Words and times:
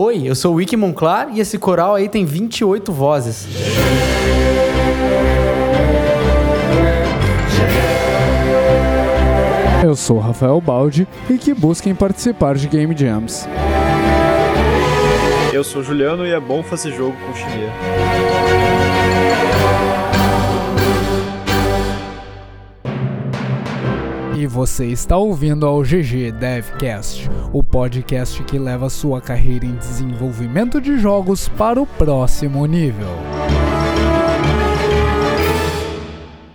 Oi, 0.00 0.22
eu 0.24 0.36
sou 0.36 0.52
o 0.52 0.54
Wiki 0.58 0.76
Monclar 0.76 1.28
e 1.34 1.40
esse 1.40 1.58
coral 1.58 1.96
aí 1.96 2.08
tem 2.08 2.24
28 2.24 2.92
vozes. 2.92 3.48
Eu 9.82 9.96
sou 9.96 10.20
Rafael 10.20 10.60
Baldi 10.60 11.08
e 11.28 11.36
que 11.36 11.52
busquem 11.52 11.96
participar 11.96 12.54
de 12.54 12.68
Game 12.68 12.96
Jams. 12.96 13.48
Eu 15.52 15.64
sou 15.64 15.82
Juliano 15.82 16.24
e 16.24 16.30
é 16.30 16.38
bom 16.38 16.62
fazer 16.62 16.92
jogo 16.92 17.16
com 17.26 17.34
Chimia. 17.34 18.27
E 24.38 24.46
você 24.46 24.86
está 24.86 25.16
ouvindo 25.16 25.66
ao 25.66 25.82
GG 25.82 26.30
Devcast, 26.30 27.28
o 27.52 27.60
podcast 27.60 28.40
que 28.44 28.56
leva 28.56 28.88
sua 28.88 29.20
carreira 29.20 29.66
em 29.66 29.74
desenvolvimento 29.74 30.80
de 30.80 30.96
jogos 30.96 31.48
para 31.48 31.82
o 31.82 31.84
próximo 31.84 32.64
nível. 32.64 33.08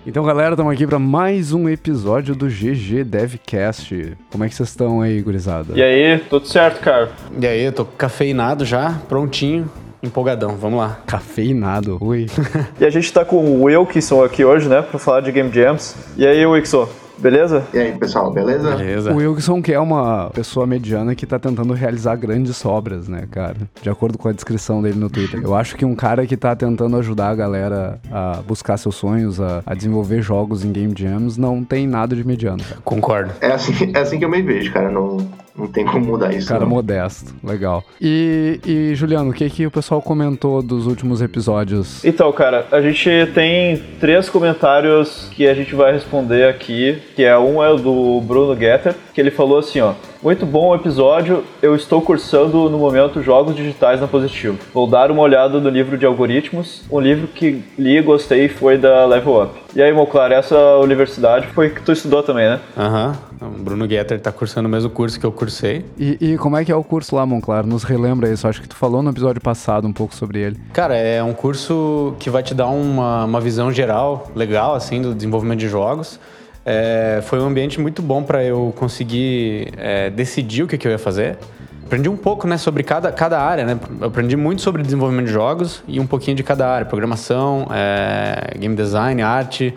Então, 0.08 0.24
galera, 0.24 0.52
estamos 0.52 0.72
aqui 0.72 0.88
para 0.88 0.98
mais 0.98 1.52
um 1.52 1.68
episódio 1.68 2.34
do 2.34 2.48
GG 2.48 3.04
Devcast. 3.04 4.16
Como 4.32 4.46
é 4.46 4.48
que 4.48 4.56
vocês 4.56 4.70
estão 4.70 5.02
aí, 5.02 5.22
gurizada? 5.22 5.78
E 5.78 5.84
aí, 5.84 6.20
tudo 6.30 6.48
certo, 6.48 6.80
cara? 6.80 7.12
E 7.38 7.46
aí, 7.46 7.64
eu 7.64 7.74
tô 7.74 7.84
cafeinado 7.84 8.64
já, 8.64 8.98
prontinho, 9.10 9.70
empolgadão. 10.02 10.56
Vamos 10.56 10.80
lá. 10.80 11.00
Cafeinado, 11.06 11.98
ui. 12.00 12.28
E 12.80 12.86
a 12.86 12.90
gente 12.90 13.12
tá 13.12 13.26
com 13.26 13.44
o 13.44 13.64
Wilkinson 13.64 14.24
aqui 14.24 14.46
hoje, 14.46 14.70
né, 14.70 14.82
pra 14.82 14.98
falar 14.98 15.20
de 15.20 15.34
Game 15.34 15.52
Jams. 15.52 15.98
E 16.16 16.26
aí, 16.26 16.46
Wilkinson, 16.46 16.88
beleza? 17.18 17.64
E 17.74 17.80
aí, 17.80 17.92
pessoal, 17.94 18.32
beleza? 18.32 18.76
Beleza. 18.76 19.12
O 19.12 19.18
Wilson, 19.18 19.62
que 19.62 19.74
é 19.74 19.80
uma 19.80 20.30
pessoa 20.32 20.66
mediana 20.66 21.16
que 21.16 21.26
tá 21.26 21.40
tentando 21.40 21.74
realizar 21.74 22.16
grandes 22.16 22.66
obras, 22.66 23.08
né, 23.08 23.28
cara? 23.30 23.58
De 23.82 23.90
acordo 23.90 24.18
com 24.18 24.28
a 24.28 24.32
descrição 24.32 24.82
dele 24.82 25.00
no 25.00 25.10
Twitter. 25.10 25.42
Eu 25.44 25.56
acho 25.56 25.76
que 25.76 25.86
um 25.86 25.96
cara 25.96 26.26
que 26.26 26.38
tá 26.38 26.56
tentando 26.56 26.98
ajudar 26.98 27.30
a 27.30 27.36
galera 27.36 28.00
a 28.12 28.42
buscar 28.46 28.78
seus 28.78 28.96
sonhos, 28.96 29.40
a, 29.40 29.62
a 29.66 29.74
desenvolver 29.74 30.22
jogos 30.22 30.64
em 30.64 30.72
Game 30.72 30.94
Jams, 30.96 31.38
não 31.38 31.64
tem 31.64 31.88
nada 31.88 32.16
de 32.16 32.26
mediano, 32.26 32.64
cara. 32.64 32.82
Concordo. 32.84 33.32
É 33.42 33.52
assim, 33.52 33.92
é 33.94 34.00
assim 34.00 34.20
que 34.20 34.26
eu 34.26 34.30
me 34.30 34.42
vejo, 34.42 34.72
cara. 34.72 34.90
Não, 34.90 35.18
não 35.56 35.68
tem 35.68 35.86
como 35.86 36.06
mudar 36.06 36.34
isso. 36.34 36.48
Cara 36.48 36.62
não. 36.62 36.70
modesto, 36.70 37.34
legal. 37.44 37.84
E, 38.02 38.60
e, 38.66 38.96
Juliano, 38.96 39.30
o 39.30 39.34
que, 39.34 39.50
que 39.50 39.68
o 39.68 39.72
pessoal 39.72 40.02
comentou 40.02 40.62
dos 40.64 40.88
últimos 40.88 41.22
episódios? 41.22 42.04
Então, 42.04 42.32
cara, 42.32 42.66
a 42.72 42.82
gente 42.82 43.10
tem 43.34 43.82
três 44.00 44.30
comentários 44.30 45.30
que 45.32 45.48
a 45.48 45.54
gente 45.54 45.76
vai 45.76 45.94
responder 45.94 46.46
aqui, 46.46 46.98
que 47.16 47.24
é 47.24 47.38
um 47.38 47.64
é 47.64 47.70
o 47.70 47.78
do 47.78 48.22
Bruno 48.22 48.56
Getter, 48.56 48.96
que 49.14 49.22
ele 49.22 49.32
falou 49.32 49.60
assim, 49.60 49.80
ó: 49.80 49.94
muito 50.24 50.46
bom 50.46 50.70
o 50.70 50.76
episódio. 50.76 51.44
Eu 51.62 51.76
estou 51.76 52.02
cursando 52.02 52.70
no 52.70 52.78
momento 52.78 53.22
Jogos 53.22 53.54
Digitais 53.54 54.00
na 54.00 54.08
Positivo. 54.08 54.58
Vou 54.74 54.88
dar 54.88 55.12
uma 55.12 55.22
olhada 55.22 55.60
no 55.60 55.68
livro 55.70 55.98
de 55.98 56.06
algoritmos. 56.06 56.82
Um 56.90 57.00
livro 57.00 57.28
que 57.28 57.62
li 57.78 57.98
e 57.98 58.02
gostei 58.02 58.48
foi 58.48 58.78
da 58.78 59.06
Level 59.06 59.44
Up. 59.44 59.60
E 59.76 59.82
aí, 59.82 59.92
Monclar, 59.92 60.32
essa 60.32 60.58
universidade 60.78 61.48
foi 61.48 61.72
que 61.72 61.82
tu 61.82 61.92
estudou 61.92 62.24
também, 62.24 62.48
né? 62.48 62.60
Aham. 62.78 63.18
O 63.42 63.62
Bruno 63.62 63.86
Getter 63.86 64.22
tá 64.22 64.32
cursando 64.32 64.70
o 64.70 64.72
mesmo 64.72 64.90
curso 64.90 65.20
que 65.20 65.26
eu 65.26 65.32
cursei. 65.32 65.84
E, 65.98 66.18
e 66.22 66.38
como 66.38 66.56
é 66.56 66.64
que 66.64 66.72
é 66.72 66.76
o 66.76 66.84
curso 66.84 67.18
lá, 67.18 67.26
Monclar? 67.26 67.66
Nos 67.66 67.84
relembra 67.84 68.30
isso. 68.32 68.48
Acho 68.48 68.62
que 68.62 68.70
tu 68.70 68.78
falou 68.78 69.04
no 69.04 69.10
episódio 69.10 69.42
passado 69.42 69.86
um 69.86 69.92
pouco 69.92 70.16
sobre 70.16 70.40
ele. 70.40 70.58
Cara, 70.72 70.96
é 70.96 71.22
um 71.22 71.34
curso 71.34 72.16
que 72.18 72.30
vai 72.30 72.42
te 72.42 72.54
dar 72.56 72.68
uma, 72.68 73.26
uma 73.26 73.42
visão 73.42 73.74
geral, 73.74 74.32
legal, 74.34 74.74
assim, 74.74 75.02
do 75.02 75.14
desenvolvimento 75.14 75.60
de 75.60 75.68
jogos. 75.68 76.18
É, 76.66 77.22
foi 77.24 77.40
um 77.40 77.48
ambiente 77.48 77.80
muito 77.80 78.02
bom 78.02 78.24
para 78.24 78.44
eu 78.44 78.74
conseguir 78.78 79.74
é, 79.78 80.10
decidir 80.10 80.64
o 80.64 80.68
que, 80.68 80.78
que 80.78 80.88
eu 80.88 80.92
ia 80.92 81.00
fazer. 81.00 81.38
Aprendi 81.86 82.10
um 82.10 82.18
pouco 82.18 82.48
né, 82.48 82.58
sobre 82.58 82.82
cada, 82.82 83.12
cada 83.12 83.40
área, 83.40 83.66
né? 83.66 83.80
Eu 84.00 84.08
aprendi 84.08 84.36
muito 84.36 84.62
sobre 84.62 84.82
desenvolvimento 84.82 85.28
de 85.28 85.34
jogos 85.34 85.84
e 85.88 86.00
um 86.00 86.08
pouquinho 86.08 86.36
de 86.36 86.42
cada 86.42 86.68
área. 86.68 86.86
Programação, 86.86 87.68
é, 87.72 88.58
game 88.58 88.76
design, 88.76 89.22
arte. 89.22 89.74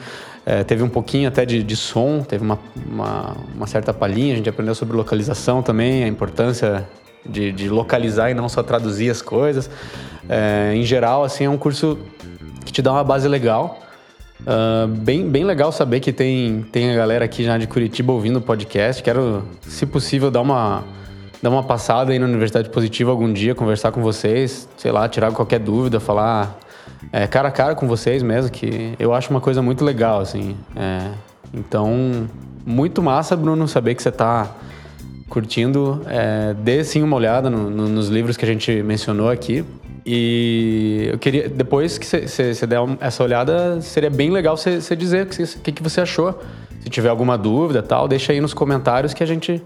É, 0.47 0.63
teve 0.63 0.83
um 0.83 0.89
pouquinho 0.89 1.29
até 1.29 1.45
de, 1.45 1.63
de 1.63 1.77
som, 1.77 2.23
teve 2.23 2.45
uma, 2.45 2.59
uma, 2.89 3.37
uma 3.55 3.67
certa 3.67 3.93
palhinha. 3.93 4.35
A 4.35 4.37
gente 4.37 4.49
aprendeu 4.49 4.75
sobre 4.75 4.97
localização 4.97 5.63
também, 5.63 6.05
a 6.05 6.09
importância 6.09 6.87
de, 7.29 7.51
de 7.51 7.69
localizar 7.69 8.31
e 8.31 8.35
não 8.35 8.49
só 8.49 8.63
traduzir 8.63 9.11
as 9.11 9.21
coisas. 9.21 9.69
É, 10.29 10.73
em 10.75 10.85
geral, 10.85 11.25
assim, 11.25 11.45
é 11.45 11.51
um 11.51 11.59
curso 11.59 11.99
que 12.65 12.73
te 12.73 12.81
dá 12.81 12.93
uma 12.93 13.05
base 13.05 13.27
legal. 13.27 13.81
Uh, 14.41 14.87
bem, 14.87 15.29
bem 15.29 15.45
legal 15.45 15.73
saber 15.73 16.01
que 16.01 16.13
tem, 16.13 16.65
tem 16.71 16.93
a 16.93 16.97
galera 16.97 17.25
aqui 17.25 17.43
já 17.43 17.57
de 17.59 17.67
Curitiba 17.67 18.13
ouvindo 18.13 18.37
o 18.37 18.43
podcast. 18.43 19.03
Quero, 19.03 19.43
se 19.63 19.87
possível, 19.87 20.31
dar 20.31 20.43
uma, 20.43 20.85
dar 21.43 21.51
uma 21.51 21.63
passada 21.63 22.13
aí 22.13 22.19
na 22.19 22.27
Universidade 22.27 22.69
Positiva 22.71 23.11
algum 23.11 23.33
dia, 23.33 23.55
conversar 23.55 23.93
com 23.93 24.03
vocês, 24.03 24.69
sei 24.77 24.93
lá, 24.93 25.09
tirar 25.09 25.33
qualquer 25.33 25.59
dúvida, 25.59 25.99
falar 25.99 26.59
é, 27.13 27.27
cara 27.27 27.49
a 27.49 27.51
cara 27.51 27.75
com 27.75 27.87
vocês 27.87 28.23
mesmo, 28.23 28.51
que 28.51 28.95
eu 28.99 29.15
acho 29.15 29.31
uma 29.31 29.41
coisa 29.41 29.63
muito 29.63 29.85
legal, 29.85 30.21
assim. 30.21 30.57
É, 30.75 31.11
então, 31.55 32.29
muito 32.65 33.03
massa, 33.03 33.37
Bruno, 33.37 33.67
saber 33.67 33.95
que 33.95 34.03
você 34.03 34.09
está 34.09 34.51
curtindo. 35.29 36.03
É, 36.07 36.55
dê 36.55 36.83
sim 36.85 37.03
uma 37.03 37.17
olhada 37.17 37.49
no, 37.49 37.71
no, 37.71 37.89
nos 37.89 38.09
livros 38.09 38.37
que 38.37 38.45
a 38.45 38.49
gente 38.49 38.83
mencionou 38.83 39.31
aqui. 39.31 39.65
E 40.07 41.09
eu 41.11 41.19
queria, 41.19 41.49
depois 41.49 41.99
que 41.99 42.07
você 42.07 42.67
der 42.67 42.79
essa 43.01 43.25
olhada, 43.25 43.81
seria 43.81 44.09
bem 44.09 44.31
legal 44.31 44.57
você 44.57 44.95
dizer 44.95 45.27
o 45.27 45.29
que, 45.29 45.45
que, 45.59 45.73
que 45.73 45.83
você 45.83 46.01
achou. 46.01 46.41
Se 46.81 46.89
tiver 46.89 47.09
alguma 47.09 47.37
dúvida 47.37 47.83
tal, 47.83 48.07
deixa 48.07 48.33
aí 48.33 48.41
nos 48.41 48.55
comentários 48.55 49.13
que 49.13 49.25
a 49.25 49.27
gente 49.27 49.61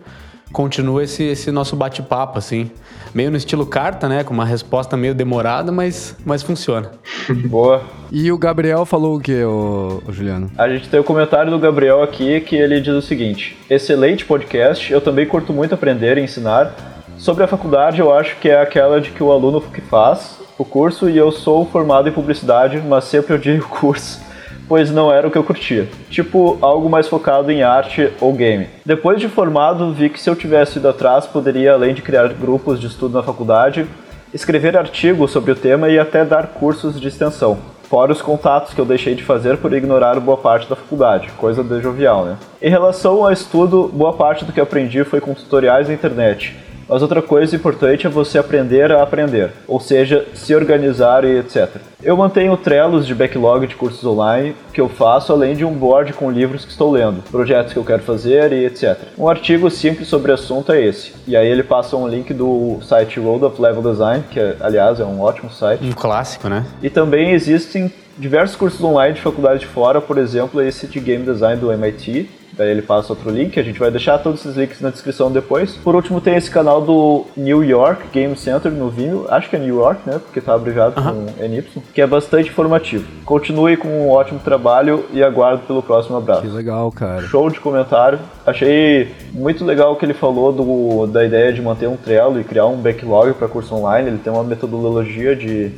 continua 0.51 1.05
esse, 1.05 1.23
esse 1.25 1.51
nosso 1.51 1.77
bate-papo, 1.77 2.39
assim. 2.39 2.71
Meio 3.15 3.31
no 3.31 3.37
estilo 3.37 3.67
carta, 3.67 4.09
né? 4.09 4.25
Com 4.25 4.33
uma 4.33 4.45
resposta 4.45 4.97
meio 4.97 5.15
demorada, 5.15 5.71
mas, 5.71 6.17
mas 6.25 6.43
funciona. 6.43 6.91
Boa. 7.47 7.83
E 8.11 8.33
o 8.33 8.39
Gabriel 8.39 8.87
falou 8.87 9.17
o 9.17 9.21
que, 9.21 9.45
ô 9.45 10.03
Juliano? 10.09 10.51
A 10.57 10.69
gente 10.69 10.89
tem 10.89 10.99
o 10.99 11.05
comentário 11.05 11.51
do 11.51 11.59
Gabriel 11.59 12.03
aqui 12.03 12.41
que 12.41 12.57
ele 12.57 12.81
diz 12.81 12.95
o 12.95 13.03
seguinte: 13.03 13.59
Excelente 13.69 14.25
podcast, 14.25 14.91
eu 14.91 15.01
também 15.03 15.27
curto 15.27 15.53
muito 15.53 15.75
aprender 15.75 16.17
e 16.19 16.23
ensinar. 16.23 16.90
Sobre 17.21 17.45
a 17.45 17.47
faculdade, 17.47 18.01
eu 18.01 18.15
acho 18.15 18.37
que 18.39 18.49
é 18.49 18.59
aquela 18.59 18.99
de 18.99 19.11
que 19.11 19.23
o 19.23 19.31
aluno 19.31 19.61
que 19.61 19.83
faz 19.83 20.39
o 20.57 20.65
curso 20.65 21.07
e 21.07 21.19
eu 21.19 21.31
sou 21.31 21.67
formado 21.67 22.09
em 22.09 22.13
publicidade, 22.13 22.79
mas 22.79 23.05
sempre 23.05 23.35
odiei 23.35 23.59
o 23.59 23.69
curso, 23.69 24.23
pois 24.67 24.91
não 24.91 25.13
era 25.13 25.29
o 25.29 25.31
que 25.31 25.37
eu 25.37 25.45
curtia. 25.45 25.87
Tipo, 26.09 26.57
algo 26.63 26.89
mais 26.89 27.09
focado 27.09 27.53
em 27.53 27.63
arte 27.63 28.11
ou 28.23 28.33
game. 28.33 28.69
Depois 28.87 29.21
de 29.21 29.29
formado, 29.29 29.93
vi 29.93 30.09
que 30.09 30.19
se 30.19 30.31
eu 30.31 30.35
tivesse 30.35 30.79
ido 30.79 30.89
atrás, 30.89 31.27
poderia, 31.27 31.75
além 31.75 31.93
de 31.93 32.01
criar 32.01 32.27
grupos 32.29 32.81
de 32.81 32.87
estudo 32.87 33.19
na 33.19 33.23
faculdade, 33.23 33.87
escrever 34.33 34.75
artigos 34.75 35.31
sobre 35.31 35.53
o 35.53 35.57
tema 35.57 35.91
e 35.91 35.99
até 35.99 36.25
dar 36.25 36.47
cursos 36.47 36.99
de 36.99 37.09
extensão. 37.09 37.59
Fora 37.83 38.13
os 38.13 38.23
contatos 38.23 38.73
que 38.73 38.81
eu 38.81 38.87
deixei 38.87 39.15
de 39.15 39.25
fazer 39.25 39.59
por 39.59 39.75
ignorar 39.75 40.19
boa 40.21 40.39
parte 40.39 40.71
da 40.71 40.77
faculdade, 40.77 41.29
coisa 41.37 41.63
de 41.63 41.83
jovial, 41.83 42.25
né? 42.25 42.39
Em 42.63 42.71
relação 42.71 43.23
ao 43.23 43.31
estudo, 43.31 43.91
boa 43.93 44.15
parte 44.15 44.43
do 44.43 44.55
que 44.55 44.61
aprendi 44.61 45.05
foi 45.05 45.21
com 45.21 45.35
tutoriais 45.35 45.87
na 45.87 45.93
internet 45.93 46.70
mas 46.91 47.03
outra 47.03 47.23
coisa 47.23 47.55
importante 47.55 48.05
é 48.05 48.11
você 48.11 48.37
aprender 48.37 48.91
a 48.91 49.01
aprender, 49.01 49.53
ou 49.69 49.79
seja, 49.79 50.27
se 50.35 50.53
organizar 50.53 51.25
e 51.25 51.39
etc. 51.39 51.77
Eu 52.03 52.17
mantenho 52.17 52.57
trelos 52.57 53.07
de 53.07 53.15
backlog 53.15 53.65
de 53.67 53.77
cursos 53.77 54.05
online 54.05 54.57
que 54.73 54.81
eu 54.81 54.89
faço, 54.89 55.33
além 55.33 55.55
de 55.55 55.65
um 55.65 55.73
board 55.73 56.13
com 56.15 56.29
livros 56.31 56.65
que 56.65 56.73
estou 56.73 56.91
lendo, 56.91 57.23
projetos 57.31 57.73
que 57.73 57.79
eu 57.79 57.85
quero 57.85 58.03
fazer 58.03 58.53
e 58.53 58.65
etc. 58.65 58.99
Um 59.17 59.29
artigo 59.29 59.71
simples 59.71 60.09
sobre 60.09 60.33
o 60.33 60.35
assunto 60.35 60.73
é 60.73 60.85
esse. 60.85 61.13
E 61.29 61.37
aí 61.37 61.47
ele 61.47 61.63
passa 61.63 61.97
um 61.97 62.09
link 62.09 62.35
do 62.35 62.81
site 62.83 63.21
Road 63.21 63.45
of 63.45 63.63
Level 63.63 63.83
Design, 63.83 64.25
que 64.29 64.41
aliás 64.59 64.99
é 64.99 65.05
um 65.05 65.21
ótimo 65.21 65.51
site. 65.51 65.85
Um 65.85 65.93
clássico, 65.93 66.49
né? 66.49 66.67
E 66.83 66.91
também 66.91 67.31
existem 67.31 67.93
diversos 68.19 68.57
cursos 68.57 68.83
online 68.83 69.15
de 69.15 69.21
faculdade 69.21 69.61
de 69.61 69.67
fora, 69.67 70.01
por 70.01 70.19
exemplo, 70.19 70.61
esse 70.61 70.87
de 70.87 70.99
Game 70.99 71.25
Design 71.25 71.61
do 71.61 71.71
MIT, 71.71 72.29
Daí 72.61 72.73
ele 72.73 72.83
passa 72.83 73.15
outro 73.15 73.31
link, 73.31 73.59
a 73.59 73.63
gente 73.63 73.79
vai 73.79 73.91
deixar 73.91 74.19
todos 74.19 74.41
esses 74.41 74.55
links 74.55 74.83
na 74.83 74.91
descrição 74.91 75.33
depois. 75.33 75.77
Por 75.77 75.95
último, 75.95 76.21
tem 76.21 76.37
esse 76.37 76.51
canal 76.51 76.83
do 76.83 77.25
New 77.35 77.65
York 77.65 78.03
Game 78.13 78.37
Center 78.37 78.71
no 78.71 78.91
Vimeo, 78.91 79.25
acho 79.31 79.49
que 79.49 79.57
é 79.57 79.59
New 79.59 79.77
York, 79.77 80.03
né? 80.05 80.19
Porque 80.19 80.43
tá 80.43 80.53
abreviado 80.53 81.01
com 81.01 81.25
NY, 81.43 81.65
que 81.95 82.03
é 82.03 82.07
bastante 82.07 82.51
informativo. 82.51 83.09
Continue 83.25 83.79
com 83.79 83.89
um 83.89 84.11
ótimo 84.11 84.39
trabalho 84.41 85.07
e 85.11 85.23
aguardo 85.23 85.63
pelo 85.63 85.83
próximo 85.83 86.19
abraço. 86.19 86.43
Que 86.43 86.49
legal, 86.49 86.93
cara. 86.93 87.23
Show 87.23 87.49
de 87.49 87.59
comentário. 87.61 88.19
Achei 88.47 89.09
muito 89.33 89.65
legal 89.65 89.95
o 89.95 89.97
que 89.97 90.05
ele 90.05 90.13
falou 90.13 90.53
do, 90.53 91.07
da 91.07 91.25
ideia 91.25 91.55
de 91.55 91.63
manter 91.63 91.89
um 91.89 91.97
Trello 91.97 92.39
e 92.39 92.45
criar 92.45 92.67
um 92.67 92.77
backlog 92.77 93.33
para 93.33 93.49
curso 93.49 93.75
online. 93.75 94.09
Ele 94.09 94.19
tem 94.19 94.31
uma 94.31 94.45
metodologia 94.45 95.35
de, 95.35 95.71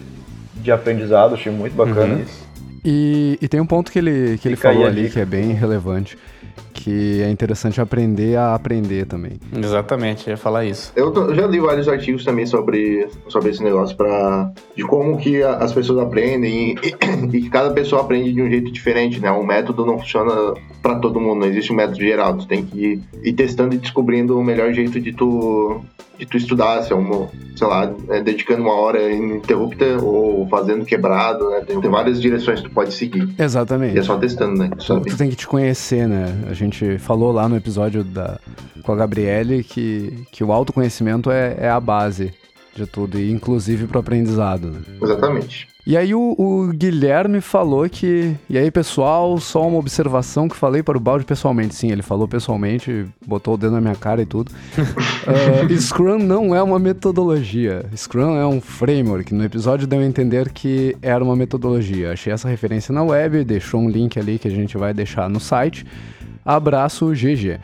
de 0.56 0.72
aprendizado, 0.72 1.34
achei 1.34 1.52
muito 1.52 1.76
bacana 1.76 2.14
Uhum. 2.14 2.22
isso. 2.22 2.42
E, 2.84 3.38
e 3.40 3.46
tem 3.46 3.60
um 3.60 3.66
ponto 3.66 3.92
que 3.92 4.00
ele, 4.00 4.36
que 4.38 4.48
ele 4.48 4.56
Fica 4.56 4.72
falou 4.72 4.84
ali 4.84 5.08
que 5.08 5.20
é 5.20 5.24
bem 5.24 5.52
relevante, 5.52 6.18
que 6.72 7.22
é 7.22 7.30
interessante 7.30 7.80
aprender 7.80 8.36
a 8.36 8.54
aprender 8.54 9.06
também. 9.06 9.32
Exatamente, 9.56 10.26
eu 10.26 10.32
ia 10.32 10.36
falar 10.36 10.64
isso. 10.64 10.92
Eu, 10.96 11.10
tô- 11.10 11.24
eu 11.26 11.34
já 11.34 11.46
li 11.46 11.60
vários 11.60 11.88
artigos 11.88 12.24
também 12.24 12.46
sobre, 12.46 13.06
sobre 13.28 13.50
esse 13.50 13.62
negócio 13.62 13.96
pra, 13.96 14.50
de 14.76 14.82
como 14.84 15.16
que 15.19 15.42
a- 15.42 15.56
as 15.58 15.72
pessoas 15.72 15.98
aprendem 15.98 16.74
e, 16.74 17.36
e 17.36 17.40
que 17.42 17.50
cada 17.50 17.70
pessoa 17.72 18.02
aprende 18.02 18.32
de 18.32 18.42
um 18.42 18.48
jeito 18.50 18.70
diferente, 18.72 19.20
né? 19.20 19.30
Um 19.30 19.44
método 19.44 19.84
não 19.86 19.98
funciona 19.98 20.32
pra 20.82 20.96
todo 20.96 21.20
mundo, 21.20 21.40
não 21.40 21.46
existe 21.46 21.72
um 21.72 21.76
método 21.76 22.00
geral. 22.00 22.36
Tu 22.36 22.46
tem 22.46 22.64
que 22.64 22.78
ir, 22.78 23.00
ir 23.22 23.32
testando 23.34 23.74
e 23.74 23.78
descobrindo 23.78 24.38
o 24.38 24.42
melhor 24.44 24.72
jeito 24.72 25.00
de 25.00 25.12
tu, 25.12 25.80
de 26.22 26.26
tu 26.26 26.36
estudar, 26.36 26.82
se 26.82 26.92
é 26.92 26.96
uma, 26.96 27.28
sei 27.56 27.66
lá, 27.66 27.92
é, 28.08 28.22
dedicando 28.22 28.62
uma 28.62 28.74
hora 28.74 29.10
ininterrupta 29.10 29.84
ou 30.00 30.46
fazendo 30.48 30.84
quebrado, 30.84 31.50
né? 31.50 31.62
Tem, 31.66 31.80
tem, 31.80 31.90
várias 31.90 32.20
direções 32.20 32.60
que 32.60 32.69
tu 32.69 32.72
pode 32.72 32.92
seguir. 32.94 33.28
Exatamente. 33.36 33.96
E 33.96 33.98
é 33.98 34.02
só 34.02 34.16
testando, 34.16 34.56
né? 34.56 34.70
Sabe? 34.78 35.10
Tu 35.10 35.16
tem 35.16 35.28
que 35.28 35.36
te 35.36 35.46
conhecer, 35.46 36.06
né? 36.06 36.44
A 36.48 36.52
gente 36.52 36.96
falou 36.98 37.32
lá 37.32 37.48
no 37.48 37.56
episódio 37.56 38.04
da, 38.04 38.38
com 38.84 38.92
a 38.92 38.96
Gabriele 38.96 39.64
que, 39.64 40.24
que 40.30 40.44
o 40.44 40.52
autoconhecimento 40.52 41.30
é, 41.30 41.56
é 41.58 41.69
a 41.69 41.80
base 41.80 42.32
de 42.74 42.86
tudo, 42.86 43.19
e 43.19 43.30
inclusive 43.30 43.86
pro 43.86 44.00
aprendizado. 44.00 44.69
Né? 44.69 44.80
Exatamente. 45.00 45.69
E 45.84 45.96
aí 45.96 46.14
o, 46.14 46.36
o, 46.38 46.69
Guilherme 46.72 47.40
falou 47.40 47.88
que. 47.88 48.36
E 48.48 48.56
aí, 48.56 48.70
pessoal, 48.70 49.36
só 49.38 49.66
uma 49.66 49.78
observação 49.78 50.48
que 50.48 50.54
falei 50.54 50.80
para 50.80 50.96
o 50.96 51.00
Balde 51.00 51.24
pessoalmente. 51.24 51.74
Sim, 51.74 51.90
ele 51.90 52.02
falou 52.02 52.28
pessoalmente, 52.28 53.04
botou 53.26 53.54
o 53.54 53.56
dedo 53.56 53.72
na 53.72 53.80
minha 53.80 53.96
cara 53.96 54.22
e 54.22 54.26
tudo. 54.26 54.52
uh, 54.78 55.80
Scrum 55.80 56.19
não 56.19 56.54
é 56.54 56.62
uma 56.62 56.78
metodologia. 56.78 57.84
Scrum 57.96 58.36
é 58.36 58.46
um 58.46 58.60
framework. 58.60 59.34
No 59.34 59.44
episódio 59.44 59.88
deu 59.88 59.98
a 59.98 60.04
entender 60.04 60.50
que 60.52 60.96
era 61.02 61.22
uma 61.22 61.34
metodologia. 61.34 62.12
Achei 62.12 62.32
essa 62.32 62.48
referência 62.48 62.94
na 62.94 63.02
web, 63.02 63.42
deixou 63.42 63.80
um 63.80 63.90
link 63.90 64.20
ali 64.20 64.38
que 64.38 64.46
a 64.46 64.52
gente 64.52 64.78
vai 64.78 64.94
deixar 64.94 65.28
no 65.28 65.40
site. 65.40 65.84
Abraço, 66.44 67.10
GG. 67.12 67.58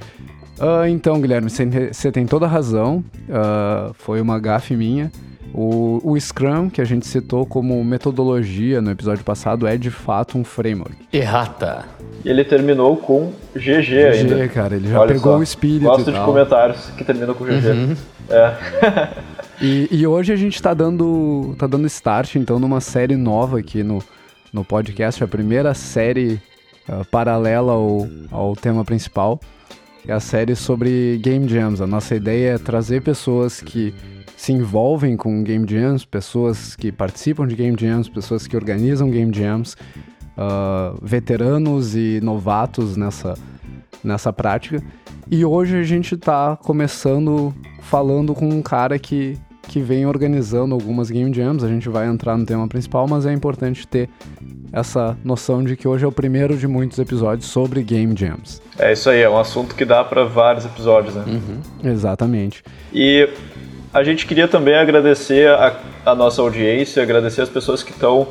Uh, 0.60 0.86
então, 0.88 1.20
Guilherme, 1.20 1.48
você 1.50 2.10
tem 2.10 2.26
toda 2.26 2.46
a 2.46 2.48
razão. 2.48 3.04
Uh, 3.28 3.94
foi 3.94 4.20
uma 4.20 4.38
gafe 4.38 4.76
minha. 4.76 5.10
O, 5.54 6.00
o, 6.04 6.20
Scrum, 6.20 6.68
que 6.68 6.80
a 6.80 6.84
gente 6.84 7.06
citou 7.06 7.46
como 7.46 7.82
metodologia 7.82 8.82
no 8.82 8.90
episódio 8.90 9.24
passado, 9.24 9.66
é 9.66 9.76
de 9.76 9.90
fato 9.90 10.36
um 10.36 10.44
framework. 10.44 10.96
Errata. 11.12 11.86
E 12.24 12.28
ele 12.28 12.44
terminou 12.44 12.96
com 12.96 13.32
GG, 13.54 13.80
GG 13.80 14.04
ainda. 14.04 14.36
GG, 14.36 14.48
cara, 14.48 14.76
ele 14.76 14.88
já 14.88 15.00
Olha 15.00 15.14
pegou 15.14 15.32
só. 15.32 15.38
o 15.38 15.42
espírito. 15.42 15.84
Gosto 15.84 16.12
de 16.12 16.20
comentários 16.20 16.90
que 16.96 17.04
terminam 17.04 17.34
com 17.34 17.44
GG. 17.44 17.68
Uhum. 17.68 17.96
É. 18.28 19.08
e, 19.62 19.88
e, 19.90 20.06
hoje 20.06 20.32
a 20.32 20.36
gente 20.36 20.60
tá 20.60 20.74
dando, 20.74 21.54
tá 21.58 21.66
dando 21.66 21.86
start, 21.86 22.34
então, 22.34 22.58
numa 22.58 22.80
série 22.80 23.16
nova 23.16 23.58
aqui 23.58 23.82
no, 23.82 24.02
no 24.52 24.64
podcast, 24.64 25.24
a 25.24 25.28
primeira 25.28 25.72
série 25.72 26.40
uh, 26.88 27.04
paralela 27.10 27.72
ao, 27.72 28.06
ao 28.30 28.54
tema 28.54 28.84
principal. 28.84 29.40
É 30.08 30.12
a 30.14 30.20
série 30.20 30.56
sobre 30.56 31.18
Game 31.18 31.46
Jams. 31.46 31.82
A 31.82 31.86
nossa 31.86 32.14
ideia 32.14 32.54
é 32.54 32.58
trazer 32.58 33.02
pessoas 33.02 33.60
que 33.60 33.92
se 34.34 34.54
envolvem 34.54 35.18
com 35.18 35.42
Game 35.42 35.66
Jams, 35.68 36.06
pessoas 36.06 36.74
que 36.74 36.90
participam 36.90 37.46
de 37.46 37.54
Game 37.54 37.76
Jams, 37.78 38.08
pessoas 38.08 38.46
que 38.46 38.56
organizam 38.56 39.10
Game 39.10 39.30
Jams, 39.34 39.76
uh, 40.34 40.98
veteranos 41.02 41.94
e 41.94 42.20
novatos 42.22 42.96
nessa, 42.96 43.34
nessa 44.02 44.32
prática. 44.32 44.82
E 45.30 45.44
hoje 45.44 45.76
a 45.76 45.82
gente 45.82 46.14
está 46.14 46.56
começando 46.56 47.54
falando 47.82 48.34
com 48.34 48.48
um 48.48 48.62
cara 48.62 48.98
que, 48.98 49.36
que 49.64 49.78
vem 49.78 50.06
organizando 50.06 50.74
algumas 50.74 51.10
Game 51.10 51.34
Jams. 51.34 51.62
A 51.62 51.68
gente 51.68 51.86
vai 51.90 52.08
entrar 52.08 52.38
no 52.38 52.46
tema 52.46 52.66
principal, 52.66 53.06
mas 53.06 53.26
é 53.26 53.32
importante 53.34 53.86
ter 53.86 54.08
essa 54.72 55.16
noção 55.24 55.62
de 55.62 55.76
que 55.76 55.86
hoje 55.86 56.04
é 56.04 56.08
o 56.08 56.12
primeiro 56.12 56.56
de 56.56 56.66
muitos 56.66 56.98
episódios 56.98 57.48
sobre 57.50 57.82
Game 57.82 58.14
Jams. 58.16 58.60
É 58.78 58.92
isso 58.92 59.08
aí, 59.10 59.20
é 59.20 59.30
um 59.30 59.38
assunto 59.38 59.74
que 59.74 59.84
dá 59.84 60.04
para 60.04 60.24
vários 60.24 60.64
episódios, 60.64 61.14
né? 61.14 61.24
Uhum, 61.26 61.90
exatamente. 61.90 62.62
E 62.92 63.28
a 63.92 64.02
gente 64.04 64.26
queria 64.26 64.46
também 64.46 64.74
agradecer 64.74 65.48
a, 65.48 65.76
a 66.04 66.14
nossa 66.14 66.42
audiência, 66.42 67.02
agradecer 67.02 67.42
as 67.42 67.48
pessoas 67.48 67.82
que 67.82 67.92
estão 67.92 68.28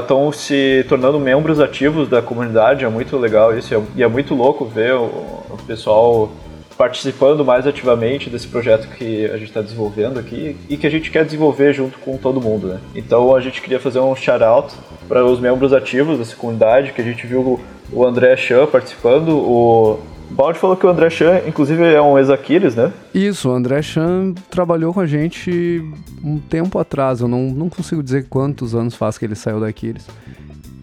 estão 0.00 0.28
uh, 0.28 0.32
se 0.32 0.86
tornando 0.88 1.20
membros 1.20 1.60
ativos 1.60 2.08
da 2.08 2.22
comunidade, 2.22 2.84
é 2.84 2.88
muito 2.88 3.16
legal 3.18 3.56
isso, 3.56 3.86
e 3.94 4.02
é 4.02 4.08
muito 4.08 4.34
louco 4.34 4.64
ver 4.64 4.94
o, 4.94 5.04
o 5.04 5.58
pessoal 5.66 6.32
participando 6.76 7.44
mais 7.44 7.66
ativamente 7.66 8.28
desse 8.28 8.46
projeto 8.46 8.88
que 8.96 9.26
a 9.26 9.36
gente 9.36 9.48
está 9.48 9.62
desenvolvendo 9.62 10.18
aqui 10.18 10.56
e 10.68 10.76
que 10.76 10.86
a 10.86 10.90
gente 10.90 11.10
quer 11.10 11.24
desenvolver 11.24 11.72
junto 11.72 11.98
com 11.98 12.16
todo 12.16 12.40
mundo, 12.40 12.68
né? 12.68 12.80
Então 12.94 13.34
a 13.34 13.40
gente 13.40 13.60
queria 13.62 13.80
fazer 13.80 13.98
um 14.00 14.14
shout-out 14.14 14.74
para 15.08 15.24
os 15.24 15.40
membros 15.40 15.72
ativos 15.72 16.18
dessa 16.18 16.36
comunidade, 16.36 16.92
que 16.92 17.00
a 17.00 17.04
gente 17.04 17.26
viu 17.26 17.60
o 17.92 18.04
André 18.04 18.36
Chan 18.36 18.66
participando, 18.66 19.30
o 19.30 20.00
Balde 20.30 20.58
falou 20.58 20.76
que 20.76 20.84
o 20.84 20.88
André 20.88 21.08
Chan, 21.08 21.42
inclusive, 21.46 21.82
é 21.82 22.02
um 22.02 22.18
ex-Aquiles, 22.18 22.74
né? 22.74 22.92
Isso, 23.14 23.48
o 23.48 23.52
André 23.52 23.80
Chan 23.80 24.34
trabalhou 24.50 24.92
com 24.92 25.00
a 25.00 25.06
gente 25.06 25.82
um 26.22 26.38
tempo 26.38 26.78
atrás. 26.78 27.20
Eu 27.20 27.28
não, 27.28 27.42
não 27.42 27.68
consigo 27.68 28.02
dizer 28.02 28.26
quantos 28.28 28.74
anos 28.74 28.94
faz 28.94 29.16
que 29.16 29.24
ele 29.24 29.36
saiu 29.36 29.60
da 29.60 29.68
Aquiles. 29.68 30.06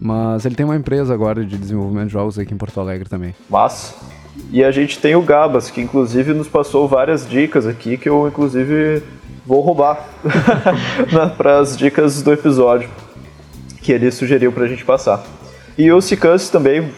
Mas 0.00 0.44
ele 0.44 0.54
tem 0.54 0.64
uma 0.64 0.76
empresa 0.76 1.12
agora 1.12 1.44
de 1.44 1.56
desenvolvimento 1.56 2.06
de 2.06 2.12
jogos 2.12 2.38
aqui 2.38 2.52
em 2.52 2.56
Porto 2.56 2.80
Alegre 2.80 3.08
também. 3.08 3.34
Mas. 3.48 3.94
E 4.50 4.62
a 4.62 4.70
gente 4.70 4.98
tem 4.98 5.16
o 5.16 5.22
Gabas, 5.22 5.70
que 5.70 5.80
inclusive 5.80 6.32
nos 6.32 6.48
passou 6.48 6.86
várias 6.86 7.28
dicas 7.28 7.66
aqui 7.66 7.96
que 7.96 8.08
eu, 8.08 8.28
inclusive, 8.28 9.02
vou 9.44 9.60
roubar 9.60 10.08
para 11.36 11.58
as 11.58 11.76
dicas 11.76 12.22
do 12.22 12.32
episódio 12.32 12.88
que 13.82 13.92
ele 13.92 14.10
sugeriu 14.10 14.50
para 14.52 14.64
a 14.64 14.68
gente 14.68 14.84
passar. 14.84 15.22
E 15.76 15.90
o 15.92 16.00
Sicans 16.00 16.48
também 16.48 16.90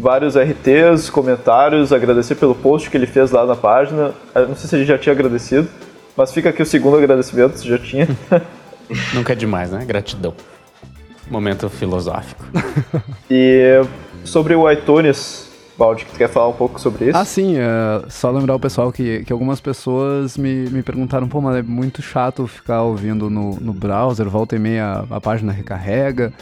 vários 0.00 0.34
RTs, 0.34 1.10
comentários, 1.10 1.92
agradecer 1.92 2.34
pelo 2.34 2.54
post 2.54 2.88
que 2.88 2.96
ele 2.96 3.06
fez 3.06 3.30
lá 3.30 3.44
na 3.44 3.54
página. 3.54 4.14
Eu 4.34 4.48
não 4.48 4.56
sei 4.56 4.68
se 4.68 4.74
a 4.74 4.78
gente 4.78 4.88
já 4.88 4.96
tinha 4.96 5.12
agradecido, 5.12 5.68
mas 6.16 6.32
fica 6.32 6.48
aqui 6.48 6.62
o 6.62 6.66
segundo 6.66 6.96
agradecimento, 6.96 7.58
se 7.58 7.68
já 7.68 7.78
tinha. 7.78 8.08
Nunca 9.12 9.34
é 9.34 9.36
demais, 9.36 9.70
né? 9.70 9.84
Gratidão. 9.84 10.34
Momento 11.30 11.68
filosófico. 11.68 12.44
e 13.30 13.82
sobre 14.24 14.54
o 14.54 14.68
iTunes, 14.70 15.49
Baldi, 15.80 16.04
tu 16.04 16.14
quer 16.14 16.28
falar 16.28 16.48
um 16.48 16.52
pouco 16.52 16.78
sobre 16.78 17.06
isso? 17.06 17.16
Ah, 17.16 17.24
sim. 17.24 17.56
É 17.56 18.04
só 18.10 18.30
lembrar 18.30 18.54
o 18.54 18.60
pessoal 18.60 18.92
que, 18.92 19.24
que 19.24 19.32
algumas 19.32 19.62
pessoas 19.62 20.36
me, 20.36 20.68
me 20.68 20.82
perguntaram, 20.82 21.26
pô, 21.26 21.40
mas 21.40 21.56
é 21.56 21.62
muito 21.62 22.02
chato 22.02 22.46
ficar 22.46 22.82
ouvindo 22.82 23.30
no, 23.30 23.58
no 23.58 23.72
browser, 23.72 24.28
volta 24.28 24.56
e 24.56 24.58
meia 24.58 25.06
a, 25.10 25.16
a 25.16 25.20
página 25.22 25.50
recarrega. 25.50 26.34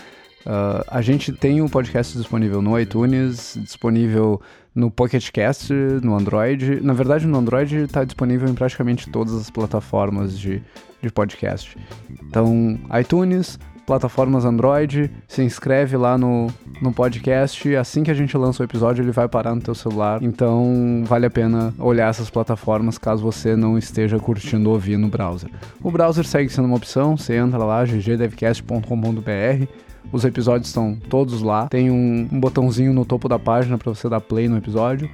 Uh, 0.44 0.82
a 0.88 1.00
gente 1.00 1.30
tem 1.30 1.60
o 1.60 1.66
um 1.66 1.68
podcast 1.68 2.18
disponível 2.18 2.60
no 2.60 2.76
iTunes, 2.80 3.56
disponível 3.62 4.40
no 4.74 4.90
Pocket 4.90 5.30
Cast, 5.30 5.72
no 5.72 6.16
Android. 6.16 6.80
Na 6.80 6.92
verdade, 6.92 7.24
no 7.24 7.38
Android 7.38 7.76
está 7.76 8.02
disponível 8.02 8.48
em 8.48 8.54
praticamente 8.54 9.08
todas 9.08 9.34
as 9.34 9.50
plataformas 9.50 10.36
de, 10.36 10.60
de 11.00 11.12
podcast. 11.12 11.76
Então, 12.24 12.76
iTunes, 12.98 13.56
plataformas 13.88 14.44
Android, 14.44 15.10
se 15.26 15.42
inscreve 15.42 15.96
lá 15.96 16.18
no, 16.18 16.48
no 16.82 16.92
podcast. 16.92 17.74
Assim 17.74 18.02
que 18.02 18.10
a 18.10 18.14
gente 18.14 18.36
lança 18.36 18.62
o 18.62 18.66
episódio, 18.66 19.02
ele 19.02 19.12
vai 19.12 19.26
parar 19.26 19.54
no 19.54 19.62
teu 19.62 19.74
celular. 19.74 20.22
Então, 20.22 21.02
vale 21.06 21.24
a 21.24 21.30
pena 21.30 21.72
olhar 21.78 22.10
essas 22.10 22.28
plataformas 22.28 22.98
caso 22.98 23.22
você 23.22 23.56
não 23.56 23.78
esteja 23.78 24.18
curtindo 24.18 24.68
ouvir 24.68 24.98
no 24.98 25.08
browser. 25.08 25.48
O 25.82 25.90
browser 25.90 26.26
segue 26.26 26.50
sendo 26.50 26.66
uma 26.66 26.76
opção, 26.76 27.16
você 27.16 27.36
entra 27.36 27.56
lá, 27.64 27.82
ggdevcast.com.br 27.82 29.66
os 30.10 30.24
episódios 30.24 30.68
estão 30.68 30.96
todos 31.08 31.42
lá. 31.42 31.68
Tem 31.68 31.90
um, 31.90 32.28
um 32.30 32.40
botãozinho 32.40 32.92
no 32.92 33.04
topo 33.04 33.28
da 33.28 33.38
página 33.38 33.76
para 33.76 33.92
você 33.92 34.08
dar 34.08 34.20
play 34.20 34.48
no 34.48 34.56
episódio. 34.56 35.10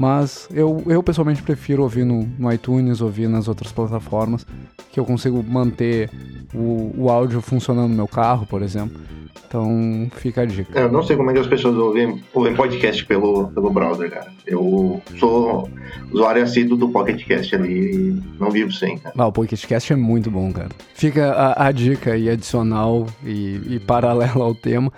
Mas 0.00 0.48
eu, 0.50 0.82
eu 0.86 1.02
pessoalmente 1.02 1.42
prefiro 1.42 1.82
ouvir 1.82 2.06
no, 2.06 2.26
no, 2.38 2.50
iTunes, 2.50 3.02
ouvir 3.02 3.28
nas 3.28 3.48
outras 3.48 3.70
plataformas, 3.70 4.46
que 4.90 4.98
eu 4.98 5.04
consigo 5.04 5.44
manter 5.46 6.08
o, 6.54 6.90
o 6.96 7.10
áudio 7.10 7.42
funcionando 7.42 7.90
no 7.90 7.96
meu 7.96 8.08
carro, 8.08 8.46
por 8.46 8.62
exemplo. 8.62 8.98
Então, 9.46 10.10
fica 10.12 10.40
a 10.40 10.46
dica. 10.46 10.78
É, 10.78 10.84
eu 10.84 10.90
não 10.90 11.02
sei 11.02 11.16
como 11.16 11.30
é 11.30 11.34
que 11.34 11.40
as 11.40 11.46
pessoas 11.46 11.76
ouvem, 11.76 12.22
ouvem 12.32 12.54
podcast 12.54 13.04
pelo, 13.04 13.48
pelo 13.48 13.68
browser, 13.68 14.10
cara. 14.10 14.32
Eu 14.46 15.02
sou 15.18 15.68
usuário 16.10 16.44
assíduo 16.44 16.78
do 16.78 16.88
Pocket 16.88 17.22
Cast 17.26 17.54
ali 17.54 17.90
e 17.94 18.22
não 18.40 18.50
vivo 18.50 18.72
sem, 18.72 18.96
cara. 18.96 19.14
Ah, 19.18 19.26
o 19.26 19.32
Pocket 19.32 19.62
Cast 19.66 19.92
é 19.92 19.96
muito 19.96 20.30
bom, 20.30 20.50
cara. 20.50 20.70
Fica 20.94 21.30
a, 21.30 21.66
a 21.66 21.72
dica 21.72 22.14
aí 22.14 22.30
adicional 22.30 23.06
e, 23.22 23.60
e 23.68 23.80
paralela 23.80 24.44
ao 24.46 24.54
tema. 24.54 24.90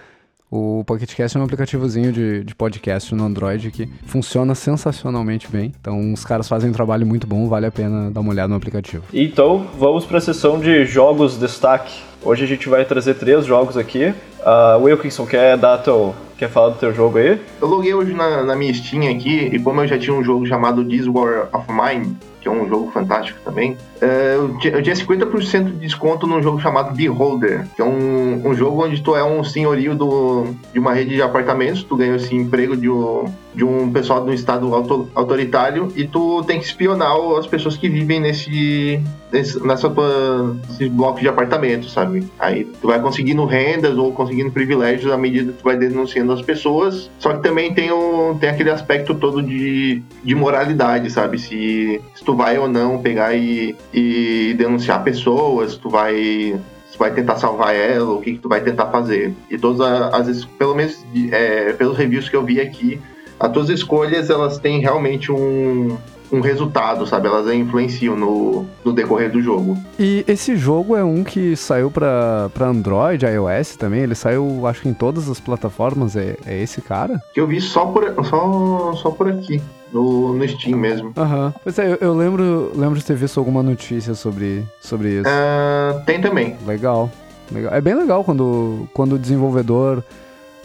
O 0.55 0.85
Pocket 0.85 1.15
Cast 1.15 1.35
é 1.35 1.41
um 1.41 1.45
aplicativozinho 1.45 2.13
de, 2.13 2.45
de 2.45 2.55
podcast 2.55 3.15
no 3.15 3.25
Android 3.25 3.71
que 3.71 3.89
funciona 4.05 4.55
sensacionalmente 4.55 5.49
bem. 5.51 5.73
Então, 5.81 6.13
os 6.13 6.27
caras 6.27 6.47
fazem 6.47 6.69
um 6.69 6.75
trabalho 6.75 7.07
muito 7.07 7.27
bom, 7.27 7.49
vale 7.49 7.65
a 7.65 7.71
pena 7.71 8.11
dar 8.11 8.21
uma 8.21 8.33
olhada 8.33 8.49
no 8.49 8.57
aplicativo. 8.57 9.03
Então, 9.15 9.67
vamos 9.79 10.05
para 10.05 10.19
a 10.19 10.21
sessão 10.21 10.61
de 10.61 10.85
jogos 10.85 11.39
destaque. 11.39 12.03
Hoje 12.23 12.45
a 12.45 12.47
gente 12.47 12.69
vai 12.69 12.85
trazer 12.85 13.15
três 13.15 13.47
jogos 13.47 13.79
aqui. 13.79 14.13
Uh, 14.41 14.83
Wilkinson, 14.83 15.25
quer 15.25 15.57
dar 15.57 15.79
teu, 15.79 16.15
quer 16.37 16.51
falar 16.51 16.69
do 16.69 16.79
teu 16.79 16.93
jogo 16.93 17.17
aí? 17.17 17.41
Eu 17.59 17.69
loguei 17.69 17.95
hoje 17.95 18.13
na, 18.13 18.43
na 18.43 18.55
minha 18.55 18.75
Steam 18.75 19.11
aqui, 19.11 19.49
e 19.55 19.59
como 19.59 19.81
eu 19.81 19.89
já 19.89 19.99
tinha 19.99 20.15
um 20.15 20.23
jogo 20.23 20.45
chamado 20.45 20.85
This 20.85 21.07
War 21.07 21.49
of 21.51 21.65
Mine, 21.73 22.15
que 22.43 22.47
é 22.47 22.51
um 22.51 22.69
jogo 22.69 22.91
fantástico 22.91 23.39
também, 23.43 23.75
eu 24.03 24.83
tinha 24.83 24.97
50% 24.97 25.65
de 25.65 25.73
desconto 25.73 26.27
num 26.27 26.43
jogo 26.43 26.61
chamado 26.61 26.95
Beholder, 26.95 27.67
que 27.77 27.81
é 27.81 27.85
um, 27.85 28.49
um 28.49 28.55
jogo 28.55 28.85
onde 28.85 29.01
tu 29.01 29.15
é 29.15 29.23
um 29.23 29.45
senhorio 29.45 29.95
do, 29.95 30.47
de 30.73 30.79
uma 30.79 30.93
rede 30.93 31.15
de 31.15 31.23
apartamentos, 31.23 31.85
tu 31.85 31.97
ganha 31.97 32.17
assim, 32.17 32.37
emprego 32.37 32.77
de 32.77 32.89
um, 32.89 33.25
de 33.55 33.65
um 33.65 33.93
pessoal 33.93 34.25
de 34.25 34.31
um 34.31 34.33
estado 34.33 34.75
auto, 34.75 35.09
autoritário 35.15 35.89
e 35.95 36.07
tu 36.07 36.43
tem 36.45 36.59
que 36.59 36.65
espionar 36.65 37.13
as 37.39 37.47
pessoas 37.47 37.77
que 37.77 37.89
vivem 37.89 38.19
nesse, 38.19 39.01
nesse 39.31 39.65
nessa 39.65 39.89
tua, 39.89 40.57
blocos 40.91 41.21
de 41.21 41.29
apartamentos, 41.29 41.93
sabe? 41.93 42.27
Aí 42.39 42.65
tu 42.65 42.89
vai 42.89 43.01
conseguindo 43.01 43.45
rendas 43.45 43.97
ou 43.97 44.13
conseguindo 44.13 44.51
privilégios 44.51 45.13
à 45.13 45.17
medida 45.17 45.53
que 45.53 45.59
tu 45.59 45.65
vai 45.65 45.77
denunciando 45.77 46.33
as 46.33 46.43
pessoas, 46.43 47.11
só 47.19 47.35
que 47.35 47.43
também 47.43 47.73
tem, 47.75 47.91
o, 47.93 48.37
tem 48.41 48.49
aquele 48.49 48.71
aspecto 48.71 49.15
todo 49.15 49.43
de, 49.43 50.03
de 50.25 50.35
moralidade, 50.35 51.11
sabe? 51.11 51.39
Se, 51.39 52.01
se 52.15 52.25
tu 52.25 52.35
vai 52.35 52.59
ou 52.59 52.69
não 52.69 52.99
pegar 52.99 53.35
e, 53.35 53.77
e 53.93 54.55
denunciar 54.57 55.03
pessoas, 55.03 55.77
tu 55.77 55.89
vai 55.89 56.59
tu 56.93 56.99
vai 56.99 57.13
tentar 57.13 57.37
salvar 57.37 57.75
ela, 57.75 58.13
o 58.13 58.21
que, 58.21 58.35
que 58.35 58.39
tu 58.39 58.49
vai 58.49 58.61
tentar 58.61 58.87
fazer. 58.87 59.35
E 59.51 59.57
todas 59.57 59.81
as 60.13 60.45
pelo 60.45 60.75
menos 60.75 61.03
é, 61.31 61.73
pelos 61.73 61.97
reviews 61.97 62.29
que 62.29 62.37
eu 62.37 62.45
vi 62.45 62.61
aqui, 62.61 63.01
as 63.41 63.51
tuas 63.51 63.69
escolhas 63.69 64.31
elas 64.31 64.59
têm 64.59 64.81
realmente 64.81 65.33
um, 65.33 65.97
um 66.31 66.41
resultado, 66.41 67.07
sabe? 67.07 67.29
Elas 67.29 67.53
influenciam 67.55 68.17
no, 68.17 68.67
no 68.85 68.93
decorrer 68.93 69.31
do 69.31 69.43
jogo. 69.43 69.77
E 69.99 70.25
esse 70.27 70.57
jogo 70.57 70.97
é 70.97 71.05
um 71.05 71.23
que 71.23 71.55
saiu 71.57 71.91
pra, 71.91 72.51
pra 72.55 72.69
Android, 72.69 73.25
iOS 73.27 73.77
também. 73.77 74.01
Ele 74.01 74.15
saiu, 74.15 74.67
acho 74.67 74.81
que 74.83 74.89
em 74.89 74.95
todas 74.95 75.29
as 75.29 75.39
plataformas. 75.39 76.17
É, 76.17 76.37
é 76.47 76.63
esse 76.63 76.81
cara? 76.81 77.21
Que 77.35 77.41
eu 77.41 77.47
vi 77.47 77.61
só 77.61 77.87
por, 77.87 78.15
só, 78.25 78.93
só 78.95 79.11
por 79.11 79.29
aqui. 79.29 79.61
No, 79.93 80.33
no 80.33 80.49
Steam 80.49 80.79
mesmo. 80.79 81.13
Aham. 81.17 81.47
Uhum. 81.47 81.53
Pois 81.63 81.79
é, 81.79 81.93
eu, 81.93 81.99
eu, 82.01 82.15
lembro, 82.15 82.73
lembro 82.75 82.99
de 82.99 83.05
ter 83.05 83.15
visto 83.15 83.39
alguma 83.39 83.63
notícia 83.63 84.15
sobre, 84.15 84.65
sobre 84.81 85.21
isso. 85.21 85.29
Uh, 85.29 86.05
tem 86.05 86.21
também. 86.21 86.57
Legal. 86.67 87.11
legal. 87.51 87.75
É 87.75 87.81
bem 87.81 87.95
legal 87.95 88.25
quando, 88.25 88.89
quando 88.95 89.15
o 89.15 89.19
desenvolvedor 89.19 90.03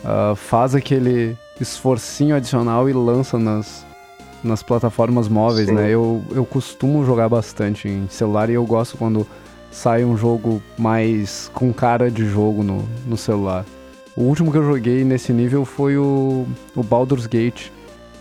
uh, 0.04 0.36
faz 0.36 0.74
aquele 0.74 1.38
esforcinho 1.60 2.36
adicional 2.36 2.90
e 2.90 2.94
lança 2.94 3.38
nas, 3.38 3.86
nas 4.44 4.64
plataformas 4.64 5.28
móveis, 5.28 5.68
Sim. 5.68 5.76
né? 5.76 5.90
Eu, 5.90 6.24
eu 6.32 6.46
costumo 6.46 7.06
jogar 7.06 7.28
bastante 7.28 7.88
em 7.88 8.08
celular 8.10 8.50
e 8.50 8.54
eu 8.54 8.66
gosto 8.66 8.98
quando 8.98 9.28
sai 9.72 10.04
um 10.04 10.18
jogo 10.18 10.62
mais 10.78 11.52
com 11.54 11.74
cara 11.74 12.10
de 12.10 12.26
jogo 12.26 12.64
no, 12.64 12.88
no 13.06 13.18
celular. 13.18 13.66
O 14.16 14.24
último 14.24 14.52
que 14.52 14.58
eu 14.58 14.64
joguei 14.64 15.04
nesse 15.04 15.32
nível 15.32 15.64
foi 15.66 15.98
o, 15.98 16.48
o 16.76 16.84
Baldur's 16.84 17.28
Gate, 17.28 17.70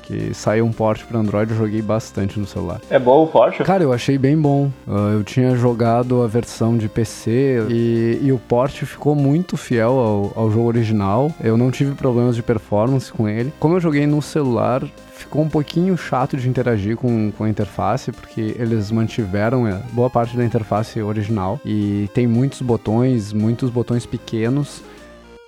que 0.07 0.33
saiu 0.33 0.65
um 0.65 0.73
port 0.73 1.05
para 1.05 1.19
Android, 1.19 1.51
eu 1.51 1.59
joguei 1.59 1.83
bastante 1.83 2.39
no 2.39 2.47
celular. 2.47 2.81
É 2.89 2.99
bom 2.99 3.25
o 3.25 3.27
port? 3.27 3.59
Cara, 3.63 3.83
eu 3.83 3.93
achei 3.93 4.17
bem 4.17 4.39
bom. 4.39 4.71
Uh, 4.87 5.15
eu 5.15 5.25
tinha 5.25 5.57
jogado 5.57 6.23
a 6.23 6.27
versão 6.27 6.77
de 6.77 6.89
PC 6.89 7.67
e, 7.69 8.21
e 8.23 8.33
o 8.33 8.39
port 8.39 8.73
ficou 8.85 9.15
muito 9.15 9.57
fiel 9.57 9.93
ao, 9.93 10.33
ao 10.37 10.51
jogo 10.51 10.69
original. 10.69 11.33
Eu 11.43 11.57
não 11.57 11.71
tive 11.71 11.95
problemas 11.95 12.37
de 12.37 12.43
performance 12.43 13.13
com 13.13 13.29
ele. 13.29 13.53
Como 13.59 13.75
eu 13.75 13.81
joguei 13.81 14.07
no 14.07 14.23
celular, 14.23 14.83
ficou 15.17 15.43
um 15.43 15.49
pouquinho 15.49 15.97
chato 15.97 16.37
de 16.37 16.49
interagir 16.49 16.97
com, 16.97 17.33
com 17.33 17.45
a 17.45 17.49
interface, 17.49 18.13
porque 18.13 18.55
eles 18.59 18.91
mantiveram 18.91 19.67
é, 19.67 19.81
boa 19.93 20.11
parte 20.11 20.37
da 20.37 20.45
interface 20.45 21.01
original 21.01 21.61
e 21.65 22.09
tem 22.15 22.27
muitos 22.27 22.61
botões, 22.61 23.33
muitos 23.33 23.71
botões 23.71 24.07
pequenos, 24.07 24.83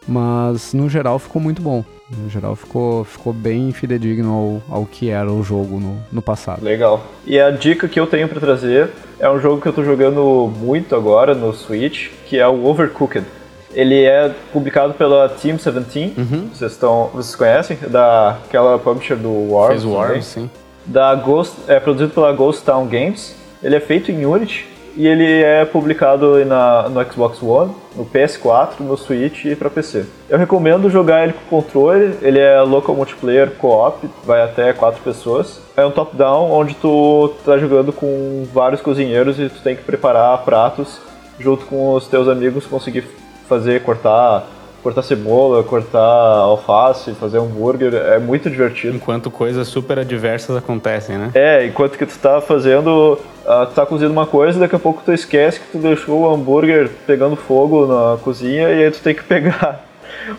mas 0.09 0.73
no 0.73 0.89
geral 0.89 1.19
ficou 1.19 1.41
muito 1.41 1.61
bom. 1.61 1.85
No 2.11 2.31
geral, 2.31 2.57
ficou, 2.57 3.05
ficou 3.05 3.35
bem 3.35 3.71
fidedigno 3.71 4.63
ao, 4.71 4.79
ao 4.79 4.87
que 4.87 5.11
era 5.11 5.31
o 5.31 5.43
jogo 5.43 5.79
no, 5.79 5.99
no 6.11 6.23
passado. 6.23 6.65
Legal. 6.65 7.03
E 7.27 7.39
a 7.39 7.51
dica 7.51 7.87
que 7.87 8.01
eu 8.01 8.07
tenho 8.07 8.27
para 8.27 8.41
trazer 8.41 8.89
é 9.21 9.29
um 9.29 9.39
jogo 9.39 9.61
que 9.61 9.69
eu 9.69 9.73
tô 9.75 9.85
jogando 9.85 10.51
muito 10.59 10.97
agora 10.97 11.35
no 11.35 11.53
Switch, 11.53 12.09
que 12.27 12.39
é 12.39 12.49
o 12.49 12.65
Overcooked. 12.65 13.27
Ele 13.75 14.05
é 14.05 14.35
publicado 14.51 14.95
pela 14.95 15.29
Team 15.29 15.57
17. 15.57 16.15
Uhum. 16.17 16.49
Vocês, 16.51 16.73
estão, 16.73 17.11
vocês 17.13 17.37
conhecem? 17.37 17.77
Da, 17.89 18.39
aquela 18.47 18.79
publisher 18.79 19.17
do 19.17 19.29
Worms. 19.29 19.83
Fez 19.83 19.85
Worms, 19.85 20.25
sim. 20.25 20.51
Da 20.87 21.15
Ghost, 21.15 21.57
é 21.69 21.79
produzido 21.79 22.15
pela 22.15 22.33
Ghost 22.33 22.65
Town 22.65 22.87
Games. 22.87 23.37
Ele 23.63 23.77
é 23.77 23.81
feito 23.81 24.11
em 24.11 24.25
Unity 24.25 24.67
e 24.97 25.07
ele 25.07 25.43
é 25.43 25.65
publicado 25.65 26.45
na, 26.45 26.89
no 26.89 27.05
Xbox 27.05 27.43
One, 27.43 27.73
no 27.97 28.05
PS4, 28.05 28.81
no 28.81 28.97
Switch 28.97 29.45
e 29.45 29.55
para 29.55 29.71
PC. 29.71 30.05
Eu 30.29 30.39
recomendo 30.39 30.91
jogar 30.91 31.25
ele 31.25 31.33
com 31.33 31.61
controle, 31.61 32.15
ele 32.23 32.39
é 32.39 32.61
local 32.61 32.95
multiplayer 32.95 33.51
co-op, 33.53 34.09
vai 34.25 34.43
até 34.43 34.73
quatro 34.73 35.03
pessoas. 35.03 35.61
É 35.77 35.85
um 35.85 35.91
top-down 35.91 36.51
onde 36.51 36.75
tu 36.75 37.35
tá 37.45 37.59
jogando 37.59 37.93
com 37.93 38.47
vários 38.53 38.81
cozinheiros 38.81 39.39
e 39.39 39.49
tu 39.49 39.63
tem 39.63 39.77
que 39.77 39.83
preparar 39.83 40.45
pratos 40.45 41.01
junto 41.39 41.67
com 41.67 41.95
os 41.95 42.07
teus 42.09 42.29
amigos, 42.29 42.67
conseguir 42.67 43.05
fazer, 43.49 43.83
cortar 43.83 44.47
cortar 44.83 45.03
cebola, 45.03 45.63
cortar 45.63 45.99
alface, 45.99 47.13
fazer 47.13 47.39
hambúrguer, 47.39 47.95
é 47.95 48.19
muito 48.19 48.49
divertido. 48.49 48.97
Enquanto 48.97 49.31
coisas 49.31 49.69
super 49.69 49.99
adversas 49.99 50.57
acontecem, 50.57 51.17
né? 51.17 51.31
É, 51.35 51.67
enquanto 51.67 51.99
que 51.99 52.07
tu 52.07 52.19
tá 52.19 52.41
fazendo, 52.41 53.19
uh, 53.45 53.67
tu 53.67 53.75
tá 53.75 53.85
cozinhando 53.85 54.13
uma 54.13 54.27
coisa 54.27 54.59
daqui 54.59 54.77
a 54.77 54.79
pouco 54.79 55.03
tu 55.05 55.13
esquece 55.13 55.61
que 55.61 55.73
tu 55.73 55.79
deixou 55.79 56.21
o 56.21 56.33
hambúrguer 56.33 56.91
pegando 57.07 57.37
fogo 57.37 57.87
na 57.87 58.17
cozinha 58.19 58.69
e 58.71 58.85
aí 58.85 58.91
tu 58.91 59.01
tem 59.01 59.15
que 59.15 59.25
pegar 59.25 59.88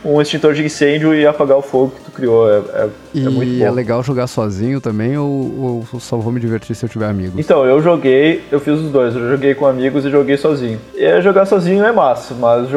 um 0.04 0.22
extintor 0.22 0.54
de 0.54 0.64
incêndio 0.64 1.14
e 1.14 1.26
apagar 1.26 1.58
o 1.58 1.62
fogo 1.62 1.94
que 1.96 2.06
tu 2.06 2.12
criou. 2.12 2.50
É, 2.50 2.58
é, 2.58 2.90
e 3.14 3.26
é 3.26 3.30
muito 3.30 3.58
bom. 3.58 3.66
é 3.66 3.72
legal 3.72 4.04
jogar 4.04 4.28
sozinho 4.28 4.80
também 4.80 5.18
ou, 5.18 5.86
ou, 5.92 6.00
só 6.00 6.18
vou 6.18 6.32
me 6.32 6.40
divertir 6.40 6.76
se 6.76 6.86
eu 6.86 6.90
tiver 6.90 7.08
amigos? 7.08 7.40
Então, 7.40 7.66
eu 7.66 7.82
joguei, 7.82 8.44
eu 8.52 8.60
fiz 8.60 8.80
os 8.80 8.92
dois. 8.92 9.16
Eu 9.16 9.30
joguei 9.30 9.56
com 9.56 9.66
amigos 9.66 10.06
e 10.06 10.10
joguei 10.10 10.38
sozinho. 10.38 10.80
E 10.96 11.22
jogar 11.22 11.46
sozinho 11.46 11.84
é 11.84 11.92
massa, 11.92 12.34
mas 12.34 12.70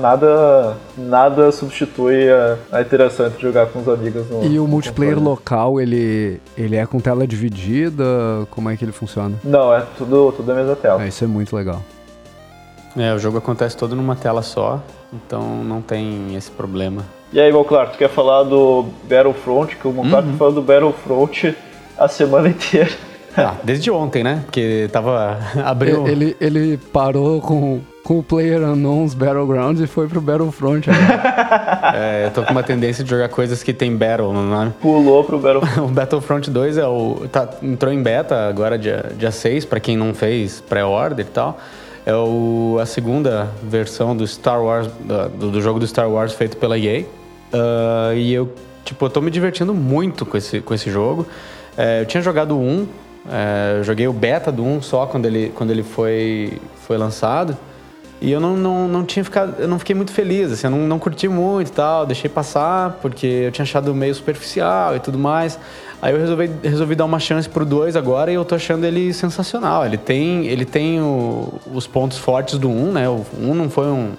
nada, 0.00 0.76
nada 0.96 1.52
substitui 1.52 2.30
a, 2.30 2.56
a 2.72 2.80
interação 2.80 3.26
entre 3.26 3.40
jogar 3.40 3.66
com 3.66 3.80
os 3.80 3.88
amigos 3.88 4.28
no 4.30 4.44
E 4.44 4.58
o 4.58 4.66
multiplayer 4.66 5.14
console. 5.14 5.30
local, 5.30 5.80
ele, 5.80 6.40
ele 6.56 6.76
é 6.76 6.86
com 6.86 7.00
tela 7.00 7.26
dividida? 7.26 8.04
Como 8.50 8.68
é 8.68 8.76
que 8.76 8.84
ele 8.84 8.92
funciona? 8.92 9.36
Não, 9.44 9.74
é 9.74 9.84
tudo, 9.96 10.32
tudo 10.32 10.52
a 10.52 10.54
mesma 10.54 10.76
tela. 10.76 11.02
É, 11.02 11.08
isso 11.08 11.24
é 11.24 11.26
muito 11.26 11.54
legal. 11.54 11.82
É, 12.96 13.14
o 13.14 13.18
jogo 13.18 13.38
acontece 13.38 13.76
todo 13.76 13.94
numa 13.94 14.16
tela 14.16 14.42
só, 14.42 14.82
então 15.12 15.62
não 15.64 15.80
tem 15.80 16.34
esse 16.34 16.50
problema. 16.50 17.04
E 17.32 17.38
aí, 17.38 17.52
Valclar, 17.52 17.90
tu 17.90 17.98
quer 17.98 18.08
falar 18.08 18.42
do 18.44 18.86
Battlefront? 19.04 19.76
Que 19.76 19.86
o 19.86 19.92
Monclar 19.92 20.24
uhum. 20.24 20.32
tá 20.32 20.38
falando 20.38 20.54
do 20.54 20.62
Battlefront 20.62 21.54
a 21.98 22.08
semana 22.08 22.48
inteira. 22.50 22.90
Ah, 23.36 23.54
desde 23.62 23.90
ontem, 23.90 24.24
né? 24.24 24.42
Porque 24.44 24.88
tava. 24.90 25.38
abriu. 25.64 26.08
Ele, 26.08 26.36
ele 26.40 26.76
parou 26.92 27.40
com, 27.40 27.80
com 28.02 28.18
o 28.18 28.22
Player 28.22 28.62
Unknown's 28.62 29.14
Battlegrounds 29.14 29.80
e 29.80 29.86
foi 29.86 30.08
pro 30.08 30.20
Battlefront 30.20 30.88
é, 31.94 32.26
eu 32.26 32.30
tô 32.32 32.42
com 32.42 32.50
uma 32.50 32.62
tendência 32.62 33.04
de 33.04 33.10
jogar 33.10 33.28
coisas 33.28 33.62
que 33.62 33.72
tem 33.72 33.94
Battle 33.94 34.32
no 34.32 34.42
nome. 34.42 34.72
Pulou 34.80 35.22
pro 35.22 35.38
Battlefront. 35.38 35.80
o 35.80 35.92
Battlefront 35.92 36.50
2 36.50 36.78
é 36.78 36.86
o. 36.86 37.28
Tá, 37.30 37.48
entrou 37.62 37.92
em 37.92 38.02
beta 38.02 38.48
agora 38.48 38.78
dia, 38.78 39.12
dia 39.16 39.30
6, 39.30 39.66
pra 39.66 39.78
quem 39.78 39.96
não 39.96 40.14
fez 40.14 40.60
pré-order 40.60 41.24
e 41.24 41.28
tal. 41.28 41.58
É 42.08 42.14
o, 42.14 42.78
a 42.80 42.86
segunda 42.86 43.50
versão 43.62 44.16
do 44.16 44.26
Star 44.26 44.64
Wars, 44.64 44.88
do, 45.38 45.50
do 45.50 45.60
jogo 45.60 45.78
do 45.78 45.86
Star 45.86 46.10
Wars 46.10 46.32
feito 46.32 46.56
pela 46.56 46.78
EA. 46.78 47.02
Uh, 47.02 48.16
e 48.16 48.32
eu, 48.32 48.50
tipo, 48.82 49.04
eu 49.04 49.10
tô 49.10 49.20
me 49.20 49.30
divertindo 49.30 49.74
muito 49.74 50.24
com 50.24 50.38
esse, 50.38 50.62
com 50.62 50.72
esse 50.72 50.90
jogo. 50.90 51.26
É, 51.76 52.00
eu 52.00 52.06
tinha 52.06 52.22
jogado 52.22 52.58
1, 52.58 52.86
é, 53.30 53.82
joguei 53.82 54.08
o 54.08 54.12
beta 54.14 54.50
do 54.50 54.64
1 54.64 54.80
só 54.80 55.04
quando 55.04 55.26
ele, 55.26 55.52
quando 55.54 55.70
ele 55.70 55.82
foi, 55.82 56.58
foi 56.86 56.96
lançado. 56.96 57.54
E 58.20 58.32
eu 58.32 58.40
não, 58.40 58.56
não, 58.56 58.88
não 58.88 59.04
tinha 59.04 59.24
ficado, 59.24 59.54
eu 59.60 59.68
não 59.68 59.78
fiquei 59.78 59.94
muito 59.94 60.12
feliz, 60.12 60.50
assim, 60.50 60.66
eu 60.66 60.70
não, 60.72 60.80
não 60.80 60.98
curti 60.98 61.28
muito 61.28 61.68
e 61.68 61.72
tal, 61.72 62.04
deixei 62.04 62.28
passar, 62.28 62.98
porque 63.00 63.26
eu 63.26 63.52
tinha 63.52 63.62
achado 63.62 63.94
meio 63.94 64.12
superficial 64.12 64.96
e 64.96 65.00
tudo 65.00 65.16
mais. 65.16 65.58
Aí 66.02 66.12
eu 66.12 66.18
resolvi, 66.18 66.50
resolvi 66.62 66.94
dar 66.94 67.04
uma 67.04 67.20
chance 67.20 67.48
pro 67.48 67.64
2 67.64 67.94
agora 67.94 68.30
e 68.30 68.34
eu 68.34 68.44
tô 68.44 68.56
achando 68.56 68.84
ele 68.84 69.12
sensacional. 69.12 69.86
Ele 69.86 69.96
tem, 69.96 70.46
ele 70.46 70.64
tem 70.64 71.00
o, 71.00 71.60
os 71.72 71.86
pontos 71.86 72.18
fortes 72.18 72.58
do 72.58 72.68
1, 72.68 72.88
um, 72.88 72.92
né? 72.92 73.08
O 73.08 73.24
1 73.38 73.50
um 73.50 73.54
não 73.54 73.70
foi 73.70 73.86
um. 73.86 74.12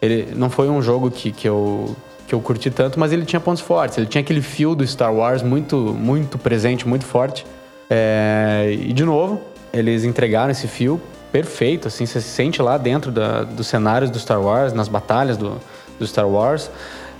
Ele 0.00 0.28
não 0.34 0.50
foi 0.50 0.68
um 0.68 0.80
jogo 0.80 1.10
que, 1.10 1.32
que, 1.32 1.48
eu, 1.48 1.96
que 2.26 2.34
eu 2.34 2.40
curti 2.40 2.70
tanto, 2.70 2.98
mas 3.00 3.12
ele 3.12 3.24
tinha 3.24 3.40
pontos 3.40 3.62
fortes. 3.62 3.98
Ele 3.98 4.06
tinha 4.06 4.20
aquele 4.20 4.42
fio 4.42 4.76
do 4.76 4.86
Star 4.86 5.12
Wars 5.12 5.42
muito, 5.42 5.76
muito 5.76 6.38
presente, 6.38 6.86
muito 6.86 7.04
forte. 7.04 7.44
É, 7.90 8.76
e 8.80 8.92
de 8.92 9.04
novo, 9.04 9.40
eles 9.72 10.04
entregaram 10.04 10.50
esse 10.50 10.68
fio 10.68 11.00
perfeito, 11.30 11.88
assim, 11.88 12.06
você 12.06 12.20
se 12.20 12.28
sente 12.28 12.60
lá 12.62 12.78
dentro 12.78 13.10
da, 13.10 13.42
dos 13.42 13.66
cenários 13.66 14.10
do 14.10 14.18
Star 14.18 14.40
Wars, 14.40 14.72
nas 14.72 14.88
batalhas 14.88 15.36
do, 15.36 15.60
do 15.98 16.06
Star 16.06 16.28
Wars. 16.28 16.70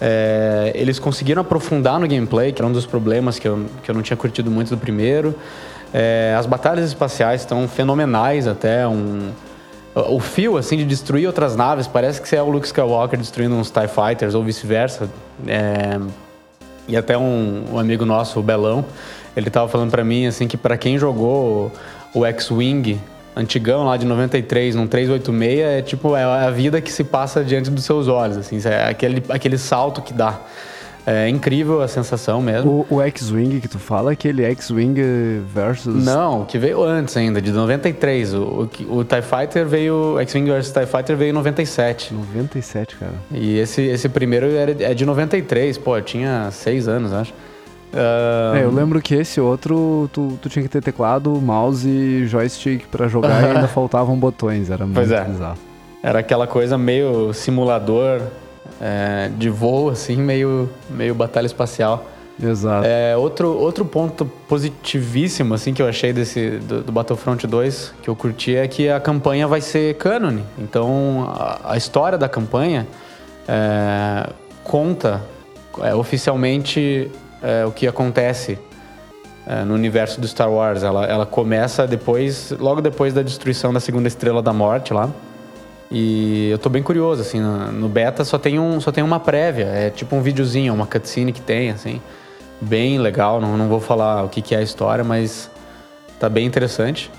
É, 0.00 0.72
eles 0.74 0.98
conseguiram 0.98 1.42
aprofundar 1.42 1.98
no 1.98 2.06
gameplay, 2.06 2.52
que 2.52 2.60
era 2.62 2.68
um 2.68 2.72
dos 2.72 2.86
problemas 2.86 3.38
que 3.38 3.48
eu, 3.48 3.66
que 3.82 3.90
eu 3.90 3.94
não 3.94 4.02
tinha 4.02 4.16
curtido 4.16 4.50
muito 4.50 4.70
do 4.70 4.78
primeiro. 4.78 5.34
É, 5.92 6.34
as 6.38 6.46
batalhas 6.46 6.86
espaciais 6.86 7.40
estão 7.42 7.66
fenomenais 7.66 8.46
até. 8.46 8.86
Um, 8.86 9.30
o 9.94 10.20
fio, 10.20 10.56
assim, 10.56 10.76
de 10.76 10.84
destruir 10.84 11.26
outras 11.26 11.56
naves, 11.56 11.88
parece 11.88 12.20
que 12.20 12.28
você 12.28 12.36
é 12.36 12.42
o 12.42 12.48
Luke 12.48 12.66
Skywalker 12.66 13.18
destruindo 13.18 13.56
uns 13.56 13.70
TIE 13.70 13.88
Fighters 13.88 14.34
ou 14.34 14.44
vice-versa. 14.44 15.08
É, 15.46 15.98
e 16.86 16.96
até 16.96 17.18
um, 17.18 17.64
um, 17.72 17.78
amigo 17.78 18.04
nosso, 18.04 18.38
o 18.38 18.42
Belão, 18.42 18.84
ele 19.36 19.48
estava 19.48 19.66
falando 19.66 19.90
para 19.90 20.04
mim, 20.04 20.26
assim, 20.26 20.46
que 20.46 20.56
para 20.56 20.76
quem 20.78 20.98
jogou 20.98 21.72
o 22.14 22.24
X-Wing 22.24 23.00
antigão 23.38 23.84
lá 23.84 23.96
de 23.96 24.04
93, 24.04 24.74
num 24.74 24.86
386, 24.86 25.60
é 25.60 25.82
tipo 25.82 26.16
é 26.16 26.24
a 26.24 26.50
vida 26.50 26.80
que 26.80 26.90
se 26.90 27.04
passa 27.04 27.44
diante 27.44 27.70
dos 27.70 27.84
seus 27.84 28.08
olhos, 28.08 28.36
assim, 28.36 28.60
é 28.64 28.88
aquele, 28.88 29.22
aquele 29.28 29.56
salto 29.56 30.02
que 30.02 30.12
dá. 30.12 30.40
É 31.06 31.26
incrível 31.26 31.80
a 31.80 31.88
sensação 31.88 32.42
mesmo. 32.42 32.86
O, 32.90 32.96
o 32.96 33.02
X-Wing 33.02 33.60
que 33.60 33.68
tu 33.68 33.78
fala 33.78 34.10
é 34.10 34.12
aquele 34.12 34.44
X-Wing 34.44 35.40
versus. 35.54 36.04
Não, 36.04 36.44
que 36.44 36.58
veio 36.58 36.82
antes 36.82 37.16
ainda, 37.16 37.40
de 37.40 37.50
93. 37.50 38.34
O, 38.34 38.68
o, 38.88 38.98
o 38.98 39.04
TIE 39.04 39.22
Fighter 39.22 39.66
veio. 39.66 40.18
X-Wing 40.20 40.44
versus 40.44 40.70
TIE 40.70 40.84
Fighter 40.84 41.16
veio 41.16 41.30
em 41.30 41.32
97. 41.32 42.12
97, 42.12 42.96
cara. 42.96 43.14
E 43.32 43.58
esse, 43.58 43.80
esse 43.80 44.06
primeiro 44.06 44.50
era, 44.50 44.70
é 44.84 44.92
de 44.92 45.06
93, 45.06 45.78
pô, 45.78 45.96
eu 45.96 46.02
tinha 46.02 46.50
seis 46.50 46.86
anos, 46.86 47.10
acho. 47.14 47.32
Ah, 47.92 48.58
É, 48.58 48.64
eu 48.64 48.70
lembro 48.70 49.00
que 49.00 49.14
esse 49.14 49.40
outro, 49.40 50.08
tu, 50.12 50.38
tu 50.40 50.48
tinha 50.48 50.62
que 50.62 50.68
ter 50.68 50.82
teclado, 50.82 51.30
mouse 51.40 51.88
e 51.88 52.26
joystick 52.26 52.86
pra 52.88 53.08
jogar 53.08 53.42
e 53.42 53.46
ainda 53.46 53.68
faltavam 53.68 54.16
botões, 54.18 54.70
era 54.70 54.86
Pois 54.86 55.08
muito 55.08 55.14
é. 55.14 55.24
bizarro. 55.24 55.58
Era 56.02 56.18
aquela 56.20 56.46
coisa 56.46 56.78
meio 56.78 57.32
simulador 57.32 58.20
é, 58.80 59.30
de 59.36 59.50
voo, 59.50 59.90
assim, 59.90 60.16
meio, 60.16 60.68
meio 60.90 61.14
batalha 61.14 61.46
espacial. 61.46 62.06
Exato. 62.40 62.86
É, 62.86 63.16
outro, 63.16 63.48
outro 63.48 63.84
ponto 63.84 64.24
positivíssimo, 64.48 65.54
assim, 65.54 65.74
que 65.74 65.82
eu 65.82 65.88
achei 65.88 66.12
desse, 66.12 66.50
do, 66.58 66.82
do 66.82 66.92
Battlefront 66.92 67.44
2, 67.44 67.94
que 68.00 68.08
eu 68.08 68.14
curti, 68.14 68.54
é 68.54 68.68
que 68.68 68.88
a 68.88 69.00
campanha 69.00 69.48
vai 69.48 69.60
ser 69.60 69.96
canon. 69.96 70.38
Então, 70.56 71.26
a, 71.36 71.72
a 71.72 71.76
história 71.76 72.16
da 72.16 72.28
campanha 72.28 72.86
é, 73.48 74.30
conta 74.62 75.20
é, 75.82 75.92
oficialmente 75.96 77.10
é, 77.42 77.64
o 77.64 77.70
que 77.70 77.86
acontece 77.86 78.58
é, 79.46 79.64
no 79.64 79.74
universo 79.74 80.20
do 80.20 80.28
Star 80.28 80.50
Wars. 80.50 80.82
Ela, 80.82 81.06
ela 81.06 81.26
começa 81.26 81.86
depois, 81.86 82.50
logo 82.58 82.80
depois 82.80 83.14
da 83.14 83.22
destruição 83.22 83.72
da 83.72 83.80
segunda 83.80 84.08
estrela 84.08 84.42
da 84.42 84.52
morte 84.52 84.92
lá. 84.92 85.08
E 85.90 86.50
eu 86.50 86.58
tô 86.58 86.68
bem 86.68 86.82
curioso, 86.82 87.22
assim, 87.22 87.40
no, 87.40 87.72
no 87.72 87.88
beta 87.88 88.22
só 88.22 88.36
tem, 88.36 88.58
um, 88.58 88.78
só 88.78 88.92
tem 88.92 89.02
uma 89.02 89.18
prévia, 89.18 89.64
é 89.64 89.88
tipo 89.88 90.14
um 90.14 90.20
videozinho, 90.20 90.74
uma 90.74 90.86
cutscene 90.86 91.32
que 91.32 91.40
tem, 91.40 91.70
assim, 91.70 91.98
bem 92.60 92.98
legal, 92.98 93.40
não, 93.40 93.56
não 93.56 93.68
vou 93.68 93.80
falar 93.80 94.22
o 94.22 94.28
que, 94.28 94.42
que 94.42 94.54
é 94.54 94.58
a 94.58 94.62
história, 94.62 95.02
mas 95.02 95.50
tá 96.20 96.28
bem 96.28 96.46
interessante. 96.46 97.10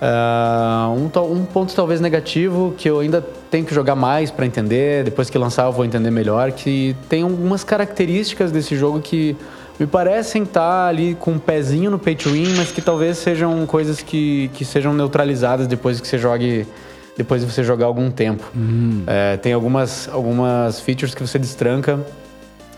Ah, 0.00 0.90
um, 0.90 1.06
um 1.32 1.44
ponto 1.44 1.74
talvez 1.74 2.00
negativo 2.00 2.74
que 2.76 2.88
eu 2.88 3.00
ainda 3.00 3.24
tenho 3.50 3.64
que 3.64 3.74
jogar 3.74 3.94
mais 3.94 4.30
pra 4.30 4.44
entender, 4.44 5.04
depois 5.04 5.30
que 5.30 5.38
lançar 5.38 5.66
eu 5.66 5.72
vou 5.72 5.84
entender 5.84 6.10
melhor, 6.10 6.52
que 6.52 6.96
tem 7.08 7.22
algumas 7.22 7.64
características 7.64 8.50
desse 8.50 8.76
jogo 8.76 9.00
que 9.00 9.36
me 9.78 9.86
parecem 9.86 10.42
estar 10.42 10.88
ali 10.88 11.14
com 11.14 11.32
um 11.32 11.38
pezinho 11.38 11.90
no 11.90 11.98
pay 11.98 12.14
to 12.14 12.30
win, 12.30 12.54
mas 12.56 12.70
que 12.70 12.80
talvez 12.80 13.18
sejam 13.18 13.64
coisas 13.66 14.00
que, 14.00 14.50
que 14.54 14.64
sejam 14.64 14.92
neutralizadas 14.92 15.66
depois 15.66 16.00
que 16.00 16.06
você 16.06 16.18
jogue 16.18 16.66
depois 17.16 17.44
de 17.44 17.50
você 17.50 17.62
jogar 17.62 17.86
algum 17.86 18.10
tempo. 18.10 18.44
É, 19.06 19.36
tem 19.36 19.52
algumas, 19.52 20.08
algumas 20.08 20.80
features 20.80 21.14
que 21.14 21.22
você 21.22 21.38
destranca 21.38 22.00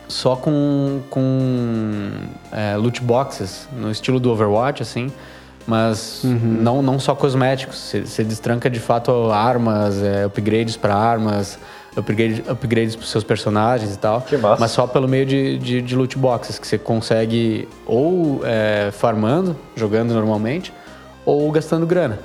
só 0.09 0.37
com, 0.37 1.01
com 1.11 2.11
é, 2.53 2.77
loot 2.77 3.03
boxes, 3.03 3.69
no 3.77 3.91
estilo 3.91 4.21
do 4.21 4.31
Overwatch, 4.31 4.83
assim. 4.83 5.11
Mas 5.67 6.21
não, 6.25 6.81
não 6.81 6.99
só 6.99 7.15
cosméticos. 7.15 7.77
Você, 7.77 8.01
você 8.03 8.23
destranca 8.23 8.71
de 8.71 8.79
fato 8.79 9.31
armas, 9.31 10.01
é, 10.03 10.25
upgrades 10.25 10.77
para 10.77 10.95
armas, 10.95 11.59
upgrade, 11.97 12.45
upgrades 12.49 12.95
para 12.95 13.07
seus 13.07 13.25
personagens 13.25 13.95
e 13.95 13.99
tal. 13.99 14.21
Que 14.21 14.37
massa. 14.37 14.61
Mas 14.61 14.71
só 14.71 14.87
pelo 14.87 15.09
meio 15.09 15.27
de, 15.27 15.59
de, 15.59 15.83
de 15.83 15.97
loot 15.97 16.17
boxes, 16.17 16.59
que 16.59 16.67
você 16.67 16.79
consegue 16.79 17.69
ou 17.85 18.43
é, 18.45 18.91
farmando, 18.93 19.57
jogando 19.75 20.15
normalmente, 20.15 20.73
ou 21.25 21.51
gastando 21.51 21.87
grana. 21.87 22.19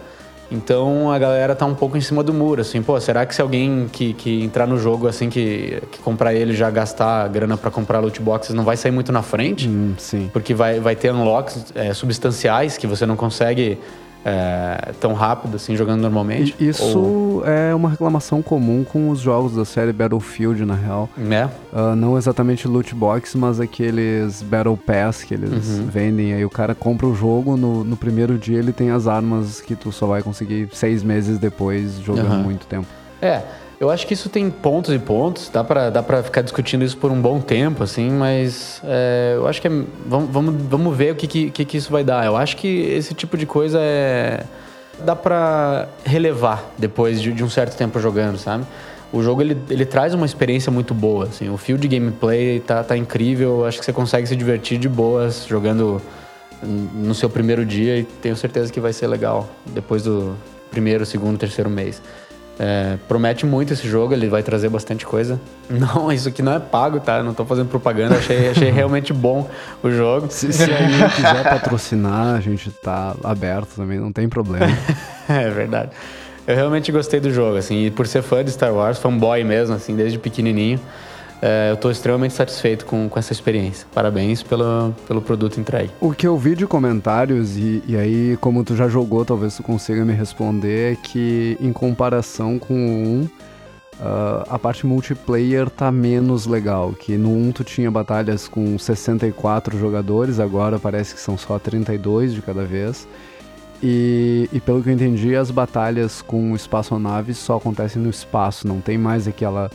Então 0.52 1.10
a 1.10 1.18
galera 1.18 1.56
tá 1.56 1.66
um 1.66 1.74
pouco 1.74 1.98
em 1.98 2.02
cima 2.02 2.22
do 2.22 2.34
muro, 2.34 2.62
assim, 2.62 2.84
pô, 2.84 3.00
será 3.00 3.26
que 3.26 3.34
se 3.34 3.42
alguém 3.42 3.88
que, 3.92 4.14
que 4.14 4.44
entrar 4.44 4.68
no 4.68 4.78
jogo 4.78 5.08
assim, 5.08 5.30
que, 5.30 5.82
que 5.90 6.00
comprar 6.00 6.34
ele 6.34 6.54
já 6.54 6.70
gastar 6.70 7.28
grana 7.30 7.56
pra 7.56 7.72
comprar 7.72 8.00
loot 8.00 8.22
boxes, 8.22 8.54
não 8.54 8.66
vai 8.66 8.76
sair 8.76 8.92
muito 8.92 9.12
na 9.12 9.22
frente? 9.22 9.70
Hum, 9.70 9.94
sim. 9.98 10.30
Porque 10.34 10.54
vai, 10.54 10.80
vai 10.80 10.96
ter 10.96 11.14
unlocks 11.14 11.72
é, 11.74 11.94
substanciais 11.94 12.78
que 12.78 12.86
você 12.86 13.06
não 13.06 13.16
consegue 13.16 13.80
é, 14.24 14.92
tão 15.00 15.14
rápido 15.14 15.56
assim 15.56 15.76
jogando 15.76 16.02
normalmente. 16.02 16.56
Isso 16.60 17.00
Ou, 17.00 17.46
é 17.46 17.74
uma 17.74 17.90
reclamação 17.90 18.42
comum 18.42 18.84
com 18.84 19.10
os 19.10 19.20
jogos 19.20 19.56
da 19.56 19.66
série 19.66 19.92
Battlefield, 19.92 20.64
na 20.66 20.76
real. 20.76 21.10
né? 21.18 21.50
Ah, 21.74 21.96
não 21.96 22.18
exatamente 22.18 22.68
loot 22.68 22.94
box, 22.94 23.36
mas 23.38 23.60
aqueles 23.60 24.42
Battle 24.44 24.78
Pass 24.78 25.24
que 25.24 25.34
eles 25.34 25.52
Uhum. 25.80 25.86
vendem. 25.88 26.34
Aí 26.34 26.46
o 26.46 26.50
cara 26.50 26.76
compra 26.76 27.08
o 27.08 27.16
jogo, 27.16 27.58
no, 27.58 27.84
no 27.84 27.98
primeiro 27.98 28.38
dia 28.38 28.60
ele 28.60 28.72
tem 28.74 28.92
as 28.92 29.08
armas 29.08 29.60
que 29.62 29.76
tu 29.76 29.92
só 29.92 30.06
vai 30.06 30.22
conseguir 30.22 30.70
seis 30.74 31.04
meses 31.04 31.40
depois, 31.40 32.00
jogando 32.00 32.28
Aham. 32.28 32.44
muito 32.44 32.66
tempo. 32.68 32.88
É, 33.22 33.42
eu 33.82 33.90
acho 33.90 34.06
que 34.06 34.14
isso 34.14 34.30
tem 34.30 34.52
pontos 34.52 34.94
e 34.94 35.00
pontos, 35.00 35.50
dá 35.50 35.64
pra, 35.64 35.90
dá 35.90 36.04
pra 36.04 36.22
ficar 36.22 36.44
discutindo 36.44 36.86
isso 36.86 36.96
por 36.96 37.10
um 37.10 37.20
bom 37.20 37.42
tempo, 37.42 37.82
assim, 37.82 38.12
mas 38.12 38.80
é, 38.84 39.34
eu 39.36 39.48
acho 39.48 39.60
que 39.60 39.68
é, 39.68 39.72
vamos, 40.06 40.30
vamos, 40.30 40.62
vamos 40.70 40.96
ver 40.96 41.14
o 41.14 41.16
que, 41.16 41.50
que, 41.50 41.66
que 41.66 41.78
isso 41.78 41.92
vai 41.92 42.04
dar. 42.04 42.24
Eu 42.24 42.38
acho 42.38 42.58
que 42.58 42.68
esse 42.68 43.16
tipo 43.16 43.36
de 43.36 43.48
coisa 43.48 43.80
é. 43.82 44.44
dá 45.04 45.16
pra 45.16 45.90
relevar 46.06 46.64
depois 46.78 47.20
de, 47.20 47.34
de 47.34 47.44
um 47.44 47.50
certo 47.50 47.76
tempo 47.76 48.00
jogando, 48.00 48.38
sabe? 48.38 48.66
O 49.12 49.24
jogo 49.24 49.42
ele, 49.42 49.58
ele 49.68 49.84
traz 49.84 50.14
uma 50.14 50.28
experiência 50.28 50.72
muito 50.72 50.94
boa, 50.94 51.26
assim, 51.26 51.50
o 51.50 51.58
fio 51.58 51.76
de 51.76 51.88
gameplay 51.88 52.60
tá, 52.60 52.84
tá 52.84 52.96
incrível, 52.96 53.66
acho 53.66 53.80
que 53.80 53.86
você 53.86 53.92
consegue 53.92 54.28
se 54.28 54.36
divertir 54.36 54.78
de 54.78 54.88
boas 54.88 55.48
jogando 55.48 56.00
no 56.62 57.16
seu 57.16 57.32
primeiro 57.32 57.66
dia 57.66 57.98
e 57.98 58.04
tenho 58.04 58.36
certeza 58.36 58.72
que 58.72 58.80
vai 58.80 58.94
ser 58.94 59.08
legal 59.08 59.50
depois 59.66 60.04
do 60.04 60.38
primeiro, 60.70 61.04
segundo, 61.04 61.40
terceiro 61.40 61.68
mês. 61.68 62.00
É, 62.64 62.96
promete 63.08 63.44
muito 63.44 63.74
esse 63.74 63.88
jogo, 63.88 64.14
ele 64.14 64.30
vai 64.30 64.44
trazer 64.44 64.70
bastante 64.70 65.04
coisa. 65.04 65.42
Não, 65.68 66.12
isso 66.12 66.30
aqui 66.30 66.44
não 66.44 66.54
é 66.54 66.60
pago, 66.60 67.00
tá? 67.00 67.24
Não 67.24 67.34
tô 67.34 67.44
fazendo 67.44 67.70
propaganda, 67.70 68.18
achei, 68.18 68.50
achei 68.50 68.70
realmente 68.72 69.12
bom 69.12 69.50
o 69.82 69.90
jogo. 69.90 70.28
Se, 70.30 70.54
se 70.54 70.64
alguém 70.64 71.10
quiser 71.16 71.44
patrocinar, 71.44 72.36
a 72.36 72.40
gente 72.40 72.70
tá 72.70 73.16
aberto 73.24 73.78
também, 73.78 73.98
não 74.00 74.12
tem 74.12 74.30
problema. 74.30 74.68
É 75.28 75.50
verdade. 75.50 75.90
Eu 76.46 76.56
realmente 76.56 76.92
gostei 76.92 77.20
do 77.20 77.32
jogo, 77.32 77.58
assim, 77.58 77.86
e 77.86 77.90
por 77.90 78.06
ser 78.06 78.22
fã 78.22 78.44
de 78.44 78.52
Star 78.52 78.72
Wars, 78.72 79.00
fanboy 79.00 79.44
mesmo, 79.44 79.76
assim, 79.76 79.96
desde 79.96 80.20
pequenininho, 80.20 80.80
é, 81.42 81.72
eu 81.72 81.78
tô 81.78 81.90
extremamente 81.90 82.34
satisfeito 82.34 82.86
com, 82.86 83.10
com 83.10 83.18
essa 83.18 83.34
experiência. 83.34 83.88
Parabéns 83.94 84.44
pelo, 84.44 84.94
pelo 85.08 85.22
produto 85.22 85.60
entregue. 85.60 85.90
O 86.00 86.14
que 86.14 86.28
eu 86.28 86.38
vi 86.38 86.56
de 86.56 86.68
comentários, 86.68 87.58
e, 87.58 87.84
e 87.88 87.98
aí, 87.98 88.38
como 88.40 88.64
tu 88.64 88.76
já 88.76 88.88
jogou, 88.88 89.26
talvez 89.26 89.56
tu 89.56 89.64
consiga 89.64 90.06
me 90.06 90.14
responder, 90.14 90.94
é 90.94 90.96
que 90.96 91.58
em 91.60 91.74
comparação 91.74 92.60
com 92.60 92.74
o 92.74 93.24
1, 93.24 93.30
ah, 94.02 94.46
a 94.50 94.60
parte 94.60 94.86
multiplayer 94.86 95.70
tá 95.70 95.92
menos 95.92 96.46
legal. 96.46 96.94
Que 96.94 97.18
no 97.18 97.30
1 97.30 97.52
tu 97.54 97.64
tinha 97.64 97.90
batalhas 97.90 98.48
com 98.48 98.78
64 98.78 99.78
jogadores, 99.78 100.40
agora 100.40 100.80
parece 100.80 101.16
que 101.16 101.22
são 101.22 101.38
só 101.38 101.58
32 101.58 102.34
de 102.34 102.42
cada 102.42 102.64
vez. 102.64 103.08
E, 103.84 104.48
e 104.54 104.60
pelo 104.60 104.84
que 104.84 104.90
eu 104.90 104.94
entendi, 104.94 105.36
as 105.36 105.50
batalhas 105.50 106.22
com 106.22 106.56
espaçonaves 106.56 107.40
só 107.40 107.58
acontecem 107.58 108.00
no 108.00 108.12
espaço, 108.12 108.68
não 108.68 108.80
tem 108.80 108.96
mais 108.96 109.28
aquela, 109.28 109.72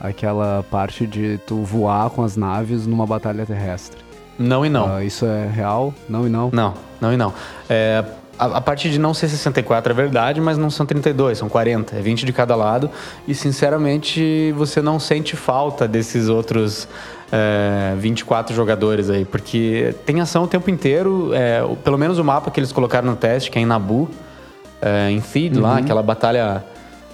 aquela 0.00 0.64
parte 0.70 1.06
de 1.06 1.38
tu 1.46 1.62
voar 1.62 2.10
com 2.10 2.22
as 2.22 2.36
naves 2.36 2.86
numa 2.86 3.06
batalha 3.06 3.44
terrestre. 3.44 3.98
Não 4.38 4.64
e 4.64 4.68
não. 4.68 4.94
Ah, 4.96 5.04
isso 5.04 5.26
é 5.26 5.48
real? 5.48 5.92
Não 6.08 6.26
e 6.26 6.30
não? 6.30 6.50
Não, 6.52 6.74
não 7.00 7.12
e 7.12 7.16
não. 7.16 7.34
É, 7.68 8.04
a, 8.38 8.58
a 8.58 8.60
parte 8.60 8.88
de 8.88 8.98
não 8.98 9.12
ser 9.12 9.28
64 9.28 9.92
é 9.92 9.94
verdade, 9.94 10.40
mas 10.40 10.56
não 10.56 10.70
são 10.70 10.86
32, 10.86 11.38
são 11.38 11.48
40. 11.48 11.96
É 11.96 12.00
20 12.00 12.24
de 12.24 12.32
cada 12.32 12.54
lado. 12.54 12.88
E, 13.26 13.34
sinceramente, 13.34 14.52
você 14.56 14.80
não 14.80 15.00
sente 15.00 15.34
falta 15.34 15.88
desses 15.88 16.28
outros 16.28 16.88
é, 17.32 17.94
24 17.96 18.54
jogadores 18.54 19.10
aí. 19.10 19.24
Porque 19.24 19.92
tem 20.06 20.20
ação 20.20 20.44
o 20.44 20.46
tempo 20.46 20.70
inteiro. 20.70 21.32
é, 21.34 21.60
pelo 21.82 21.98
menos 21.98 22.18
o 22.18 22.24
mapa 22.24 22.50
que 22.50 22.60
eles 22.60 22.70
colocaram 22.70 23.10
no 23.10 23.16
teste, 23.16 23.50
que 23.50 23.58
é 23.58 23.62
em 23.62 23.66
Nabu, 23.66 24.08
é, 24.80 25.10
em 25.10 25.20
Feed 25.20 25.58
lá, 25.58 25.78
aquela 25.78 26.02
batalha 26.02 26.64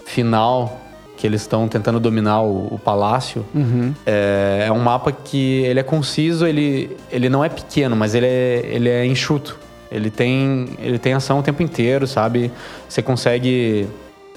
final 0.05 0.84
que 1.25 1.29
eles 1.29 1.41
estão 1.41 1.67
tentando 1.67 1.99
dominar 1.99 2.43
o, 2.43 2.75
o 2.75 2.79
palácio. 2.79 3.47
É, 4.05 4.67
é 4.69 4.71
um 4.73 4.79
mapa 4.79 5.11
que 5.11 5.63
ele 5.63 5.81
é 5.81 5.83
conciso, 5.83 6.47
ele, 6.47 6.95
ele 7.11 7.31
não 7.31 7.43
é 7.43 7.49
pequeno, 7.49 7.97
mas 7.97 8.15
ele 8.15 8.27
é, 8.27 8.63
ele 8.67 8.91
é 8.91 9.07
enxuto. 9.07 9.59
Ele 9.91 10.11
tem, 10.11 10.77
ele 10.79 10.99
tem 10.99 11.15
ação 11.15 11.39
o 11.39 11.43
tempo 11.43 11.63
inteiro, 11.63 12.07
sabe? 12.07 12.53
Você 12.87 13.01
consegue 13.01 13.89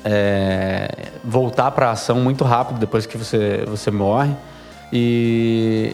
é, 0.05 0.87
voltar 1.25 1.71
para 1.71 1.89
a 1.89 1.91
ação 1.91 2.21
muito 2.21 2.45
rápido 2.45 2.79
depois 2.79 3.05
que 3.05 3.17
você, 3.17 3.65
você 3.67 3.91
morre. 3.91 4.31
E 4.93 5.93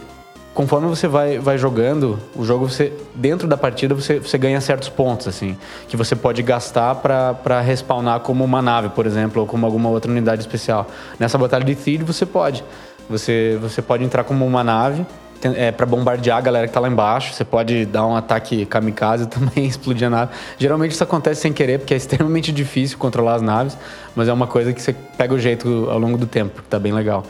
conforme 0.54 0.88
você 0.88 1.08
vai, 1.08 1.40
vai 1.40 1.58
jogando, 1.58 2.20
o 2.36 2.46
jogo, 2.46 2.70
você, 2.70 2.94
dentro 3.16 3.48
da 3.48 3.58
partida, 3.58 3.96
você, 3.96 4.20
você 4.20 4.38
ganha 4.38 4.62
certos 4.62 4.88
pontos, 4.90 5.28
assim, 5.28 5.58
que 5.88 5.98
você 5.98 6.16
pode 6.16 6.44
gastar 6.44 6.96
para 6.96 7.62
respawnar 7.62 8.20
como 8.20 8.44
uma 8.44 8.62
nave, 8.62 8.90
por 8.90 9.06
exemplo, 9.06 9.42
ou 9.42 9.48
como 9.48 9.66
alguma 9.66 9.90
outra 9.90 10.12
unidade 10.12 10.42
especial. 10.42 10.88
Nessa 11.20 11.38
batalha 11.38 11.64
de 11.64 11.76
Theed, 11.76 12.04
você 12.04 12.26
pode. 12.26 12.64
Você, 13.10 13.58
você 13.62 13.82
pode 13.82 14.04
entrar 14.04 14.24
como 14.24 14.46
uma 14.46 14.64
nave 14.64 15.06
é, 15.44 15.72
para 15.72 15.86
bombardear 15.86 16.38
a 16.38 16.42
galera 16.42 16.68
que 16.68 16.74
tá 16.74 16.80
lá 16.80 16.88
embaixo. 16.88 17.34
Você 17.34 17.44
pode 17.44 17.86
dar 17.86 18.06
um 18.06 18.16
ataque 18.16 18.66
kamikaze 18.66 19.28
também, 19.30 19.66
explodir 19.66 20.08
a 20.08 20.10
nave. 20.10 20.32
Geralmente 20.58 20.92
isso 20.92 21.04
acontece 21.04 21.42
sem 21.42 21.52
querer, 21.52 21.80
porque 21.80 21.94
é 21.94 21.98
extremamente 21.98 22.52
difícil 22.52 22.98
controlar 22.98 23.36
as 23.36 23.42
naves, 23.42 23.78
mas 24.16 24.28
é 24.28 24.34
uma 24.34 24.48
coisa 24.48 24.72
que 24.72 24.82
você 24.82 24.96
pega 25.18 25.34
o 25.34 25.40
jeito 25.40 25.88
ao 25.90 26.00
longo 26.00 26.18
do 26.18 26.28
tempo, 26.28 26.52
porque 26.54 26.70
tá 26.70 26.80
bem 26.80 26.94
legal. 26.94 27.24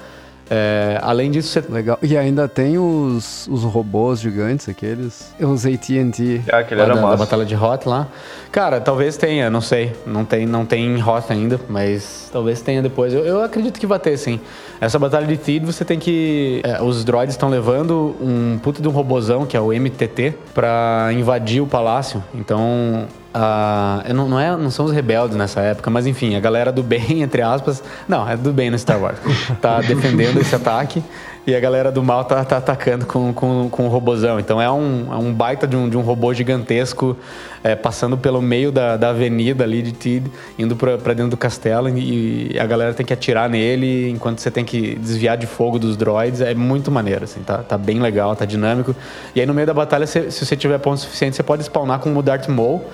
É, 0.49 0.99
além 1.01 1.32
disso, 1.32 1.49
você... 1.49 1.63
Legal. 1.71 1.97
E 2.01 2.17
ainda 2.17 2.47
tem 2.47 2.77
os, 2.77 3.47
os 3.47 3.63
robôs 3.63 4.19
gigantes, 4.19 4.67
aqueles. 4.67 5.34
Os 5.39 5.65
AT&T. 5.65 6.41
Ah, 6.51 6.60
aquele 6.60 6.82
era 6.82 6.93
da, 6.93 7.01
da 7.01 7.08
massa. 7.08 7.17
batalha 7.17 7.45
de 7.45 7.56
Hot 7.56 7.88
lá. 7.88 8.08
Cara, 8.51 8.79
talvez 8.82 9.17
tenha, 9.17 9.49
não 9.49 9.62
sei. 9.62 9.93
Não 10.06 10.25
tem, 10.25 10.45
não 10.45 10.65
tem 10.65 10.86
em 10.86 11.01
Hot 11.01 11.32
ainda, 11.32 11.60
mas 11.69 12.29
talvez 12.32 12.62
tenha 12.62 12.82
depois. 12.82 13.13
Eu, 13.13 13.25
eu 13.25 13.43
acredito 13.43 13.79
que 13.79 13.88
vai 13.88 13.99
ter, 13.99 14.17
sim. 14.17 14.39
Essa 14.79 14.99
batalha 14.99 15.25
de 15.25 15.38
Theed, 15.38 15.65
você 15.65 15.86
tem 15.86 15.97
que... 15.97 16.62
é, 16.63 16.82
os 16.82 17.03
droids 17.03 17.34
estão 17.34 17.49
levando 17.49 18.15
um 18.21 18.60
puto 18.62 18.82
de 18.82 18.88
um 18.88 18.91
robozão, 18.91 19.45
que 19.45 19.56
é 19.56 19.62
o 19.62 19.67
MTT, 19.67 20.36
pra 20.53 21.10
invadir 21.13 21.62
o 21.62 21.67
palácio. 21.67 22.23
Então... 22.34 23.08
ah, 23.33 24.03
não, 24.13 24.29
não, 24.29 24.39
é, 24.39 24.55
não 24.55 24.69
são 24.69 24.85
os 24.85 24.91
rebeldes 24.91 25.35
nessa 25.35 25.61
época, 25.61 25.89
mas 25.89 26.05
enfim, 26.05 26.35
a 26.35 26.39
galera 26.39 26.71
do 26.71 26.83
bem, 26.83 27.21
entre 27.23 27.41
aspas. 27.41 27.83
Não, 28.07 28.27
é 28.29 28.37
do 28.37 28.53
bem 28.53 28.69
no 28.69 28.77
Star 28.77 29.01
Wars. 29.01 29.17
tá 29.61 29.81
defendendo 29.81 30.39
esse 30.39 30.53
ataque 30.53 31.03
e 31.45 31.53
a 31.53 31.59
galera 31.59 31.91
do 31.91 32.01
mal 32.01 32.23
tá, 32.23 32.43
tá 32.45 32.57
atacando 32.57 33.05
com, 33.05 33.33
com, 33.33 33.69
com 33.69 33.85
o 33.85 33.89
robozão. 33.89 34.39
Então 34.39 34.61
é 34.61 34.71
um, 34.71 35.11
é 35.11 35.17
um 35.17 35.33
baita 35.33 35.67
de 35.67 35.75
um, 35.75 35.89
de 35.89 35.97
um 35.97 36.01
robô 36.01 36.33
gigantesco 36.33 37.17
é, 37.63 37.75
passando 37.75 38.17
pelo 38.17 38.41
meio 38.41 38.71
da, 38.71 38.95
da 38.95 39.09
avenida 39.09 39.63
ali 39.63 39.81
de 39.81 39.91
Tid, 39.91 40.31
indo 40.57 40.75
pra, 40.75 40.97
pra 40.97 41.13
dentro 41.13 41.31
do 41.31 41.37
castelo 41.37 41.89
e, 41.89 42.53
e 42.53 42.59
a 42.59 42.65
galera 42.65 42.93
tem 42.93 43.05
que 43.05 43.13
atirar 43.13 43.49
nele 43.49 44.09
enquanto 44.09 44.39
você 44.39 44.49
tem 44.49 44.63
que 44.63 44.95
desviar 44.95 45.37
de 45.37 45.45
fogo 45.45 45.77
dos 45.77 45.97
droids. 45.97 46.39
É 46.39 46.53
muito 46.53 46.89
maneiro, 46.91 47.25
assim, 47.25 47.41
tá, 47.41 47.57
tá 47.57 47.77
bem 47.77 47.99
legal, 47.99 48.35
tá 48.35 48.45
dinâmico. 48.45 48.95
E 49.35 49.41
aí 49.41 49.45
no 49.45 49.53
meio 49.53 49.67
da 49.67 49.73
batalha, 49.73 50.07
se, 50.07 50.31
se 50.31 50.45
você 50.45 50.55
tiver 50.55 50.77
ponto 50.77 50.99
suficiente, 50.99 51.35
você 51.35 51.43
pode 51.43 51.63
spawnar 51.63 51.99
com 51.99 52.15
o 52.15 52.21
Darth 52.21 52.47
Maul, 52.47 52.85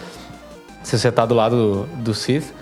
se 0.84 0.98
você 0.98 1.12
tá 1.12 1.26
do 1.26 1.34
lado 1.36 1.56
do, 1.56 2.04
do 2.04 2.14
Sith, 2.14 2.54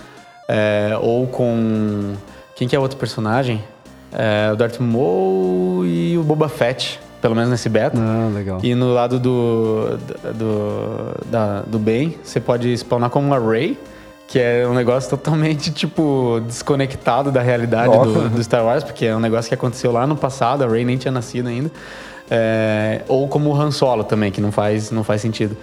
é, 0.49 0.97
ou 1.01 1.27
com. 1.27 2.13
Quem 2.55 2.67
que 2.67 2.75
é 2.75 2.79
outro 2.79 2.97
personagem? 2.97 3.63
É, 4.11 4.51
o 4.51 4.55
Darth 4.55 4.79
Maul 4.79 5.85
e 5.85 6.17
o 6.17 6.23
Boba 6.23 6.47
Fett, 6.49 6.99
pelo 7.21 7.35
menos 7.35 7.49
nesse 7.49 7.69
beta. 7.69 7.97
Ah, 7.99 8.29
legal. 8.33 8.59
E 8.63 8.73
no 8.73 8.93
lado 8.93 9.19
do, 9.19 9.97
do, 10.33 11.11
da- 11.29 11.61
do 11.61 11.77
bem, 11.77 12.15
você 12.23 12.39
pode 12.39 12.71
spawnar 12.77 13.09
como 13.09 13.27
uma 13.27 13.39
Rey, 13.39 13.77
que 14.27 14.39
é 14.39 14.65
um 14.67 14.73
negócio 14.73 15.09
totalmente, 15.09 15.71
tipo, 15.71 16.41
desconectado 16.47 17.31
da 17.31 17.41
realidade 17.41 17.91
do, 17.93 18.29
do 18.29 18.43
Star 18.43 18.65
Wars, 18.65 18.83
porque 18.83 19.05
é 19.05 19.15
um 19.15 19.19
negócio 19.19 19.49
que 19.49 19.55
aconteceu 19.55 19.91
lá 19.91 20.07
no 20.07 20.15
passado, 20.15 20.63
a 20.63 20.67
Rey 20.67 20.83
nem 20.85 20.97
tinha 20.97 21.11
nascido 21.11 21.47
ainda. 21.49 21.69
É, 22.29 23.03
ou 23.07 23.27
como 23.27 23.49
o 23.51 23.55
Han 23.61 23.71
Solo 23.71 24.03
também, 24.03 24.31
que 24.31 24.41
não 24.41 24.51
faz, 24.51 24.89
não 24.91 25.03
faz 25.03 25.21
sentido. 25.21 25.55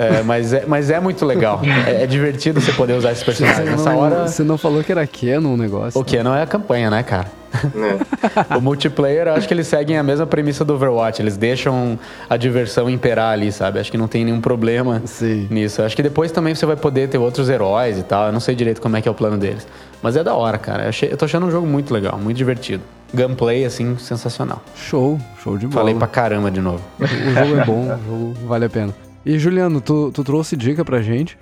É, 0.00 0.22
mas, 0.22 0.52
é, 0.54 0.64
mas 0.66 0.88
é 0.90 0.98
muito 0.98 1.26
legal. 1.26 1.60
É, 1.86 2.04
é 2.04 2.06
divertido 2.06 2.58
você 2.60 2.72
poder 2.72 2.94
usar 2.94 3.12
esse 3.12 3.22
personagem. 3.22 3.64
Você 3.66 3.70
Nessa 3.72 3.90
não, 3.90 3.98
hora, 3.98 4.26
você 4.26 4.42
não 4.42 4.56
falou 4.56 4.82
que 4.82 4.90
era 4.90 5.06
Canon 5.06 5.52
o 5.52 5.56
negócio. 5.58 6.00
o 6.00 6.02
que 6.04 6.22
não 6.22 6.34
é 6.34 6.42
a 6.42 6.46
campanha, 6.46 6.88
né, 6.88 7.02
cara? 7.02 7.26
né? 7.74 7.98
o 8.56 8.60
multiplayer, 8.60 9.26
eu 9.26 9.34
acho 9.34 9.46
que 9.46 9.52
eles 9.52 9.66
seguem 9.66 9.98
a 9.98 10.02
mesma 10.02 10.24
premissa 10.26 10.64
do 10.64 10.72
Overwatch. 10.74 11.20
Eles 11.20 11.36
deixam 11.36 11.98
a 12.30 12.36
diversão 12.38 12.88
imperar 12.88 13.32
ali, 13.34 13.52
sabe? 13.52 13.78
Acho 13.78 13.90
que 13.90 13.98
não 13.98 14.08
tem 14.08 14.24
nenhum 14.24 14.40
problema 14.40 15.02
Sim. 15.04 15.46
nisso. 15.50 15.82
Eu 15.82 15.86
acho 15.86 15.94
que 15.94 16.02
depois 16.02 16.32
também 16.32 16.54
você 16.54 16.64
vai 16.64 16.76
poder 16.76 17.08
ter 17.08 17.18
outros 17.18 17.50
heróis 17.50 17.98
e 17.98 18.02
tal. 18.02 18.26
Eu 18.28 18.32
não 18.32 18.40
sei 18.40 18.54
direito 18.54 18.80
como 18.80 18.96
é 18.96 19.02
que 19.02 19.08
é 19.08 19.10
o 19.10 19.14
plano 19.14 19.36
deles. 19.36 19.66
Mas 20.02 20.16
é 20.16 20.24
da 20.24 20.32
hora, 20.34 20.56
cara. 20.56 20.84
Eu, 20.84 20.88
achei- 20.88 21.12
eu 21.12 21.16
tô 21.18 21.26
achando 21.26 21.44
um 21.44 21.50
jogo 21.50 21.66
muito 21.66 21.92
legal, 21.92 22.18
muito 22.18 22.36
divertido. 22.38 22.82
Gunplay, 23.12 23.64
assim, 23.66 23.98
sensacional. 23.98 24.62
Show, 24.76 25.18
show 25.42 25.58
de 25.58 25.66
bola. 25.66 25.80
Falei 25.80 25.94
pra 25.96 26.06
caramba 26.06 26.50
de 26.50 26.60
novo. 26.60 26.80
O 27.00 27.06
jogo 27.06 27.60
é 27.60 27.64
bom, 27.66 27.82
o 27.82 27.88
jogo 28.08 28.34
vale 28.46 28.64
a 28.66 28.70
pena. 28.70 28.94
E 29.24 29.38
Juliano, 29.38 29.80
tu, 29.80 30.10
tu 30.12 30.24
trouxe 30.24 30.56
dica 30.56 30.84
pra 30.84 31.02
gente? 31.02 31.36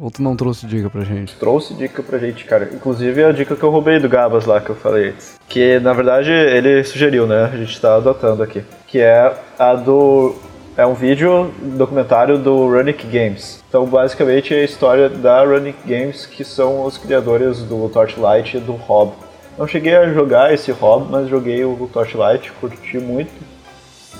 Ou 0.00 0.10
tu 0.10 0.22
não 0.22 0.36
trouxe 0.36 0.66
dica 0.66 0.88
pra 0.88 1.02
gente? 1.02 1.34
Trouxe 1.36 1.74
dica 1.74 2.02
pra 2.02 2.18
gente, 2.18 2.44
cara. 2.44 2.68
Inclusive 2.72 3.24
a 3.24 3.32
dica 3.32 3.56
que 3.56 3.62
eu 3.62 3.70
roubei 3.70 3.98
do 3.98 4.08
Gabas 4.08 4.44
lá, 4.44 4.60
que 4.60 4.70
eu 4.70 4.76
falei. 4.76 5.14
Que 5.48 5.80
na 5.80 5.92
verdade 5.92 6.30
ele 6.30 6.84
sugeriu, 6.84 7.26
né? 7.26 7.50
A 7.52 7.56
gente 7.56 7.80
tá 7.80 7.96
adotando 7.96 8.42
aqui. 8.42 8.62
Que 8.86 9.00
é 9.00 9.34
a 9.58 9.74
do. 9.74 10.36
É 10.76 10.86
um 10.86 10.94
vídeo 10.94 11.52
documentário 11.76 12.38
do 12.38 12.68
Runic 12.68 13.04
Games. 13.08 13.64
Então, 13.68 13.84
basicamente, 13.84 14.54
é 14.54 14.60
a 14.60 14.64
história 14.64 15.08
da 15.08 15.42
Runic 15.44 15.76
Games, 15.84 16.24
que 16.24 16.44
são 16.44 16.84
os 16.84 16.96
criadores 16.96 17.58
do 17.62 17.88
Torchlight 17.88 18.58
e 18.58 18.60
do 18.60 18.78
Hob. 18.86 19.14
Não 19.58 19.66
cheguei 19.66 19.96
a 19.96 20.12
jogar 20.12 20.54
esse 20.54 20.70
Hob, 20.70 21.08
mas 21.10 21.28
joguei 21.28 21.64
o 21.64 21.90
Torchlight, 21.92 22.52
curti 22.60 22.98
muito. 22.98 23.32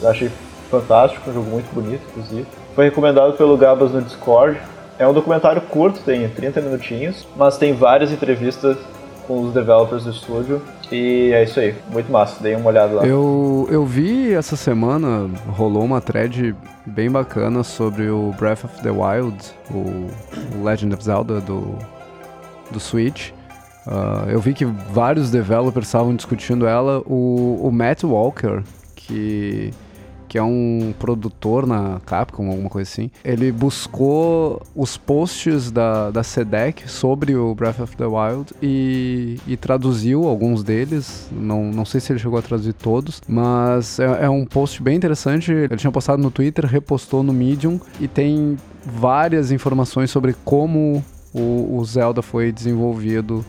Achei 0.02 0.28
fantástico, 0.68 1.30
um 1.30 1.34
jogo 1.34 1.50
muito 1.50 1.72
bonito, 1.74 2.02
inclusive. 2.10 2.46
Foi 2.74 2.84
recomendado 2.84 3.32
pelo 3.34 3.56
Gabas 3.56 3.92
no 3.92 4.02
Discord. 4.02 4.58
É 4.98 5.06
um 5.06 5.12
documentário 5.12 5.60
curto, 5.62 6.00
tem 6.00 6.28
30 6.28 6.60
minutinhos, 6.60 7.26
mas 7.36 7.56
tem 7.56 7.72
várias 7.72 8.10
entrevistas 8.12 8.76
com 9.26 9.42
os 9.42 9.52
developers 9.52 10.04
do 10.04 10.10
estúdio. 10.10 10.62
E 10.90 11.30
é 11.34 11.44
isso 11.44 11.60
aí, 11.60 11.74
muito 11.92 12.10
massa, 12.10 12.42
dei 12.42 12.56
uma 12.56 12.70
olhada 12.70 12.94
lá. 12.94 13.06
Eu, 13.06 13.68
eu 13.70 13.84
vi 13.84 14.32
essa 14.32 14.56
semana, 14.56 15.30
rolou 15.48 15.84
uma 15.84 16.00
thread 16.00 16.56
bem 16.86 17.10
bacana 17.10 17.62
sobre 17.62 18.08
o 18.08 18.34
Breath 18.38 18.64
of 18.64 18.82
the 18.82 18.90
Wild, 18.90 19.36
o, 19.70 20.64
Legend 20.64 20.94
of 20.94 21.04
Zelda 21.04 21.40
do, 21.40 21.78
do 22.70 22.80
Switch. 22.80 23.32
Ah, 23.86 24.24
eu 24.28 24.40
vi 24.40 24.54
que 24.54 24.64
vários 24.64 25.30
developers 25.30 25.86
estavam 25.86 26.16
discutindo 26.16 26.66
ela. 26.66 27.02
O, 27.06 27.60
o 27.62 27.70
Matt 27.70 28.04
Walker, 28.04 28.62
que, 28.96 29.72
que 30.28 30.36
é 30.36 30.42
um 30.42 30.92
produtor 30.98 31.66
na 31.66 32.00
Capcom, 32.04 32.48
alguma 32.48 32.68
coisa 32.68 32.88
assim, 32.88 33.10
ele 33.24 33.50
buscou 33.50 34.62
os 34.76 34.96
posts 34.96 35.70
da, 35.70 36.10
da 36.10 36.22
SEDEC 36.22 36.88
sobre 36.88 37.34
o 37.34 37.54
Breath 37.54 37.80
of 37.80 37.96
the 37.96 38.04
Wild 38.04 38.52
e, 38.62 39.38
e 39.46 39.56
traduziu 39.56 40.28
alguns 40.28 40.62
deles. 40.62 41.28
Não, 41.32 41.64
não 41.64 41.84
sei 41.84 42.00
se 42.00 42.12
ele 42.12 42.18
chegou 42.18 42.38
a 42.38 42.42
traduzir 42.42 42.74
todos, 42.74 43.22
mas 43.26 43.98
é, 43.98 44.24
é 44.24 44.30
um 44.30 44.44
post 44.44 44.82
bem 44.82 44.96
interessante. 44.96 45.50
Ele 45.50 45.76
tinha 45.76 45.90
postado 45.90 46.22
no 46.22 46.30
Twitter, 46.30 46.66
repostou 46.66 47.22
no 47.22 47.32
Medium 47.32 47.80
e 47.98 48.06
tem 48.06 48.56
várias 48.84 49.50
informações 49.50 50.10
sobre 50.10 50.34
como 50.44 51.02
o, 51.32 51.78
o 51.78 51.84
Zelda 51.84 52.22
foi 52.22 52.52
desenvolvido 52.52 53.44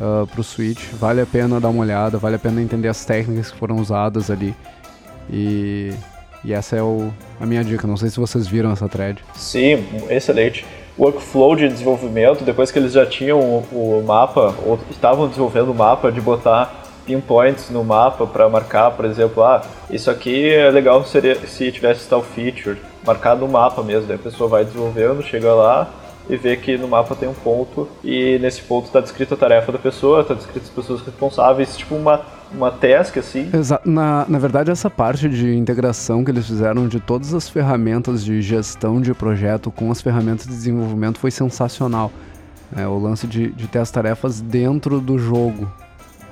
uh, 0.00 0.26
pro 0.26 0.42
Switch. 0.42 0.90
Vale 0.94 1.20
a 1.20 1.26
pena 1.26 1.60
dar 1.60 1.68
uma 1.68 1.82
olhada, 1.82 2.18
vale 2.18 2.36
a 2.36 2.38
pena 2.38 2.60
entender 2.60 2.88
as 2.88 3.04
técnicas 3.04 3.50
que 3.50 3.58
foram 3.58 3.76
usadas 3.76 4.30
ali. 4.30 4.54
E, 5.30 5.92
e 6.46 6.52
essa 6.52 6.76
é 6.76 6.82
o, 6.82 7.12
a 7.40 7.44
minha 7.44 7.64
dica. 7.64 7.86
Não 7.88 7.96
sei 7.96 8.08
se 8.08 8.20
vocês 8.20 8.46
viram 8.46 8.70
essa 8.70 8.88
thread. 8.88 9.22
Sim, 9.34 9.84
excelente. 10.08 10.64
Workflow 10.96 11.56
de 11.56 11.68
desenvolvimento, 11.68 12.44
depois 12.44 12.70
que 12.70 12.78
eles 12.78 12.92
já 12.92 13.04
tinham 13.04 13.38
o, 13.38 14.00
o 14.00 14.04
mapa, 14.06 14.54
ou 14.64 14.78
estavam 14.88 15.26
desenvolvendo 15.28 15.72
o 15.72 15.74
mapa, 15.74 16.10
de 16.10 16.20
botar 16.20 16.84
pinpoints 17.04 17.68
no 17.68 17.84
mapa 17.84 18.26
para 18.26 18.48
marcar, 18.48 18.92
por 18.92 19.04
exemplo, 19.04 19.42
ah, 19.42 19.62
isso 19.90 20.10
aqui 20.10 20.52
é 20.52 20.70
legal 20.70 21.04
seria, 21.04 21.34
se 21.46 21.70
tivesse 21.70 22.08
tal 22.08 22.22
feature, 22.22 22.78
marcado 23.04 23.44
no 23.44 23.52
mapa 23.52 23.82
mesmo, 23.82 24.06
daí 24.06 24.16
a 24.16 24.18
pessoa 24.18 24.48
vai 24.48 24.64
desenvolvendo, 24.64 25.22
chega 25.22 25.52
lá 25.52 25.88
e 26.28 26.36
vê 26.36 26.56
que 26.56 26.76
no 26.76 26.88
mapa 26.88 27.14
tem 27.14 27.28
um 27.28 27.34
ponto 27.34 27.88
e 28.02 28.38
nesse 28.38 28.62
ponto 28.62 28.86
está 28.86 29.00
descrita 29.00 29.34
a 29.34 29.38
tarefa 29.38 29.72
da 29.72 29.78
pessoa, 29.78 30.22
está 30.22 30.34
descrito 30.34 30.66
as 30.66 30.70
pessoas 30.70 31.02
responsáveis, 31.02 31.76
tipo 31.76 31.94
uma, 31.94 32.22
uma 32.52 32.70
task 32.70 33.18
assim. 33.18 33.50
Exa 33.52 33.80
na, 33.84 34.26
na 34.28 34.38
verdade, 34.38 34.70
essa 34.70 34.90
parte 34.90 35.28
de 35.28 35.54
integração 35.54 36.24
que 36.24 36.30
eles 36.30 36.46
fizeram 36.46 36.88
de 36.88 37.00
todas 37.00 37.32
as 37.34 37.48
ferramentas 37.48 38.24
de 38.24 38.42
gestão 38.42 39.00
de 39.00 39.14
projeto 39.14 39.70
com 39.70 39.90
as 39.90 40.00
ferramentas 40.00 40.46
de 40.46 40.52
desenvolvimento 40.52 41.18
foi 41.18 41.30
sensacional. 41.30 42.10
É, 42.76 42.86
o 42.86 42.98
lance 42.98 43.26
de, 43.28 43.52
de 43.52 43.68
ter 43.68 43.78
as 43.78 43.90
tarefas 43.90 44.40
dentro 44.40 45.00
do 45.00 45.18
jogo 45.18 45.70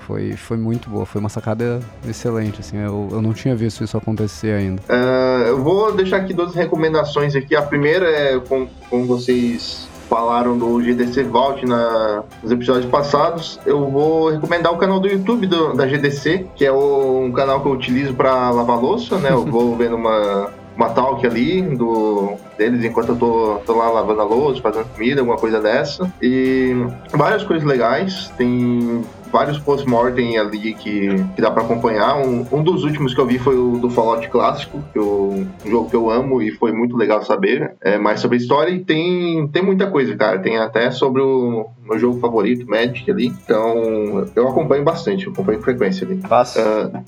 foi, 0.06 0.32
foi 0.32 0.56
muito 0.56 0.88
boa, 0.90 1.06
foi 1.06 1.20
uma 1.20 1.28
sacada 1.28 1.80
excelente. 2.08 2.60
Assim, 2.60 2.76
eu, 2.78 3.08
eu 3.10 3.22
não 3.22 3.32
tinha 3.32 3.54
visto 3.54 3.82
isso 3.84 3.96
acontecer 3.96 4.52
ainda. 4.54 4.82
Ah, 4.88 5.44
eu 5.46 5.62
vou 5.62 5.92
deixar 5.92 6.18
aqui 6.18 6.32
duas 6.34 6.54
recomendações 6.54 7.34
aqui. 7.34 7.54
A 7.56 7.62
primeira 7.62 8.08
é 8.10 8.38
com, 8.38 8.66
como 8.90 9.06
vocês 9.06 9.88
falaram 10.08 10.56
do 10.58 10.82
GDC 10.82 11.24
Vault 11.24 11.64
na, 11.66 12.22
nos 12.42 12.52
episódios 12.52 12.84
passados, 12.86 13.58
eu 13.64 13.88
vou 13.90 14.30
recomendar 14.30 14.72
o 14.72 14.76
canal 14.76 15.00
do 15.00 15.08
YouTube 15.08 15.46
do- 15.46 15.72
da 15.72 15.86
GDC, 15.86 16.46
que 16.54 16.64
é 16.64 16.70
o- 16.70 17.22
um 17.24 17.32
canal 17.32 17.60
que 17.62 17.66
eu 17.68 17.72
utilizo 17.72 18.14
para 18.14 18.50
lavar 18.50 18.78
louça, 18.78 19.16
né? 19.18 19.30
Eu 19.32 19.44
vou 19.46 19.74
vendo 19.74 19.96
uma, 19.96 20.50
uma 20.76 20.90
talk 20.90 21.26
ali 21.26 21.62
do, 21.62 22.34
deles 22.58 22.84
enquanto 22.84 23.08
eu 23.10 23.16
tô, 23.16 23.54
tô 23.66 23.76
lá 23.76 23.88
lavando 23.90 24.20
a 24.20 24.24
louça, 24.24 24.60
fazendo 24.60 24.84
comida, 24.94 25.22
alguma 25.22 25.38
coisa 25.38 25.58
dessa. 25.60 26.12
E 26.20 26.76
várias 27.12 27.42
coisas 27.42 27.66
legais. 27.66 28.30
Tem 28.36 29.02
vários 29.35 29.59
post-mortem 29.59 30.38
ali 30.38 30.75
que, 30.75 31.09
que 31.35 31.42
dá 31.42 31.51
pra 31.51 31.64
acompanhar. 31.64 32.16
Um, 32.18 32.47
um 32.53 32.62
dos 32.62 32.85
últimos 32.85 33.12
que 33.12 33.20
eu 33.20 33.27
vi 33.27 33.37
foi 33.37 33.57
o 33.59 33.79
do 33.79 33.90
Fallout 33.90 34.29
Clássico, 34.29 34.81
que 34.92 34.99
eu, 34.99 35.44
um 35.66 35.68
jogo 35.68 35.90
que 35.90 35.97
eu 35.97 36.09
amo 36.09 36.40
e 36.40 36.53
foi 36.53 36.70
muito 36.70 36.97
legal 36.97 37.20
saber 37.25 37.75
é, 37.81 37.99
mais 37.99 38.20
sobre 38.20 38.37
a 38.37 38.40
história. 38.40 38.70
E 38.70 38.85
tem, 38.85 39.49
tem 39.49 39.61
muita 39.61 39.90
coisa, 39.90 40.14
cara. 40.14 40.38
Tem 40.38 40.57
até 40.57 40.88
sobre 40.92 41.20
o 41.20 41.66
meu 41.83 41.99
jogo 41.99 42.20
favorito, 42.20 42.64
Magic 42.64 43.11
ali. 43.11 43.27
Então 43.27 44.25
eu 44.37 44.49
acompanho 44.49 44.85
bastante, 44.85 45.27
eu 45.27 45.33
acompanho 45.33 45.59
com 45.59 45.64
frequência 45.64 46.07
ali. 46.07 46.20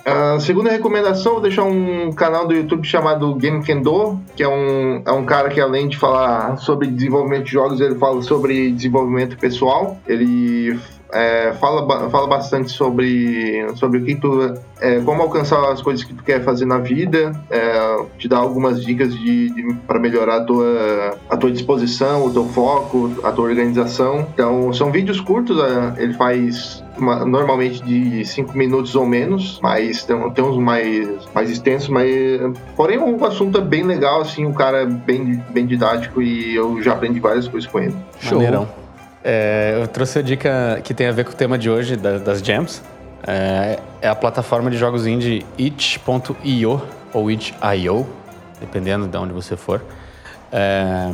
Ah, 0.04 0.34
a 0.34 0.40
segunda 0.40 0.68
recomendação, 0.68 1.34
vou 1.34 1.42
deixar 1.42 1.62
um 1.62 2.10
canal 2.10 2.48
do 2.48 2.54
YouTube 2.54 2.84
chamado 2.84 3.36
Game 3.36 3.62
Kendo, 3.62 4.18
que 4.34 4.42
é 4.42 4.48
um, 4.48 5.00
é 5.06 5.12
um 5.12 5.24
cara 5.24 5.48
que 5.48 5.60
além 5.60 5.86
de 5.86 5.96
falar 5.96 6.56
sobre 6.56 6.88
desenvolvimento 6.88 7.44
de 7.44 7.52
jogos, 7.52 7.80
ele 7.80 7.94
fala 7.94 8.20
sobre 8.22 8.72
desenvolvimento 8.72 9.38
pessoal. 9.38 9.96
Ele 10.08 10.76
é, 11.12 11.52
fala, 11.60 12.10
fala 12.10 12.26
bastante 12.26 12.70
sobre, 12.70 13.66
sobre 13.76 13.98
o 14.00 14.04
que 14.04 14.14
tu, 14.16 14.54
é, 14.80 15.00
como 15.00 15.22
alcançar 15.22 15.62
as 15.70 15.80
coisas 15.80 16.04
que 16.04 16.12
tu 16.12 16.22
quer 16.22 16.42
fazer 16.42 16.66
na 16.66 16.78
vida, 16.78 17.32
é, 17.50 18.04
te 18.18 18.28
dá 18.28 18.38
algumas 18.38 18.84
dicas 18.84 19.14
de, 19.14 19.50
de 19.50 19.74
para 19.86 19.98
melhorar 19.98 20.38
a 20.38 20.44
tua, 20.44 21.18
a 21.30 21.36
tua 21.36 21.50
disposição, 21.50 22.26
o 22.26 22.32
teu 22.32 22.44
foco, 22.46 23.10
a 23.22 23.30
tua 23.32 23.44
organização. 23.44 24.26
Então, 24.34 24.72
são 24.72 24.90
vídeos 24.90 25.20
curtos, 25.20 25.58
é, 25.58 26.02
ele 26.02 26.14
faz 26.14 26.82
uma, 26.98 27.24
normalmente 27.24 27.82
de 27.84 28.24
5 28.24 28.56
minutos 28.56 28.94
ou 28.96 29.06
menos, 29.06 29.60
mas 29.62 30.04
tem, 30.04 30.30
tem 30.30 30.44
uns 30.44 30.58
mais, 30.58 31.08
mais 31.34 31.50
extensos, 31.50 31.88
mas 31.88 32.10
porém 32.74 32.98
o 32.98 33.24
assunto 33.24 33.58
é 33.58 33.60
bem 33.60 33.84
legal, 33.84 34.22
assim, 34.22 34.44
o 34.44 34.52
cara 34.52 34.82
é 34.82 34.86
bem, 34.86 35.42
bem 35.50 35.66
didático 35.66 36.20
e 36.20 36.54
eu 36.54 36.82
já 36.82 36.92
aprendi 36.92 37.20
várias 37.20 37.46
coisas 37.46 37.70
com 37.70 37.78
ele. 37.78 37.94
Show. 38.20 38.38
Maneirão. 38.38 38.68
É, 39.28 39.76
eu 39.82 39.88
trouxe 39.88 40.20
a 40.20 40.22
dica 40.22 40.80
que 40.84 40.94
tem 40.94 41.08
a 41.08 41.10
ver 41.10 41.24
com 41.24 41.32
o 41.32 41.34
tema 41.34 41.58
de 41.58 41.68
hoje, 41.68 41.96
da, 41.96 42.16
das 42.16 42.38
jams. 42.38 42.80
É, 43.26 43.80
é, 44.00 44.08
a 44.08 44.14
plataforma 44.14 44.70
de 44.70 44.76
jogos 44.76 45.04
indie 45.04 45.44
itch.io 45.58 46.80
ou 47.12 47.28
itch.io, 47.28 48.06
dependendo 48.60 49.08
de 49.08 49.16
onde 49.16 49.32
você 49.32 49.56
for. 49.56 49.82
É, 50.52 51.10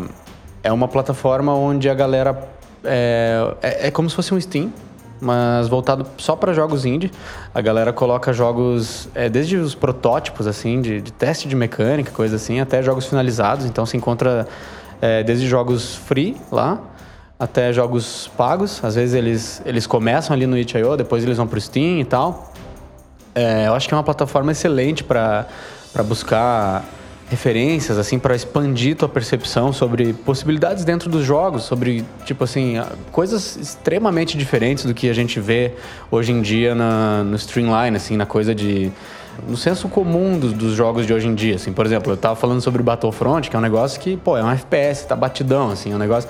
é 0.62 0.70
uma 0.70 0.87
plataforma 0.88 1.55
onde 1.55 1.88
a 1.88 1.94
galera... 1.94 2.38
É, 2.85 3.55
é, 3.62 3.88
é 3.88 3.90
como 3.90 4.11
se 4.11 4.16
fosse 4.16 4.35
um 4.35 4.38
Steam, 4.38 4.70
mas 5.18 5.68
voltado 5.68 6.07
só 6.18 6.37
para 6.37 6.53
jogos 6.53 6.85
indie. 6.85 7.11
A 7.55 7.62
galera 7.62 7.94
coloca 7.94 8.31
jogos, 8.31 9.09
é, 9.14 9.31
desde 9.31 9.57
os 9.57 9.75
protótipos, 9.75 10.46
assim, 10.46 10.83
de, 10.83 11.01
de, 11.01 11.12
teste 11.14 11.48
de 11.48 11.57
mecânica, 11.57 12.11
coisa 12.11 12.37
assim, 12.37 12.61
até 12.61 12.83
jogos 12.83 13.07
finalizados. 13.07 13.64
Então 13.64 13.87
se 13.87 13.96
encontra 13.96 14.46
é, 15.01 15.22
desde 15.22 15.46
jogos 15.48 15.96
free 15.96 16.37
lá, 16.51 16.79
até 17.42 17.72
jogos 17.72 18.31
pagos. 18.37 18.83
Às 18.85 18.94
vezes 18.94 19.14
eles, 19.16 19.62
eles 19.66 19.85
começam 19.85 20.33
ali 20.33 20.46
no 20.46 20.57
itch.io, 20.57 20.96
depois 20.96 21.24
eles 21.24 21.37
vão 21.37 21.46
pro 21.46 21.61
Steam 21.61 21.98
e 21.98 22.05
tal. 22.05 22.52
É, 23.35 23.66
eu 23.66 23.74
acho 23.74 23.88
que 23.88 23.94
é 23.94 23.96
uma 23.96 24.05
plataforma 24.05 24.52
excelente 24.52 25.02
para 25.02 25.46
buscar 26.07 26.85
referências 27.28 27.96
assim 27.96 28.18
para 28.18 28.37
expandir 28.37 28.94
tua 28.94 29.09
percepção 29.09 29.72
sobre 29.72 30.12
possibilidades 30.12 30.85
dentro 30.85 31.09
dos 31.09 31.24
jogos, 31.24 31.62
sobre 31.62 32.05
tipo 32.26 32.44
assim 32.44 32.74
coisas 33.11 33.57
extremamente 33.57 34.37
diferentes 34.37 34.85
do 34.85 34.92
que 34.92 35.09
a 35.09 35.14
gente 35.14 35.40
vê 35.40 35.72
hoje 36.11 36.31
em 36.31 36.42
dia 36.42 36.74
na, 36.74 37.24
no 37.24 37.35
streamline, 37.37 37.96
assim, 37.96 38.18
na 38.18 38.26
coisa 38.26 38.55
de 38.55 38.92
no 39.48 39.57
senso 39.57 39.88
comum 39.88 40.38
dos, 40.38 40.52
dos, 40.52 40.74
jogos 40.74 41.07
de 41.07 41.14
hoje 41.14 41.26
em 41.26 41.35
dia, 41.35 41.57
assim, 41.57 41.72
por 41.72 41.87
exemplo, 41.87 42.12
eu 42.12 42.18
tava 42.18 42.37
falando 42.37 42.61
sobre 42.61 42.83
Battlefront, 42.83 43.48
que 43.48 43.57
é 43.57 43.59
um 43.59 43.62
negócio 43.62 43.98
que, 43.98 44.14
pô, 44.18 44.37
é 44.37 44.44
um 44.44 44.50
FPS, 44.50 45.07
tá 45.07 45.16
batidão, 45.16 45.70
assim, 45.70 45.90
é 45.90 45.94
um 45.94 45.98
negócio 45.98 46.28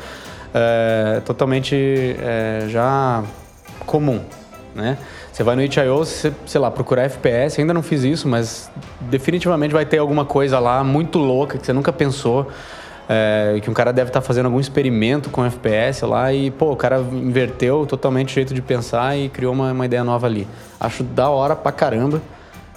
é, 0.55 1.21
totalmente 1.25 1.75
é, 1.75 2.67
já 2.69 3.23
comum, 3.87 4.21
né? 4.75 4.99
Você 5.33 5.43
vai 5.43 5.57
no 5.57 5.63
itch.io, 5.63 6.05
sei 6.05 6.61
lá, 6.61 6.71
procurar 6.71 7.05
FPS, 7.05 7.59
ainda 7.59 7.73
não 7.73 7.83
fiz 7.83 8.05
isso, 8.05 8.29
mas 8.29 8.71
definitivamente 9.01 9.73
vai 9.73 9.87
ter 9.87 9.97
alguma 9.97 10.27
coisa 10.27 10.59
lá 10.59 10.85
muito 10.85 11.19
louca 11.19 11.57
que 11.57 11.65
você 11.65 11.73
nunca 11.73 11.93
pensou. 11.93 12.49
É, 13.09 13.59
que 13.61 13.69
um 13.69 13.75
cara 13.75 13.93
deve 13.93 14.11
estar 14.11 14.21
tá 14.21 14.27
fazendo 14.27 14.47
algum 14.47 14.61
experimento 14.61 15.29
com 15.29 15.45
FPS 15.45 16.05
lá 16.05 16.33
e, 16.33 16.51
pô, 16.51 16.73
o 16.73 16.77
cara 16.77 17.01
inverteu 17.01 17.85
totalmente 17.85 18.31
o 18.31 18.35
jeito 18.35 18.55
de 18.55 18.63
pensar 18.63 19.19
e 19.19 19.29
criou 19.29 19.53
uma, 19.53 19.73
uma 19.73 19.85
ideia 19.85 20.05
nova 20.05 20.27
ali. 20.27 20.47
Acho 20.79 21.03
da 21.03 21.29
hora 21.29 21.57
pra 21.57 21.73
caramba. 21.73 22.23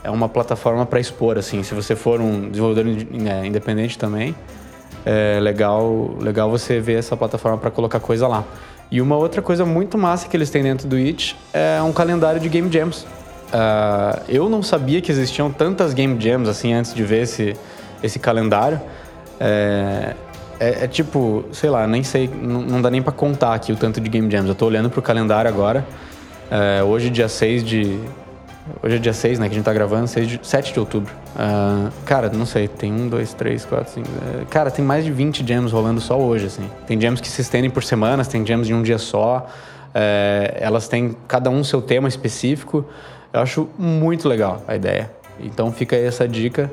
É 0.03 0.09
uma 0.09 0.27
plataforma 0.27 0.85
para 0.85 0.99
expor, 0.99 1.37
assim. 1.37 1.61
Se 1.63 1.73
você 1.73 1.95
for 1.95 2.19
um 2.19 2.49
desenvolvedor 2.49 2.85
é, 3.27 3.45
independente 3.45 3.97
também, 3.97 4.35
é 5.05 5.39
legal, 5.39 6.15
legal 6.19 6.49
você 6.49 6.79
ver 6.79 6.99
essa 6.99 7.17
plataforma 7.17 7.57
para 7.57 7.71
colocar 7.71 7.99
coisa 7.99 8.27
lá. 8.27 8.43
E 8.91 9.01
uma 9.01 9.15
outra 9.15 9.41
coisa 9.41 9.65
muito 9.65 9.97
massa 9.97 10.27
que 10.27 10.37
eles 10.37 10.49
têm 10.49 10.63
dentro 10.63 10.87
do 10.87 10.95
It 10.95 11.35
é 11.53 11.81
um 11.81 11.91
calendário 11.91 12.39
de 12.39 12.47
Game 12.47 12.71
Jams. 12.71 13.03
Uh, 13.03 14.21
eu 14.27 14.49
não 14.49 14.61
sabia 14.61 15.01
que 15.01 15.11
existiam 15.11 15.51
tantas 15.51 15.93
Game 15.93 16.19
Jams 16.19 16.49
assim 16.49 16.73
antes 16.73 16.93
de 16.93 17.03
ver 17.03 17.23
esse, 17.23 17.55
esse 18.03 18.19
calendário. 18.19 18.79
É, 19.39 20.15
é, 20.59 20.85
é 20.85 20.87
tipo, 20.87 21.45
sei 21.51 21.69
lá, 21.69 21.85
nem 21.87 22.03
sei, 22.03 22.27
não, 22.27 22.61
não 22.61 22.81
dá 22.81 22.89
nem 22.89 23.01
para 23.01 23.11
contar 23.11 23.53
aqui 23.53 23.71
o 23.71 23.75
tanto 23.75 23.99
de 23.99 24.09
Game 24.09 24.29
Jams. 24.29 24.47
Eu 24.47 24.55
tô 24.55 24.65
olhando 24.65 24.89
pro 24.89 25.01
calendário 25.01 25.49
agora. 25.49 25.85
É, 26.49 26.83
hoje, 26.83 27.09
dia 27.09 27.27
6 27.27 27.63
de, 27.63 27.99
Hoje 28.81 28.95
é 28.95 28.99
dia 28.99 29.13
6, 29.13 29.39
né? 29.39 29.47
Que 29.47 29.53
a 29.53 29.55
gente 29.55 29.65
tá 29.65 29.73
gravando, 29.73 30.07
6 30.07 30.27
de, 30.27 30.39
7 30.41 30.73
de 30.73 30.79
outubro. 30.79 31.13
Uh, 31.35 31.91
cara, 32.05 32.29
não 32.29 32.45
sei, 32.45 32.67
tem 32.67 32.91
um, 32.91 33.07
dois, 33.07 33.33
três, 33.33 33.63
quatro, 33.63 33.93
cinco. 33.93 34.07
Uh, 34.09 34.45
cara, 34.47 34.71
tem 34.71 34.83
mais 34.83 35.05
de 35.05 35.11
20 35.11 35.47
jams 35.47 35.71
rolando 35.71 36.01
só 36.01 36.19
hoje, 36.19 36.47
assim. 36.47 36.67
Tem 36.87 36.99
jams 36.99 37.21
que 37.21 37.27
se 37.27 37.41
estendem 37.41 37.69
por 37.69 37.83
semanas, 37.83 38.27
tem 38.27 38.45
jams 38.45 38.67
de 38.67 38.73
um 38.73 38.81
dia 38.81 38.97
só. 38.97 39.47
Uh, 39.89 40.55
elas 40.55 40.87
têm 40.87 41.15
cada 41.27 41.49
um 41.49 41.63
seu 41.63 41.81
tema 41.81 42.07
específico. 42.07 42.85
Eu 43.31 43.41
acho 43.41 43.69
muito 43.77 44.27
legal 44.27 44.63
a 44.67 44.75
ideia. 44.75 45.11
Então 45.39 45.71
fica 45.71 45.95
aí 45.95 46.03
essa 46.03 46.27
dica 46.27 46.71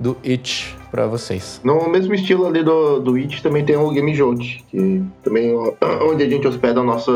do 0.00 0.16
It 0.24 0.74
para 0.90 1.06
vocês. 1.06 1.60
No 1.64 1.88
mesmo 1.88 2.14
estilo 2.14 2.46
ali 2.46 2.62
do, 2.62 3.00
do 3.00 3.16
It 3.16 3.42
também 3.42 3.64
tem 3.64 3.76
o 3.76 3.90
Game 3.90 4.14
Jolt, 4.14 4.62
que 4.70 5.02
também 5.22 5.50
é 5.50 5.86
onde 6.04 6.22
a 6.22 6.28
gente 6.28 6.46
hospeda 6.46 6.82
nossa, 6.82 7.12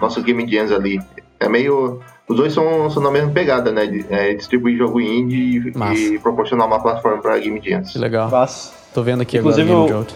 nossa 0.00 0.20
Game 0.20 0.46
Jams 0.50 0.72
ali. 0.72 1.00
É 1.38 1.48
meio 1.48 2.00
os 2.28 2.36
dois 2.36 2.52
são, 2.52 2.88
são 2.90 3.02
na 3.02 3.10
mesma 3.10 3.30
pegada, 3.30 3.70
né? 3.72 3.86
De, 3.86 4.06
é, 4.08 4.34
distribuir 4.34 4.78
jogo 4.78 5.00
indie 5.00 5.72
e, 5.74 6.14
e 6.14 6.18
proporcionar 6.18 6.66
uma 6.66 6.80
plataforma 6.80 7.20
para 7.20 7.38
Game 7.38 7.60
Jams. 7.62 7.92
Que 7.92 7.98
legal. 7.98 8.30
Massa. 8.30 8.72
Tô 8.94 9.02
vendo 9.02 9.22
aqui 9.22 9.38
Inclusive, 9.38 9.70
agora 9.70 9.84
o 9.84 9.86
Game 9.86 9.98
Jolt. 9.98 10.14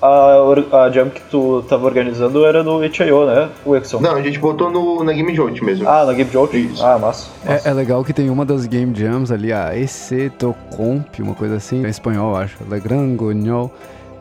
A, 0.00 0.84
a 0.84 0.90
Jam 0.90 1.10
que 1.10 1.20
tu 1.22 1.62
tava 1.68 1.86
organizando 1.86 2.44
era 2.44 2.62
no 2.62 2.84
itch.io, 2.84 3.26
né, 3.26 3.48
Wixon? 3.66 4.00
Não, 4.00 4.14
a 4.14 4.22
gente 4.22 4.38
botou 4.38 4.70
no, 4.70 5.02
na 5.02 5.12
Game 5.12 5.34
Jolt 5.34 5.60
mesmo. 5.60 5.88
Ah, 5.88 6.04
na 6.04 6.12
Game 6.12 6.30
Jolt? 6.30 6.54
Isso. 6.54 6.84
Ah, 6.84 6.98
massa. 6.98 7.28
massa. 7.44 7.68
É, 7.68 7.70
é, 7.70 7.72
legal 7.72 8.04
que 8.04 8.12
tem 8.12 8.30
uma 8.30 8.44
das 8.44 8.64
Game 8.66 8.94
Jams 8.94 9.32
ali, 9.32 9.52
a 9.52 9.76
EC 9.76 10.30
Tocomp, 10.38 11.20
uma 11.20 11.34
coisa 11.34 11.56
assim, 11.56 11.84
em 11.84 11.88
espanhol, 11.88 12.36
acho. 12.36 12.58
Le 12.70 12.78
Grand 12.78 13.16
Guignol. 13.16 13.72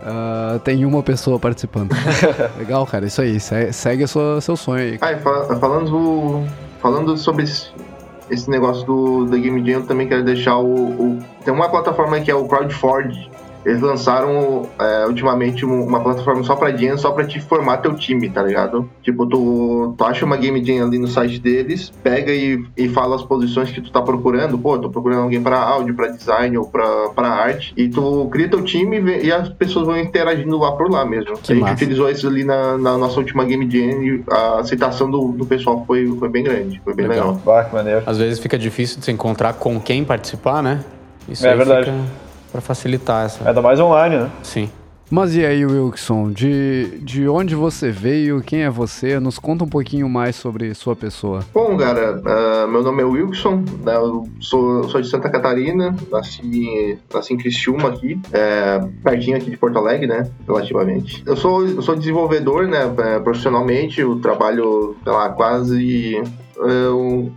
Uh, 0.01 0.57
tem 0.59 0.85
uma 0.85 1.03
pessoa 1.03 1.37
participando. 1.37 1.91
legal, 2.57 2.85
cara, 2.85 3.05
isso 3.05 3.21
aí. 3.21 3.39
Segue 3.39 4.03
o 4.05 4.41
seu 4.41 4.55
sonho 4.55 4.81
aí. 4.81 4.97
Ah, 5.01 5.55
falando 5.59 6.47
falando 6.79 7.17
sobre 7.17 7.43
esse, 7.43 8.49
negócio 8.49 8.85
do, 8.85 9.25
da 9.25 9.37
Game 9.37 9.59
Jam, 9.65 9.81
eu 9.81 9.85
também 9.85 10.07
quero 10.07 10.23
deixar 10.23 10.57
o, 10.57 10.73
o, 10.73 11.19
Tem 11.43 11.53
uma 11.53 11.69
plataforma 11.69 12.19
que 12.19 12.31
é 12.31 12.35
o 12.35 12.47
CrowdForge, 12.47 13.29
eles 13.67 13.81
lançaram 13.81 14.69
é, 14.79 15.05
ultimamente 15.05 15.65
uma 15.65 15.99
plataforma 15.99 16.41
só 16.41 16.55
pra 16.55 16.71
Jam, 16.71 16.97
só 16.97 17.11
pra 17.11 17.25
te 17.25 17.37
formar 17.41 17.77
teu 17.77 17.93
time, 17.95 18.29
tá 18.29 18.41
ligado? 18.41 18.89
Tipo, 19.03 19.25
tu, 19.25 19.93
tu 19.97 20.05
acha 20.05 20.23
uma 20.23 20.37
Game 20.37 20.63
Jam 20.63 20.87
ali 20.87 20.97
no 20.97 21.07
site 21.09 21.37
deles, 21.37 21.91
pega 22.01 22.31
e, 22.31 22.63
e 22.77 22.87
fala 22.87 23.17
as 23.17 23.23
posições 23.23 23.69
que 23.69 23.81
tu 23.81 23.91
tá 23.91 24.01
procurando. 24.01 24.57
Pô, 24.57 24.79
tô 24.79 24.89
procurando 24.89 25.23
alguém 25.23 25.43
pra 25.43 25.59
áudio, 25.59 25.93
pra 25.93 26.07
design 26.07 26.57
ou 26.57 26.65
pra, 26.69 27.09
pra 27.09 27.27
arte. 27.27 27.73
E 27.75 27.89
tu 27.89 28.29
cria 28.31 28.47
teu 28.47 28.63
time 28.63 29.01
e, 29.01 29.25
e 29.25 29.31
as 29.33 29.49
pessoas 29.49 29.85
vão 29.85 29.99
interagindo 29.99 30.57
lá 30.57 30.71
por 30.71 30.89
lá 30.89 31.03
mesmo. 31.03 31.37
Que 31.37 31.51
a 31.51 31.55
gente 31.55 31.63
massa. 31.63 31.73
utilizou 31.73 32.09
isso 32.09 32.25
ali 32.25 32.45
na, 32.45 32.77
na, 32.77 32.97
nossa 32.97 33.19
última 33.19 33.43
Game 33.43 33.69
Jam 33.69 34.01
e 34.01 34.23
a 34.31 34.59
aceitação 34.59 35.11
do, 35.11 35.33
do 35.33 35.45
pessoal 35.45 35.83
foi, 35.85 36.07
foi 36.17 36.29
bem 36.29 36.45
grande. 36.45 36.81
Foi 36.85 36.95
bem 36.95 37.05
legal. 37.05 37.31
legal. 37.31 37.41
Bah, 37.45 37.65
que 37.65 37.75
maneiro. 37.75 38.03
Às 38.05 38.17
vezes 38.17 38.39
fica 38.39 38.57
difícil 38.57 38.99
de 38.99 39.03
se 39.03 39.11
encontrar 39.11 39.55
com 39.55 39.77
quem 39.77 40.05
participar, 40.05 40.63
né? 40.63 40.85
Isso 41.27 41.45
é 41.45 41.53
verdade. 41.53 41.91
Fica 41.91 42.26
para 42.57 42.61
facilitar 42.61 43.25
essa. 43.25 43.47
Ainda 43.47 43.61
mais 43.61 43.79
online, 43.79 44.17
né? 44.17 44.31
Sim. 44.41 44.69
Mas 45.09 45.37
e 45.37 45.45
aí, 45.45 45.65
Wilson, 45.65 46.31
de, 46.31 46.99
de 47.01 47.29
onde 47.29 47.55
você 47.55 47.89
veio, 47.89 48.41
quem 48.41 48.63
é 48.63 48.69
você? 48.69 49.21
Nos 49.21 49.39
conta 49.39 49.63
um 49.63 49.67
pouquinho 49.67 50.09
mais 50.09 50.35
sobre 50.35 50.73
sua 50.73 50.97
pessoa. 50.97 51.45
Bom, 51.53 51.77
cara, 51.77 52.19
uh, 52.19 52.67
meu 52.67 52.83
nome 52.83 53.01
é 53.01 53.05
Wilson, 53.05 53.63
né, 53.85 53.95
eu 53.95 54.27
sou, 54.41 54.83
sou 54.89 54.99
de 54.99 55.07
Santa 55.07 55.29
Catarina, 55.29 55.95
nasci, 56.11 56.99
nasci 57.13 57.33
em 57.33 57.37
Criciúma 57.37 57.87
aqui, 57.87 58.19
é, 58.33 58.85
pertinho 59.01 59.37
aqui 59.37 59.49
de 59.49 59.55
Porto 59.55 59.77
Alegre, 59.77 60.07
né, 60.07 60.29
relativamente. 60.45 61.23
Eu 61.25 61.37
sou, 61.37 61.65
eu 61.65 61.81
sou 61.81 61.95
desenvolvedor, 61.95 62.67
né, 62.67 62.93
é, 62.97 63.19
profissionalmente, 63.19 64.01
eu 64.01 64.19
trabalho, 64.19 64.97
sei 65.05 65.13
lá, 65.13 65.29
quase 65.29 66.21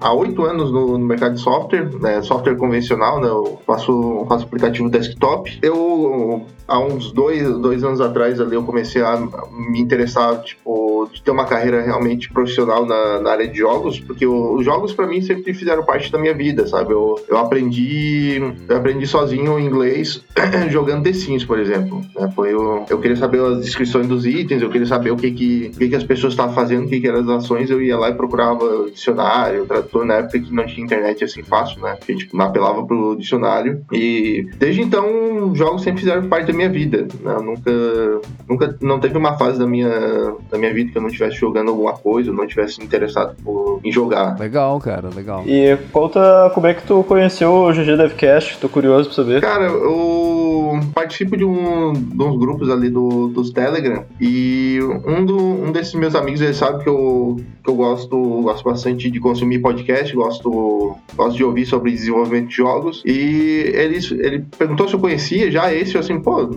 há 0.01 0.13
oito 0.15 0.45
anos 0.45 0.73
no, 0.73 0.99
no, 0.99 1.07
mercado 1.07 1.35
de 1.35 1.41
software, 1.41 1.91
né, 2.01 2.23
software 2.23 2.57
convencional, 2.57 3.21
né, 3.21 3.29
eu 3.29 3.61
faço, 3.67 4.25
faço 4.29 4.45
aplicativo 4.45 4.89
desktop. 4.89 5.59
Eu, 5.63 6.47
há 6.67 6.79
uns 6.79 7.13
dois, 7.13 7.43
dois 7.59 7.85
anos 7.85 8.01
atrás 8.01 8.41
ali, 8.41 8.55
eu 8.55 8.63
comecei 8.63 9.03
a 9.03 9.17
me 9.51 9.81
interessar, 9.81 10.43
tipo, 10.43 11.09
de 11.13 11.23
ter 11.23 11.31
uma 11.31 11.45
carreira 11.45 11.83
realmente 11.83 12.33
profissional 12.33 12.87
na, 12.87 13.21
na 13.21 13.31
área 13.31 13.49
de 13.49 13.59
jogos, 13.59 13.99
porque 14.01 14.27
os 14.27 14.65
jogos 14.65 14.93
para 14.93 15.07
mim 15.07 15.21
sempre 15.21 15.53
fizeram 15.53 15.85
parte 15.85 16.11
da 16.13 16.19
minha 16.19 16.35
vida, 16.35 16.67
sabe? 16.67 16.93
Eu, 16.93 17.21
eu 17.29 17.39
aprendi 17.39 18.41
eu 18.69 18.77
aprendi 18.77 19.07
sozinho 19.07 19.59
inglês 19.59 20.25
jogando 20.71 21.03
The 21.03 21.13
Sims, 21.13 21.45
por 21.45 21.59
exemplo. 21.59 22.03
Né? 22.15 22.31
Foi 22.35 22.53
eu, 22.53 22.85
eu 22.89 22.99
queria 22.99 23.17
saber 23.17 23.41
as 23.41 23.61
descrições 23.61 24.07
dos 24.07 24.27
itens, 24.27 24.63
eu 24.63 24.71
queria 24.71 24.87
saber 24.87 25.11
o 25.11 25.17
que 25.17 25.31
que, 25.33 25.71
o 25.75 25.79
que, 25.79 25.89
que 25.89 25.97
as 25.97 26.05
pessoas 26.05 26.33
estavam 26.33 26.55
fazendo, 26.55 26.87
o 26.87 26.89
que, 26.89 27.01
que 27.01 27.09
eram 27.09 27.21
as 27.21 27.29
ações, 27.29 27.71
eu 27.71 27.83
ia 27.83 27.99
lá 27.99 28.11
e 28.11 28.15
procurava 28.15 28.91
dicionário, 28.91 29.10
tradutor 29.67 30.05
na 30.05 30.15
época 30.15 30.39
que 30.39 30.53
não 30.53 30.67
tinha 30.67 30.85
internet 30.85 31.25
assim 31.25 31.43
fácil, 31.43 31.81
né? 31.81 31.97
A 32.01 32.13
gente 32.13 32.29
apelava 32.39 32.85
pro 32.85 33.17
dicionário. 33.17 33.83
E 33.93 34.49
desde 34.57 34.83
então, 34.83 35.55
jogos 35.55 35.83
sempre 35.83 36.01
fizeram 36.01 36.29
parte 36.29 36.47
da 36.47 36.53
minha 36.53 36.69
vida. 36.69 37.07
Né? 37.21 37.35
Eu 37.35 37.43
nunca, 37.43 37.71
nunca, 38.49 38.77
não 38.81 39.01
teve 39.01 39.17
uma 39.17 39.37
fase 39.37 39.59
da 39.59 39.67
minha, 39.67 39.91
da 40.51 40.59
minha 40.59 40.73
vida 40.73 40.91
que 40.91 40.99
eu 40.99 41.03
não 41.03 41.09
estivesse 41.09 41.37
jogando 41.37 41.71
alguma 41.71 41.93
coisa, 41.93 42.31
ou 42.31 42.37
não 42.37 42.45
estivesse 42.45 42.83
interessado 42.83 43.37
por, 43.43 43.81
em 43.85 43.93
jogar. 43.93 44.39
Legal, 44.39 44.79
cara, 44.81 45.09
legal. 45.15 45.45
E 45.47 45.77
conta 45.93 46.51
como 46.55 46.67
é 46.67 46.75
que 46.75 46.83
tu 46.83 47.03
conheceu 47.05 47.53
o 47.53 47.73
GG 47.73 47.97
Devcast, 47.97 48.59
tô 48.59 48.69
curioso 48.69 49.09
pra 49.09 49.17
saber. 49.17 49.41
Cara, 49.41 49.65
eu 49.65 50.40
participo 50.95 51.37
de, 51.37 51.45
um, 51.45 51.93
de 51.93 52.23
uns 52.23 52.39
grupos 52.39 52.69
ali 52.71 52.91
do, 52.91 53.29
dos 53.29 53.51
Telegram 53.51 54.05
e 54.21 54.79
um, 55.07 55.25
do, 55.25 55.37
um 55.37 55.73
desses 55.73 55.95
meus 55.95 56.15
amigos, 56.15 56.41
ele 56.41 56.55
sabe 56.55 56.83
que 56.83 56.89
eu, 56.89 57.37
que 57.63 57.71
eu 57.71 57.75
gosto, 57.75 58.17
gosto 58.43 58.65
bastante 58.65 59.11
de 59.11 59.21
consumir 59.21 59.61
podcast, 59.61 60.15
gosto, 60.15 60.97
gosto 61.15 61.37
de 61.37 61.45
ouvir 61.45 61.67
sobre 61.67 61.91
desenvolvimento 61.91 62.49
de 62.49 62.57
jogos 62.57 63.03
e 63.05 63.73
ele, 63.75 63.99
ele 64.19 64.45
perguntou 64.57 64.89
se 64.89 64.95
eu 64.95 65.01
conhecia 65.01 65.51
já 65.51 65.73
esse, 65.73 65.95
eu 65.95 66.01
assim, 66.01 66.21
pô, 66.21 66.49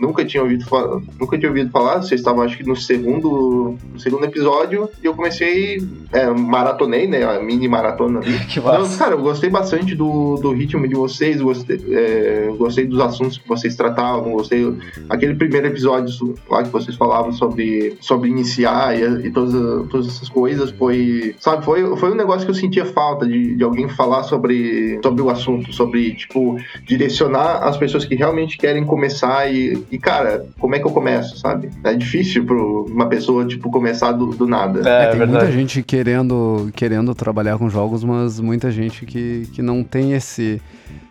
nunca 0.00 0.24
tinha 0.24 0.42
ouvido 0.42 0.64
falar, 0.64 1.00
nunca 1.20 1.38
tinha 1.38 1.50
ouvido 1.50 1.70
falar. 1.70 1.98
Vocês 1.98 2.20
estavam 2.20 2.42
acho 2.42 2.56
que 2.56 2.66
no 2.66 2.74
segundo, 2.74 3.76
no 3.92 4.00
segundo 4.00 4.24
episódio 4.24 4.88
e 5.02 5.06
eu 5.06 5.14
comecei, 5.14 5.78
é, 6.12 6.28
maratonei, 6.30 7.06
né, 7.06 7.22
a 7.22 7.40
mini 7.40 7.68
maratona. 7.68 8.20
que 8.48 8.60
massa. 8.60 8.80
Então, 8.80 8.98
cara, 8.98 9.14
eu 9.14 9.22
gostei 9.22 9.50
bastante 9.50 9.94
do, 9.94 10.36
do 10.36 10.52
ritmo 10.52 10.88
de 10.88 10.94
vocês, 10.94 11.40
gostei, 11.40 11.80
é, 11.90 12.52
gostei 12.56 12.86
dos 12.86 13.00
assuntos 13.00 13.38
que 13.38 13.46
vocês 13.46 13.76
tratavam, 13.76 14.32
gostei 14.32 14.72
aquele 15.08 15.34
primeiro 15.34 15.66
episódio 15.66 16.34
lá 16.48 16.62
que 16.62 16.70
vocês 16.70 16.96
falavam 16.96 17.32
sobre, 17.32 17.96
sobre 18.00 18.28
iniciar 18.28 18.98
e, 18.98 19.26
e 19.26 19.30
todas, 19.30 19.88
todas 19.88 20.08
essas 20.08 20.28
coisas 20.28 20.70
foi, 20.70 21.34
sabe, 21.38 21.64
foi, 21.64 21.96
foi 21.96 22.12
um 22.12 22.14
negócio 22.14 22.44
que 22.44 22.50
eu 22.50 22.54
sentia 22.54 22.86
falta 22.86 23.26
de, 23.26 23.56
de 23.56 23.62
alguém 23.62 23.88
falar 23.88 24.22
sobre, 24.22 24.98
sobre 25.02 25.22
o 25.22 25.30
assunto, 25.30 25.72
sobre, 25.72 26.14
tipo, 26.14 26.56
direcionar 26.84 27.62
as 27.62 27.76
pessoas 27.76 28.04
que 28.04 28.14
realmente 28.14 28.56
querem 28.56 28.84
começar 28.84 29.52
e, 29.52 29.84
e, 29.90 29.98
cara, 29.98 30.46
como 30.58 30.74
é 30.74 30.78
que 30.78 30.86
eu 30.86 30.90
começo, 30.90 31.36
sabe? 31.38 31.70
É 31.84 31.94
difícil 31.94 32.44
pra 32.44 32.56
uma 32.56 33.06
pessoa, 33.06 33.44
tipo, 33.44 33.70
começar 33.70 34.12
do, 34.12 34.26
do 34.26 34.46
nada. 34.46 34.88
É, 34.88 35.04
É, 35.04 35.08
tem 35.08 35.18
verdade. 35.18 35.30
muita 35.30 35.52
gente 35.52 35.82
querendo, 35.82 36.70
querendo 36.74 37.14
trabalhar 37.14 37.58
com 37.58 37.68
jogos, 37.68 38.04
mas 38.04 38.38
muita 38.38 38.70
gente 38.70 39.04
que, 39.04 39.48
que 39.52 39.60
não 39.62 39.82
tem 39.82 40.12
esse 40.12 40.60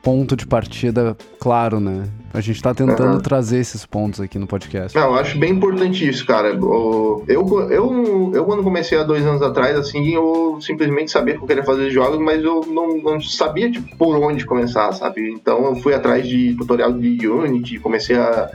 ponto 0.02 0.36
de 0.36 0.46
partida 0.46 1.16
claro, 1.40 1.80
né? 1.80 2.08
A 2.34 2.42
gente 2.42 2.62
tá 2.62 2.74
tentando 2.74 3.14
Aham. 3.14 3.20
trazer 3.20 3.60
esses 3.60 3.86
pontos 3.86 4.22
aqui 4.22 4.38
no 4.38 4.48
podcast. 4.48 4.98
Não, 4.98 5.08
eu 5.08 5.16
acho 5.16 5.38
bem 5.38 5.52
importante 5.52 6.08
isso, 6.08 6.26
cara. 6.26 6.50
Eu, 6.50 7.24
eu, 7.28 8.32
eu, 8.34 8.46
quando 8.46 8.64
comecei 8.64 8.98
há 8.98 9.04
dois 9.04 9.26
anos 9.26 9.42
atrás, 9.42 9.78
assim, 9.78 10.14
eu 10.14 10.58
simplesmente 10.62 11.12
sabia 11.12 11.36
que 11.36 11.44
eu 11.44 11.48
queria 11.48 11.64
fazer 11.64 11.90
jogos, 11.90 12.20
mas 12.20 12.44
eu 12.44 12.62
não, 12.68 12.98
não 12.98 13.20
sabia, 13.22 13.72
tipo, 13.72 13.96
por 13.98 14.16
onde 14.18 14.46
começar, 14.46 14.92
sabe? 14.94 15.30
Então 15.32 15.66
eu 15.66 15.76
fui 15.76 15.94
atrás 15.94 16.28
de 16.28 16.56
tutorial 16.56 16.94
de 16.94 17.28
Unity, 17.28 17.80
comecei 17.80 18.16
a, 18.16 18.50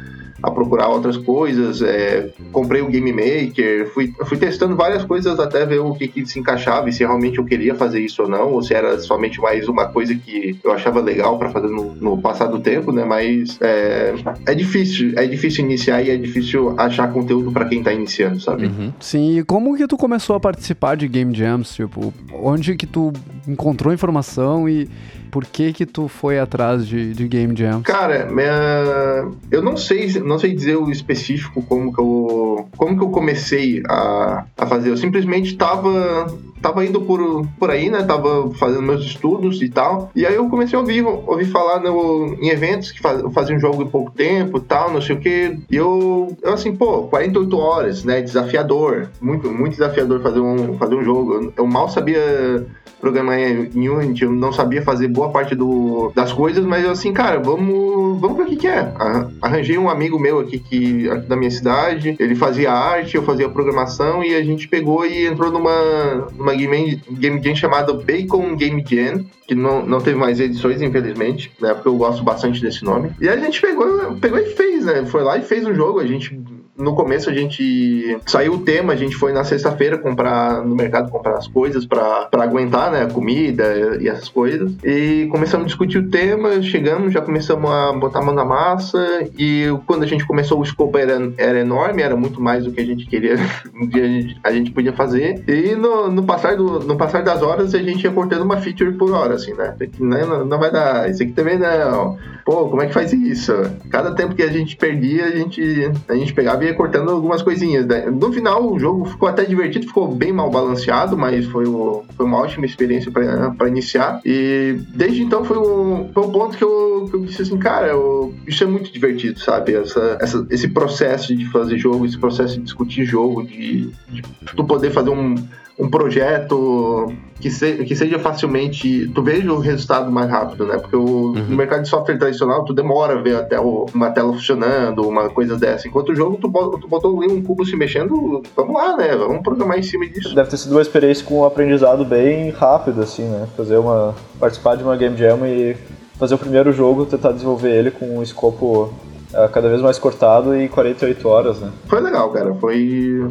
a 0.44 0.50
procurar 0.50 0.88
outras 0.88 1.16
coisas, 1.16 1.80
é, 1.80 2.30
comprei 2.52 2.82
o 2.82 2.88
Game 2.88 3.10
Maker, 3.10 3.90
fui, 3.94 4.12
fui 4.26 4.36
testando 4.36 4.76
várias 4.76 5.02
coisas 5.02 5.40
até 5.40 5.64
ver 5.64 5.78
o 5.78 5.94
que, 5.94 6.06
que 6.06 6.26
se 6.26 6.38
encaixava 6.38 6.88
e 6.88 6.92
se 6.92 6.98
realmente 6.98 7.38
eu 7.38 7.44
queria 7.46 7.74
fazer 7.74 8.00
isso 8.00 8.22
ou 8.22 8.28
não, 8.28 8.52
ou 8.52 8.62
se 8.62 8.74
era 8.74 8.98
somente 9.00 9.40
mais 9.40 9.66
uma 9.68 9.86
coisa 9.86 10.14
que 10.14 10.58
eu 10.62 10.70
achava 10.70 11.00
legal 11.00 11.38
pra 11.38 11.48
fazer 11.48 11.68
no, 11.68 11.94
no 11.94 12.18
passar 12.20 12.46
do 12.46 12.60
tempo, 12.60 12.92
né? 12.92 13.04
Mas 13.06 13.58
é, 13.62 14.14
é 14.46 14.54
difícil, 14.54 15.14
é 15.16 15.26
difícil 15.26 15.64
iniciar 15.64 16.02
e 16.02 16.10
é 16.10 16.16
difícil 16.16 16.78
achar 16.78 17.10
conteúdo 17.10 17.50
pra 17.50 17.64
quem 17.64 17.82
tá 17.82 17.90
iniciando, 17.90 18.38
sabe? 18.38 18.66
Uhum. 18.66 18.92
Sim, 19.00 19.38
e 19.38 19.44
como 19.44 19.74
que 19.74 19.86
tu 19.86 19.96
começou 19.96 20.36
a 20.36 20.40
participar 20.40 20.94
de 20.94 21.08
Game 21.08 21.34
Jams? 21.34 21.74
Tipo, 21.74 22.12
onde 22.34 22.76
que 22.76 22.86
tu 22.86 23.12
encontrou 23.48 23.94
informação 23.94 24.68
e 24.68 24.88
por 25.34 25.44
que 25.46 25.72
que 25.72 25.84
tu 25.84 26.06
foi 26.06 26.38
atrás 26.38 26.86
de, 26.86 27.12
de 27.12 27.26
Game 27.26 27.56
Jams? 27.56 27.82
Cara, 27.82 28.26
minha- 28.26 29.28
eu 29.50 29.60
não 29.60 29.76
sei, 29.76 30.06
não 30.20 30.38
sei 30.38 30.54
dizer 30.54 30.76
o 30.76 30.88
específico 30.92 31.60
como 31.62 31.92
que 31.92 32.00
eu, 32.00 32.68
como 32.76 32.96
que 32.96 33.02
eu 33.02 33.08
comecei 33.10 33.82
a, 33.88 34.44
a 34.56 34.64
fazer. 34.64 34.90
Eu 34.90 34.96
simplesmente 34.96 35.56
tava, 35.56 36.32
tava 36.64 36.84
indo 36.84 37.02
por, 37.02 37.46
por 37.58 37.70
aí, 37.70 37.90
né? 37.90 38.02
Tava 38.02 38.50
fazendo 38.54 38.80
meus 38.80 39.04
estudos 39.04 39.60
e 39.60 39.68
tal. 39.68 40.10
E 40.16 40.24
aí 40.24 40.34
eu 40.34 40.48
comecei 40.48 40.76
a 40.76 40.80
ouvir, 40.80 41.04
ouvir 41.04 41.44
falar 41.44 41.78
no, 41.80 42.34
em 42.40 42.48
eventos 42.48 42.90
que 42.90 43.00
faz, 43.00 43.20
faziam 43.34 43.58
jogo 43.60 43.82
em 43.82 43.86
pouco 43.86 44.10
tempo 44.10 44.58
tal, 44.60 44.90
não 44.90 45.02
sei 45.02 45.14
o 45.16 45.20
que. 45.20 45.58
E 45.70 45.76
eu, 45.76 46.34
eu 46.42 46.54
assim, 46.54 46.74
pô, 46.74 47.02
48 47.02 47.58
horas, 47.58 48.02
né? 48.04 48.22
Desafiador. 48.22 49.08
Muito, 49.20 49.50
muito 49.50 49.72
desafiador 49.72 50.22
fazer 50.22 50.40
um, 50.40 50.78
fazer 50.78 50.94
um 50.94 51.04
jogo. 51.04 51.34
Eu, 51.34 51.52
eu 51.58 51.66
mal 51.66 51.88
sabia 51.90 52.64
programar 53.00 53.38
em 53.38 53.86
Unity, 53.88 54.24
eu 54.24 54.32
não 54.32 54.50
sabia 54.50 54.80
fazer 54.80 55.08
boa 55.08 55.28
parte 55.30 55.54
do, 55.54 56.10
das 56.14 56.32
coisas, 56.32 56.64
mas 56.64 56.82
eu 56.84 56.90
assim, 56.92 57.12
cara, 57.12 57.38
vamos, 57.38 58.18
vamos 58.18 58.34
ver 58.38 58.44
o 58.44 58.46
que, 58.46 58.56
que 58.56 58.66
é. 58.66 58.78
Arran- 58.98 59.30
Arranjei 59.42 59.76
um 59.76 59.90
amigo 59.90 60.18
meu 60.18 60.38
aqui, 60.40 60.58
que, 60.58 61.10
aqui 61.10 61.26
da 61.28 61.36
minha 61.36 61.50
cidade, 61.50 62.16
ele 62.18 62.34
fazia 62.34 62.72
arte, 62.72 63.14
eu 63.16 63.22
fazia 63.22 63.46
programação 63.46 64.24
e 64.24 64.34
a 64.34 64.42
gente 64.42 64.66
pegou 64.68 65.04
e 65.04 65.26
entrou 65.26 65.52
numa, 65.52 66.28
numa 66.34 66.53
game, 66.54 67.02
game 67.10 67.42
jam 67.42 67.54
chamada 67.54 67.92
Bacon 67.92 68.56
Game 68.56 68.84
Jam, 68.86 69.24
que 69.46 69.54
não, 69.54 69.84
não 69.84 70.00
teve 70.00 70.16
mais 70.16 70.40
edições, 70.40 70.80
infelizmente, 70.80 71.52
né, 71.60 71.74
porque 71.74 71.88
eu 71.88 71.96
gosto 71.96 72.22
bastante 72.22 72.60
desse 72.60 72.84
nome. 72.84 73.10
E 73.20 73.28
a 73.28 73.36
gente 73.36 73.60
pegou, 73.60 74.16
pegou 74.16 74.38
e 74.38 74.46
fez, 74.46 74.84
né, 74.84 75.04
foi 75.06 75.22
lá 75.22 75.36
e 75.36 75.42
fez 75.42 75.66
o 75.66 75.74
jogo, 75.74 76.00
a 76.00 76.06
gente 76.06 76.38
no 76.76 76.94
começo 76.94 77.30
a 77.30 77.32
gente 77.32 78.18
saiu 78.26 78.54
o 78.54 78.58
tema, 78.60 78.92
a 78.92 78.96
gente 78.96 79.16
foi 79.16 79.32
na 79.32 79.44
sexta-feira 79.44 79.98
comprar 79.98 80.64
no 80.64 80.74
mercado 80.74 81.10
comprar 81.10 81.36
as 81.36 81.46
coisas 81.46 81.86
pra 81.86 82.28
aguentar, 82.32 82.90
né, 82.90 83.06
comida 83.06 83.98
e 84.00 84.08
essas 84.08 84.28
coisas. 84.28 84.72
E 84.82 85.28
começamos 85.30 85.64
a 85.64 85.68
discutir 85.68 85.98
o 85.98 86.10
tema, 86.10 86.60
chegamos, 86.62 87.12
já 87.12 87.20
começamos 87.20 87.70
a 87.70 87.92
botar 87.92 88.18
a 88.18 88.22
mão 88.22 88.34
na 88.34 88.44
massa 88.44 88.98
e 89.38 89.66
quando 89.86 90.02
a 90.02 90.06
gente 90.06 90.26
começou 90.26 90.58
o 90.58 90.62
escopo 90.62 90.98
era, 90.98 91.32
era 91.36 91.60
enorme, 91.60 92.02
era 92.02 92.16
muito 92.16 92.40
mais 92.40 92.64
do 92.64 92.72
que 92.72 92.80
a 92.80 92.84
gente 92.86 93.06
queria, 93.06 93.36
que 93.92 94.00
a 94.00 94.06
gente, 94.06 94.40
a 94.42 94.52
gente 94.52 94.70
podia 94.72 94.92
fazer. 94.92 95.44
E 95.48 95.74
no, 95.74 96.10
no 96.10 96.24
passar 96.24 96.56
do 96.56 96.80
no 96.80 96.96
passar 96.96 97.22
das 97.22 97.42
horas 97.42 97.74
a 97.74 97.82
gente 97.82 98.04
ia 98.04 98.10
cortando 98.10 98.42
uma 98.42 98.56
feature 98.56 98.92
por 98.92 99.12
hora 99.12 99.34
assim, 99.34 99.54
né? 99.54 99.74
Não, 99.98 100.44
não 100.44 100.58
vai 100.58 100.70
dar, 100.70 101.08
isso 101.08 101.22
aqui 101.22 101.32
também 101.32 101.58
não. 101.58 102.18
Pô, 102.44 102.68
como 102.68 102.82
é 102.82 102.86
que 102.86 102.92
faz 102.92 103.12
isso? 103.12 103.52
Cada 103.90 104.14
tempo 104.14 104.34
que 104.34 104.42
a 104.42 104.52
gente 104.52 104.76
perdia, 104.76 105.26
a 105.26 105.30
gente, 105.30 105.90
a 106.08 106.14
gente 106.14 106.34
pegava 106.34 106.63
ia 106.64 106.74
cortando 106.74 107.10
algumas 107.10 107.42
coisinhas. 107.42 107.86
No 108.12 108.32
final, 108.32 108.72
o 108.72 108.78
jogo 108.78 109.04
ficou 109.04 109.28
até 109.28 109.44
divertido, 109.44 109.86
ficou 109.86 110.08
bem 110.14 110.32
mal 110.32 110.50
balanceado, 110.50 111.16
mas 111.16 111.44
foi, 111.46 111.66
o- 111.66 112.02
foi 112.16 112.26
uma 112.26 112.38
ótima 112.38 112.66
experiência 112.66 113.10
para 113.12 113.68
iniciar. 113.68 114.20
E 114.24 114.78
desde 114.94 115.22
então 115.22 115.44
foi 115.44 115.56
o, 115.58 116.08
foi 116.12 116.22
o 116.22 116.30
ponto 116.30 116.56
que 116.56 116.64
eu, 116.64 117.06
que 117.10 117.16
eu 117.16 117.20
disse 117.20 117.42
assim, 117.42 117.58
cara, 117.58 117.88
eu- 117.88 118.34
isso 118.46 118.62
é 118.64 118.66
muito 118.66 118.92
divertido, 118.92 119.38
sabe? 119.40 119.74
Essa, 119.74 120.18
essa- 120.20 120.46
esse 120.50 120.68
processo 120.68 121.34
de 121.34 121.44
fazer 121.50 121.78
jogo, 121.78 122.04
esse 122.06 122.18
processo 122.18 122.54
de 122.54 122.62
discutir 122.64 123.04
jogo, 123.04 123.44
de, 123.46 123.90
de 124.10 124.22
tu 124.56 124.64
poder 124.64 124.90
fazer 124.90 125.10
um, 125.10 125.34
um 125.78 125.88
projeto 125.90 127.12
que, 127.40 127.50
se- 127.50 127.84
que 127.84 127.96
seja 127.96 128.18
facilmente. 128.18 129.08
Tu 129.08 129.22
veja 129.22 129.52
o 129.52 129.58
resultado 129.58 130.10
mais 130.10 130.30
rápido, 130.30 130.66
né? 130.66 130.78
Porque 130.78 130.94
o, 130.96 131.32
no 131.32 131.56
mercado 131.56 131.82
de 131.82 131.88
software 131.88 132.16
tradicional, 132.16 132.64
tu 132.64 132.72
demora 132.72 133.14
a 133.18 133.20
ver 133.22 133.36
até 133.36 133.58
o- 133.60 133.86
uma 133.94 134.10
tela 134.10 134.32
funcionando, 134.32 135.02
uma 135.06 135.28
coisa 135.30 135.56
dessa. 135.56 135.88
Enquanto 135.88 136.10
o 136.10 136.14
jogo, 136.14 136.36
tu, 136.40 136.48
tu 136.80 136.86
botou 136.88 137.20
ali 137.20 137.32
um 137.32 137.42
cubo 137.42 137.64
se 137.66 137.74
mexendo, 137.76 138.42
vamos 138.56 138.74
lá, 138.74 138.96
né? 138.96 139.16
Vamos 139.16 139.42
programar 139.42 139.78
em 139.78 139.82
cima 139.82 140.06
disso. 140.06 140.34
Deve 140.34 140.48
ter 140.50 140.56
sido 140.58 140.72
uma 140.72 140.82
experiência 140.82 141.24
com 141.26 141.40
um 141.40 141.44
aprendizado 141.44 142.04
bem 142.04 142.50
rápido, 142.50 143.02
assim, 143.02 143.24
né? 143.24 143.46
Fazer 143.56 143.76
uma. 143.78 144.14
participar 144.38 144.76
de 144.76 144.84
uma 144.84 144.96
Game 144.96 145.16
Jam 145.16 145.44
e 145.46 145.76
fazer 146.18 146.36
o 146.36 146.38
primeiro 146.38 146.72
jogo, 146.72 147.04
tentar 147.04 147.32
desenvolver 147.32 147.72
ele 147.72 147.90
com 147.90 148.18
um 148.18 148.22
escopo 148.22 148.92
eh, 149.32 149.48
cada 149.52 149.68
vez 149.68 149.80
mais 149.82 149.98
cortado 149.98 150.56
e 150.56 150.68
48 150.68 151.28
horas, 151.28 151.58
né? 151.58 151.70
Foi 151.88 152.00
legal, 152.00 152.30
cara. 152.30 152.54
Foi. 152.54 153.28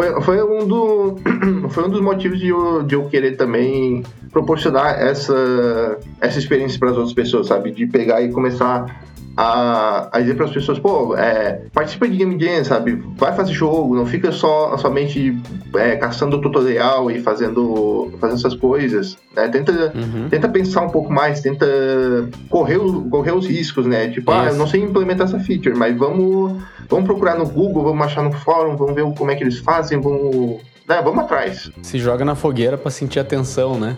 Foi, 0.00 0.22
foi, 0.22 0.42
um, 0.42 0.66
do, 0.66 1.18
foi 1.68 1.84
um 1.84 1.90
dos 1.90 2.00
motivos 2.00 2.38
de 2.38 2.48
eu, 2.48 2.82
de 2.82 2.94
eu 2.94 3.04
querer 3.04 3.36
também 3.36 4.02
proporcionar 4.32 4.98
essa, 4.98 5.98
essa 6.18 6.38
experiência 6.38 6.78
para 6.78 6.88
as 6.88 6.96
outras 6.96 7.12
pessoas, 7.12 7.48
sabe? 7.48 7.70
De 7.70 7.86
pegar 7.86 8.22
e 8.22 8.32
começar 8.32 9.04
a, 9.36 10.08
a 10.12 10.20
dizer 10.20 10.34
para 10.34 10.46
as 10.46 10.52
pessoas, 10.52 10.78
pô, 10.78 11.16
é, 11.16 11.62
participa 11.72 12.08
de 12.08 12.16
Game 12.16 12.38
Jam, 12.38 12.64
sabe? 12.64 13.02
Vai 13.16 13.34
fazer 13.34 13.52
jogo, 13.52 13.94
não 13.96 14.04
fica 14.06 14.32
só 14.32 14.76
somente 14.76 15.36
é, 15.76 15.96
caçando 15.96 16.40
tutorial 16.40 17.10
e 17.10 17.20
fazendo, 17.20 18.12
fazendo 18.20 18.38
essas 18.38 18.54
coisas. 18.54 19.16
Né? 19.34 19.48
Tenta, 19.48 19.72
Uhum. 19.94 20.28
tenta 20.28 20.48
pensar 20.48 20.82
um 20.82 20.90
pouco 20.90 21.12
mais, 21.12 21.40
tenta 21.40 21.66
correr, 22.48 22.78
correr 23.10 23.32
os 23.32 23.46
riscos, 23.46 23.86
né? 23.86 24.08
Tipo, 24.08 24.30
ah, 24.32 24.44
eu 24.44 24.48
Isso. 24.50 24.58
não 24.58 24.66
sei 24.66 24.80
implementar 24.82 25.26
essa 25.26 25.38
feature, 25.40 25.76
mas 25.76 25.96
vamos, 25.96 26.60
vamos 26.88 27.04
procurar 27.06 27.36
no 27.38 27.46
Google, 27.46 27.82
vamos 27.84 28.04
achar 28.06 28.22
no 28.22 28.32
fórum, 28.32 28.76
vamos 28.76 28.94
ver 28.94 29.04
como 29.14 29.30
é 29.30 29.34
que 29.36 29.44
eles 29.44 29.58
fazem, 29.58 30.00
vamos, 30.00 30.60
né, 30.88 31.00
vamos 31.02 31.20
atrás. 31.24 31.70
Se 31.82 31.98
joga 31.98 32.24
na 32.24 32.34
fogueira 32.34 32.76
pra 32.76 32.90
sentir 32.90 33.20
a 33.20 33.24
tensão, 33.24 33.78
né? 33.78 33.96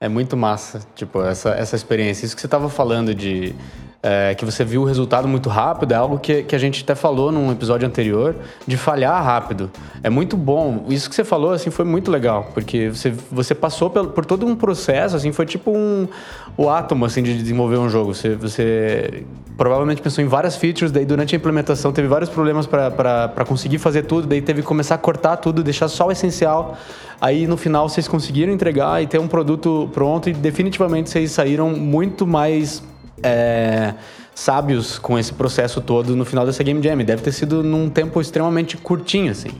É 0.00 0.08
muito 0.08 0.36
massa, 0.36 0.80
tipo, 0.96 1.22
essa, 1.22 1.50
essa 1.50 1.76
experiência. 1.76 2.26
Isso 2.26 2.34
que 2.34 2.42
você 2.42 2.48
tava 2.48 2.68
falando 2.68 3.14
de 3.14 3.54
é, 4.02 4.34
que 4.34 4.44
você 4.44 4.64
viu 4.64 4.82
o 4.82 4.84
resultado 4.84 5.28
muito 5.28 5.48
rápido, 5.48 5.92
é 5.92 5.94
algo 5.94 6.18
que, 6.18 6.42
que 6.42 6.56
a 6.56 6.58
gente 6.58 6.82
até 6.82 6.94
falou 6.94 7.30
num 7.30 7.52
episódio 7.52 7.86
anterior, 7.86 8.34
de 8.66 8.76
falhar 8.76 9.22
rápido. 9.24 9.70
É 10.02 10.10
muito 10.10 10.36
bom. 10.36 10.86
Isso 10.88 11.08
que 11.08 11.14
você 11.14 11.22
falou, 11.22 11.52
assim, 11.52 11.70
foi 11.70 11.84
muito 11.84 12.10
legal, 12.10 12.48
porque 12.52 12.88
você, 12.88 13.14
você 13.30 13.54
passou 13.54 13.88
por, 13.88 14.08
por 14.08 14.24
todo 14.24 14.44
um 14.44 14.56
processo, 14.56 15.14
assim, 15.14 15.30
foi 15.30 15.46
tipo 15.46 15.70
um, 15.70 16.08
o 16.56 16.68
átomo, 16.68 17.04
assim, 17.04 17.22
de 17.22 17.38
desenvolver 17.38 17.76
um 17.76 17.88
jogo. 17.88 18.12
Você, 18.12 18.34
você 18.34 19.24
provavelmente 19.56 20.02
pensou 20.02 20.24
em 20.24 20.26
várias 20.26 20.56
features, 20.56 20.90
daí 20.90 21.04
durante 21.04 21.36
a 21.36 21.38
implementação 21.38 21.92
teve 21.92 22.08
vários 22.08 22.28
problemas 22.28 22.66
para 22.66 23.44
conseguir 23.46 23.78
fazer 23.78 24.02
tudo, 24.02 24.26
daí 24.26 24.42
teve 24.42 24.62
que 24.62 24.66
começar 24.66 24.96
a 24.96 24.98
cortar 24.98 25.36
tudo, 25.36 25.62
deixar 25.62 25.86
só 25.86 26.08
o 26.08 26.10
essencial. 26.10 26.76
Aí 27.20 27.46
no 27.46 27.56
final 27.56 27.88
vocês 27.88 28.08
conseguiram 28.08 28.52
entregar 28.52 29.00
e 29.00 29.06
ter 29.06 29.20
um 29.20 29.28
produto 29.28 29.88
pronto 29.92 30.28
e 30.28 30.32
definitivamente 30.32 31.08
vocês 31.08 31.30
saíram 31.30 31.70
muito 31.70 32.26
mais 32.26 32.82
é, 33.22 33.94
sábios 34.34 34.98
com 34.98 35.18
esse 35.18 35.32
processo 35.32 35.80
todo 35.80 36.16
no 36.16 36.24
final 36.24 36.44
dessa 36.46 36.62
Game 36.62 36.82
Jam. 36.82 36.98
Deve 36.98 37.22
ter 37.22 37.32
sido 37.32 37.62
num 37.62 37.88
tempo 37.88 38.20
extremamente 38.20 38.76
curtinho, 38.76 39.30
assim. 39.30 39.50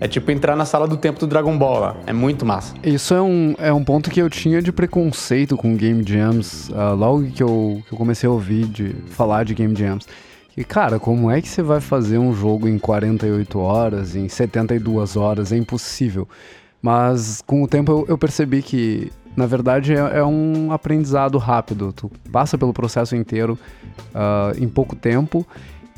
É 0.00 0.08
tipo 0.08 0.30
entrar 0.32 0.56
na 0.56 0.64
sala 0.64 0.88
do 0.88 0.96
tempo 0.96 1.20
do 1.20 1.26
Dragon 1.26 1.56
Ball 1.56 1.78
lá. 1.78 1.96
É 2.06 2.12
muito 2.12 2.44
massa. 2.44 2.74
Isso 2.82 3.14
é 3.14 3.22
um, 3.22 3.54
é 3.58 3.72
um 3.72 3.84
ponto 3.84 4.10
que 4.10 4.20
eu 4.20 4.28
tinha 4.28 4.60
de 4.60 4.72
preconceito 4.72 5.56
com 5.56 5.76
Game 5.76 6.02
Jams 6.04 6.70
uh, 6.70 6.94
logo 6.96 7.24
que 7.30 7.42
eu, 7.42 7.82
que 7.86 7.94
eu 7.94 7.98
comecei 7.98 8.28
a 8.28 8.32
ouvir 8.32 8.66
de 8.66 8.96
falar 9.10 9.44
de 9.44 9.54
Game 9.54 9.76
Jams. 9.76 10.06
E, 10.56 10.64
cara, 10.64 10.98
como 10.98 11.30
é 11.30 11.40
que 11.40 11.48
você 11.48 11.62
vai 11.62 11.80
fazer 11.80 12.18
um 12.18 12.34
jogo 12.34 12.68
em 12.68 12.78
48 12.78 13.58
horas, 13.58 14.16
em 14.16 14.28
72 14.28 15.16
horas? 15.16 15.52
É 15.52 15.56
impossível. 15.56 16.28
Mas 16.82 17.40
com 17.46 17.62
o 17.62 17.68
tempo 17.68 17.92
eu, 17.92 18.04
eu 18.08 18.18
percebi 18.18 18.60
que 18.60 19.12
na 19.36 19.46
verdade, 19.46 19.94
é, 19.94 20.18
é, 20.18 20.24
um 20.24 20.72
aprendizado 20.72 21.38
rápido. 21.38 21.92
Tu 21.92 22.10
passa 22.30 22.58
pelo 22.58 22.72
processo 22.72 23.16
inteiro 23.16 23.58
uh, 24.14 24.62
em 24.62 24.68
pouco 24.68 24.94
tempo 24.94 25.46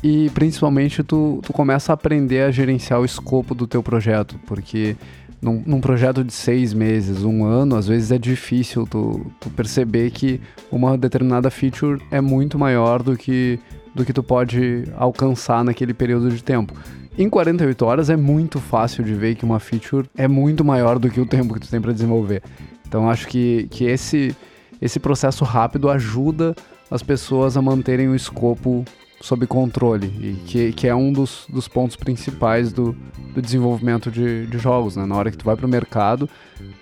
e 0.03 0.29
principalmente 0.29 1.03
tu, 1.03 1.41
tu 1.43 1.51
começa 1.51 1.91
a 1.91 1.95
aprender 1.95 2.41
a 2.41 2.51
gerenciar 2.51 2.99
o 2.99 3.05
escopo 3.05 3.55
do 3.55 3.67
teu 3.67 3.81
projeto, 3.81 4.39
porque 4.45 4.95
num, 5.41 5.63
num, 5.65 5.81
projeto 5.81 6.23
de 6.23 6.33
seis 6.33 6.73
meses, 6.73 7.23
um 7.23 7.43
ano, 7.43 7.75
às 7.75 7.87
vezes 7.87 8.11
é 8.11 8.17
difícil 8.17 8.85
tu, 8.85 9.25
tu, 9.39 9.49
perceber 9.49 10.11
que 10.11 10.39
uma 10.71 10.97
determinada 10.97 11.49
feature 11.49 12.01
é 12.09 12.21
muito 12.21 12.57
maior 12.57 13.03
do 13.03 13.17
que, 13.17 13.59
do 13.93 14.05
que 14.05 14.13
tu 14.13 14.23
pode 14.23 14.85
alcançar 14.95 15.63
naquele 15.63 15.93
período 15.93 16.29
de 16.29 16.43
tempo. 16.43 16.73
Em 17.17 17.29
48 17.29 17.85
horas 17.85 18.09
é 18.09 18.15
muito 18.15 18.59
fácil 18.59 19.03
de 19.03 19.13
ver 19.13 19.35
que 19.35 19.45
uma 19.45 19.59
feature 19.59 20.09
é 20.17 20.27
muito 20.27 20.65
maior 20.65 20.99
do 20.99 21.09
que 21.09 21.19
o 21.19 21.25
tempo 21.25 21.53
que 21.53 21.61
tu 21.61 21.69
tem 21.69 21.79
para 21.79 21.93
desenvolver. 21.93 22.43
Então 22.87 23.09
acho 23.09 23.27
que, 23.27 23.67
que 23.69 23.85
esse, 23.85 24.35
esse 24.81 24.99
processo 24.99 25.43
rápido 25.43 25.89
ajuda 25.89 26.55
as 26.89 27.01
pessoas 27.01 27.57
a 27.57 27.61
manterem 27.61 28.07
o 28.07 28.15
escopo 28.15 28.85
sob 29.21 29.47
controle, 29.47 30.07
e 30.19 30.33
que, 30.45 30.73
que 30.73 30.87
é 30.87 30.95
um 30.95 31.11
dos, 31.11 31.45
dos 31.49 31.67
pontos 31.67 31.95
principais 31.95 32.71
do, 32.71 32.95
do 33.33 33.41
desenvolvimento 33.41 34.11
de, 34.11 34.45
de 34.45 34.57
jogos. 34.57 34.95
Né? 34.95 35.05
Na 35.05 35.15
hora 35.15 35.31
que 35.31 35.37
tu 35.37 35.45
vai 35.45 35.55
para 35.55 35.65
o 35.65 35.69
mercado, 35.69 36.29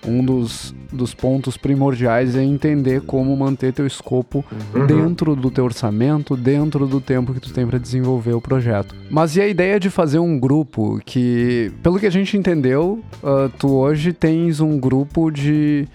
um 0.06 0.24
dos, 0.24 0.76
dos 0.92 1.14
pontos 1.14 1.58
primordiais 1.58 2.36
é 2.36 2.44
entender 2.44 3.02
como 3.02 3.36
manter 3.36 3.74
teu 3.74 3.88
escopo 3.88 4.44
uhum. 4.74 4.86
dentro 4.86 5.36
do 5.36 5.50
teu 5.50 5.64
orçamento, 5.64 6.36
dentro 6.36 6.86
do 6.86 7.00
tempo 7.00 7.34
que 7.34 7.40
tu 7.40 7.54
tem 7.54 7.66
para 7.66 7.78
desenvolver 7.78 8.34
o 8.34 8.42
projeto. 8.42 8.96
Mas 9.10 9.36
e 9.36 9.42
a 9.42 9.48
ideia 9.48 9.80
de 9.80 9.90
fazer 9.90 10.20
um 10.20 10.40
grupo 10.40 11.00
que, 11.06 11.72
pelo 11.82 12.00
que 12.00 12.06
a 12.06 12.12
gente 12.12 12.36
entendeu, 12.36 13.02
uh, 13.24 13.50
tu 13.58 13.70
hoje 13.70 14.12
tens 14.12 14.60
um 14.60 14.80
grupo 14.80 15.32
de 15.32 15.88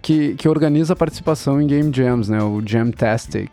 que, 0.00 0.34
que 0.34 0.48
organiza 0.48 0.94
a 0.94 0.96
participação 0.96 1.60
em 1.60 1.66
Game 1.66 1.90
Jams, 1.94 2.30
né? 2.30 2.42
O 2.42 2.62
Jamtastic. 2.64 3.50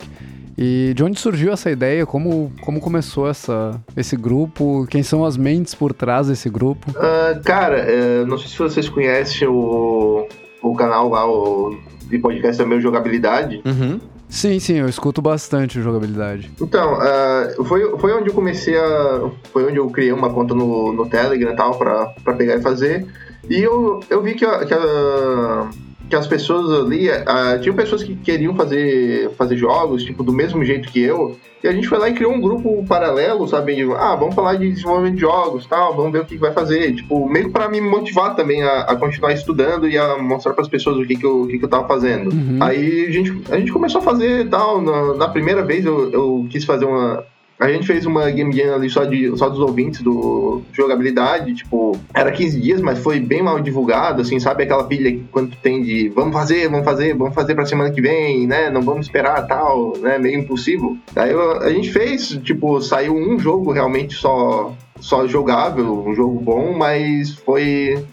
E 0.58 0.94
de 0.96 1.04
onde 1.04 1.20
surgiu 1.20 1.54
essa 1.54 1.70
ideia? 1.70 2.06
Como, 2.06 2.52
como 2.62 2.80
começou 2.80 3.30
essa, 3.30 3.80
esse 3.96 4.16
grupo? 4.16 4.88
Quem 4.90 5.04
são 5.04 5.24
as 5.24 5.38
mentes 5.38 5.76
por 5.76 5.94
trás 5.94 6.28
desse 6.28 6.50
grupo? 6.50 6.90
Uh, 6.92 7.42
cara, 7.44 7.86
uh, 7.86 8.26
não 8.26 8.38
sei 8.40 8.48
se 8.48 8.58
vocês 8.58 8.90
conhecem 8.90 9.48
o, 9.48 10.28
o 10.64 10.76
canal 10.76 11.10
lá 11.10 11.30
o, 11.30 11.78
de 12.10 12.18
podcast 12.18 12.58
também, 12.58 12.80
o 12.80 12.82
Jogabilidade. 12.82 13.62
Uhum. 13.64 14.00
Sim, 14.30 14.60
sim, 14.60 14.80
eu 14.80 14.90
escuto 14.90 15.22
bastante 15.22 15.82
jogabilidade. 15.82 16.52
Então, 16.60 16.96
uh, 16.96 17.64
foi, 17.64 17.98
foi 17.98 18.12
onde 18.14 18.30
eu 18.30 18.34
comecei 18.34 18.78
a. 18.78 19.30
Foi 19.54 19.66
onde 19.66 19.78
eu 19.78 19.90
criei 19.90 20.12
uma 20.12 20.30
conta 20.30 20.54
no, 20.54 20.92
no 20.92 21.08
Telegram 21.08 21.54
e 21.54 21.56
tal, 21.56 21.78
pra, 21.78 22.08
pra 22.24 22.34
pegar 22.34 22.56
e 22.56 22.62
fazer. 22.62 23.08
E 23.50 23.62
eu, 23.62 24.02
eu 24.10 24.22
vi 24.22 24.34
que 24.34 24.44
a, 24.44 24.66
que 24.66 24.74
a 24.74 25.70
que 26.10 26.16
as 26.16 26.28
pessoas 26.28 26.86
ali, 26.86 27.10
uh, 27.10 27.60
tinham 27.62 27.76
pessoas 27.76 28.04
que 28.04 28.16
queriam 28.16 28.56
fazer, 28.56 29.30
fazer 29.32 29.58
jogos, 29.58 30.04
tipo, 30.04 30.24
do 30.24 30.34
mesmo 30.34 30.64
jeito 30.64 30.90
que 30.90 31.02
eu, 31.02 31.38
e 31.64 31.68
a 31.68 31.72
gente 31.72 31.88
foi 31.88 31.98
lá 31.98 32.08
e 32.10 32.14
criou 32.14 32.32
um 32.32 32.40
grupo 32.40 32.86
paralelo, 32.88 33.48
sabe? 33.48 33.76
De, 33.76 33.84
ah, 33.94 34.16
vamos 34.16 34.36
falar 34.36 34.56
de 34.56 34.72
desenvolvimento 34.72 35.16
de 35.16 35.22
jogos, 35.22 35.66
tal, 35.66 35.96
vamos 35.96 36.12
ver 36.12 36.22
o 36.22 36.26
que 36.26 36.38
vai 36.38 36.54
fazer, 36.54 36.96
tipo, 36.96 37.28
meio 37.28 37.52
para 37.52 37.68
me 37.68 37.82
motivar 37.82 38.36
também 38.36 38.64
a, 38.64 38.82
a, 38.82 38.96
continuar 38.96 39.34
estudando 39.34 39.88
e 39.88 39.98
a 39.98 40.18
mostrar 40.18 40.54
para 40.54 40.62
as 40.62 40.70
pessoas 40.70 40.98
o 40.98 41.06
que 41.06 41.16
que 41.16 41.26
eu, 41.26 41.42
o 41.42 41.48
que 41.48 41.58
que 41.58 41.66
eu 41.66 41.70
tava 41.70 41.88
fazendo. 41.88 42.32
Uhum. 42.32 42.60
Aí 42.62 43.06
a 43.08 43.12
gente, 43.12 43.42
a 43.52 43.58
gente 43.58 43.72
começou 43.72 44.00
a 44.00 44.04
fazer 44.04 44.48
tal, 44.50 44.82
na, 44.82 45.16
na 45.16 45.28
primeira 45.28 45.64
vez 45.64 45.86
eu, 45.86 46.12
eu 46.12 46.48
quis 46.50 46.64
fazer 46.64 46.86
uma 46.86 47.24
a 47.60 47.70
gente 47.70 47.88
fez 47.88 48.06
uma 48.06 48.30
game 48.30 48.56
jam 48.56 48.76
ali 48.76 48.90
só, 48.90 49.04
de, 49.04 49.36
só 49.36 49.50
dos 49.50 49.60
ouvintes 49.60 50.02
do 50.02 50.62
jogabilidade, 50.72 51.56
tipo, 51.56 51.98
era 52.14 52.32
15 52.32 52.62
dias, 52.62 52.82
mas 52.82 53.00
foi 53.00 53.20
bem 53.20 53.42
mal 53.42 53.60
divulgado, 53.60 54.22
assim, 54.22 54.40
sabe? 54.40 54.64
Aquela 54.64 54.84
pilha 54.84 55.12
que 55.12 55.26
quando 55.32 55.56
tem 55.58 55.82
de 55.82 56.10
vamos 56.10 56.34
fazer, 56.34 56.70
vamos 56.70 56.86
fazer, 56.86 57.16
vamos 57.16 57.34
fazer 57.34 57.56
pra 57.56 57.66
semana 57.66 57.92
que 57.92 58.02
vem, 58.02 58.46
né? 58.46 58.70
Não 58.70 58.82
vamos 58.82 59.08
esperar 59.08 59.48
tal, 59.48 59.94
né? 59.98 60.20
Meio 60.20 60.40
impossível. 60.40 60.96
Daí 61.14 61.34
a 61.34 61.70
gente 61.70 61.92
fez, 61.92 62.30
tipo, 62.44 62.80
saiu 62.82 63.16
um 63.16 63.40
jogo 63.40 63.72
realmente 63.72 64.14
só, 64.14 64.74
só 65.00 65.28
jogável, 65.28 66.04
um 66.06 66.14
jogo 66.14 66.40
bom, 66.40 66.74
mas 66.74 67.34
foi 67.34 68.04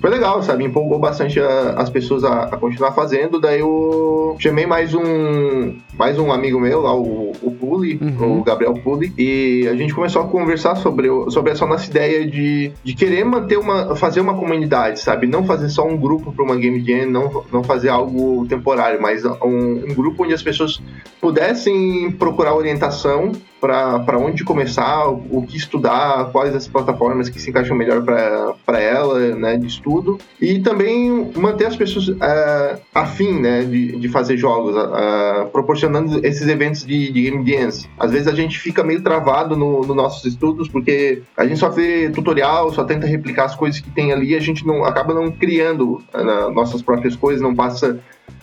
foi 0.00 0.10
legal, 0.10 0.42
sabe? 0.42 0.64
Empolgou 0.64 0.98
bastante 0.98 1.40
a, 1.40 1.70
as 1.76 1.90
pessoas 1.90 2.24
a, 2.24 2.44
a, 2.44 2.56
continuar 2.56 2.92
fazendo. 2.92 3.40
Daí 3.40 3.60
eu 3.60 4.36
chamei 4.38 4.66
mais 4.66 4.94
um 4.94 5.76
mais 5.98 6.18
um 6.18 6.30
amigo 6.30 6.60
meu 6.60 6.82
lá, 6.82 6.94
o, 6.94 7.32
o 7.42 7.50
Puli, 7.50 7.98
uhum. 8.00 8.40
o 8.40 8.44
Gabriel 8.44 8.74
Puli, 8.74 9.12
e 9.16 9.66
a 9.66 9.74
gente 9.74 9.94
começou 9.94 10.22
a 10.22 10.28
conversar 10.28 10.76
sobre, 10.76 11.08
sobre 11.30 11.52
essa 11.52 11.64
nossa 11.64 11.88
ideia 11.88 12.26
de, 12.26 12.70
de 12.84 12.94
querer 12.94 13.24
manter 13.24 13.56
uma, 13.56 13.96
fazer 13.96 14.20
uma 14.20 14.34
comunidade, 14.34 15.00
sabe? 15.00 15.26
Não 15.26 15.44
fazer 15.44 15.70
só 15.70 15.86
um 15.86 15.96
grupo 15.96 16.32
para 16.32 16.44
uma 16.44 16.56
game 16.56 16.84
jam, 16.84 17.10
não, 17.10 17.44
não 17.50 17.64
fazer 17.64 17.88
algo 17.88 18.46
temporário, 18.46 19.00
mas 19.00 19.24
um, 19.24 19.84
um 19.88 19.94
grupo 19.94 20.24
onde 20.24 20.34
as 20.34 20.42
pessoas 20.42 20.82
pudessem 21.20 22.10
procurar 22.12 22.54
orientação 22.54 23.32
para 23.60 24.18
onde 24.18 24.44
começar, 24.44 25.08
o, 25.08 25.38
o, 25.38 25.46
que 25.46 25.56
estudar, 25.56 26.30
quais 26.30 26.54
as 26.54 26.68
plataformas 26.68 27.28
que 27.28 27.40
se 27.40 27.50
encaixam 27.50 27.76
melhor 27.76 28.02
para 28.02 28.80
ela, 28.80 29.18
né, 29.34 29.56
de 29.56 29.66
estudo, 29.86 30.18
e 30.40 30.58
também 30.58 31.30
manter 31.36 31.66
as 31.66 31.76
pessoas 31.76 32.08
uh, 32.08 32.80
afim, 32.94 33.40
né, 33.40 33.62
de, 33.62 33.96
de 33.98 34.08
fazer 34.08 34.36
jogos, 34.36 34.74
uh, 34.74 35.46
proporcionando 35.52 36.24
esses 36.26 36.46
eventos 36.48 36.84
de, 36.84 37.12
de 37.12 37.22
game 37.22 37.48
jams. 37.48 37.88
Às 37.98 38.10
vezes 38.10 38.26
a 38.26 38.34
gente 38.34 38.58
fica 38.58 38.82
meio 38.82 39.02
travado 39.02 39.56
nos 39.56 39.86
no 39.86 39.94
nossos 39.94 40.24
estudos, 40.24 40.68
porque 40.68 41.22
a 41.36 41.46
gente 41.46 41.58
só 41.58 41.68
vê 41.68 42.10
tutorial, 42.10 42.72
só 42.72 42.84
tenta 42.84 43.06
replicar 43.06 43.44
as 43.44 43.54
coisas 43.54 43.80
que 43.80 43.90
tem 43.90 44.12
ali, 44.12 44.34
a 44.34 44.40
gente 44.40 44.66
não 44.66 44.84
acaba 44.84 45.14
não 45.14 45.30
criando 45.30 46.02
uh, 46.12 46.50
nossas 46.52 46.82
próprias 46.82 47.14
coisas, 47.14 47.40
não 47.40 47.54
passa 47.54 47.98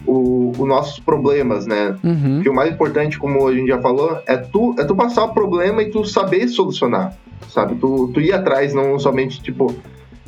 os 0.05 0.67
nossos 0.67 0.99
problemas, 0.99 1.65
né? 1.65 1.95
Uhum. 2.03 2.41
Que 2.41 2.49
o 2.49 2.53
mais 2.53 2.73
importante, 2.73 3.17
como 3.17 3.47
a 3.47 3.53
gente 3.53 3.67
já 3.67 3.81
falou, 3.81 4.19
é 4.25 4.35
tu, 4.35 4.75
é 4.77 4.83
tu 4.83 4.95
passar 4.95 5.25
o 5.25 5.33
problema 5.33 5.81
e 5.81 5.89
tu 5.89 6.03
saber 6.03 6.47
solucionar, 6.49 7.17
sabe? 7.49 7.75
Tu, 7.75 8.11
tu 8.13 8.19
ir 8.19 8.33
atrás, 8.33 8.73
não 8.73 8.99
somente, 8.99 9.41
tipo, 9.41 9.73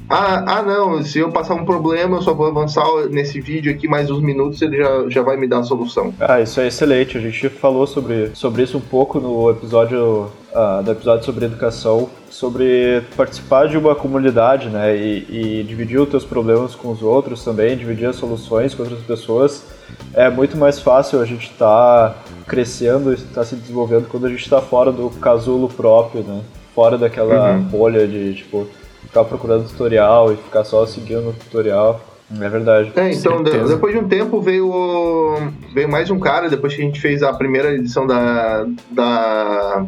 ah, 0.10 0.44
ah, 0.60 0.62
não, 0.62 1.04
se 1.04 1.20
eu 1.20 1.32
passar 1.32 1.56
um 1.56 1.66
problema, 1.66 2.18
eu 2.18 2.22
só 2.22 2.34
vou 2.34 2.48
avançar 2.48 2.86
nesse 3.10 3.42
vídeo 3.42 3.72
aqui 3.72 3.88
mais 3.88 4.12
uns 4.12 4.22
minutos 4.22 4.62
ele 4.62 4.78
já, 4.78 5.10
já 5.10 5.22
vai 5.22 5.36
me 5.36 5.48
dar 5.48 5.60
a 5.60 5.64
solução. 5.64 6.14
Ah, 6.20 6.40
isso 6.42 6.60
é 6.60 6.68
excelente. 6.68 7.18
A 7.18 7.22
gente 7.22 7.50
falou 7.50 7.88
sobre, 7.88 8.32
sobre 8.36 8.64
isso 8.64 8.78
um 8.78 8.82
pouco 8.82 9.20
no 9.20 9.50
episódio, 9.50 10.32
uh, 10.54 10.84
do 10.84 10.92
episódio 10.92 11.26
sobre 11.26 11.46
educação, 11.46 12.10
sobre 12.30 13.02
participar 13.16 13.68
de 13.68 13.78
uma 13.78 13.96
comunidade, 13.96 14.70
né, 14.70 14.96
e, 14.96 15.62
e 15.62 15.64
dividir 15.64 16.00
os 16.00 16.10
teus 16.10 16.26
problemas 16.26 16.76
com 16.76 16.92
os 16.92 17.02
outros 17.02 17.44
também, 17.44 17.76
dividir 17.76 18.08
as 18.08 18.16
soluções 18.16 18.76
com 18.76 18.84
outras 18.84 19.02
pessoas. 19.02 19.66
É 20.14 20.30
muito 20.30 20.56
mais 20.58 20.80
fácil 20.80 21.22
a 21.22 21.26
gente 21.26 21.50
estar 21.52 22.10
tá 22.10 22.16
crescendo 22.46 23.12
e 23.12 23.16
estar 23.16 23.34
tá 23.34 23.44
se 23.44 23.56
desenvolvendo 23.56 24.08
quando 24.08 24.28
a 24.28 24.30
gente 24.30 24.42
está 24.42 24.62
fora 24.62 24.92
do 24.92 25.10
casulo 25.10 25.68
próprio, 25.68 26.24
né, 26.24 26.42
fora 26.76 26.98
daquela 26.98 27.54
uhum. 27.54 27.64
bolha 27.64 28.08
de, 28.08 28.36
tipo, 28.36 28.68
ficar 29.16 29.24
procurando 29.24 29.68
tutorial 29.70 30.34
e 30.34 30.36
ficar 30.36 30.66
só 30.66 30.86
seguindo 30.86 31.30
o 31.30 31.34
tutorial. 31.34 32.02
É 32.30 32.50
verdade. 32.50 32.92
É, 32.96 33.14
então 33.14 33.42
depois 33.42 33.94
de 33.94 34.00
um 34.00 34.08
tempo 34.08 34.42
veio, 34.42 35.38
veio 35.74 35.88
mais 35.88 36.10
um 36.10 36.20
cara, 36.20 36.50
depois 36.50 36.74
que 36.74 36.82
a 36.82 36.86
gente 36.86 37.00
fez 37.00 37.24
a 37.24 37.32
primeira 37.32 37.74
edição 37.74 38.06
da, 38.06 38.66
da, 38.92 39.86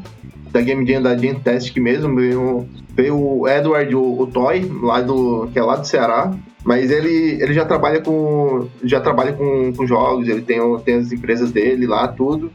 da 0.51 0.61
Game 0.61 0.87
Jam 0.87 1.01
da 1.01 1.17
Gen 1.17 1.35
Test 1.35 1.75
mesmo, 1.77 2.15
veio, 2.15 2.69
veio 2.95 3.19
o 3.19 3.47
Edward, 3.47 3.93
o, 3.93 4.21
o 4.21 4.27
Toy, 4.27 4.71
lá 4.81 5.01
do, 5.01 5.49
que 5.51 5.59
é 5.59 5.63
lá 5.63 5.75
do 5.75 5.85
Ceará. 5.85 6.31
Mas 6.63 6.91
ele, 6.91 7.41
ele 7.41 7.53
já 7.53 7.65
trabalha 7.65 8.01
com 8.01 8.67
já 8.83 8.99
trabalha 8.99 9.33
com, 9.33 9.73
com 9.73 9.87
jogos, 9.87 10.27
ele 10.27 10.41
tem, 10.41 10.59
tem 10.79 10.95
as 10.95 11.11
empresas 11.11 11.51
dele 11.51 11.87
lá, 11.87 12.07
tudo. 12.07 12.51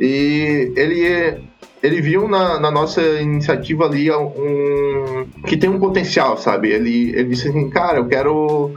E 0.00 0.72
ele 0.76 1.42
ele 1.82 2.00
viu 2.00 2.28
na, 2.28 2.60
na, 2.60 2.70
nossa 2.70 3.00
iniciativa 3.20 3.84
ali 3.84 4.10
um 4.10 5.26
que 5.46 5.56
tem 5.56 5.70
um 5.70 5.78
potencial, 5.78 6.36
sabe? 6.36 6.70
Ele, 6.70 7.10
ele 7.10 7.30
disse 7.30 7.48
assim, 7.48 7.70
cara, 7.70 7.98
eu 7.98 8.06
quero 8.06 8.72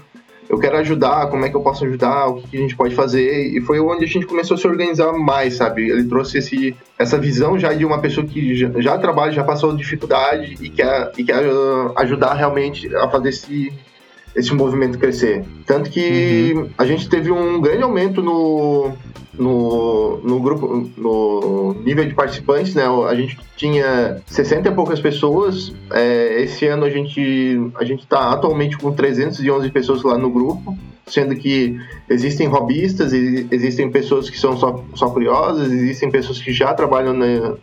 eu 0.49 0.59
quero 0.59 0.78
ajudar, 0.78 1.28
como 1.28 1.45
é 1.45 1.49
que 1.49 1.55
eu 1.55 1.61
posso 1.61 1.86
ajudar, 1.86 2.28
o 2.28 2.41
que 2.41 2.57
a 2.57 2.59
gente 2.59 2.76
pode 2.76 2.93
fazer. 2.93 3.47
E 3.47 3.61
foi 3.61 3.80
onde 3.80 4.05
a 4.05 4.07
gente 4.07 4.26
começou 4.26 4.55
a 4.55 4.57
se 4.57 4.67
organizar 4.67 5.11
mais, 5.13 5.55
sabe? 5.55 5.89
Ele 5.89 6.03
trouxe 6.03 6.38
esse, 6.38 6.76
essa 6.99 7.17
visão 7.17 7.57
já 7.57 7.74
de 7.74 7.86
uma 7.86 7.99
pessoa 7.99 8.26
que 8.26 8.55
já, 8.55 8.69
já 8.78 8.97
trabalha, 8.97 9.32
já 9.32 9.43
passou 9.43 9.76
dificuldade 9.76 10.57
e 10.61 10.69
quer, 10.69 11.11
e 11.17 11.24
quer 11.24 11.43
ajudar 11.95 12.34
realmente 12.34 12.93
a 12.95 13.09
fazer 13.09 13.30
esse, 13.30 13.74
esse 14.36 14.53
movimento 14.53 14.99
crescer. 14.99 15.43
Tanto 15.65 15.89
que 15.89 16.53
uhum. 16.55 16.69
a 16.78 16.86
gente 16.86 17.09
teve 17.09 17.32
um 17.32 17.59
grande 17.59 17.84
aumento 17.84 18.21
no, 18.21 18.93
no, 19.38 20.17
no 20.17 20.39
grupo, 20.39 20.89
no 20.97 21.75
nível 21.84 22.05
de 22.05 22.13
participantes, 22.13 22.75
né? 22.75 22.84
A 22.86 23.15
gente 23.15 23.38
tinha 23.55 24.21
60 24.27 24.69
e 24.69 24.71
poucas 24.71 24.99
pessoas. 24.99 25.73
É, 25.91 26.41
esse 26.41 26.65
ano 26.67 26.86
a 26.86 26.89
gente 26.89 27.71
a 27.75 27.84
gente 27.84 28.01
está 28.01 28.31
atualmente 28.31 28.77
com 28.77 28.91
311 28.91 29.71
pessoas 29.71 30.03
lá 30.03 30.17
no 30.17 30.29
grupo 30.29 30.77
sendo 31.05 31.35
que 31.35 31.77
existem 32.09 32.47
robistas, 32.47 33.13
existem 33.13 33.89
pessoas 33.89 34.29
que 34.29 34.39
são 34.39 34.57
só, 34.57 34.83
só 34.95 35.09
curiosas, 35.09 35.71
existem 35.71 36.09
pessoas 36.09 36.39
que 36.39 36.51
já 36.51 36.73
trabalham 36.73 37.13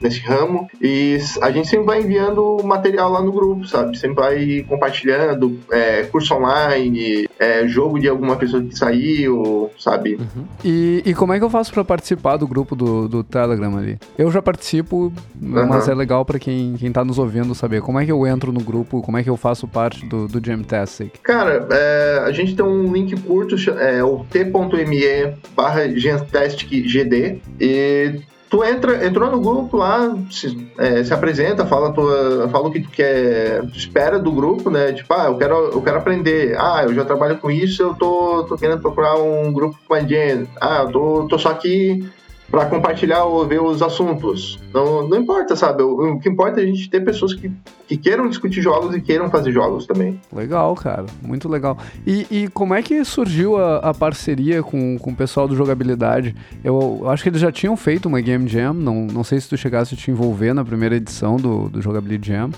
nesse 0.01 0.21
ramo, 0.21 0.69
e 0.81 1.19
a 1.41 1.51
gente 1.51 1.69
sempre 1.69 1.87
vai 1.87 2.01
enviando 2.01 2.59
material 2.65 3.11
lá 3.11 3.23
no 3.23 3.33
grupo, 3.33 3.67
sabe? 3.67 3.99
Sempre 3.99 4.17
vai 4.17 4.65
compartilhando 4.69 5.59
é, 5.71 6.03
curso 6.05 6.35
online, 6.35 7.29
é, 7.39 7.67
jogo 7.67 7.99
de 7.99 8.09
alguma 8.09 8.37
pessoa 8.37 8.63
que 8.63 8.77
saiu, 8.77 9.71
sabe? 9.79 10.15
Uhum. 10.15 10.45
E, 10.65 11.03
e 11.07 11.15
como 11.15 11.33
é 11.33 11.39
que 11.39 11.45
eu 11.45 11.51
faço 11.51 11.73
para 11.73 11.85
participar 11.85 12.37
do 12.37 12.47
grupo 12.47 12.77
do, 12.77 13.09
do 13.09 13.25
Telegram 13.25 13.77
ali? 13.77 13.99
Eu 14.19 14.31
já 14.31 14.43
participo, 14.43 15.13
uhum. 15.41 15.67
mas 15.67 15.89
é 15.89 15.95
legal 15.95 16.25
para 16.25 16.39
quem, 16.39 16.75
quem 16.79 16.93
tá 16.93 17.05
nos 17.05 17.19
ouvindo 17.19 17.55
saber 17.55 17.81
como 17.81 17.99
é 17.99 18.05
que 18.05 18.13
eu 18.13 18.27
entro 18.27 18.53
no 18.53 18.61
grupo, 18.61 19.03
como 19.03 19.17
é 19.17 19.23
que 19.23 19.31
eu 19.31 19.37
faço 19.37 19.67
parte 19.67 20.05
do, 20.07 20.29
do 20.29 20.45
Jamtastic. 20.45 21.21
Cara, 21.23 21.67
é, 21.71 22.23
a 22.25 22.33
gente 22.33 22.55
tem 22.55 22.65
um 22.65 22.93
link 22.93 23.15
curto, 23.31 23.55
é 23.79 24.03
o 24.03 24.25
t.me 24.29 25.37
barra 25.55 25.87
GD 25.87 27.41
e 27.61 28.21
tu 28.51 28.65
entra, 28.65 29.07
entrou 29.07 29.31
no 29.31 29.41
grupo 29.41 29.77
lá, 29.77 30.19
se, 30.29 30.69
é, 30.77 31.05
se 31.05 31.15
apresenta, 31.15 31.65
fala, 31.65 31.93
tua, 31.93 32.49
fala 32.49 32.67
o 32.67 32.73
que 32.73 32.81
tu 32.81 32.91
quer, 32.91 33.65
espera 33.67 34.19
do 34.19 34.33
grupo, 34.33 34.69
né? 34.69 34.93
Tipo, 34.93 35.15
ah, 35.15 35.27
eu 35.27 35.39
quero, 35.39 35.55
eu 35.55 35.81
quero 35.81 35.99
aprender. 35.99 36.57
Ah, 36.59 36.83
eu 36.83 36.93
já 36.93 37.05
trabalho 37.05 37.39
com 37.39 37.49
isso, 37.49 37.85
eu 37.85 37.95
tô, 37.95 38.43
tô 38.49 38.57
querendo 38.57 38.83
procurar 38.83 39.15
um 39.15 39.53
grupo 39.53 39.79
com 39.87 39.95
a 39.95 40.01
gente. 40.01 40.51
Ah, 40.61 40.83
eu 40.83 40.91
tô, 40.91 41.29
tô 41.29 41.39
só 41.39 41.51
aqui 41.51 42.05
para 42.51 42.67
compartilhar 42.67 43.25
ou 43.25 43.47
ver 43.47 43.63
os 43.63 43.81
assuntos. 43.81 44.59
Não, 44.75 45.09
não 45.09 45.19
importa, 45.19 45.55
sabe? 45.55 45.83
O, 45.83 46.15
o, 46.15 46.19
que 46.19 46.29
importa 46.29 46.61
é 46.61 46.65
a 46.65 46.67
gente 46.67 46.91
ter 46.91 47.01
pessoas 47.05 47.33
que, 47.33 47.51
que 47.87 47.97
queiram 47.97 48.29
discutir 48.29 48.61
jogos 48.61 48.95
e 48.95 49.01
queiram 49.01 49.31
fazer 49.31 49.53
jogos 49.53 49.87
também. 49.87 50.21
Legal, 50.33 50.75
cara. 50.75 51.07
Muito 51.23 51.49
legal. 51.49 51.79
E, 52.05 52.27
e 52.31 52.49
como 52.49 52.75
é 52.75 52.83
que 52.83 53.05
surgiu 53.05 53.57
a, 53.57 53.77
a, 53.79 53.95
parceria 53.95 54.63
com, 54.63 54.99
com 54.99 55.11
o 55.11 55.17
pessoal 55.17 55.47
do 55.47 55.55
Jogabilidade? 55.55 56.35
Eu, 56.65 57.01
eu, 57.03 57.11
acho 57.11 57.23
que 57.23 57.29
eles 57.29 57.41
já 57.41 57.53
tinham 57.53 57.77
feito 57.77 58.07
uma 58.07 58.21
Game 58.21 58.49
Jam. 58.49 58.75
Não, 58.75 59.07
não 59.07 59.23
sei 59.23 59.41
se 59.41 59.49
tu 59.49 59.57
chegasse 59.57 59.95
a 59.95 59.97
te 59.97 60.11
envolver 60.11 60.53
na 60.53 60.65
primeira 60.65 60.97
edição 60.97 61.37
do, 61.37 61.69
do 61.69 61.81
Jogabilidade 61.81 62.29
Jam. 62.29 62.51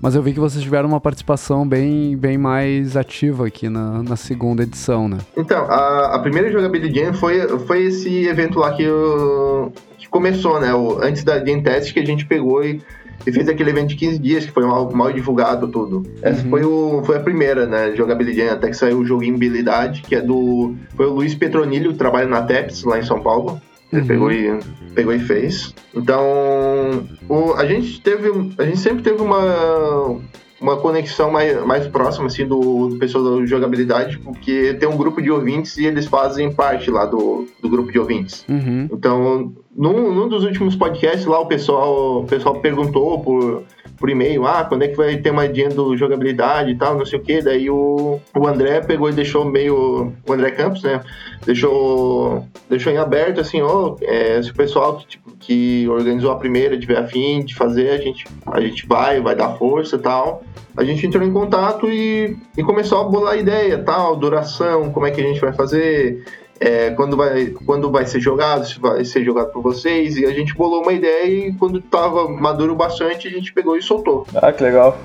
Mas 0.00 0.14
eu 0.14 0.22
vi 0.22 0.32
que 0.32 0.40
vocês 0.40 0.62
tiveram 0.62 0.88
uma 0.88 1.00
participação 1.00 1.66
bem, 1.66 2.16
bem 2.16 2.36
mais 2.38 2.96
ativa 2.96 3.46
aqui 3.46 3.68
na, 3.68 4.02
na 4.02 4.16
segunda 4.16 4.62
edição, 4.62 5.08
né? 5.08 5.18
Então, 5.36 5.64
a, 5.64 6.14
a 6.14 6.18
primeira 6.18 6.50
Jogabilidade 6.50 7.06
Jam 7.06 7.14
foi, 7.14 7.40
foi 7.60 7.84
esse 7.84 8.26
evento 8.26 8.58
lá 8.58 8.72
que, 8.72 8.82
eu, 8.82 9.72
que 9.98 10.08
começou, 10.08 10.60
né? 10.60 10.72
O, 10.74 10.98
antes 11.02 11.24
da 11.24 11.38
Game 11.38 11.62
Test 11.62 11.92
que 11.92 12.00
a 12.00 12.04
gente 12.04 12.26
pegou 12.26 12.64
e, 12.64 12.80
e 13.26 13.32
fez 13.32 13.48
aquele 13.48 13.70
evento 13.70 13.88
de 13.88 13.96
15 13.96 14.18
dias, 14.18 14.46
que 14.46 14.52
foi 14.52 14.64
mal, 14.64 14.90
mal 14.92 15.12
divulgado 15.12 15.66
tudo. 15.68 16.02
Essa 16.22 16.44
uhum. 16.44 16.50
foi, 16.50 16.64
o, 16.64 17.02
foi 17.04 17.16
a 17.16 17.20
primeira, 17.20 17.66
né? 17.66 17.94
Jogabilidade 17.96 18.50
até 18.50 18.68
que 18.68 18.76
saiu 18.76 18.98
o 18.98 19.04
jogo 19.04 19.24
Habilidade, 19.26 20.02
que 20.02 20.14
é 20.14 20.20
do... 20.20 20.74
Foi 20.96 21.06
o 21.06 21.14
Luiz 21.14 21.34
Petronilho, 21.34 21.92
que 21.92 21.98
trabalha 21.98 22.28
na 22.28 22.42
TEPS, 22.42 22.84
lá 22.84 22.98
em 22.98 23.02
São 23.02 23.20
Paulo. 23.20 23.60
Ele 23.92 24.02
uhum. 24.02 24.06
pegou, 24.06 24.32
e, 24.32 24.58
pegou 24.94 25.12
e 25.12 25.18
fez. 25.18 25.74
Então, 25.94 27.06
o, 27.28 27.54
a 27.54 27.66
gente 27.66 28.00
teve. 28.00 28.30
A 28.58 28.64
gente 28.64 28.78
sempre 28.78 29.02
teve 29.02 29.22
uma, 29.22 30.18
uma 30.60 30.76
conexão 30.76 31.30
mais, 31.30 31.64
mais 31.64 31.86
próxima 31.86 32.26
assim, 32.26 32.46
do, 32.46 32.88
do 32.88 32.96
pessoal 32.96 33.38
da 33.38 33.46
jogabilidade, 33.46 34.18
porque 34.18 34.74
tem 34.74 34.88
um 34.88 34.96
grupo 34.96 35.22
de 35.22 35.30
ouvintes 35.30 35.76
e 35.76 35.86
eles 35.86 36.06
fazem 36.06 36.52
parte 36.52 36.90
lá 36.90 37.06
do, 37.06 37.46
do 37.60 37.68
grupo 37.68 37.92
de 37.92 37.98
ouvintes. 37.98 38.44
Uhum. 38.48 38.88
Então, 38.92 39.52
num, 39.76 40.12
num 40.12 40.28
dos 40.28 40.44
últimos 40.44 40.74
podcasts 40.74 41.26
lá, 41.26 41.38
o 41.38 41.46
pessoal, 41.46 42.22
o 42.22 42.26
pessoal 42.26 42.60
perguntou 42.60 43.20
por 43.20 43.62
por 43.96 44.10
e-mail, 44.10 44.46
ah, 44.46 44.64
quando 44.64 44.82
é 44.82 44.88
que 44.88 44.96
vai 44.96 45.16
ter 45.16 45.30
uma 45.30 45.48
dia 45.48 45.68
do 45.68 45.96
jogabilidade 45.96 46.70
e 46.70 46.76
tal, 46.76 46.96
não 46.96 47.06
sei 47.06 47.18
o 47.18 47.22
que. 47.22 47.42
Daí 47.42 47.70
o, 47.70 48.20
o 48.36 48.46
André 48.46 48.80
pegou 48.80 49.08
e 49.08 49.12
deixou 49.12 49.44
meio. 49.44 50.12
O 50.26 50.32
André 50.32 50.50
Campos, 50.50 50.82
né? 50.82 51.02
Deixou, 51.44 52.46
deixou 52.68 52.92
em 52.92 52.98
aberto 52.98 53.40
assim, 53.40 53.62
ó, 53.62 53.90
oh, 53.90 53.96
é, 54.02 54.42
se 54.42 54.50
o 54.50 54.54
pessoal 54.54 54.96
que, 54.96 55.06
tipo, 55.06 55.30
que 55.38 55.88
organizou 55.88 56.30
a 56.30 56.36
primeira 56.36 56.78
tiver 56.78 56.98
afim 56.98 57.44
de 57.44 57.54
fazer, 57.54 57.90
a 57.90 57.98
gente, 57.98 58.26
a 58.46 58.60
gente 58.60 58.86
vai, 58.86 59.20
vai 59.20 59.34
dar 59.34 59.56
força 59.56 59.96
e 59.96 60.00
tal. 60.00 60.42
A 60.76 60.84
gente 60.84 61.06
entrou 61.06 61.24
em 61.24 61.32
contato 61.32 61.88
e, 61.88 62.36
e 62.56 62.62
começou 62.62 63.00
a 63.00 63.04
bolar 63.04 63.34
a 63.34 63.36
ideia, 63.36 63.78
tal, 63.78 64.14
duração, 64.14 64.90
como 64.90 65.06
é 65.06 65.10
que 65.10 65.20
a 65.20 65.24
gente 65.24 65.40
vai 65.40 65.52
fazer 65.52 66.22
é, 66.60 66.90
quando, 66.90 67.16
vai, 67.16 67.46
quando 67.64 67.90
vai 67.90 68.06
ser 68.06 68.20
jogado, 68.20 68.66
se 68.66 68.78
vai 68.80 69.04
ser 69.04 69.24
jogado 69.24 69.50
por 69.52 69.62
vocês. 69.62 70.16
E 70.16 70.24
a 70.24 70.32
gente 70.32 70.54
bolou 70.54 70.82
uma 70.82 70.92
ideia 70.92 71.48
e 71.48 71.52
quando 71.54 71.78
estava 71.78 72.28
maduro 72.28 72.74
bastante, 72.74 73.28
a 73.28 73.30
gente 73.30 73.52
pegou 73.52 73.76
e 73.76 73.82
soltou. 73.82 74.26
Ah, 74.34 74.52
que 74.52 74.62
legal. 74.62 74.98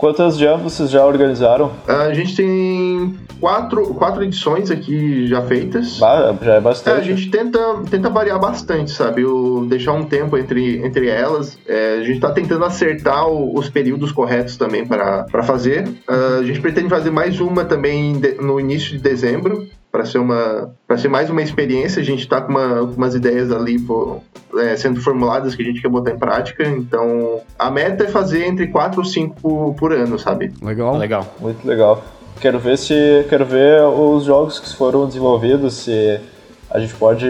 Quantas 0.00 0.38
jams 0.38 0.62
vocês 0.62 0.88
já 0.88 1.04
organizaram? 1.04 1.72
A 1.86 2.14
gente 2.14 2.34
tem 2.34 3.18
quatro, 3.38 3.92
quatro 3.92 4.24
edições 4.24 4.70
aqui 4.70 5.26
já 5.26 5.42
feitas. 5.42 6.02
Ah, 6.02 6.34
já 6.40 6.54
é 6.54 6.60
bastante. 6.60 6.96
É, 6.96 7.00
a 7.00 7.04
gente 7.04 7.30
tenta, 7.30 7.58
tenta 7.90 8.08
variar 8.08 8.40
bastante, 8.40 8.92
sabe? 8.92 9.26
O, 9.26 9.66
deixar 9.66 9.92
um 9.92 10.04
tempo 10.04 10.38
entre, 10.38 10.78
entre 10.78 11.06
elas. 11.06 11.58
É, 11.68 11.96
a 11.96 12.00
gente 12.00 12.14
está 12.14 12.30
tentando 12.30 12.64
acertar 12.64 13.28
o, 13.28 13.54
os 13.58 13.68
períodos 13.68 14.10
corretos 14.10 14.56
também 14.56 14.86
para 14.86 15.42
fazer. 15.42 15.86
Uh, 15.86 16.40
a 16.40 16.44
gente 16.44 16.62
pretende 16.62 16.88
fazer 16.88 17.10
mais 17.10 17.38
uma 17.38 17.66
também 17.66 18.18
de, 18.18 18.36
no 18.40 18.58
início 18.58 18.92
de 18.92 18.98
dezembro 18.98 19.68
para 19.90 20.04
ser 20.04 20.18
uma 20.18 20.72
para 20.86 20.96
ser 20.96 21.08
mais 21.08 21.30
uma 21.30 21.42
experiência 21.42 22.00
a 22.00 22.04
gente 22.04 22.20
está 22.20 22.40
com 22.40 22.50
uma, 22.52 22.82
umas 22.82 23.14
ideias 23.14 23.50
ali 23.50 23.78
por, 23.78 24.22
é, 24.56 24.76
sendo 24.76 25.00
formuladas 25.00 25.54
que 25.54 25.62
a 25.62 25.64
gente 25.64 25.80
quer 25.80 25.88
botar 25.88 26.12
em 26.12 26.18
prática 26.18 26.66
então 26.66 27.40
a 27.58 27.70
meta 27.70 28.04
é 28.04 28.08
fazer 28.08 28.46
entre 28.46 28.68
4 28.68 29.00
ou 29.00 29.04
5 29.04 29.40
por, 29.40 29.74
por 29.74 29.92
ano 29.92 30.18
sabe? 30.18 30.52
Legal. 30.62 30.96
Legal. 30.96 31.34
Muito 31.40 31.66
legal. 31.66 32.02
Quero 32.40 32.58
ver 32.58 32.78
se 32.78 33.26
quero 33.28 33.44
ver 33.44 33.82
os 33.82 34.24
jogos 34.24 34.58
que 34.58 34.74
foram 34.74 35.06
desenvolvidos 35.06 35.74
se 35.74 36.20
a 36.70 36.78
gente 36.78 36.94
pode, 36.94 37.26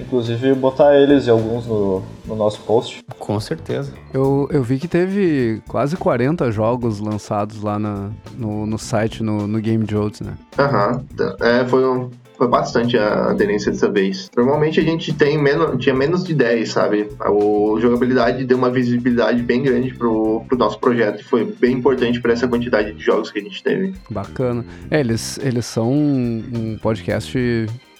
inclusive, 0.00 0.54
botar 0.54 0.96
eles 0.96 1.26
e 1.26 1.30
alguns 1.30 1.66
no, 1.66 2.02
no 2.24 2.34
nosso 2.34 2.60
post. 2.62 3.04
Com 3.18 3.38
certeza. 3.38 3.92
Eu, 4.14 4.48
eu 4.50 4.62
vi 4.62 4.78
que 4.78 4.88
teve 4.88 5.62
quase 5.68 5.96
40 5.96 6.50
jogos 6.50 6.98
lançados 6.98 7.62
lá 7.62 7.78
na, 7.78 8.10
no, 8.36 8.66
no 8.66 8.78
site, 8.78 9.22
no, 9.22 9.46
no 9.46 9.60
Game 9.60 9.84
Jones, 9.84 10.20
né? 10.22 10.32
Aham. 10.58 11.04
Uhum. 11.18 11.36
É, 11.40 11.66
foi, 11.66 11.86
um, 11.86 12.10
foi 12.38 12.48
bastante 12.48 12.96
a 12.96 13.30
aderência 13.30 13.70
dessa 13.70 13.90
vez. 13.90 14.30
Normalmente 14.34 14.80
a 14.80 14.82
gente 14.82 15.12
tem 15.12 15.36
menos, 15.36 15.82
tinha 15.82 15.94
menos 15.94 16.24
de 16.24 16.32
10, 16.32 16.70
sabe? 16.70 17.10
A 17.20 17.28
jogabilidade 17.78 18.46
deu 18.46 18.56
uma 18.56 18.70
visibilidade 18.70 19.42
bem 19.42 19.62
grande 19.62 19.92
pro, 19.92 20.44
pro 20.48 20.56
nosso 20.56 20.78
projeto 20.78 21.20
e 21.20 21.24
foi 21.24 21.44
bem 21.44 21.74
importante 21.74 22.22
para 22.22 22.32
essa 22.32 22.48
quantidade 22.48 22.94
de 22.94 23.04
jogos 23.04 23.30
que 23.30 23.38
a 23.38 23.42
gente 23.42 23.62
teve. 23.62 23.94
Bacana. 24.08 24.64
É, 24.90 25.00
eles, 25.00 25.38
eles 25.42 25.66
são 25.66 25.92
um 25.92 26.78
podcast 26.80 27.36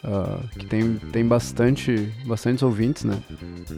Uh, 0.09 0.49
que 0.59 0.65
tem, 0.65 0.95
tem 1.13 1.27
bastante, 1.27 2.11
bastantes 2.25 2.63
ouvintes, 2.63 3.05
né? 3.05 3.19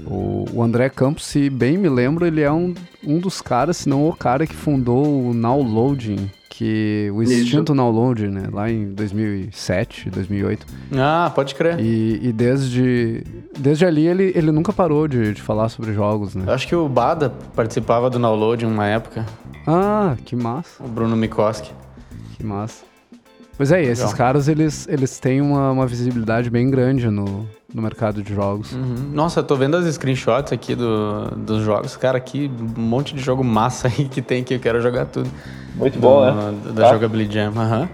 O, 0.06 0.44
o, 0.52 0.62
André 0.62 0.88
Campos, 0.88 1.26
se 1.26 1.50
bem 1.50 1.76
me 1.76 1.88
lembro, 1.88 2.24
ele 2.24 2.40
é 2.40 2.52
um, 2.52 2.72
um 3.04 3.18
dos 3.18 3.42
caras, 3.42 3.78
se 3.78 3.88
não 3.88 4.08
o 4.08 4.14
cara 4.14 4.46
que 4.46 4.54
fundou 4.54 5.04
o 5.04 5.34
Nowloading, 5.34 6.30
que 6.48 7.10
o 7.12 7.20
extinto 7.20 7.74
Nowloading, 7.74 8.28
né? 8.28 8.44
Lá 8.52 8.70
em 8.70 8.92
2007, 8.92 10.08
2008. 10.08 10.66
Ah, 10.96 11.32
pode 11.34 11.52
crer. 11.56 11.80
E, 11.80 12.20
e 12.22 12.32
desde, 12.32 13.24
desde 13.58 13.84
ali 13.84 14.06
ele, 14.06 14.32
ele 14.36 14.52
nunca 14.52 14.72
parou 14.72 15.08
de, 15.08 15.34
de 15.34 15.42
falar 15.42 15.68
sobre 15.68 15.92
jogos, 15.92 16.36
né? 16.36 16.44
Eu 16.46 16.52
acho 16.52 16.68
que 16.68 16.76
o 16.76 16.88
Bada 16.88 17.32
participava 17.56 18.08
do 18.08 18.20
Nowloading 18.20 18.66
uma 18.66 18.86
época. 18.86 19.26
Ah, 19.66 20.16
que 20.24 20.36
massa. 20.36 20.84
O 20.84 20.86
Bruno 20.86 21.16
Mikoski. 21.16 21.72
Que 22.36 22.44
massa. 22.44 22.89
Pois 23.60 23.70
é, 23.72 23.82
esses 23.82 24.14
caras, 24.14 24.48
eles, 24.48 24.88
eles 24.88 25.18
têm 25.18 25.42
uma, 25.42 25.70
uma 25.70 25.86
visibilidade 25.86 26.48
bem 26.48 26.70
grande 26.70 27.10
no, 27.10 27.46
no 27.74 27.82
mercado 27.82 28.22
de 28.22 28.34
jogos. 28.34 28.72
Uhum. 28.72 29.10
Nossa, 29.12 29.40
eu 29.40 29.44
tô 29.44 29.54
vendo 29.54 29.76
as 29.76 29.84
screenshots 29.94 30.50
aqui 30.50 30.74
do, 30.74 31.26
dos 31.36 31.62
jogos. 31.62 31.94
Cara, 31.94 32.16
aqui 32.16 32.50
um 32.58 32.80
monte 32.80 33.14
de 33.14 33.20
jogo 33.20 33.44
massa 33.44 33.88
aí 33.94 34.08
que 34.08 34.22
tem 34.22 34.42
que 34.42 34.54
eu 34.54 34.58
quero 34.58 34.80
jogar 34.80 35.04
tudo. 35.04 35.30
Muito 35.74 35.98
bom, 35.98 36.24
né? 36.24 36.54
Da 36.72 36.84
tá. 36.84 36.92
jogabilidade 36.94 37.34
Jam. 37.34 37.52
Uhum. 37.52 37.88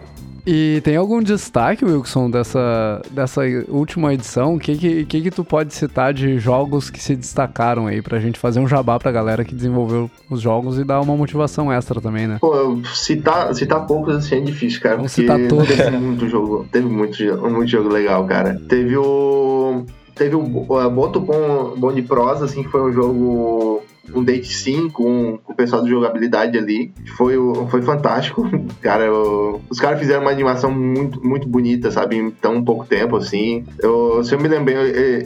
E 0.46 0.80
tem 0.84 0.94
algum 0.94 1.20
destaque, 1.20 1.84
Wilson, 1.84 2.30
dessa, 2.30 3.02
dessa 3.10 3.40
última 3.68 4.14
edição? 4.14 4.54
O 4.54 4.58
que 4.60 4.76
que, 4.76 5.04
que 5.04 5.22
que 5.22 5.30
tu 5.30 5.42
pode 5.44 5.74
citar 5.74 6.14
de 6.14 6.38
jogos 6.38 6.88
que 6.88 7.02
se 7.02 7.16
destacaram 7.16 7.88
aí 7.88 8.00
pra 8.00 8.20
gente 8.20 8.38
fazer 8.38 8.60
um 8.60 8.68
jabá 8.68 8.96
pra 8.96 9.10
galera 9.10 9.44
que 9.44 9.56
desenvolveu 9.56 10.08
os 10.30 10.40
jogos 10.40 10.78
e 10.78 10.84
dar 10.84 11.00
uma 11.00 11.16
motivação 11.16 11.72
extra 11.72 12.00
também, 12.00 12.28
né? 12.28 12.38
Pô, 12.40 12.78
citar, 12.94 13.52
citar 13.56 13.86
poucos 13.86 14.14
assim 14.14 14.36
é 14.36 14.40
difícil, 14.40 14.80
cara. 14.80 14.96
Vamos 14.96 15.12
porque 15.12 15.32
citar 15.32 15.48
todos. 15.48 15.66
Teve 15.66 15.90
muito 15.98 16.28
jogo, 16.28 16.66
teve 16.70 16.86
muito, 16.86 17.50
muito 17.50 17.66
jogo 17.68 17.88
legal, 17.88 18.24
cara. 18.24 18.60
Teve 18.68 18.96
o. 18.96 19.84
Teve 20.14 20.34
o 20.34 20.40
uh, 20.40 20.90
Boto 20.90 21.20
Bom, 21.20 21.74
Bom 21.76 21.92
de 21.92 22.02
Prosa, 22.02 22.44
assim, 22.44 22.62
que 22.62 22.70
foi 22.70 22.82
um 22.82 22.92
jogo. 22.92 23.82
Um 24.14 24.22
date 24.24 24.52
sim 24.52 24.88
com, 24.88 25.38
com 25.44 25.52
o 25.52 25.56
pessoal 25.56 25.82
de 25.82 25.90
jogabilidade 25.90 26.56
ali. 26.58 26.92
Foi, 27.16 27.34
foi 27.70 27.82
fantástico. 27.82 28.48
Cara, 28.80 29.12
o- 29.12 29.60
os 29.70 29.78
caras 29.80 29.98
fizeram 29.98 30.22
uma 30.22 30.30
animação 30.30 30.70
muito, 30.70 31.22
muito 31.26 31.48
bonita, 31.48 31.90
sabe? 31.90 32.16
Em 32.16 32.30
tão 32.30 32.62
pouco 32.64 32.86
tempo, 32.86 33.16
assim. 33.16 33.64
Eu, 33.80 34.22
se 34.24 34.34
eu 34.34 34.40
me 34.40 34.48
lembrei, 34.48 34.76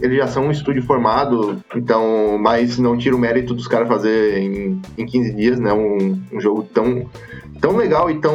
eles 0.03 0.17
já 0.19 0.27
são 0.27 0.47
um 0.47 0.51
estúdio 0.51 0.83
formado, 0.83 1.61
então, 1.75 2.39
mas 2.39 2.79
não 2.79 2.97
tira 2.97 3.15
o 3.15 3.19
mérito 3.19 3.55
dos 3.55 3.67
caras 3.67 3.89
fazer 3.89 4.39
em, 4.39 4.81
em 4.99 5.07
15 5.07 5.35
dias, 5.35 5.59
né? 5.61 5.73
Um, 5.73 6.19
um 6.33 6.41
jogo 6.41 6.63
tão, 6.75 7.07
tão 7.61 7.77
legal 7.77 8.11
e 8.11 8.21
tão. 8.21 8.35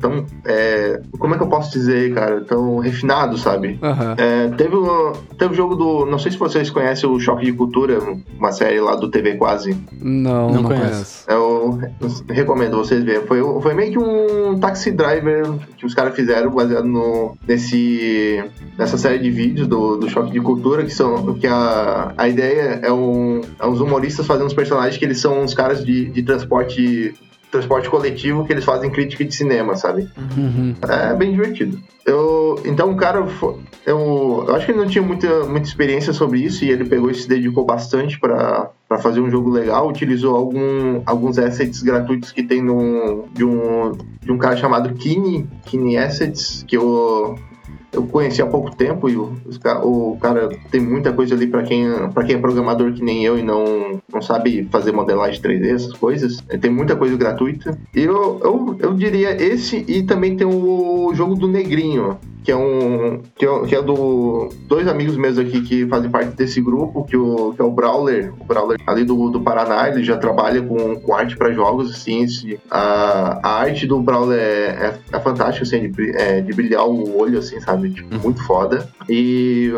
tão 0.00 0.24
é, 0.44 1.00
como 1.18 1.34
é 1.34 1.38
que 1.38 1.42
eu 1.42 1.48
posso 1.48 1.72
dizer, 1.72 2.14
cara? 2.14 2.40
Tão 2.42 2.78
refinado, 2.78 3.38
sabe? 3.38 3.78
Aham. 3.82 4.14
É, 4.18 4.48
teve, 4.48 4.76
o, 4.76 5.12
teve 5.38 5.52
o 5.54 5.56
jogo 5.56 5.74
do. 5.74 6.06
Não 6.06 6.18
sei 6.18 6.32
se 6.32 6.38
vocês 6.38 6.70
conhecem 6.70 7.08
o 7.08 7.18
Choque 7.18 7.44
de 7.44 7.52
Cultura, 7.52 7.98
uma 8.38 8.52
série 8.52 8.80
lá 8.80 8.94
do 8.96 9.10
TV 9.10 9.36
Quase. 9.36 9.76
Não, 10.00 10.48
Não 10.50 10.62
não, 10.62 10.64
conheço. 10.64 11.24
conheço. 11.26 11.30
Eu 11.30 11.80
recomendo 12.28 12.76
vocês 12.76 13.02
verem. 13.02 13.26
Foi, 13.26 13.40
foi 13.60 13.74
meio 13.74 13.92
que 13.92 13.98
um 13.98 14.58
taxi 14.58 14.90
driver 14.90 15.44
que 15.76 15.86
os 15.86 15.94
caras 15.94 16.14
fizeram 16.14 16.50
baseado 16.50 16.86
no, 16.86 17.36
nesse, 17.46 18.42
nessa 18.78 18.96
série 18.96 19.18
de 19.18 19.30
vídeos 19.30 19.66
do, 19.66 19.96
do 19.96 20.08
Choque 20.08 20.30
de 20.32 20.40
Cultura, 20.40 20.84
que 20.84 20.92
são. 20.92 21.34
Que 21.34 21.46
a, 21.46 22.12
a 22.16 22.28
ideia 22.28 22.80
é, 22.82 22.92
um, 22.92 23.40
é 23.58 23.66
uns 23.66 23.80
humoristas 23.80 24.26
fazendo 24.26 24.46
uns 24.46 24.54
personagens 24.54 24.96
que 24.96 25.04
eles 25.04 25.20
são 25.20 25.42
uns 25.42 25.54
caras 25.54 25.84
de, 25.84 26.06
de 26.06 26.22
transporte. 26.22 27.14
Transporte 27.50 27.88
coletivo 27.88 28.44
que 28.44 28.52
eles 28.52 28.64
fazem 28.64 28.90
crítica 28.90 29.24
de 29.24 29.34
cinema, 29.34 29.76
sabe? 29.76 30.08
Uhum. 30.16 30.74
É 30.88 31.14
bem 31.14 31.32
divertido. 31.32 31.80
Eu, 32.04 32.60
então 32.64 32.92
o 32.92 32.96
cara, 32.96 33.26
eu, 33.84 34.44
eu 34.46 34.54
acho 34.54 34.66
que 34.66 34.72
ele 34.72 34.78
não 34.78 34.86
tinha 34.86 35.02
muita, 35.02 35.44
muita 35.44 35.66
experiência 35.66 36.12
sobre 36.12 36.40
isso 36.40 36.64
e 36.64 36.70
ele 36.70 36.84
pegou 36.84 37.10
e 37.10 37.14
se 37.14 37.28
dedicou 37.28 37.64
bastante 37.64 38.18
para 38.18 38.70
fazer 39.00 39.20
um 39.20 39.30
jogo 39.30 39.50
legal. 39.50 39.88
Utilizou 39.88 40.36
algum, 40.36 41.02
alguns 41.04 41.38
assets 41.38 41.82
gratuitos 41.82 42.30
que 42.30 42.42
tem 42.42 42.62
no, 42.62 43.24
de, 43.32 43.44
um, 43.44 43.92
de 44.20 44.30
um 44.30 44.38
cara 44.38 44.56
chamado 44.56 44.94
Kine, 44.94 45.48
Kine 45.64 45.96
Assets, 45.96 46.64
que 46.66 46.76
eu, 46.76 47.36
eu 47.92 48.06
conheci 48.06 48.42
há 48.42 48.46
pouco 48.46 48.74
tempo 48.74 49.08
e 49.08 49.16
o, 49.16 49.32
o 49.82 50.18
cara 50.20 50.48
tem 50.70 50.80
muita 50.80 51.12
coisa 51.12 51.34
ali 51.34 51.46
para 51.46 51.62
quem, 51.62 51.86
pra 52.10 52.24
quem 52.24 52.36
é 52.36 52.38
programador 52.38 52.92
que 52.92 53.02
nem 53.02 53.24
eu 53.24 53.38
e 53.38 53.42
não, 53.42 54.00
não 54.12 54.20
sabe 54.20 54.68
fazer 54.70 54.92
modelagem 54.92 55.40
3D, 55.40 55.74
essas 55.74 55.92
coisas. 55.92 56.42
Ele 56.48 56.58
tem 56.58 56.70
muita 56.70 56.96
coisa 56.96 57.16
gratuita. 57.16 57.78
E 57.94 58.00
eu, 58.00 58.40
eu, 58.42 58.76
eu 58.80 58.94
diria 58.94 59.30
esse 59.42 59.84
e 59.88 60.02
também 60.02 60.36
tem 60.36 60.46
o 60.46 61.12
jogo 61.14 61.34
do 61.34 61.48
Negrinho. 61.48 62.18
Que 62.46 62.52
é 62.52 62.56
um. 62.56 63.22
Que 63.36 63.44
é, 63.44 63.66
que 63.66 63.74
é 63.74 63.82
do. 63.82 64.50
Dois 64.68 64.86
amigos 64.86 65.16
meus 65.16 65.36
aqui 65.36 65.62
que 65.62 65.84
fazem 65.88 66.08
parte 66.08 66.30
desse 66.36 66.60
grupo, 66.60 67.02
que, 67.04 67.16
o, 67.16 67.52
que 67.54 67.60
é 67.60 67.64
o 67.64 67.72
Brawler. 67.72 68.32
O 68.38 68.44
Brawler 68.44 68.78
ali 68.86 69.04
do, 69.04 69.28
do 69.30 69.40
Paraná, 69.40 69.88
ele 69.88 70.04
já 70.04 70.16
trabalha 70.16 70.62
com, 70.62 70.94
com 71.00 71.12
arte 71.12 71.36
para 71.36 71.52
jogos, 71.52 71.90
assim. 71.90 72.22
esse- 72.22 72.60
a, 72.70 73.40
a 73.42 73.60
arte 73.62 73.84
do 73.84 73.98
Brawler 74.00 74.38
é, 74.38 74.42
é, 74.42 74.98
é 75.12 75.18
fantástica, 75.18 75.64
assim, 75.64 75.90
de, 75.90 76.10
é, 76.16 76.40
de 76.40 76.52
brilhar 76.52 76.86
o 76.86 77.18
olho, 77.18 77.36
assim, 77.40 77.58
sabe? 77.60 77.90
Tipo, 77.90 78.14
muito 78.20 78.40
foda. 78.46 78.88
E 79.08 79.72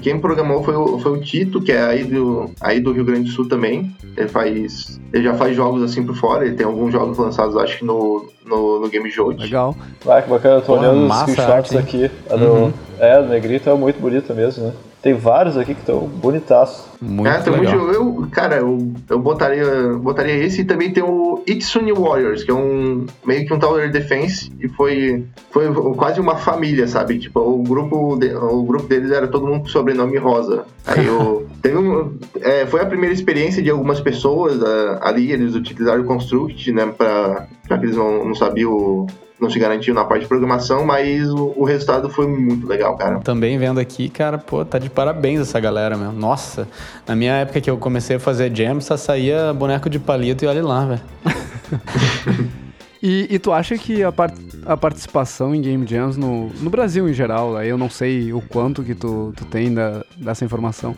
quem 0.00 0.18
programou 0.18 0.62
foi 0.64 0.74
o, 0.76 0.98
foi 1.00 1.12
o 1.12 1.20
Tito, 1.20 1.60
que 1.60 1.72
é 1.72 1.82
aí 1.82 2.04
do, 2.04 2.50
aí 2.58 2.80
do 2.80 2.92
Rio 2.92 3.04
Grande 3.04 3.24
do 3.24 3.30
Sul 3.32 3.46
também. 3.48 3.94
Ele 4.16 4.28
faz. 4.28 4.98
Ele 5.12 5.24
já 5.24 5.34
faz 5.34 5.54
jogos 5.54 5.82
assim 5.82 6.02
por 6.06 6.16
fora. 6.16 6.46
Ele 6.46 6.56
tem 6.56 6.64
alguns 6.64 6.90
jogos 6.90 7.18
lançados, 7.18 7.54
acho 7.58 7.80
que 7.80 7.84
no, 7.84 8.26
no, 8.44 8.80
no 8.80 8.88
Game 8.88 9.10
Jolt. 9.10 9.38
Legal. 9.40 9.74
Ah, 10.06 10.20
que 10.22 10.28
bacana, 10.28 10.56
eu 10.56 10.60
tô 10.60 10.74
Porra, 10.74 10.88
olhando 10.88 11.06
os 11.06 11.10
a 11.10 11.26
screenshots 11.26 11.76
aqui. 11.76 12.10
A 12.30 12.36
do, 12.36 12.72
É, 12.98 13.22
do 13.22 13.28
Negrito 13.28 13.68
é 13.70 13.74
muito 13.74 14.00
bonita 14.00 14.34
mesmo, 14.34 14.66
né? 14.66 14.72
Tem 15.04 15.12
vários 15.12 15.58
aqui 15.58 15.74
que 15.74 15.80
estão 15.80 16.00
bonitaços. 16.08 16.86
Muito 16.98 17.28
é, 17.28 17.50
muito 17.50 17.76
legal. 17.76 17.92
Eu, 17.92 18.26
cara, 18.32 18.56
eu, 18.56 18.90
eu 19.10 19.18
botaria, 19.18 19.92
botaria 19.98 20.32
esse 20.32 20.62
e 20.62 20.64
também 20.64 20.90
tem 20.94 21.02
o 21.02 21.42
Itsune 21.46 21.92
Warriors, 21.92 22.42
que 22.42 22.50
é 22.50 22.54
um 22.54 23.04
meio 23.22 23.46
que 23.46 23.52
um 23.52 23.58
Tower 23.58 23.92
Defense 23.92 24.50
e 24.58 24.66
foi, 24.66 25.26
foi 25.50 25.70
quase 25.94 26.18
uma 26.18 26.36
família, 26.36 26.88
sabe? 26.88 27.18
Tipo, 27.18 27.40
o 27.40 27.62
grupo, 27.62 28.16
de- 28.16 28.34
o 28.34 28.62
grupo 28.62 28.86
deles 28.86 29.10
era 29.10 29.28
todo 29.28 29.46
mundo 29.46 29.64
com 29.64 29.68
sobrenome 29.68 30.16
rosa. 30.16 30.64
Aí 30.86 31.06
eu. 31.06 31.46
teve 31.60 31.76
um, 31.76 32.16
é, 32.40 32.64
foi 32.64 32.80
a 32.80 32.86
primeira 32.86 33.14
experiência 33.14 33.62
de 33.62 33.68
algumas 33.68 34.00
pessoas 34.00 34.62
ah, 34.62 35.00
ali, 35.02 35.30
eles 35.32 35.54
utilizaram 35.54 36.00
o 36.00 36.06
Construct, 36.06 36.72
né, 36.72 36.86
pra, 36.86 37.46
pra 37.68 37.76
que 37.76 37.84
eles 37.84 37.96
não, 37.96 38.24
não 38.24 38.34
sabiam. 38.34 39.06
Não 39.44 39.50
se 39.50 39.58
garantiam 39.58 39.94
na 39.94 40.04
parte 40.04 40.22
de 40.22 40.28
programação, 40.28 40.84
mas 40.86 41.28
o, 41.30 41.52
o 41.56 41.64
resultado 41.64 42.08
foi 42.08 42.26
muito 42.26 42.66
legal, 42.66 42.96
cara. 42.96 43.20
Também 43.20 43.58
vendo 43.58 43.78
aqui, 43.78 44.08
cara, 44.08 44.38
pô, 44.38 44.64
tá 44.64 44.78
de 44.78 44.88
parabéns 44.88 45.40
essa 45.40 45.60
galera, 45.60 45.96
meu. 45.98 46.10
Nossa, 46.12 46.66
na 47.06 47.14
minha 47.14 47.34
época 47.34 47.60
que 47.60 47.68
eu 47.70 47.76
comecei 47.76 48.16
a 48.16 48.20
fazer 48.20 48.50
jam, 48.56 48.80
só 48.80 48.96
saía 48.96 49.52
boneco 49.52 49.90
de 49.90 49.98
palito 49.98 50.44
e 50.44 50.48
olha 50.48 50.64
lá, 50.64 50.86
velho. 50.86 51.02
E, 53.06 53.26
e 53.34 53.38
tu 53.38 53.52
acha 53.52 53.76
que 53.76 54.02
a, 54.02 54.10
par- 54.10 54.32
a 54.64 54.78
participação 54.78 55.54
em 55.54 55.60
Game 55.60 55.86
Jams 55.86 56.16
no, 56.16 56.48
no 56.62 56.70
Brasil 56.70 57.06
em 57.06 57.12
geral, 57.12 57.54
aí 57.54 57.68
eu 57.68 57.76
não 57.76 57.90
sei 57.90 58.32
o 58.32 58.40
quanto 58.40 58.82
que 58.82 58.94
tu, 58.94 59.30
tu 59.36 59.44
tem 59.44 59.74
da, 59.74 60.02
dessa 60.16 60.42
informação, 60.42 60.96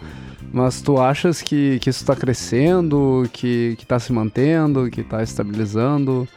mas 0.53 0.80
tu 0.80 1.01
achas 1.01 1.42
que, 1.42 1.80
que 1.80 1.90
isso 1.90 2.07
tá 2.07 2.14
crescendo, 2.14 3.28
que, 3.32 3.74
que 3.76 3.84
tá 3.84 3.99
se 3.99 4.12
mantendo, 4.12 4.88
que 4.88 5.03
tá 5.03 5.20
estabilizando? 5.20 6.28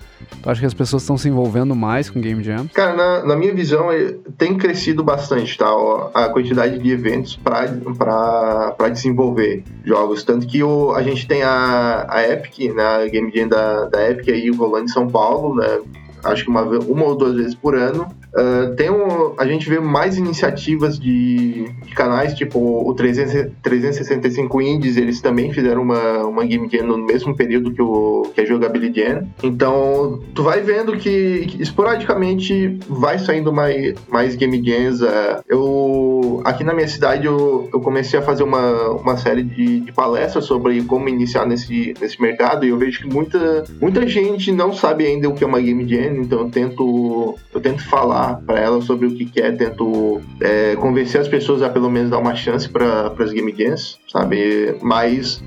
Tu 0.42 0.50
acha 0.50 0.60
que 0.60 0.66
as 0.66 0.74
pessoas 0.74 1.04
estão 1.04 1.18
se 1.18 1.28
envolvendo 1.28 1.76
mais 1.76 2.10
com 2.10 2.22
Game 2.22 2.44
Jams? 2.44 2.72
Cara, 2.74 2.96
na, 2.96 3.26
na 3.26 3.36
minha 3.36 3.54
visão, 3.54 3.92
eh, 3.92 4.16
tem 4.38 4.58
crescido 4.58 5.04
bastante, 5.04 5.58
tá? 5.58 5.68
A 6.14 6.30
quantidade 6.30 6.80
de 6.80 6.92
eventos 6.92 7.36
para 7.36 8.90
desenvolver 8.90 9.64
jogos. 9.84 10.24
Tanto 10.24 10.48
que 10.48 10.64
o, 10.64 10.94
a 10.94 11.04
gente 11.04 11.28
tem 11.28 11.44
a, 11.44 12.06
a 12.10 12.28
Epic, 12.28 12.74
né? 12.74 12.84
A 12.84 13.08
Game 13.08 13.32
Jam 13.36 13.48
da, 13.48 13.86
da 13.86 14.10
Epic 14.10 14.30
aí 14.30 14.50
rolando 14.50 14.86
em 14.86 14.90
São 14.90 15.08
Paulo, 15.08 15.56
né? 15.56 15.80
Acho 16.24 16.44
que 16.44 16.50
uma, 16.50 16.62
uma 16.62 17.06
ou 17.06 17.16
duas 17.16 17.36
vezes 17.36 17.56
por 17.56 17.76
ano. 17.76 18.08
Ah, 18.36 18.74
tem 18.76 18.90
um, 18.90 19.34
a 19.38 19.46
gente 19.46 19.68
vê 19.70 19.80
mais 19.80 20.18
iniciativas 20.18 21.00
de, 21.00 21.66
de 21.84 21.94
canais, 21.94 22.34
tipo 22.34 22.60
o 22.60 22.94
300, 22.94 23.52
365 23.62 24.62
Indies, 24.62 24.98
eles 24.98 25.22
também 25.22 25.52
fizeram 25.52 25.82
uma, 25.82 26.24
uma 26.26 26.46
Game 26.46 26.68
Jam 26.72 26.86
no 26.86 26.98
mesmo 26.98 27.36
período 27.36 27.72
que, 27.72 27.82
o, 27.82 28.32
que 28.34 28.42
a 28.42 28.46
Jogability 28.46 29.02
Jam. 29.02 29.28
Então, 29.44 30.20
tu 30.34 30.44
vai 30.44 30.62
vendo 30.62 30.98
que, 30.98 31.46
que 31.48 31.62
esporadicamente 31.62 32.78
vai 32.88 33.20
saindo 33.20 33.52
mais, 33.52 33.96
mais 34.08 34.36
Game 34.36 34.62
Jams. 34.64 35.04
ah, 35.04 35.42
eu, 35.48 36.42
aqui 36.44 36.64
na 36.64 36.74
minha 36.74 36.88
cidade, 36.88 37.26
eu, 37.26 37.70
eu 37.74 37.80
comecei 37.80 38.20
a 38.20 38.22
fazer 38.22 38.44
uma, 38.44 38.90
uma 38.92 39.18
série 39.18 39.44
de, 39.44 39.82
de 39.82 39.92
palestras 39.92 40.46
sobre 40.46 40.82
como 40.84 41.10
iniciar 41.10 41.46
nesse, 41.46 41.94
nesse 42.00 42.22
mercado 42.22 42.66
e 42.66 42.70
eu 42.70 42.78
vejo 42.78 43.02
que 43.02 43.14
muita, 43.14 43.64
muita 43.82 44.08
gente 44.08 44.52
não 44.52 44.74
sabe 44.74 45.06
ainda 45.06 45.28
o 45.28 45.34
que 45.34 45.44
é 45.44 45.48
uma 45.48 45.60
Game 45.60 45.88
Jam, 45.88 46.22
então 46.22 46.40
eu 46.42 46.50
tento, 46.50 47.36
eu 47.54 47.62
tento 47.62 47.84
falar 47.88 48.19
para 48.46 48.60
ela 48.60 48.82
sobre 48.82 49.08
o 49.08 49.16
que, 49.16 49.26
que 49.26 49.42
é, 49.42 49.52
tento 49.52 50.22
é, 50.42 50.76
convencer 50.76 51.22
as 51.22 51.28
pessoas 51.28 51.62
a 51.62 51.70
pelo 51.70 51.90
menos 51.90 52.10
dar 52.10 52.18
uma 52.18 52.36
chance 52.36 52.68
para 52.68 53.14
as 53.18 53.32
Game 53.32 53.54
Jams, 53.58 53.98
sabe? 54.08 54.76
Mas 54.82 55.44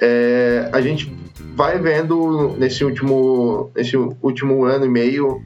é, 0.00 0.68
a 0.72 0.80
gente 0.80 1.12
vai 1.54 1.78
vendo 1.78 2.54
nesse 2.58 2.84
último, 2.84 3.70
nesse 3.74 3.96
último 3.96 4.64
ano 4.64 4.86
e 4.86 4.88
meio 4.88 5.42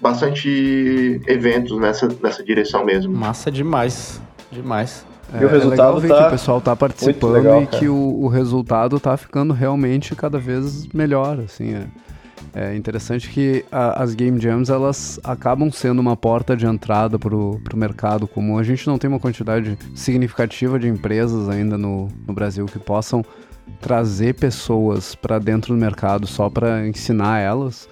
bastante 0.00 1.20
eventos 1.26 1.78
nessa, 1.78 2.08
nessa 2.22 2.42
direção 2.42 2.84
mesmo. 2.84 3.14
Massa 3.14 3.50
demais. 3.50 4.20
Demais. 4.50 5.04
E 5.40 5.44
o 5.44 5.48
resultado 5.48 5.96
legal 5.96 6.00
ver 6.00 6.08
tá 6.08 6.18
que 6.18 6.26
o 6.26 6.30
pessoal 6.30 6.60
tá 6.60 6.76
participando 6.76 7.32
legal, 7.32 7.62
e 7.62 7.66
que 7.66 7.88
o, 7.88 8.22
o 8.22 8.28
resultado 8.28 9.00
tá 9.00 9.16
ficando 9.16 9.54
realmente 9.54 10.14
cada 10.14 10.38
vez 10.38 10.86
melhor, 10.92 11.38
assim, 11.40 11.74
é. 11.74 11.86
É 12.54 12.76
interessante 12.76 13.30
que 13.30 13.64
a- 13.72 14.02
as 14.02 14.14
game 14.14 14.38
jams 14.38 14.68
elas 14.68 15.18
acabam 15.24 15.70
sendo 15.70 16.00
uma 16.00 16.16
porta 16.16 16.54
de 16.54 16.66
entrada 16.66 17.18
pro, 17.18 17.58
pro 17.64 17.76
mercado 17.76 18.28
comum. 18.28 18.58
A 18.58 18.62
gente 18.62 18.86
não 18.86 18.98
tem 18.98 19.08
uma 19.08 19.18
quantidade 19.18 19.78
significativa 19.94 20.78
de 20.78 20.86
empresas 20.86 21.48
ainda 21.48 21.78
no, 21.78 22.08
no 22.26 22.34
Brasil 22.34 22.66
que 22.66 22.78
possam 22.78 23.24
trazer 23.80 24.34
pessoas 24.34 25.14
para 25.14 25.38
dentro 25.38 25.74
do 25.74 25.80
mercado 25.80 26.26
só 26.26 26.50
para 26.50 26.86
ensinar 26.86 27.38
elas. 27.40 27.88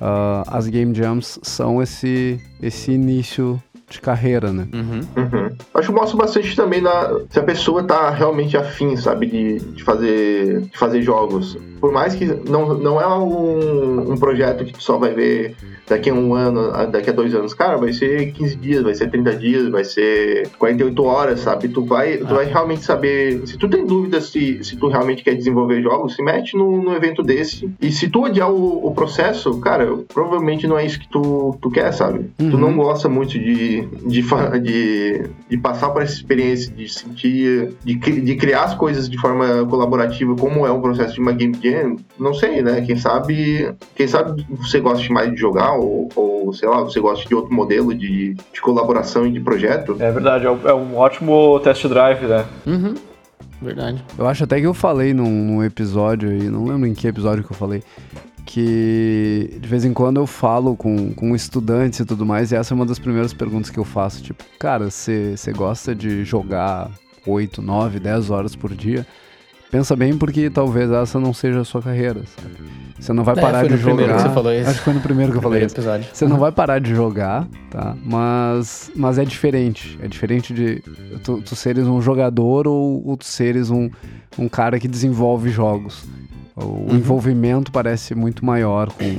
Ah, 0.00 0.42
as 0.48 0.66
game 0.66 0.92
jams 0.94 1.38
são 1.42 1.80
esse, 1.80 2.40
esse 2.60 2.90
início 2.90 3.62
de 3.92 4.00
carreira, 4.00 4.52
né? 4.52 4.66
Uhum. 4.72 5.00
Uhum. 5.16 5.50
Acho 5.74 5.88
que 5.88 5.94
mostra 5.94 6.16
bastante 6.16 6.56
também 6.56 6.80
na, 6.80 7.20
se 7.30 7.38
a 7.38 7.42
pessoa 7.42 7.84
tá 7.84 8.10
realmente 8.10 8.56
afim, 8.56 8.96
sabe, 8.96 9.26
de, 9.26 9.58
de, 9.58 9.84
fazer, 9.84 10.62
de 10.62 10.78
fazer 10.78 11.02
jogos. 11.02 11.56
Por 11.80 11.92
mais 11.92 12.14
que 12.14 12.26
não, 12.26 12.74
não 12.74 13.00
é 13.00 13.06
um, 13.06 14.12
um 14.12 14.16
projeto 14.16 14.64
que 14.64 14.72
tu 14.72 14.82
só 14.82 14.98
vai 14.98 15.14
ver 15.14 15.56
daqui 15.92 16.08
a 16.08 16.14
um 16.14 16.34
ano, 16.34 16.72
daqui 16.90 17.10
a 17.10 17.12
dois 17.12 17.34
anos, 17.34 17.52
cara, 17.52 17.76
vai 17.76 17.92
ser 17.92 18.32
15 18.32 18.56
dias, 18.56 18.82
vai 18.82 18.94
ser 18.94 19.10
30 19.10 19.36
dias, 19.36 19.68
vai 19.68 19.84
ser 19.84 20.48
48 20.58 21.04
horas, 21.04 21.40
sabe? 21.40 21.68
Tu 21.68 21.84
vai, 21.84 22.16
tu 22.16 22.34
vai 22.34 22.46
realmente 22.46 22.82
saber. 22.82 23.46
Se 23.46 23.58
tu 23.58 23.68
tem 23.68 23.86
dúvidas 23.86 24.30
se, 24.30 24.64
se 24.64 24.76
tu 24.76 24.88
realmente 24.88 25.22
quer 25.22 25.34
desenvolver 25.34 25.82
jogos, 25.82 26.14
se 26.14 26.22
mete 26.22 26.56
no, 26.56 26.82
no 26.82 26.94
evento 26.94 27.22
desse. 27.22 27.70
E 27.80 27.92
se 27.92 28.08
tu 28.08 28.24
odiar 28.24 28.50
o, 28.50 28.86
o 28.86 28.94
processo, 28.94 29.58
cara, 29.60 29.86
provavelmente 30.12 30.66
não 30.66 30.78
é 30.78 30.86
isso 30.86 30.98
que 30.98 31.08
tu, 31.08 31.56
tu 31.60 31.70
quer, 31.70 31.92
sabe? 31.92 32.30
Uhum. 32.40 32.50
Tu 32.50 32.58
não 32.58 32.74
gosta 32.74 33.08
muito 33.08 33.32
de, 33.32 33.82
de, 33.82 34.22
de, 34.62 35.22
de 35.50 35.58
passar 35.58 35.90
por 35.90 36.02
essa 36.02 36.14
experiência, 36.14 36.72
de 36.72 36.88
sentir, 36.88 37.72
de, 37.84 37.94
de 37.94 38.36
criar 38.36 38.64
as 38.64 38.74
coisas 38.74 39.08
de 39.08 39.18
forma 39.18 39.66
colaborativa, 39.66 40.34
como 40.36 40.66
é 40.66 40.72
um 40.72 40.80
processo 40.80 41.14
de 41.14 41.20
uma 41.20 41.32
game 41.32 41.56
jam. 41.62 41.96
Não 42.18 42.32
sei, 42.32 42.62
né? 42.62 42.80
Quem 42.80 42.96
sabe, 42.96 43.72
quem 43.94 44.06
sabe 44.06 44.46
você 44.50 44.80
gosta 44.80 45.12
mais 45.12 45.30
de 45.30 45.36
jogar 45.36 45.72
ou, 45.82 46.08
ou, 46.14 46.52
sei 46.52 46.68
lá, 46.68 46.80
você 46.82 47.00
gosta 47.00 47.28
de 47.28 47.34
outro 47.34 47.52
modelo 47.52 47.94
de, 47.94 48.34
de 48.34 48.60
colaboração 48.60 49.26
e 49.26 49.32
de 49.32 49.40
projeto. 49.40 49.96
É 49.98 50.10
verdade, 50.10 50.46
é 50.46 50.50
um, 50.50 50.68
é 50.68 50.74
um 50.74 50.96
ótimo 50.96 51.58
test 51.60 51.86
drive, 51.86 52.26
né? 52.26 52.44
Uhum. 52.66 52.94
Verdade. 53.60 54.04
Eu 54.18 54.26
acho 54.26 54.44
até 54.44 54.60
que 54.60 54.66
eu 54.66 54.74
falei 54.74 55.14
num, 55.14 55.30
num 55.30 55.64
episódio 55.64 56.30
aí, 56.30 56.48
não 56.48 56.64
lembro 56.64 56.86
em 56.86 56.94
que 56.94 57.06
episódio 57.06 57.44
que 57.44 57.52
eu 57.52 57.56
falei, 57.56 57.82
que 58.44 59.56
de 59.60 59.68
vez 59.68 59.84
em 59.84 59.92
quando 59.92 60.18
eu 60.18 60.26
falo 60.26 60.76
com, 60.76 61.12
com 61.12 61.34
estudantes 61.34 62.00
e 62.00 62.04
tudo 62.04 62.26
mais, 62.26 62.50
e 62.50 62.56
essa 62.56 62.74
é 62.74 62.74
uma 62.74 62.86
das 62.86 62.98
primeiras 62.98 63.32
perguntas 63.32 63.70
que 63.70 63.78
eu 63.78 63.84
faço, 63.84 64.22
tipo, 64.22 64.42
cara, 64.58 64.90
você 64.90 65.36
gosta 65.54 65.94
de 65.94 66.24
jogar 66.24 66.90
8, 67.26 67.62
9, 67.62 68.00
10 68.00 68.30
horas 68.30 68.56
por 68.56 68.74
dia? 68.74 69.06
Pensa 69.72 69.96
bem 69.96 70.16
porque 70.16 70.48
talvez 70.50 70.88
essa 70.90 71.18
não 71.18 71.32
seja 71.34 71.60
a 71.60 71.64
sua 71.64 71.82
carreira, 71.82 72.20
sabe? 72.36 72.54
Você 73.00 73.12
não 73.12 73.24
vai 73.24 73.34
É, 73.36 73.40
parar 73.40 73.60
foi 73.60 73.68
de 73.70 73.76
jogar. 73.78 74.16
que 74.16 74.22
você 74.22 74.28
falou 74.28 74.52
isso. 74.54 74.68
Acho 74.70 74.78
que 74.78 74.84
foi 74.84 74.92
no 74.94 75.00
primeiro 75.00 75.32
que 75.32 75.38
eu 75.38 75.42
falei 75.42 75.58
Primeiro 75.60 75.72
isso. 75.80 75.88
episódio. 75.90 76.06
Você 76.14 76.28
não 76.28 76.38
vai 76.38 76.52
parar 76.52 76.78
de 76.78 76.94
jogar, 76.94 77.48
tá? 77.70 77.96
Mas, 78.04 78.92
mas 78.94 79.18
é 79.18 79.24
diferente. 79.24 79.98
É 80.00 80.06
diferente 80.06 80.54
de 80.54 80.80
tu, 81.24 81.40
tu 81.42 81.56
seres 81.56 81.88
um 81.88 82.00
jogador 82.00 82.68
ou, 82.68 83.02
ou 83.04 83.16
tu 83.16 83.24
seres 83.24 83.70
um, 83.70 83.90
um 84.38 84.48
cara 84.48 84.78
que 84.78 84.86
desenvolve 84.86 85.50
jogos. 85.50 86.04
O 86.54 86.64
Uhum. 86.64 86.96
envolvimento 86.96 87.72
parece 87.72 88.14
muito 88.14 88.44
maior 88.44 88.92
com, 88.92 89.16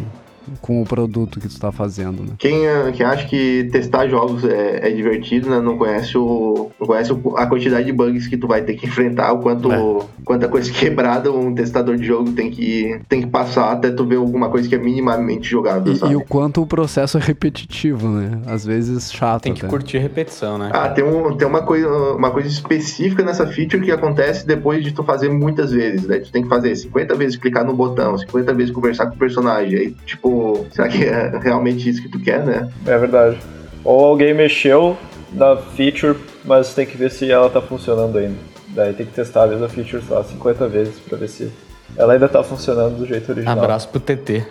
com 0.62 0.82
o 0.82 0.86
produto 0.86 1.39
que 1.39 1.48
tu 1.48 1.60
tá 1.60 1.72
fazendo, 1.72 2.24
né? 2.24 2.30
Quem, 2.38 2.66
eh, 2.66 2.91
quem 2.94 3.06
acha 3.06 3.26
que 3.28 3.70
testar 3.72 4.08
jogos 4.08 4.44
é, 4.44 4.88
é 4.88 4.91
divertido, 4.91 5.50
né? 5.50 5.60
Não 5.60 5.78
conhece, 5.78 6.18
o, 6.18 6.70
não 6.80 6.88
conhece 6.88 7.12
a 7.38 7.46
quantidade 7.48 7.86
de 7.86 7.91
bugs 7.94 8.28
que 8.28 8.38
tu 8.38 8.48
vai 8.48 8.62
ter 8.62 8.74
que 8.76 8.86
enfrentar, 8.86 9.32
o 9.34 9.39
quanto, 9.39 9.72
É. 9.72 10.06
quanta 10.26 10.48
coisa 10.48 10.72
quebrada 10.74 11.32
um 11.32 11.54
testador 11.54 11.96
de 11.98 12.06
jogo 12.06 12.32
tem 12.32 12.50
que, 12.52 13.00
tem 13.10 13.22
que 13.22 13.28
passar 13.28 13.72
até 13.72 13.89
tu 13.91 14.06
ver 14.06 14.18
alguma 14.18 14.50
coisa 14.50 14.68
que 14.68 14.76
é 14.76 14.78
minimamente 14.78 15.50
jogável, 15.50 15.94
E, 15.94 15.98
sabe? 15.98 16.14
e 16.14 16.16
o 16.16 16.22
quanto 16.22 16.62
o 16.62 16.68
processo 16.68 17.18
é 17.18 17.22
repetitivo, 17.22 18.08
né? 18.10 18.41
Às 18.46 18.66
vezes 18.66 19.12
chato 19.12 19.44
Tem 19.44 19.54
que 19.54 19.62
até. 19.62 19.70
curtir 19.70 19.98
repetição, 19.98 20.58
né? 20.58 20.70
Ah, 20.74 20.89
tem, 20.89 21.04
um, 21.04 21.36
tem 21.36 21.48
uma, 21.48 21.62
coisa, 21.62 21.88
uma 22.14 22.32
coisa 22.32 22.48
específica 22.48 23.24
nessa 23.24 23.46
feature 23.48 23.84
que 23.84 23.91
acontece 23.91 24.46
depois 24.46 24.84
de 24.84 24.91
tu 24.94 25.04
fazer 25.04 25.30
muitas 25.30 25.72
vezes. 25.72 26.06
Né? 26.08 26.20
Tu 26.20 26.32
tem 26.32 26.44
que 26.44 26.50
fazer 26.50 26.76
50 26.76 27.16
vezes 27.16 27.36
clicar 27.38 27.66
no 27.66 27.74
botão, 27.74 28.18
50 28.18 28.54
vezes 28.54 28.72
conversar 28.74 29.08
com 29.08 29.16
o 29.16 29.18
personagem. 29.18 29.78
Aí, 29.80 29.96
tipo, 30.06 30.32
será 30.71 30.88
que 30.88 31.03
é 31.03 31.38
realmente 31.39 31.89
isso 31.89 32.01
que 32.01 32.09
tu 32.09 32.19
quer, 32.19 32.45
né? 32.45 32.69
É 32.86 32.97
verdade. 32.97 33.38
Ou 33.84 34.05
alguém 34.05 34.34
mexeu 34.34 34.97
na 35.31 35.57
feature, 35.57 36.17
mas 36.45 36.73
tem 36.73 36.86
que 36.86 36.97
ver 36.97 37.11
se 37.11 37.29
ela 37.31 37.49
tá 37.49 37.61
funcionando 37.61 38.17
ainda. 38.17 38.38
Daí 38.69 38.93
tem 38.93 39.05
que 39.05 39.13
testar 39.13 39.43
a 39.43 39.47
mesma 39.47 39.69
feature, 39.69 40.01
sei 40.03 40.15
lá, 40.15 40.23
50 40.23 40.67
vezes 40.67 40.95
pra 40.99 41.17
ver 41.17 41.27
se 41.27 41.51
ela 41.95 42.13
ainda 42.13 42.27
tá 42.27 42.43
funcionando 42.43 42.97
do 42.97 43.05
jeito 43.05 43.31
original. 43.31 43.57
Abraço 43.57 43.89
pro 43.89 43.99
TT. 43.99 44.45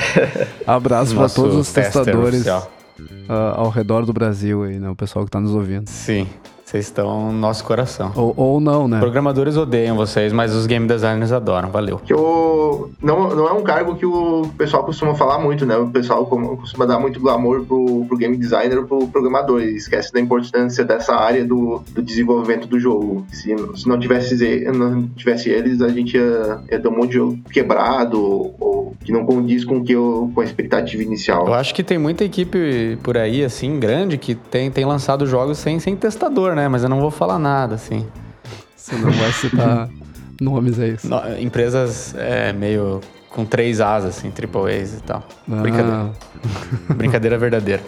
Abraço 0.66 1.12
pra 1.12 1.22
nosso 1.22 1.34
todos 1.34 1.56
os 1.56 1.72
testadores 1.72 2.46
ah, 2.48 3.54
ao 3.56 3.68
redor 3.68 4.04
do 4.04 4.12
Brasil 4.12 4.64
aí, 4.64 4.78
né? 4.78 4.88
O 4.88 4.96
pessoal 4.96 5.24
que 5.24 5.30
tá 5.30 5.40
nos 5.40 5.54
ouvindo. 5.54 5.88
Sim, 5.88 6.26
vocês 6.74 6.86
estão 6.86 7.30
no 7.30 7.38
nosso 7.38 7.62
coração. 7.64 8.10
Ou, 8.16 8.34
ou 8.36 8.60
não, 8.60 8.88
né? 8.88 8.98
Programadores 8.98 9.56
odeiam 9.56 9.96
vocês, 9.96 10.32
mas 10.32 10.52
os 10.52 10.66
game 10.66 10.88
designers 10.88 11.30
adoram. 11.30 11.70
Valeu. 11.70 11.98
Que 11.98 12.12
o, 12.12 12.90
não, 13.00 13.34
não 13.34 13.46
é 13.46 13.52
um 13.52 13.62
cargo 13.62 13.94
que 13.94 14.04
o 14.04 14.50
pessoal 14.58 14.82
costuma 14.82 15.14
falar 15.14 15.38
muito, 15.38 15.64
né? 15.64 15.76
O 15.76 15.88
pessoal 15.88 16.26
costuma 16.26 16.84
dar 16.84 16.98
muito 16.98 17.20
glamour 17.20 17.64
pro, 17.64 18.04
pro 18.06 18.16
game 18.16 18.36
designer 18.36 18.78
ou 18.78 18.84
pro 18.84 19.06
programador. 19.06 19.62
E 19.62 19.76
esquece 19.76 20.12
da 20.12 20.18
importância 20.18 20.84
dessa 20.84 21.14
área 21.14 21.44
do, 21.44 21.80
do 21.92 22.02
desenvolvimento 22.02 22.66
do 22.66 22.80
jogo. 22.80 23.24
Se, 23.30 23.54
se 23.76 23.88
não, 23.88 23.98
tivesse, 23.98 24.64
não 24.72 25.08
tivesse 25.14 25.50
eles, 25.50 25.80
a 25.80 25.88
gente 25.88 26.16
ia, 26.16 26.58
ia 26.72 26.80
ter 26.80 26.88
um 26.88 26.96
monte 26.96 27.10
de 27.10 27.14
jogo 27.14 27.38
quebrado 27.52 28.20
ou 28.20 28.96
que 29.04 29.12
não 29.12 29.24
condiz 29.24 29.64
com, 29.64 29.78
o 29.78 29.84
que 29.84 29.92
eu, 29.92 30.30
com 30.34 30.40
a 30.40 30.44
expectativa 30.44 31.02
inicial. 31.02 31.46
Eu 31.46 31.54
acho 31.54 31.74
que 31.74 31.84
tem 31.84 31.98
muita 31.98 32.24
equipe 32.24 32.98
por 33.02 33.16
aí, 33.16 33.44
assim, 33.44 33.78
grande, 33.78 34.18
que 34.18 34.34
tem, 34.34 34.70
tem 34.70 34.84
lançado 34.84 35.26
jogos 35.26 35.58
sem, 35.58 35.78
sem 35.78 35.94
testador, 35.94 36.54
né? 36.54 36.63
Mas 36.68 36.82
eu 36.82 36.88
não 36.88 37.00
vou 37.00 37.10
falar 37.10 37.38
nada, 37.38 37.74
assim. 37.74 38.06
Você 38.76 38.94
não 38.96 39.10
vai 39.10 39.32
citar 39.32 39.88
nomes 40.40 40.78
aí. 40.78 40.96
No- 41.04 41.38
empresas 41.38 42.14
é, 42.16 42.52
meio 42.52 43.00
com 43.30 43.44
três 43.44 43.80
As, 43.80 44.04
assim, 44.04 44.30
triple 44.30 44.70
A's 44.72 44.94
e 44.98 45.02
tal. 45.02 45.26
Brincadeira. 45.46 46.10
Ah, 46.90 46.94
Brincadeira 46.94 47.38
verdadeira. 47.38 47.82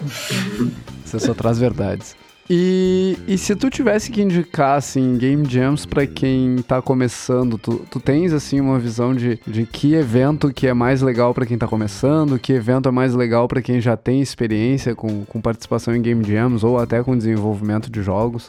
você 1.05 1.19
só 1.19 1.33
traz 1.33 1.57
verdades. 1.59 2.15
E, 2.49 3.17
e 3.27 3.37
se 3.37 3.55
tu 3.55 3.69
tivesse 3.69 4.09
que 4.09 4.21
indicar, 4.21 4.77
assim, 4.77 5.17
Game 5.17 5.45
Jams 5.49 5.85
pra 5.85 6.07
quem 6.07 6.57
tá 6.65 6.81
começando, 6.81 7.57
tu, 7.57 7.85
tu 7.91 7.99
tens, 7.99 8.31
assim, 8.31 8.61
uma 8.61 8.79
visão 8.79 9.13
de, 9.13 9.39
de 9.45 9.65
que 9.65 9.93
evento 9.93 10.53
que 10.53 10.65
é 10.65 10.73
mais 10.73 11.01
legal 11.01 11.33
pra 11.33 11.45
quem 11.45 11.57
tá 11.57 11.67
começando, 11.67 12.39
que 12.39 12.53
evento 12.53 12.87
é 12.87 12.91
mais 12.91 13.13
legal 13.13 13.47
pra 13.47 13.61
quem 13.61 13.81
já 13.81 13.97
tem 13.97 14.21
experiência 14.21 14.95
com, 14.95 15.25
com 15.25 15.41
participação 15.41 15.93
em 15.93 16.01
Game 16.01 16.23
Jams 16.23 16.65
ou 16.65 16.79
até 16.79 17.03
com 17.03 17.17
desenvolvimento 17.17 17.91
de 17.91 18.01
jogos? 18.01 18.47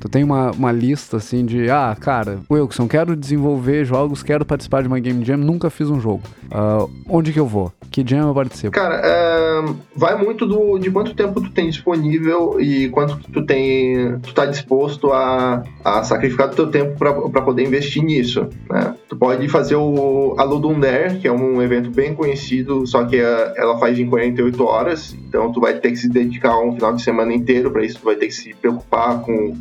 Tu 0.00 0.08
tem 0.08 0.22
uma, 0.24 0.50
uma 0.50 0.72
lista 0.72 1.16
assim 1.16 1.44
de, 1.46 1.70
ah, 1.70 1.96
cara, 1.98 2.40
Wilson, 2.50 2.86
quero 2.88 3.16
desenvolver 3.16 3.84
jogos, 3.84 4.22
quero 4.22 4.44
participar 4.44 4.82
de 4.82 4.88
uma 4.88 4.98
Game 4.98 5.24
Jam, 5.24 5.36
nunca 5.36 5.70
fiz 5.70 5.88
um 5.88 6.00
jogo. 6.00 6.22
Ah, 6.50 6.86
onde 7.08 7.32
que 7.32 7.40
eu 7.40 7.46
vou? 7.46 7.72
Que 7.90 8.04
jam 8.04 8.26
eu 8.28 8.34
participo? 8.34 8.72
Cara, 8.72 9.00
é, 9.04 9.64
vai 9.94 10.20
muito 10.20 10.44
do, 10.46 10.78
de 10.78 10.90
quanto 10.90 11.14
tempo 11.14 11.40
tu 11.40 11.50
tem 11.50 11.70
disponível 11.70 12.60
e 12.60 12.88
quanto 12.88 13.16
tu 13.30 13.46
tem, 13.46 14.18
tu 14.18 14.34
tá 14.34 14.46
disposto 14.46 15.12
a, 15.12 15.62
a 15.84 16.02
sacrificar 16.02 16.48
do 16.48 16.56
teu 16.56 16.66
tempo 16.66 16.96
para 16.98 17.42
poder 17.42 17.62
investir 17.64 18.02
nisso, 18.02 18.48
né? 18.68 18.96
Tu 19.08 19.16
pode 19.16 19.48
fazer 19.48 19.76
o 19.76 20.34
a 20.36 20.42
Ludum 20.42 20.80
que 21.20 21.28
é 21.28 21.32
um 21.32 21.62
evento 21.62 21.88
bem 21.88 22.14
conhecido, 22.14 22.84
só 22.84 23.04
que 23.04 23.16
é- 23.16 23.54
ela 23.56 23.78
faz 23.78 23.96
em 23.96 24.06
48 24.06 24.64
horas, 24.64 25.16
então 25.28 25.52
tu 25.52 25.60
vai 25.60 25.74
ter 25.74 25.90
que 25.90 25.96
se 25.96 26.08
dedicar 26.08 26.58
um 26.58 26.72
final 26.74 26.92
de 26.94 27.02
semana 27.02 27.32
inteiro 27.32 27.70
para 27.70 27.84
isso, 27.84 28.00
tu 28.00 28.04
vai 28.06 28.16
ter 28.16 28.26
que 28.26 28.34
se 28.34 28.52
preocupar 28.54 29.20
com 29.20 29.54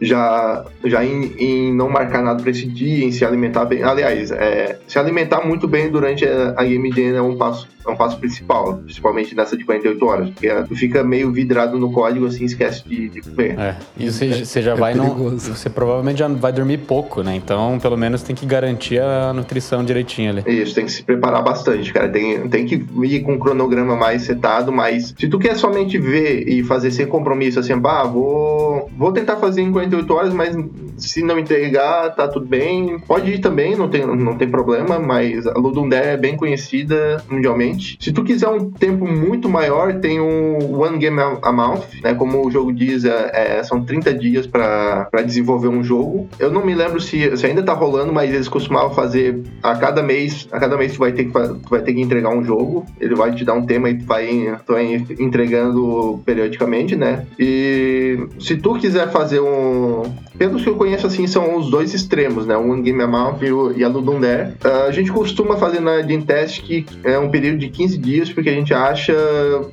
já, 0.00 0.64
já 0.84 1.04
em, 1.04 1.32
em 1.38 1.74
não 1.74 1.88
marcar 1.88 2.22
nada 2.22 2.40
para 2.40 2.50
esse 2.50 2.66
dia, 2.66 3.04
em 3.04 3.12
se 3.12 3.24
alimentar 3.24 3.66
bem. 3.66 3.82
Aliás, 3.82 4.30
é, 4.30 4.78
se 4.86 4.98
alimentar 4.98 5.46
muito 5.46 5.68
bem 5.68 5.90
durante 5.90 6.24
a, 6.24 6.54
a 6.56 6.64
Game 6.64 6.90
Jam 6.90 7.16
é 7.16 7.20
um 7.20 7.36
passo, 7.36 7.68
é 7.86 7.90
um 7.90 7.96
passo 7.96 8.18
principal, 8.18 8.78
principalmente 8.78 9.34
nessa 9.34 9.56
de 9.56 9.64
48 9.64 10.06
horas, 10.06 10.30
porque 10.30 10.48
tu 10.68 10.74
fica 10.74 11.04
meio 11.04 11.30
vidrado 11.30 11.78
no 11.78 11.92
código 11.92 12.26
assim, 12.26 12.44
esquece 12.44 12.88
de, 12.88 13.08
de 13.08 13.20
comer. 13.20 13.58
É. 13.58 13.76
E 13.98 14.10
você, 14.10 14.44
você 14.44 14.62
já 14.62 14.74
vai 14.74 14.94
não. 14.94 15.10
perigoso. 15.10 15.54
Você 15.54 15.68
provavelmente 15.68 16.18
já 16.18 16.28
vai 16.28 16.52
dormir 16.52 16.78
pouco, 16.78 17.22
né? 17.22 17.34
Então, 17.36 17.78
pelo 17.78 17.96
menos 17.96 18.22
tem 18.22 18.34
que 18.34 18.46
garantir 18.46 19.00
a 19.00 19.32
nutrição 19.32 19.84
direitinho 19.84 20.30
ali. 20.30 20.44
Isso, 20.46 20.74
tem 20.74 20.86
que 20.86 20.92
se 20.92 21.02
preparar 21.02 21.42
bastante, 21.42 21.92
cara. 21.92 22.08
Tem, 22.08 22.48
tem 22.48 22.64
que 22.64 22.84
ir 23.02 23.20
com 23.20 23.34
um 23.34 23.38
cronograma 23.38 23.96
mais 23.96 24.22
setado, 24.22 24.72
mas 24.72 25.14
se 25.18 25.28
tu 25.28 25.38
quer 25.38 25.56
somente 25.56 25.98
ver 25.98 26.48
e 26.48 26.62
fazer 26.62 26.90
sem 26.90 27.06
compromisso, 27.06 27.60
assim, 27.60 27.72
ah, 27.72 28.04
vou, 28.04 28.90
vou 28.96 29.12
tentar 29.12 29.36
fazer 29.36 29.62
em 29.62 29.72
48 29.72 29.89
horas, 30.10 30.32
mas 30.32 30.56
se 30.96 31.22
não 31.22 31.38
entregar, 31.38 32.14
tá 32.14 32.28
tudo 32.28 32.46
bem. 32.46 32.98
Pode 33.00 33.30
ir 33.32 33.38
também, 33.38 33.76
não 33.76 33.88
tem, 33.88 34.06
não 34.06 34.36
tem 34.36 34.48
problema, 34.48 34.98
mas 34.98 35.46
a 35.46 35.52
Ludum 35.52 35.88
Dare 35.88 36.08
é 36.08 36.16
bem 36.16 36.36
conhecida 36.36 37.22
mundialmente. 37.28 37.96
Se 38.00 38.12
tu 38.12 38.22
quiser 38.22 38.48
um 38.48 38.70
tempo 38.70 39.06
muito 39.06 39.48
maior, 39.48 39.94
tem 40.00 40.20
o 40.20 40.80
One 40.80 40.98
Game 40.98 41.18
a 41.20 41.52
Month, 41.52 42.02
né? 42.02 42.14
Como 42.14 42.46
o 42.46 42.50
jogo 42.50 42.72
diz, 42.72 43.04
é, 43.04 43.58
é, 43.58 43.62
são 43.62 43.84
30 43.84 44.14
dias 44.14 44.46
para 44.46 45.08
desenvolver 45.24 45.68
um 45.68 45.82
jogo. 45.82 46.28
Eu 46.38 46.50
não 46.50 46.64
me 46.64 46.74
lembro 46.74 47.00
se, 47.00 47.36
se 47.36 47.46
ainda 47.46 47.62
tá 47.62 47.72
rolando, 47.72 48.12
mas 48.12 48.32
eles 48.32 48.48
costumavam 48.48 48.94
fazer 48.94 49.42
a 49.62 49.74
cada 49.76 50.02
mês, 50.02 50.48
a 50.52 50.60
cada 50.60 50.76
mês 50.76 50.92
tu 50.92 50.98
vai 50.98 51.12
ter 51.12 51.24
que, 51.24 51.32
tu 51.32 51.70
vai 51.70 51.82
ter 51.82 51.94
que 51.94 52.00
entregar 52.00 52.30
um 52.30 52.44
jogo. 52.44 52.84
Ele 53.00 53.14
vai 53.14 53.32
te 53.32 53.44
dar 53.44 53.54
um 53.54 53.64
tema 53.64 53.88
e 53.90 53.98
tu 53.98 54.04
vai, 54.04 54.58
tu 54.66 54.72
vai 54.72 55.04
entregando 55.18 56.20
periodicamente, 56.24 56.96
né? 56.96 57.24
E 57.38 58.26
se 58.38 58.56
tu 58.56 58.74
quiser 58.74 59.10
fazer 59.10 59.40
um, 59.40 59.79
no 59.80 60.20
pelos 60.40 60.62
que 60.62 60.70
eu 60.70 60.74
conheço, 60.74 61.06
assim, 61.06 61.26
são 61.26 61.58
os 61.58 61.70
dois 61.70 61.92
extremos, 61.92 62.46
né? 62.46 62.56
O 62.56 62.80
Game 62.80 63.02
Amount 63.02 63.42
e 63.76 63.84
a 63.84 63.88
Ludum 63.88 64.18
Dare. 64.18 64.54
Uh, 64.64 64.88
a 64.88 64.90
gente 64.90 65.12
costuma 65.12 65.58
fazer 65.58 65.80
na 65.80 66.00
Game 66.00 66.24
Test 66.24 66.62
que 66.62 66.86
é 67.04 67.18
um 67.18 67.28
período 67.28 67.58
de 67.58 67.68
15 67.68 67.98
dias, 67.98 68.32
porque 68.32 68.48
a 68.48 68.54
gente 68.54 68.72
acha 68.72 69.14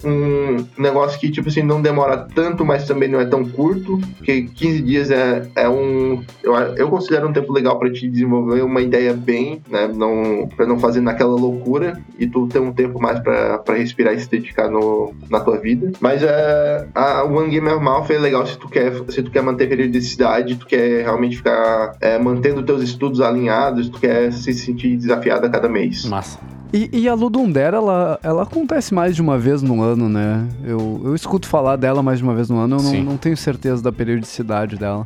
um 0.03 0.65
negócio 0.77 1.17
que, 1.21 1.31
tipo 1.31 1.47
assim, 1.47 1.61
não 1.61 1.81
demora 1.81 2.17
tanto, 2.17 2.65
mas 2.65 2.85
também 2.85 3.07
não 3.07 3.21
é 3.21 3.25
tão 3.25 3.45
curto, 3.45 3.97
porque 4.17 4.41
15 4.53 4.81
dias 4.81 5.09
é, 5.09 5.47
é 5.55 5.69
um... 5.69 6.21
Eu, 6.43 6.53
eu 6.53 6.89
considero 6.89 7.29
um 7.29 7.31
tempo 7.31 7.53
legal 7.53 7.79
para 7.79 7.89
te 7.89 8.05
desenvolver 8.05 8.61
uma 8.61 8.81
ideia 8.81 9.13
bem, 9.13 9.61
né? 9.69 9.87
Não, 9.87 10.49
pra 10.53 10.65
não 10.65 10.77
fazer 10.77 10.99
naquela 10.99 11.33
loucura 11.33 11.97
e 12.19 12.27
tu 12.27 12.45
ter 12.45 12.59
um 12.59 12.73
tempo 12.73 13.01
mais 13.01 13.21
para 13.21 13.63
respirar 13.69 14.13
e 14.13 14.19
se 14.19 14.29
dedicar 14.29 14.69
no, 14.69 15.13
na 15.29 15.39
tua 15.39 15.59
vida. 15.59 15.93
Mas 16.01 16.23
é, 16.23 16.87
a 16.93 17.23
One 17.23 17.49
Game 17.49 17.69
Mouth 17.79 18.09
é 18.09 18.19
legal 18.19 18.45
se 18.45 18.57
tu 18.57 18.67
quer, 18.67 18.91
se 19.07 19.23
tu 19.23 19.31
quer 19.31 19.41
manter 19.41 19.69
periodicidade, 19.69 20.56
tu 20.57 20.65
quer 20.65 21.03
realmente 21.03 21.37
ficar 21.37 21.95
é, 22.01 22.17
mantendo 22.17 22.63
teus 22.63 22.81
estudos 22.81 23.21
alinhados, 23.21 23.89
tu 23.89 23.99
quer 23.99 24.31
se 24.31 24.53
sentir 24.53 24.97
desafiado 24.97 25.45
a 25.45 25.49
cada 25.49 25.69
mês. 25.69 26.05
Massa. 26.05 26.39
E, 26.73 26.89
e 26.91 27.09
a 27.09 27.13
Ludundera, 27.13 27.77
ela, 27.77 28.19
ela 28.21 28.43
acontece 28.43 28.93
mais 28.93 29.15
de 29.15 29.21
uma 29.21 29.37
vez 29.37 29.61
no 29.61 29.81
ano, 29.81 30.09
né? 30.09 30.47
Eu, 30.63 31.01
eu 31.05 31.15
escuto 31.15 31.47
falar 31.47 31.75
dela 31.75 32.03
mais 32.03 32.19
de 32.19 32.23
uma 32.23 32.35
vez 32.35 32.49
no 32.49 32.57
ano, 32.57 32.77
eu 32.77 32.83
não, 32.83 33.03
não 33.03 33.17
tenho 33.17 33.37
certeza 33.37 33.81
da 33.81 33.91
periodicidade 33.91 34.75
dela. 34.75 35.05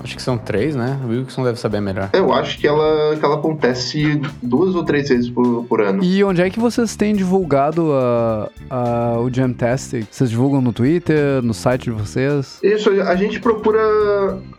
Acho 0.00 0.16
que 0.16 0.22
são 0.22 0.36
três, 0.36 0.74
né? 0.74 0.98
O 1.04 1.08
Wilson 1.08 1.44
deve 1.44 1.58
saber 1.58 1.80
melhor. 1.80 2.10
Eu 2.12 2.32
acho 2.32 2.58
que 2.58 2.66
ela, 2.66 3.16
que 3.16 3.24
ela 3.24 3.36
acontece 3.36 4.20
duas 4.42 4.74
ou 4.74 4.84
três 4.84 5.08
vezes 5.08 5.30
por, 5.30 5.64
por 5.64 5.80
ano. 5.80 6.02
E 6.02 6.24
onde 6.24 6.42
é 6.42 6.50
que 6.50 6.58
vocês 6.58 6.96
têm 6.96 7.14
divulgado 7.14 7.92
a, 7.92 8.50
a, 8.68 9.20
o 9.20 9.32
Jam 9.32 9.52
Test? 9.52 9.94
Vocês 10.10 10.30
divulgam 10.30 10.60
no 10.60 10.72
Twitter, 10.72 11.42
no 11.42 11.54
site 11.54 11.84
de 11.84 11.90
vocês? 11.90 12.58
Isso, 12.62 12.90
a 12.90 13.14
gente 13.14 13.38
procura. 13.40 13.80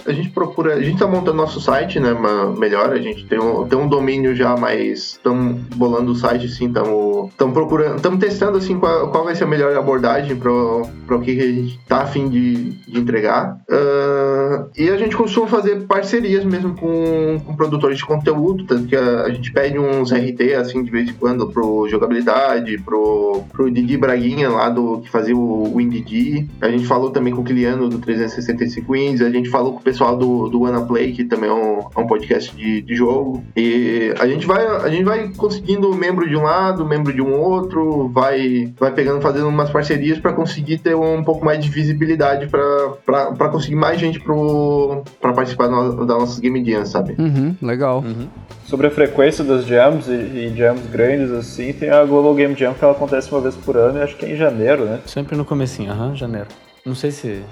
A 0.05 0.11
gente 0.11 0.29
procura. 0.29 0.75
A 0.75 0.81
gente 0.81 0.99
tá 0.99 1.07
montando 1.07 1.37
nosso 1.37 1.59
site, 1.59 1.99
né? 1.99 2.15
Melhor. 2.57 2.91
A 2.91 2.99
gente 2.99 3.25
tem 3.25 3.39
um, 3.39 3.67
tem 3.67 3.77
um 3.77 3.87
domínio 3.87 4.35
já, 4.35 4.55
mas 4.55 5.13
estamos 5.13 5.61
bolando 5.75 6.11
o 6.11 6.15
site, 6.15 6.32
sim. 6.39 6.67
Estamos 6.67 7.53
procurando. 7.53 7.97
Estamos 7.97 8.19
testando 8.19 8.57
assim 8.57 8.79
qual, 8.79 9.09
qual 9.09 9.23
vai 9.23 9.35
ser 9.35 9.43
a 9.43 9.47
melhor 9.47 9.75
abordagem 9.75 10.35
para 10.35 10.51
o 10.51 11.21
que 11.21 11.31
a 11.31 11.51
gente 11.51 11.79
tá 11.87 12.01
afim 12.01 12.29
de, 12.29 12.71
de 12.71 12.99
entregar. 12.99 13.57
Uh, 13.69 14.69
e 14.77 14.89
a 14.89 14.97
gente 14.97 15.15
costuma 15.15 15.47
fazer 15.47 15.81
parcerias 15.87 16.43
mesmo 16.43 16.75
com, 16.75 17.39
com 17.45 17.55
produtores 17.55 17.97
de 17.97 18.05
conteúdo, 18.05 18.65
tanto 18.65 18.87
que 18.87 18.95
a, 18.95 19.23
a, 19.23 19.29
gente 19.29 19.51
pede 19.51 19.79
uns 19.79 20.11
RT 20.11 20.53
assim 20.59 20.83
de 20.83 20.91
vez 20.91 21.09
em 21.09 21.13
quando 21.13 21.47
pro 21.47 21.87
jogabilidade, 21.87 22.77
pro, 22.79 23.43
pro 23.51 23.71
Didi 23.71 23.97
Braguinha 23.97 24.49
lá 24.49 24.69
do 24.69 24.99
que 24.99 25.09
fazia 25.09 25.35
o, 25.35 25.79
InDidi. 25.79 26.49
A 26.61 26.69
gente 26.69 26.85
falou 26.85 27.11
também 27.11 27.33
com 27.33 27.41
o 27.41 27.43
Kiliano 27.43 27.89
do 27.89 27.99
365 27.99 28.95
Indies, 28.95 29.21
a 29.21 29.29
gente 29.29 29.49
falou 29.49 29.73
com 29.73 29.79
o 29.79 29.83
pessoal 29.83 30.17
do, 30.17 30.49
do 30.49 30.61
Wanna 30.61 30.81
Play, 30.81 31.11
que 31.11 31.23
também 31.23 31.49
é 31.49 31.53
um, 31.53 31.79
é 31.95 31.99
um 31.99 32.07
podcast 32.07 32.55
de, 32.55 32.81
de 32.81 32.95
jogo. 32.95 33.43
E 33.55 34.13
a 34.19 34.27
gente 34.27 34.45
vai 34.45 34.63
a 34.65 34.89
gente 34.89 35.03
vai 35.03 35.29
conseguindo 35.35 35.93
membro 36.23 36.29
de 36.29 36.35
um 36.35 36.43
lado, 36.43 36.85
membro 36.85 37.13
de 37.13 37.21
um 37.21 37.33
outro, 37.33 38.09
vai 38.09 38.73
vai 38.79 38.91
pegando 38.91 39.21
fazendo 39.21 39.47
umas 39.47 39.69
parcerias 39.69 40.17
para 40.17 40.33
conseguir 40.33 40.77
ter 40.77 40.95
um 40.95 41.23
pouco 41.23 41.43
mais 41.45 41.63
de 41.63 41.69
visibilidade 41.69 42.47
para 42.47 43.49
conseguir 43.49 43.75
mais 43.75 43.99
gente 43.99 44.19
pro 44.19 45.03
para 45.19 45.33
participar 45.33 45.67
no, 45.67 46.05
das 46.05 46.17
nossas 46.17 46.39
game 46.39 46.63
jams, 46.63 46.89
sabe? 46.89 47.15
Uhum, 47.17 47.55
legal. 47.61 47.99
Uhum. 47.99 48.27
Sobre 48.65 48.87
a 48.87 48.91
frequência 48.91 49.43
das 49.43 49.65
jams 49.65 50.07
e, 50.07 50.13
e, 50.13 50.53
jams 50.55 50.85
grandes, 50.87 51.31
assim, 51.31 51.73
tem 51.73 51.89
a 51.89 52.03
Global 52.05 52.33
Game 52.33 52.55
Jam 52.55 52.73
que 52.73 52.83
ela 52.83 52.93
acontece 52.93 53.31
uma 53.31 53.41
vez 53.41 53.55
por 53.55 53.75
ano 53.77 53.99
e 53.99 54.01
acho 54.01 54.15
que 54.15 54.25
é 54.25 54.31
em 54.31 54.35
janeiro, 54.35 54.85
né? 54.85 55.01
Sempre 55.05 55.35
no 55.35 55.45
comecinho, 55.45 55.91
aham, 55.91 56.09
uhum, 56.09 56.15
janeiro. 56.15 56.47
Não 56.85 56.95
sei 56.95 57.11
se 57.11 57.43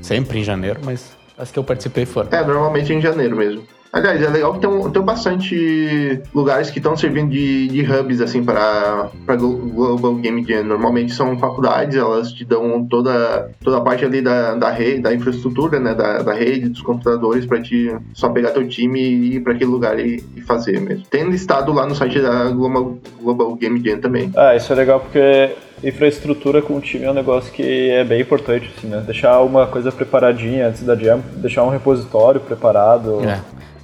sempre 0.00 0.38
em 0.38 0.44
janeiro, 0.44 0.80
mas 0.84 1.16
as 1.36 1.50
que 1.50 1.58
eu 1.58 1.64
participei 1.64 2.06
foram. 2.06 2.28
É, 2.30 2.44
normalmente 2.44 2.92
é 2.92 2.96
em 2.96 3.00
janeiro 3.00 3.36
mesmo. 3.36 3.62
Aliás, 3.92 4.22
é 4.22 4.28
legal 4.28 4.54
que 4.54 4.60
tem, 4.60 4.90
tem 4.90 5.02
bastante 5.02 6.20
lugares 6.34 6.70
que 6.70 6.78
estão 6.78 6.96
servindo 6.96 7.30
de, 7.30 7.68
de 7.68 7.80
hubs, 7.80 8.20
assim, 8.20 8.44
para 8.44 9.10
Global 9.36 10.14
Game 10.16 10.44
Jam. 10.44 10.64
Normalmente 10.64 11.12
são 11.12 11.38
faculdades, 11.38 11.96
elas 11.96 12.32
te 12.32 12.44
dão 12.44 12.84
toda, 12.84 13.50
toda 13.62 13.78
a 13.78 13.80
parte 13.80 14.04
ali 14.04 14.20
da, 14.20 14.54
da 14.54 14.70
rede, 14.70 15.00
da 15.00 15.14
infraestrutura, 15.14 15.80
né, 15.80 15.94
da, 15.94 16.22
da 16.22 16.34
rede, 16.34 16.68
dos 16.68 16.82
computadores, 16.82 17.46
para 17.46 17.62
te 17.62 17.94
só 18.12 18.28
pegar 18.28 18.50
teu 18.50 18.68
time 18.68 19.00
e 19.00 19.36
ir 19.36 19.40
para 19.40 19.54
aquele 19.54 19.70
lugar 19.70 19.98
e, 19.98 20.22
e, 20.36 20.40
fazer 20.42 20.80
mesmo. 20.80 21.04
Tem 21.10 21.28
listado 21.28 21.72
lá 21.72 21.86
no 21.86 21.94
site 21.94 22.20
da 22.20 22.50
Global, 22.50 22.98
Global 23.20 23.54
Game 23.56 23.82
Jam 23.82 23.98
também. 23.98 24.30
Ah, 24.36 24.54
isso 24.54 24.72
é 24.72 24.76
legal 24.76 25.00
porque 25.00 25.54
infraestrutura 25.82 26.60
com 26.60 26.76
o 26.76 26.80
time 26.80 27.04
é 27.04 27.10
um 27.10 27.14
negócio 27.14 27.52
que 27.52 27.90
é 27.90 28.04
bem 28.04 28.20
importante, 28.20 28.70
assim, 28.76 28.88
né? 28.88 29.02
Deixar 29.04 29.40
uma 29.40 29.66
coisa 29.66 29.92
preparadinha 29.92 30.68
antes 30.68 30.82
da 30.82 30.96
jam, 30.96 31.22
deixar 31.36 31.64
um 31.64 31.68
repositório 31.68 32.40
preparado. 32.40 33.20
É. 33.24 33.40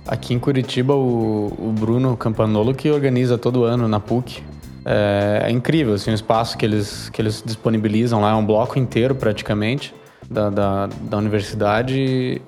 Aqui 0.07 0.35
em 0.35 0.39
Curitiba, 0.39 0.95
o, 0.95 1.47
o 1.59 1.73
Bruno 1.73 2.17
Campanolo 2.17 2.75
que 2.75 2.91
organiza 2.91 3.39
todo 3.39 3.65
ano 3.65 3.89
na 3.89 3.99
PUC. 3.99 4.43
É, 4.85 5.45
é, 5.47 5.51
incrível, 5.51 5.95
assim, 5.95 6.11
o 6.11 6.15
espaço 6.15 6.59
que 6.59 6.67
eles, 6.67 7.09
que 7.09 7.23
eles 7.23 7.43
disponibilizam 7.45 8.21
lá 8.21 8.33
é 8.33 8.35
um 8.35 8.45
bloco 8.45 8.79
inteiro 8.79 9.15
praticamente 9.15 9.95
da, 10.31 10.51
da, 10.51 10.87
da 10.87 11.17
universidade 11.17 12.43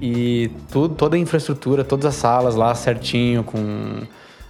e 0.00 0.50
tudo, 0.70 0.94
toda 0.94 1.16
a 1.16 1.18
infraestrutura, 1.18 1.84
todas 1.84 2.06
as 2.06 2.14
salas 2.14 2.54
lá 2.54 2.74
certinho, 2.74 3.44
com 3.44 4.02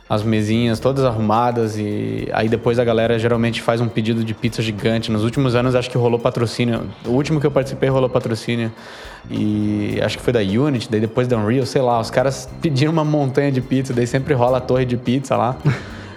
as 0.08 0.22
mesinhas 0.22 0.78
todas 0.78 1.04
arrumadas 1.04 1.76
e 1.76 2.28
aí 2.32 2.48
depois 2.48 2.78
a 2.78 2.84
galera 2.84 3.18
geralmente 3.18 3.60
faz 3.60 3.80
um 3.80 3.88
pedido 3.88 4.22
de 4.22 4.34
pizza 4.34 4.62
gigante. 4.62 5.10
Nos 5.10 5.24
últimos 5.24 5.54
anos 5.54 5.74
acho 5.74 5.90
que 5.90 5.98
rolou 5.98 6.18
patrocínio. 6.18 6.82
O 7.04 7.10
último 7.10 7.40
que 7.40 7.46
eu 7.46 7.50
participei 7.50 7.88
rolou 7.88 8.08
patrocínio 8.08 8.70
e 9.28 9.98
acho 10.00 10.16
que 10.16 10.22
foi 10.22 10.32
da 10.32 10.40
Unity, 10.40 10.88
daí 10.88 11.00
depois 11.00 11.26
da 11.26 11.36
Unreal, 11.36 11.66
sei 11.66 11.82
lá. 11.82 11.98
Os 11.98 12.10
caras 12.10 12.48
pediram 12.62 12.92
uma 12.92 13.04
montanha 13.04 13.50
de 13.50 13.60
pizza, 13.60 13.92
daí 13.92 14.06
sempre 14.06 14.32
rola 14.32 14.58
a 14.58 14.60
torre 14.60 14.84
de 14.84 14.96
pizza 14.96 15.36
lá. 15.36 15.56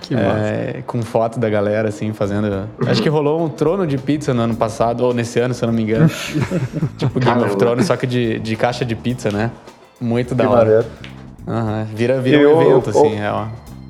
que 0.02 0.16
é, 0.16 0.82
com 0.88 1.04
foto 1.04 1.40
da 1.40 1.50
galera, 1.50 1.90
assim, 1.90 2.14
fazendo. 2.14 2.68
Acho 2.88 3.02
que 3.02 3.10
rolou 3.10 3.44
um 3.44 3.50
trono 3.50 3.86
de 3.86 3.96
pizza 3.98 4.34
no 4.34 4.42
ano 4.42 4.56
passado, 4.56 5.06
ou 5.06 5.14
nesse 5.14 5.40
ano, 5.40 5.54
se 5.54 5.64
eu 5.64 5.68
não 5.68 5.74
me 5.74 5.84
engano. 5.84 6.10
tipo 6.98 7.20
Game 7.20 7.44
of 7.44 7.56
Thrones, 7.58 7.86
só 7.86 7.96
que 7.96 8.08
de, 8.08 8.40
de 8.40 8.56
caixa 8.56 8.84
de 8.84 8.96
pizza, 8.96 9.30
né? 9.30 9.52
Muito 10.02 10.34
da 10.34 10.50
hora. 10.50 10.86
Uhum. 11.46 11.86
Vira, 11.94 12.20
vira 12.22 12.40
um 12.40 12.62
evento, 12.62 12.90
assim, 12.90 13.20
é, 13.20 13.32
ó 13.32 13.48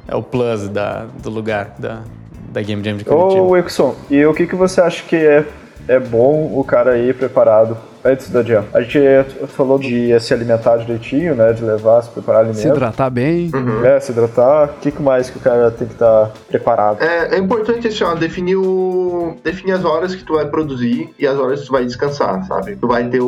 é 0.10 0.16
o 0.16 0.24
plus 0.24 0.68
da, 0.68 1.05
do 1.22 1.30
lugar 1.30 1.76
da, 1.78 2.01
da 2.51 2.62
Game 2.62 2.84
Jam 2.84 2.97
de 2.97 3.05
Curitiba. 3.05 3.41
Ô, 3.41 3.49
Wilson, 3.49 3.95
e 4.10 4.26
o 4.26 4.34
que, 4.34 4.47
que 4.47 4.55
você 4.55 4.82
acha 4.82 5.03
que 5.03 5.16
é, 5.16 5.45
é 5.88 5.99
bom 5.99 6.51
o 6.53 6.64
cara 6.64 6.97
ir 6.97 7.14
preparado 7.14 7.78
antes 8.03 8.30
da 8.30 8.41
jam? 8.41 8.66
A 8.74 8.82
gente 8.82 8.99
falou 9.49 9.78
de 9.78 10.20
se 10.20 10.34
alimentar 10.34 10.78
direitinho, 10.78 11.36
né? 11.36 11.53
De 11.53 11.64
levar, 11.64 12.01
se 12.01 12.10
preparar 12.10 12.41
alimento. 12.41 12.62
Se 12.62 12.68
hidratar 12.68 13.10
bem. 13.12 13.51
Uhum. 13.53 13.86
É, 13.86 13.99
se 13.99 14.12
hidratar. 14.12 14.70
O 14.70 14.80
que, 14.80 14.91
que 14.91 15.01
mais 15.01 15.30
que 15.30 15.38
o 15.38 15.41
cara 15.41 15.70
tem 15.70 15.88
que 15.88 15.93
estar 15.93 16.26
tá 16.26 16.32
preparado? 16.47 17.03
É, 17.03 17.36
é 17.36 17.38
importante 17.38 17.88
assim, 17.88 18.03
ó, 18.03 18.16
definir, 18.16 18.55
o, 18.55 19.38
definir 19.43 19.74
as 19.74 19.86
horas 19.86 20.16
que 20.16 20.24
tu 20.24 20.34
vai 20.34 20.47
produzir 20.47 21.14
e 21.20 21.28
as 21.28 21.38
horas 21.38 21.62
que 21.62 21.68
tu 21.68 21.72
vai 21.72 21.86
descansar, 21.86 22.43
sabe? 22.45 22.76
Tu 22.76 22.88
vai 22.88 23.07
ter 23.07 23.22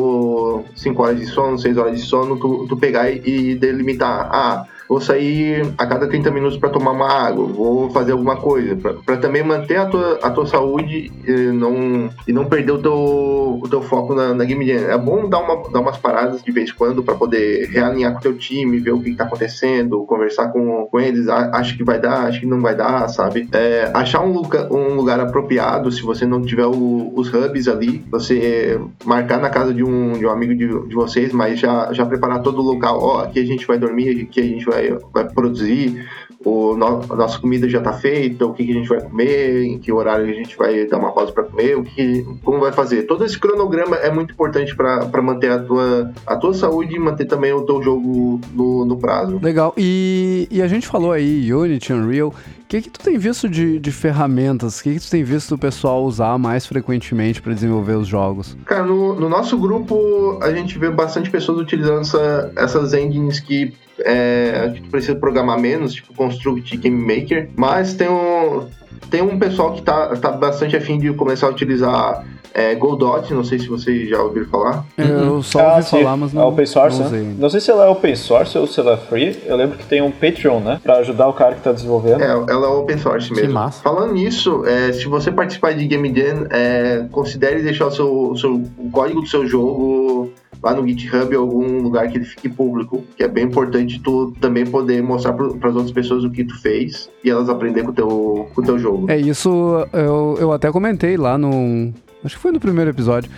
5 0.74 1.02
horas 1.02 1.18
de 1.18 1.26
sono, 1.26 1.56
6 1.56 1.78
horas 1.78 1.94
de 1.94 2.02
sono, 2.02 2.36
tu, 2.38 2.66
tu 2.68 2.76
pegar 2.76 3.08
e 3.08 3.54
delimitar. 3.54 4.28
Ah, 4.32 4.64
vou 4.92 5.00
sair 5.00 5.72
a 5.78 5.86
cada 5.86 6.06
30 6.06 6.30
minutos 6.30 6.58
para 6.58 6.68
tomar 6.68 6.90
uma 6.90 7.08
água, 7.08 7.46
vou 7.46 7.88
fazer 7.88 8.12
alguma 8.12 8.36
coisa, 8.36 8.76
para 8.76 9.16
também 9.16 9.42
manter 9.42 9.78
a 9.78 9.86
tua, 9.86 10.18
a 10.22 10.30
tua 10.30 10.46
saúde 10.46 11.10
e 11.26 11.32
não, 11.32 12.10
e 12.28 12.32
não 12.32 12.44
perder 12.44 12.72
o 12.72 12.78
teu, 12.78 13.58
o 13.62 13.68
teu 13.70 13.80
foco 13.80 14.14
na, 14.14 14.34
na 14.34 14.44
game 14.44 14.66
jam. 14.66 14.90
É 14.90 14.98
bom 14.98 15.30
dar, 15.30 15.38
uma, 15.38 15.70
dar 15.70 15.80
umas 15.80 15.96
paradas 15.96 16.42
de 16.42 16.52
vez 16.52 16.68
em 16.68 16.74
quando 16.74 17.02
para 17.02 17.14
poder 17.14 17.70
realinhar 17.70 18.12
com 18.12 18.18
o 18.18 18.20
teu 18.20 18.36
time, 18.36 18.80
ver 18.80 18.90
o 18.90 19.00
que 19.00 19.08
está 19.08 19.24
acontecendo, 19.24 20.04
conversar 20.04 20.48
com, 20.48 20.86
com 20.90 21.00
eles, 21.00 21.26
acho 21.26 21.74
que 21.74 21.84
vai 21.84 21.98
dar, 21.98 22.26
acho 22.26 22.40
que 22.40 22.46
não 22.46 22.60
vai 22.60 22.74
dar, 22.74 23.08
sabe? 23.08 23.48
É, 23.50 23.90
achar 23.94 24.22
um 24.22 24.30
lugar, 24.30 24.70
um 24.70 24.94
lugar 24.94 25.18
apropriado, 25.20 25.90
se 25.90 26.02
você 26.02 26.26
não 26.26 26.42
tiver 26.42 26.66
o, 26.66 27.12
os 27.16 27.32
hubs 27.32 27.66
ali, 27.66 28.04
você 28.10 28.78
marcar 29.06 29.40
na 29.40 29.48
casa 29.48 29.72
de 29.72 29.82
um, 29.82 30.12
de 30.12 30.26
um 30.26 30.30
amigo 30.30 30.54
de, 30.54 30.88
de 30.88 30.94
vocês, 30.94 31.32
mas 31.32 31.58
já, 31.58 31.90
já 31.94 32.04
preparar 32.04 32.42
todo 32.42 32.58
o 32.58 32.62
local, 32.62 32.98
ó, 33.00 33.22
aqui 33.22 33.40
a 33.40 33.46
gente 33.46 33.66
vai 33.66 33.78
dormir, 33.78 34.20
aqui 34.20 34.38
a 34.38 34.44
gente 34.44 34.66
vai 34.66 34.81
vai, 34.90 34.98
vai 35.12 35.28
produzir, 35.32 36.06
o, 36.44 36.76
no, 36.76 37.02
a 37.08 37.16
nossa 37.16 37.38
comida 37.38 37.68
já 37.68 37.78
está 37.78 37.92
feita, 37.92 38.46
o 38.46 38.52
que, 38.52 38.64
que, 38.64 38.72
a 38.72 38.74
gente 38.74 38.88
vai 38.88 39.00
comer, 39.00 39.64
em 39.64 39.78
que 39.78 39.92
horário 39.92 40.28
a 40.28 40.32
gente 40.32 40.56
vai 40.56 40.86
dar 40.86 40.98
uma 40.98 41.12
pausa 41.12 41.32
para 41.32 41.44
comer, 41.44 41.76
o 41.76 41.84
que, 41.84 42.26
como 42.42 42.60
vai 42.60 42.72
fazer. 42.72 43.04
Todo 43.04 43.24
esse 43.24 43.38
cronograma 43.38 43.96
é 43.96 44.10
muito 44.10 44.32
importante 44.32 44.74
para 44.74 45.22
manter 45.22 45.52
a 45.52 45.58
tua, 45.58 46.12
a 46.26 46.36
tua 46.36 46.54
saúde 46.54 46.96
e 46.96 46.98
manter 46.98 47.26
também 47.26 47.52
o 47.52 47.62
teu 47.62 47.82
jogo 47.82 48.40
no, 48.52 48.84
no 48.84 48.96
prazo. 48.98 49.38
Legal. 49.42 49.72
E, 49.76 50.48
e 50.50 50.60
a 50.60 50.68
gente 50.68 50.86
falou 50.86 51.12
aí 51.12 51.52
Unity, 51.52 51.92
Unreal. 51.92 52.28
O 52.28 52.34
que, 52.72 52.80
que 52.80 52.90
tu 52.90 53.00
tem 53.00 53.18
visto 53.18 53.48
de, 53.50 53.78
de 53.78 53.92
ferramentas? 53.92 54.80
O 54.80 54.82
que, 54.82 54.94
que 54.94 55.00
tu 55.00 55.10
tem 55.10 55.22
visto 55.22 55.54
o 55.54 55.58
pessoal 55.58 56.04
usar 56.04 56.38
mais 56.38 56.66
frequentemente 56.66 57.42
para 57.42 57.52
desenvolver 57.52 57.94
os 57.94 58.08
jogos? 58.08 58.56
Cara, 58.64 58.84
no, 58.84 59.14
no, 59.14 59.28
nosso 59.28 59.58
grupo 59.58 60.38
a 60.40 60.50
gente 60.54 60.78
vê 60.78 60.90
bastante 60.90 61.30
pessoas 61.30 61.58
utilizando 61.58 62.00
essa, 62.00 62.50
essas 62.56 62.94
engines 62.94 63.40
que 63.40 63.74
é, 64.04 64.60
a 64.64 64.68
gente 64.68 64.88
precisa 64.88 65.14
programar 65.14 65.58
menos, 65.60 65.92
tipo 65.94 66.14
Construct 66.14 66.76
Game 66.76 66.96
Maker, 67.20 67.50
mas 67.56 67.94
tem 67.94 68.08
um, 68.08 68.66
tem 69.10 69.22
um 69.22 69.38
pessoal 69.38 69.72
que 69.72 69.82
tá, 69.82 70.14
tá 70.16 70.30
bastante 70.32 70.76
afim 70.76 70.98
de 70.98 71.12
começar 71.12 71.46
a 71.46 71.50
utilizar 71.50 72.24
é 72.54 72.74
Goldot, 72.74 73.32
não 73.32 73.42
sei 73.42 73.58
se 73.58 73.66
vocês 73.66 74.10
já 74.10 74.20
ouviram 74.22 74.44
falar. 74.50 74.84
Eu 74.98 75.42
só 75.42 75.58
ouvi 75.58 75.70
Ah, 75.78 75.80
sim. 75.82 76.02
falar, 76.02 76.16
mas 76.18 76.34
é 76.34 76.36
não, 76.36 76.48
open 76.48 76.66
source, 76.66 77.00
não 77.00 77.08
né? 77.08 77.34
Não 77.38 77.48
sei 77.48 77.60
se 77.62 77.70
ela 77.70 77.86
é 77.86 77.88
open 77.88 78.14
source 78.14 78.58
ou 78.58 78.66
se 78.66 78.78
ela 78.78 78.92
é 78.92 78.96
free. 78.98 79.38
Eu 79.46 79.56
lembro 79.56 79.78
que 79.78 79.86
tem 79.86 80.02
um 80.02 80.10
Patreon, 80.10 80.60
né? 80.60 80.78
Pra 80.82 80.98
ajudar 80.98 81.28
o 81.28 81.32
cara 81.32 81.54
que 81.54 81.62
tá 81.62 81.72
desenvolvendo. 81.72 82.20
É, 82.22 82.26
ela 82.26 82.66
é 82.66 82.68
open 82.68 82.98
source 82.98 83.32
mesmo. 83.32 83.54
massa. 83.54 83.82
Falando 83.82 84.12
nisso, 84.12 84.66
é, 84.66 84.92
se 84.92 85.06
você 85.08 85.32
participar 85.32 85.72
de 85.72 85.86
Game 85.86 86.12
Jam, 86.14 86.46
é, 86.50 87.06
considere 87.10 87.62
deixar 87.62 87.86
o, 87.86 87.90
seu, 87.90 88.12
o 88.32 88.36
seu- 88.36 88.62
o 88.76 88.90
código 88.90 89.22
do 89.22 89.26
seu 89.28 89.46
jogo 89.46 90.30
lá 90.62 90.74
no 90.74 90.86
GitHub 90.86 91.34
algum 91.34 91.82
lugar 91.82 92.08
que 92.08 92.18
ele 92.18 92.24
fique 92.24 92.48
público, 92.48 93.04
que 93.16 93.22
é 93.22 93.28
bem 93.28 93.44
importante 93.44 94.00
tu 94.00 94.32
também 94.40 94.66
poder 94.66 95.02
mostrar 95.02 95.32
para 95.32 95.46
as 95.68 95.74
outras 95.74 95.92
pessoas 95.92 96.24
o 96.24 96.30
que 96.30 96.44
tu 96.44 96.60
fez 96.60 97.10
e 97.24 97.30
elas 97.30 97.48
aprender 97.48 97.82
com 97.82 97.90
o 97.90 97.94
teu, 97.94 98.48
com 98.54 98.60
o 98.60 98.64
teu 98.64 98.78
jogo. 98.78 99.10
É, 99.10 99.18
isso 99.18 99.86
eu, 99.92 100.36
eu 100.38 100.52
até 100.52 100.70
comentei 100.70 101.16
lá 101.16 101.36
no. 101.36 101.92
Acho 102.24 102.36
que 102.36 102.42
foi 102.42 102.52
no 102.52 102.60
primeiro 102.60 102.90
episódio. 102.90 103.30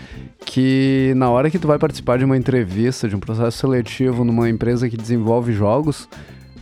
Que 0.44 1.14
na 1.16 1.30
hora 1.30 1.50
que 1.50 1.58
tu 1.58 1.66
vai 1.66 1.78
participar 1.78 2.18
de 2.18 2.24
uma 2.24 2.36
entrevista, 2.36 3.08
de 3.08 3.16
um 3.16 3.20
processo 3.20 3.56
seletivo 3.56 4.24
numa 4.24 4.50
empresa 4.50 4.90
que 4.90 4.96
desenvolve 4.96 5.52
jogos, 5.52 6.06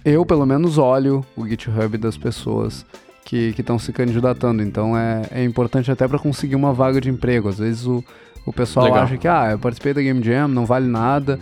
eu 0.04 0.24
pelo 0.24 0.46
menos 0.46 0.78
olho 0.78 1.24
o 1.36 1.46
GitHub 1.46 1.98
das 1.98 2.16
pessoas 2.16 2.86
que 3.24 3.54
estão 3.58 3.78
se 3.78 3.92
candidatando. 3.92 4.62
Então 4.62 4.96
é, 4.96 5.22
é 5.32 5.44
importante 5.44 5.90
até 5.90 6.06
para 6.06 6.18
conseguir 6.18 6.54
uma 6.54 6.72
vaga 6.72 7.00
de 7.00 7.10
emprego. 7.10 7.48
Às 7.48 7.58
vezes 7.58 7.86
o, 7.86 8.04
o 8.44 8.52
pessoal 8.52 8.86
Legal. 8.86 9.04
acha 9.04 9.16
que, 9.16 9.28
ah, 9.28 9.50
eu 9.52 9.58
participei 9.58 9.94
da 9.94 10.02
Game 10.02 10.22
Jam, 10.22 10.48
não 10.48 10.66
vale 10.66 10.86
nada, 10.86 11.38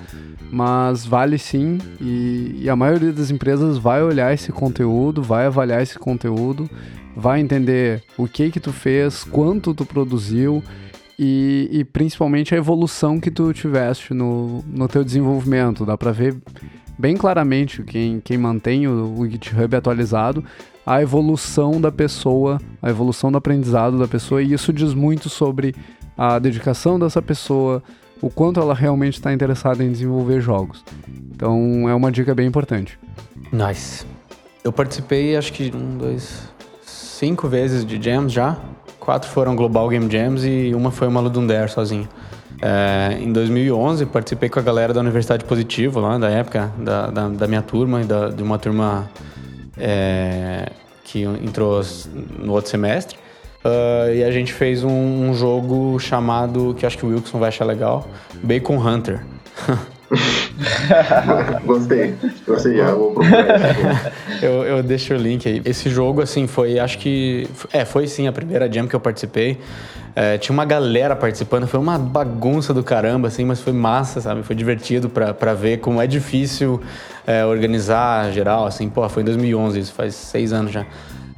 mas 0.51 1.07
vale 1.07 1.39
sim. 1.39 1.79
E, 2.01 2.61
e 2.63 2.71
a 2.71 2.77
maioria 2.77 3.13
das 3.13 3.31
empresas 3.31 3.79
vai 3.79 4.03
olhar 4.03 4.33
esse 4.35 4.53
conteúdo, 4.53 5.23
vai 5.23 5.47
avaliar 5.47 5.83
esse 5.83 5.99
conteúdo, 5.99 6.69
vai 7.17 7.41
entender 7.41 8.03
o 8.19 8.27
que 8.27 8.51
que 8.51 8.61
tu 8.61 8.73
fez, 8.73 9.25
quanto 9.25 9.75
tu 9.75 9.87
produziu 9.87 10.63
e, 11.19 11.69
e 11.71 11.85
principalmente 11.85 12.55
a 12.55 12.59
evolução 12.59 13.21
que 13.21 13.31
tu 13.31 13.53
tiveste 13.53 14.15
no, 14.15 14.65
no 14.67 14.89
teu 14.89 15.05
desenvolvimento. 15.05 15.87
Dá 15.87 15.97
pra 15.97 16.13
ver 16.13 16.37
bem 16.99 17.17
claramente 17.17 17.83
quem, 17.83 18.21
quem 18.21 18.37
mantém 18.37 18.87
o, 18.87 19.19
o 19.19 19.29
GitHub 19.29 19.75
atualizado, 19.75 20.45
a 20.85 21.01
evolução 21.01 21.81
da 21.81 21.91
pessoa, 21.93 22.61
a 22.83 22.91
evolução 22.91 23.31
do 23.31 23.39
aprendizado 23.39 23.99
da 23.99 24.09
pessoa, 24.09 24.43
e 24.43 24.53
isso 24.53 24.73
diz 24.73 24.93
muito 24.93 25.29
sobre 25.29 25.75
a 26.17 26.39
dedicação 26.39 26.99
dessa 26.99 27.21
pessoa, 27.23 27.83
o 28.21 28.31
quanto 28.31 28.61
ela 28.61 28.75
realmente 28.75 29.15
está 29.15 29.33
interessada 29.33 29.83
em 29.83 29.91
desenvolver 29.91 30.41
jogos. 30.41 30.85
Então 31.35 31.89
é 31.89 31.95
uma 31.95 32.13
dica 32.13 32.35
bem 32.35 32.47
importante. 32.47 32.99
Nice. 33.53 34.05
Eu 34.63 34.73
participei, 34.73 35.37
acho 35.37 35.53
que 35.53 35.73
um, 35.75 35.97
dois, 35.97 36.49
cinco 36.83 37.49
vezes 37.49 37.85
de 37.85 38.01
jams 38.03 38.33
já. 38.33 38.59
Quatro 38.99 39.31
foram 39.31 39.57
Global 39.57 39.89
Game 39.89 40.11
Jams 40.11 40.45
e 40.45 40.75
uma 40.75 40.91
foi 40.91 41.09
uma 41.09 41.21
Ludundare 41.21 41.71
sozinho. 41.71 42.07
É, 42.63 43.17
em 43.19 43.33
2011, 43.33 44.05
participei 44.07 44.51
com 44.51 44.59
a 44.59 44.63
galera 44.63 44.93
da 44.93 45.01
Universidade 45.01 45.45
Positivo, 45.45 45.99
lá 45.99 46.19
da 46.19 46.29
época, 46.29 46.71
da, 46.79 47.07
da, 47.07 47.29
da 47.29 47.47
minha 47.47 47.63
turma 47.63 48.03
e 48.03 48.05
da, 48.05 48.29
de 48.29 48.43
uma 48.43 48.59
turma 48.59 49.11
é, 49.79 50.71
que 51.03 51.23
entrou 51.23 51.81
no 52.39 52.53
outro 52.53 52.71
semestre. 52.71 53.19
Ah, 53.65 54.11
e 54.13 54.25
a 54.25 54.31
gente 54.31 54.53
fez 54.53 54.83
um, 54.85 55.31
um 55.31 55.35
jogo 55.35 55.99
chamado, 55.99 56.75
que 56.79 56.87
acho 56.87 56.97
que 56.97 57.05
o 57.05 57.11
Wilson 57.11 57.39
vai 57.39 57.49
achar 57.49 57.65
legal, 57.65 58.09
Bacon 58.43 58.77
Hunter. 58.77 59.25
Gostei, 61.65 62.15
gostei 62.45 62.77
já, 62.77 62.93
vou 62.93 63.13
procurar. 63.13 64.13
Eu, 64.43 64.65
eu 64.65 64.83
deixo 64.83 65.15
o 65.15 65.17
link 65.17 65.47
aí. 65.47 65.63
Esse 65.65 65.91
jogo, 65.91 66.23
assim, 66.23 66.47
foi, 66.47 66.79
acho 66.79 66.99
que. 66.99 67.47
É, 67.73 67.85
foi 67.85 68.07
sim 68.07 68.27
a 68.27 68.33
primeira 68.33 68.73
jam 68.73 68.87
que 68.87 68.97
eu 68.97 69.01
participei. 69.01 69.59
É, 70.17 70.39
tinha 70.39 70.53
uma 70.53 70.65
galera 70.65 71.15
participando, 71.15 71.67
foi 71.67 71.79
uma 71.79 71.99
bagunça 71.99 72.73
do 72.73 72.83
caramba, 72.83 73.29
assim, 73.29 73.45
mas 73.45 73.61
foi 73.61 73.73
massa, 73.73 74.21
sabe? 74.21 74.43
Foi 74.43 74.57
divertido 74.57 75.09
pra, 75.11 75.35
pra 75.35 75.53
ver 75.53 75.79
como 75.79 76.01
é 76.01 76.07
difícil 76.07 76.81
é, 77.27 77.45
organizar 77.45 78.33
geral, 78.33 78.67
assim. 78.67 78.89
Pô, 78.89 79.07
foi 79.09 79.23
em 79.23 79.27
2011, 79.27 79.79
isso 79.79 79.93
faz 79.93 80.15
seis 80.15 80.53
anos 80.53 80.73
já. 80.73 80.87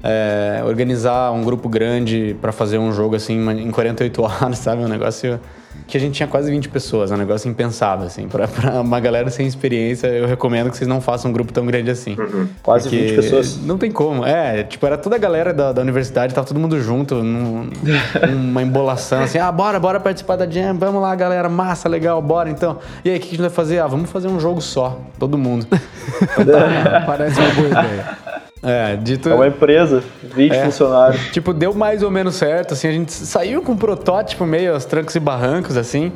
É, 0.04 0.62
organizar 0.64 1.30
um 1.32 1.42
grupo 1.44 1.68
grande 1.68 2.36
pra 2.40 2.50
fazer 2.50 2.76
um 2.78 2.92
jogo, 2.92 3.14
assim, 3.14 3.38
em 3.50 3.70
48 3.70 4.20
horas, 4.22 4.58
sabe? 4.58 4.82
Um 4.82 4.88
negócio 4.88 5.38
que 5.86 5.96
a 5.96 6.00
gente 6.00 6.14
tinha 6.14 6.26
quase 6.26 6.50
20 6.50 6.68
pessoas, 6.68 7.10
é 7.10 7.14
um 7.14 7.18
negócio 7.18 7.48
impensável, 7.50 8.06
assim. 8.06 8.26
Pra, 8.28 8.46
pra 8.48 8.80
uma 8.80 8.98
galera 9.00 9.30
sem 9.30 9.46
experiência, 9.46 10.06
eu 10.08 10.26
recomendo 10.26 10.70
que 10.70 10.76
vocês 10.76 10.88
não 10.88 11.00
façam 11.00 11.30
um 11.30 11.34
grupo 11.34 11.52
tão 11.52 11.64
grande 11.64 11.90
assim. 11.90 12.16
Quase 12.62 12.88
Porque 12.88 13.04
20 13.06 13.16
pessoas. 13.16 13.56
Não 13.64 13.78
tem 13.78 13.90
como. 13.90 14.24
É, 14.26 14.64
tipo, 14.64 14.84
era 14.84 14.98
toda 14.98 15.16
a 15.16 15.18
galera 15.18 15.52
da, 15.54 15.72
da 15.72 15.80
universidade, 15.82 16.34
tava 16.34 16.46
todo 16.46 16.58
mundo 16.58 16.80
junto, 16.80 17.16
num- 17.22 17.70
numa 18.30 18.62
embolação, 18.62 19.22
assim, 19.22 19.38
ah, 19.38 19.50
bora, 19.52 19.78
bora 19.80 19.98
participar 20.00 20.36
da 20.36 20.48
Jam, 20.50 20.76
vamos 20.78 21.00
lá, 21.00 21.14
galera, 21.14 21.48
massa, 21.48 21.88
legal, 21.88 22.20
bora 22.20 22.50
então. 22.50 22.78
E 23.04 23.10
aí, 23.10 23.16
o 23.16 23.20
que 23.20 23.28
a 23.28 23.30
gente 23.30 23.40
vai 23.40 23.50
fazer? 23.50 23.78
Ah, 23.78 23.86
vamos 23.86 24.10
fazer 24.10 24.28
um 24.28 24.38
jogo 24.40 24.60
só, 24.60 25.00
todo 25.18 25.38
mundo. 25.38 25.66
Parece 27.06 27.40
uma 27.40 27.54
boa 27.54 27.68
ideia. 27.68 28.41
É, 28.62 28.94
dito. 28.96 29.28
É 29.28 29.34
uma 29.34 29.48
empresa, 29.48 30.02
20 30.34 30.52
É. 30.52 30.64
funcionários. 30.64 31.20
Tipo, 31.32 31.52
deu 31.52 31.74
mais 31.74 32.02
ou 32.02 32.10
menos 32.10 32.36
certo, 32.36 32.74
assim, 32.74 32.86
a 32.88 32.92
gente 32.92 33.12
saiu 33.12 33.60
com 33.62 33.72
um 33.72 33.76
protótipo 33.76 34.46
meio 34.46 34.72
aos 34.74 34.84
trancos 34.84 35.14
e 35.16 35.20
barrancos, 35.20 35.76
assim. 35.76 36.12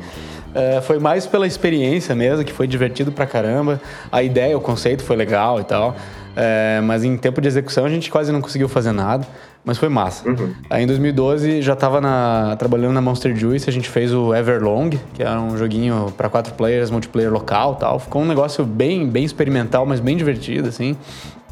É, 0.55 0.79
foi 0.81 0.97
mais 0.97 1.27
pela 1.27 1.45
experiência 1.45 2.15
mesmo, 2.15 2.43
que 2.45 2.53
foi 2.53 2.65
divertido 2.65 3.11
pra 3.11 3.25
caramba. 3.25 3.81
A 4.11 4.23
ideia, 4.23 4.57
o 4.57 4.61
conceito 4.61 5.03
foi 5.03 5.15
legal 5.15 5.59
e 5.59 5.63
tal. 5.65 5.95
É, 6.35 6.79
mas 6.83 7.03
em 7.03 7.17
tempo 7.17 7.41
de 7.41 7.47
execução 7.47 7.83
a 7.85 7.89
gente 7.89 8.09
quase 8.11 8.31
não 8.31 8.39
conseguiu 8.41 8.69
fazer 8.69 8.91
nada. 8.91 9.27
Mas 9.65 9.77
foi 9.77 9.89
massa. 9.89 10.23
Aí 10.69 10.83
em 10.83 10.87
2012 10.87 11.61
já 11.61 11.75
tava 11.75 11.99
na- 11.99 12.55
trabalhando 12.57 12.93
na 12.93 13.01
Monster 13.01 13.35
Juice, 13.35 13.69
a 13.69 13.73
gente 13.73 13.89
fez 13.89 14.13
o 14.13 14.33
Everlong, 14.33 14.97
que 15.13 15.21
era 15.21 15.41
um 15.41 15.57
joguinho 15.57 16.13
pra 16.15 16.29
quatro 16.29 16.53
players, 16.53 16.89
multiplayer 16.89 17.29
local 17.29 17.73
e 17.75 17.79
tal. 17.81 17.99
Ficou 17.99 18.21
um 18.21 18.25
negócio 18.25 18.63
bem, 18.63 19.05
bem 19.09 19.25
experimental, 19.25 19.85
mas 19.85 19.99
bem 19.99 20.15
divertido, 20.15 20.69
assim. 20.69 20.95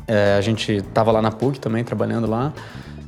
É, 0.08 0.36
a 0.38 0.42
gente 0.42 0.82
tava 0.94 1.12
lá 1.12 1.22
na 1.22 1.32
PUC 1.32 1.60
também, 1.60 1.84
trabalhando 1.84 2.28
lá. 2.28 2.54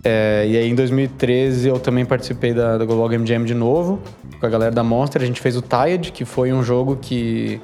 É, 0.04 0.46
e 0.48 0.58
aí 0.58 0.70
em 0.70 0.76
2013 0.76 1.68
eu 1.68 1.80
também 1.80 2.06
participei 2.06 2.54
da, 2.54 2.78
da 2.78 2.86
Global 2.86 3.10
Game 3.10 3.26
Jam 3.28 3.44
de 3.44 3.54
novo, 3.54 4.00
com 4.40 4.46
a 4.46 4.50
galera 4.50 4.72
da 4.72 4.84
Monster. 4.84 5.22
A 5.22 5.26
gente 5.26 5.42
fez 5.42 5.56
o 5.56 5.62
Tired, 5.62 6.12
que 6.12 6.26
foi 6.26 6.54
um 6.54 6.64
jogo 6.64 6.98
que 7.02 7.60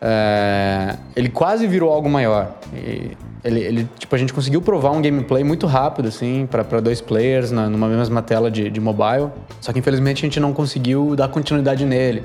é, 0.00 0.96
ele 1.16 1.28
quase 1.28 1.66
virou 1.66 1.92
algo 1.92 2.08
maior. 2.08 2.54
E 2.74 3.16
ele, 3.42 3.60
ele, 3.60 3.88
tipo, 3.98 4.14
a 4.14 4.18
gente 4.18 4.32
conseguiu 4.32 4.60
provar 4.60 4.90
um 4.90 5.00
gameplay 5.00 5.42
muito 5.42 5.66
rápido, 5.66 6.08
assim, 6.08 6.46
para 6.50 6.80
dois 6.80 7.00
players 7.00 7.50
na, 7.50 7.68
numa 7.68 7.88
mesma 7.88 8.20
tela 8.20 8.50
de, 8.50 8.68
de 8.68 8.80
mobile. 8.80 9.28
Só 9.60 9.72
que 9.72 9.78
infelizmente 9.78 10.18
a 10.18 10.26
gente 10.26 10.38
não 10.38 10.52
conseguiu 10.52 11.16
dar 11.16 11.28
continuidade 11.28 11.84
nele, 11.86 12.22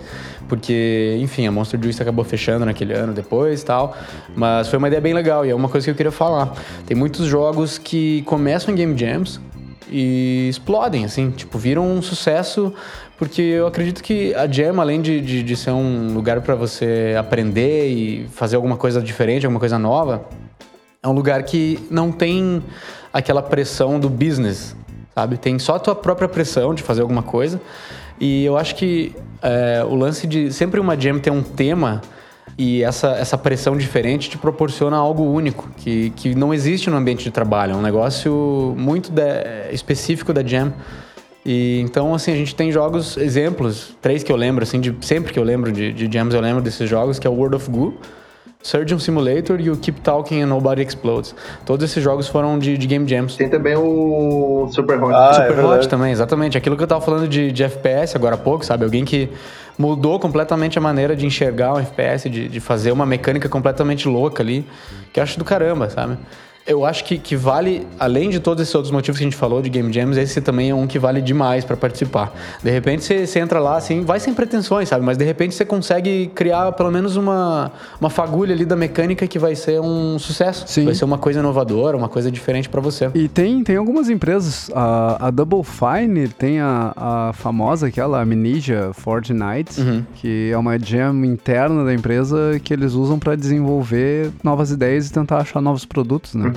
porque, 0.47 1.17
enfim, 1.21 1.47
a 1.47 1.51
Monster 1.51 1.81
Juice 1.81 2.01
acabou 2.01 2.25
fechando 2.25 2.65
naquele 2.65 2.93
ano 2.93 3.13
depois 3.13 3.61
e 3.61 3.65
tal. 3.65 3.95
Mas 4.35 4.67
foi 4.67 4.77
uma 4.77 4.87
ideia 4.87 5.01
bem 5.01 5.13
legal 5.13 5.45
e 5.45 5.49
é 5.49 5.55
uma 5.55 5.69
coisa 5.69 5.85
que 5.85 5.91
eu 5.91 5.95
queria 5.95 6.11
falar. 6.11 6.53
Tem 6.85 6.97
muitos 6.97 7.25
jogos 7.25 7.77
que 7.77 8.21
começam 8.23 8.73
em 8.73 8.77
game 8.77 8.97
jams 8.97 9.39
e 9.89 10.47
explodem, 10.49 11.05
assim, 11.05 11.31
tipo, 11.31 11.57
viram 11.57 11.87
um 11.89 12.01
sucesso, 12.01 12.73
porque 13.17 13.41
eu 13.41 13.67
acredito 13.67 14.03
que 14.03 14.33
a 14.33 14.47
Jam, 14.51 14.81
além 14.81 15.01
de, 15.01 15.21
de, 15.21 15.43
de 15.43 15.55
ser 15.55 15.71
um 15.71 16.13
lugar 16.13 16.41
para 16.41 16.55
você 16.55 17.15
aprender 17.17 17.87
e 17.87 18.27
fazer 18.29 18.55
alguma 18.55 18.75
coisa 18.75 18.99
diferente, 18.99 19.45
alguma 19.45 19.59
coisa 19.59 19.77
nova, 19.77 20.25
é 21.05 21.07
um 21.07 21.11
lugar 21.11 21.43
que 21.43 21.79
não 21.91 22.11
tem 22.11 22.63
aquela 23.13 23.41
pressão 23.41 23.99
do 23.99 24.09
business, 24.09 24.75
sabe? 25.13 25.37
Tem 25.37 25.59
só 25.59 25.75
a 25.75 25.79
tua 25.79 25.93
própria 25.93 26.27
pressão 26.27 26.73
de 26.73 26.81
fazer 26.81 27.01
alguma 27.01 27.21
coisa. 27.21 27.61
E 28.19 28.43
eu 28.43 28.57
acho 28.57 28.75
que 28.75 29.15
é, 29.39 29.85
o 29.87 29.93
lance 29.93 30.25
de 30.25 30.51
sempre 30.51 30.79
uma 30.79 30.99
jam 30.99 31.19
ter 31.19 31.29
um 31.29 31.43
tema 31.43 32.01
e 32.57 32.83
essa, 32.83 33.09
essa 33.11 33.37
pressão 33.37 33.77
diferente 33.77 34.31
te 34.31 34.37
proporciona 34.37 34.97
algo 34.97 35.23
único, 35.23 35.69
que, 35.77 36.09
que 36.15 36.33
não 36.33 36.51
existe 36.51 36.89
no 36.89 36.97
ambiente 36.97 37.23
de 37.23 37.29
trabalho. 37.29 37.73
É 37.73 37.75
um 37.75 37.83
negócio 37.83 38.73
muito 38.75 39.11
da- 39.11 39.69
específico 39.71 40.33
da 40.33 40.43
jam. 40.43 40.73
E 41.45 41.81
então, 41.81 42.15
assim, 42.15 42.31
a 42.31 42.35
gente 42.35 42.55
tem 42.55 42.71
jogos, 42.71 43.15
exemplos, 43.15 43.95
três 44.01 44.23
que 44.23 44.31
eu 44.31 44.35
lembro, 44.35 44.63
assim, 44.63 44.81
de, 44.81 44.95
sempre 45.01 45.31
que 45.31 45.37
eu 45.37 45.43
lembro 45.43 45.71
de, 45.71 45.93
de 45.93 46.11
jams, 46.11 46.33
eu 46.33 46.41
lembro 46.41 46.63
desses 46.63 46.89
jogos, 46.89 47.19
que 47.19 47.27
é 47.27 47.29
o 47.29 47.33
World 47.33 47.57
of 47.57 47.69
Goo, 47.69 47.93
Surgeon 48.65 48.97
Simulator 48.97 49.61
e 49.61 49.69
o 49.69 49.77
Keep 49.77 50.01
Talking 50.01 50.41
and 50.41 50.47
Nobody 50.47 50.81
Explodes. 50.81 51.35
Todos 51.63 51.87
esses 51.87 52.03
jogos 52.03 52.27
foram 52.27 52.57
de, 52.57 52.75
de 52.79 52.87
Game 52.87 53.07
Jams. 53.07 53.35
Tem 53.35 53.47
também 53.47 53.75
o 53.75 54.67
Super 54.71 55.01
Hot. 55.03 55.13
Ah, 55.13 55.29
é 55.29 55.33
Super 55.33 55.51
Hot 55.51 55.55
verdade. 55.67 55.87
também, 55.87 56.11
exatamente. 56.11 56.57
Aquilo 56.57 56.75
que 56.75 56.81
eu 56.81 56.87
tava 56.87 56.99
falando 56.99 57.27
de, 57.27 57.51
de 57.51 57.63
FPS 57.63 58.15
agora 58.15 58.33
há 58.33 58.37
pouco, 58.39 58.65
sabe? 58.65 58.83
Alguém 58.83 59.05
que 59.05 59.29
mudou 59.77 60.19
completamente 60.19 60.79
a 60.79 60.81
maneira 60.81 61.15
de 61.15 61.27
enxergar 61.27 61.73
o 61.73 61.79
FPS, 61.79 62.27
de, 62.27 62.49
de 62.49 62.59
fazer 62.59 62.91
uma 62.91 63.05
mecânica 63.05 63.47
completamente 63.47 64.07
louca 64.07 64.41
ali, 64.41 64.65
que 65.13 65.19
eu 65.19 65.23
acho 65.23 65.37
do 65.37 65.45
caramba, 65.45 65.87
sabe? 65.91 66.17
Eu 66.67 66.83
acho 66.85 67.03
que, 67.03 67.17
que 67.17 67.35
vale, 67.35 67.85
além 67.99 68.29
de 68.29 68.39
todos 68.39 68.61
esses 68.63 68.73
outros 68.73 68.91
motivos 68.91 69.17
que 69.19 69.23
a 69.23 69.27
gente 69.27 69.35
falou 69.37 69.61
de 69.61 69.69
Game 69.69 69.91
Jams, 69.93 70.17
esse 70.17 70.41
também 70.41 70.71
é 70.71 70.75
um 70.75 70.87
que 70.87 70.97
vale 70.97 71.21
demais 71.21 71.63
para 71.63 71.77
participar. 71.77 72.33
De 72.63 72.71
repente 72.71 73.03
você, 73.03 73.27
você 73.27 73.39
entra 73.39 73.59
lá, 73.59 73.77
assim, 73.77 74.01
vai 74.01 74.19
sem 74.19 74.33
pretensões, 74.33 74.89
sabe? 74.89 75.05
Mas 75.05 75.15
de 75.17 75.23
repente 75.23 75.53
você 75.53 75.63
consegue 75.63 76.27
criar 76.33 76.71
pelo 76.71 76.91
menos 76.91 77.15
uma, 77.17 77.71
uma 78.01 78.09
fagulha 78.09 78.53
ali 78.55 78.65
da 78.65 78.75
mecânica 78.75 79.27
que 79.27 79.37
vai 79.37 79.55
ser 79.55 79.79
um 79.79 80.17
sucesso. 80.17 80.65
Sim. 80.67 80.85
Vai 80.85 80.95
ser 80.95 81.05
uma 81.05 81.17
coisa 81.19 81.39
inovadora, 81.39 81.95
uma 81.95 82.09
coisa 82.09 82.31
diferente 82.31 82.67
para 82.67 82.81
você. 82.81 83.11
E 83.13 83.27
tem, 83.27 83.63
tem 83.63 83.75
algumas 83.77 84.09
empresas, 84.09 84.71
a, 84.73 85.27
a 85.27 85.31
Double 85.31 85.61
Fine 85.63 86.27
tem 86.29 86.59
a, 86.59 86.93
a 86.95 87.33
famosa, 87.33 87.87
aquela 87.87 88.21
Amnesia 88.21 88.91
Fortnite, 88.93 89.79
Uhum. 89.79 90.03
que 90.15 90.49
é 90.51 90.57
uma 90.57 90.79
jam 90.79 91.23
interna 91.25 91.83
da 91.83 91.93
empresa 91.93 92.59
que 92.63 92.73
eles 92.73 92.93
usam 92.93 93.19
para 93.19 93.35
desenvolver 93.35 94.31
novas 94.43 94.71
ideias 94.71 95.07
e 95.07 95.13
tentar 95.13 95.37
achar 95.37 95.61
novos 95.61 95.85
produtos, 95.85 96.33
né? 96.33 96.47
Uhum. 96.47 96.54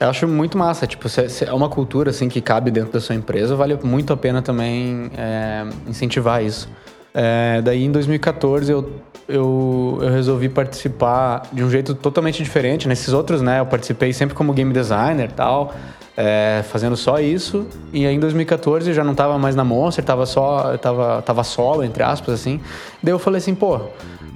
Eu 0.00 0.08
acho 0.08 0.28
muito 0.28 0.56
massa, 0.56 0.86
tipo, 0.86 1.08
se, 1.08 1.44
é 1.44 1.52
uma 1.52 1.68
cultura 1.68 2.10
assim 2.10 2.28
que 2.28 2.40
cabe 2.40 2.70
dentro 2.70 2.92
da 2.92 3.00
sua 3.00 3.16
empresa, 3.16 3.56
vale 3.56 3.76
muito 3.82 4.12
a 4.12 4.16
pena 4.16 4.40
também 4.40 5.10
é, 5.16 5.66
incentivar 5.88 6.42
isso. 6.42 6.68
É, 7.12 7.60
daí 7.62 7.84
em 7.84 7.90
2014 7.90 8.70
eu, 8.70 8.92
eu, 9.28 9.98
eu 10.00 10.08
resolvi 10.10 10.48
participar 10.48 11.48
de 11.52 11.64
um 11.64 11.70
jeito 11.70 11.96
totalmente 11.96 12.40
diferente. 12.42 12.86
Nesses 12.86 13.12
outros, 13.12 13.42
né, 13.42 13.58
eu 13.58 13.66
participei 13.66 14.12
sempre 14.12 14.36
como 14.36 14.52
game 14.52 14.72
designer 14.72 15.32
tal, 15.32 15.74
é, 16.16 16.62
fazendo 16.70 16.96
só 16.96 17.18
isso. 17.18 17.66
E 17.92 18.06
aí 18.06 18.14
em 18.14 18.20
2014 18.20 18.90
eu 18.90 18.94
já 18.94 19.02
não 19.02 19.16
tava 19.16 19.36
mais 19.36 19.56
na 19.56 19.64
Monster, 19.64 20.04
tava 20.04 20.26
só, 20.26 20.76
tava, 20.78 21.22
tava 21.22 21.42
solo, 21.42 21.82
entre 21.82 22.04
aspas, 22.04 22.34
assim. 22.34 22.60
Daí 23.02 23.12
eu 23.12 23.18
falei 23.18 23.38
assim, 23.38 23.54
pô, 23.54 23.80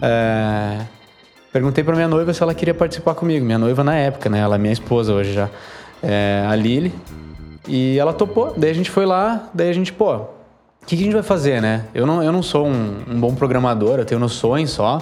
é, 0.00 0.78
Perguntei 1.52 1.84
pra 1.84 1.94
minha 1.94 2.08
noiva 2.08 2.32
se 2.32 2.42
ela 2.42 2.54
queria 2.54 2.72
participar 2.72 3.14
comigo. 3.14 3.44
Minha 3.44 3.58
noiva 3.58 3.84
na 3.84 3.94
época, 3.94 4.30
né? 4.30 4.38
Ela 4.38 4.54
é 4.54 4.58
minha 4.58 4.72
esposa 4.72 5.12
hoje 5.12 5.34
já. 5.34 5.50
É, 6.02 6.44
a 6.48 6.56
Lily. 6.56 6.92
E 7.68 7.98
ela 7.98 8.12
topou. 8.12 8.54
Daí 8.56 8.70
a 8.70 8.74
gente 8.74 8.90
foi 8.90 9.04
lá, 9.04 9.50
daí 9.52 9.68
a 9.68 9.72
gente, 9.72 9.92
pô, 9.92 10.14
o 10.14 10.86
que, 10.86 10.96
que 10.96 11.02
a 11.02 11.04
gente 11.04 11.14
vai 11.14 11.22
fazer, 11.22 11.60
né? 11.60 11.84
Eu 11.94 12.06
não, 12.06 12.22
eu 12.22 12.32
não 12.32 12.42
sou 12.42 12.66
um, 12.66 13.02
um 13.08 13.20
bom 13.20 13.34
programador, 13.34 13.98
eu 13.98 14.04
tenho 14.04 14.20
noções 14.20 14.70
só. 14.70 15.00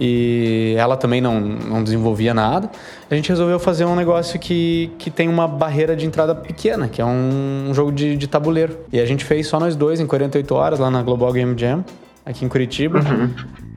E 0.00 0.74
ela 0.78 0.96
também 0.96 1.20
não, 1.20 1.38
não 1.40 1.84
desenvolvia 1.84 2.32
nada. 2.32 2.70
A 3.10 3.14
gente 3.14 3.28
resolveu 3.28 3.58
fazer 3.58 3.84
um 3.84 3.94
negócio 3.94 4.38
que, 4.38 4.90
que 4.98 5.10
tem 5.10 5.28
uma 5.28 5.46
barreira 5.46 5.94
de 5.94 6.06
entrada 6.06 6.34
pequena, 6.34 6.88
que 6.88 7.02
é 7.02 7.04
um, 7.04 7.66
um 7.68 7.74
jogo 7.74 7.92
de, 7.92 8.16
de 8.16 8.26
tabuleiro. 8.26 8.78
E 8.92 9.00
a 9.00 9.04
gente 9.04 9.24
fez 9.24 9.48
só 9.48 9.60
nós 9.60 9.76
dois 9.76 10.00
em 10.00 10.06
48 10.06 10.54
horas 10.54 10.78
lá 10.78 10.90
na 10.90 11.02
Global 11.02 11.32
Game 11.32 11.58
Jam, 11.58 11.84
aqui 12.24 12.44
em 12.44 12.48
Curitiba. 12.48 13.00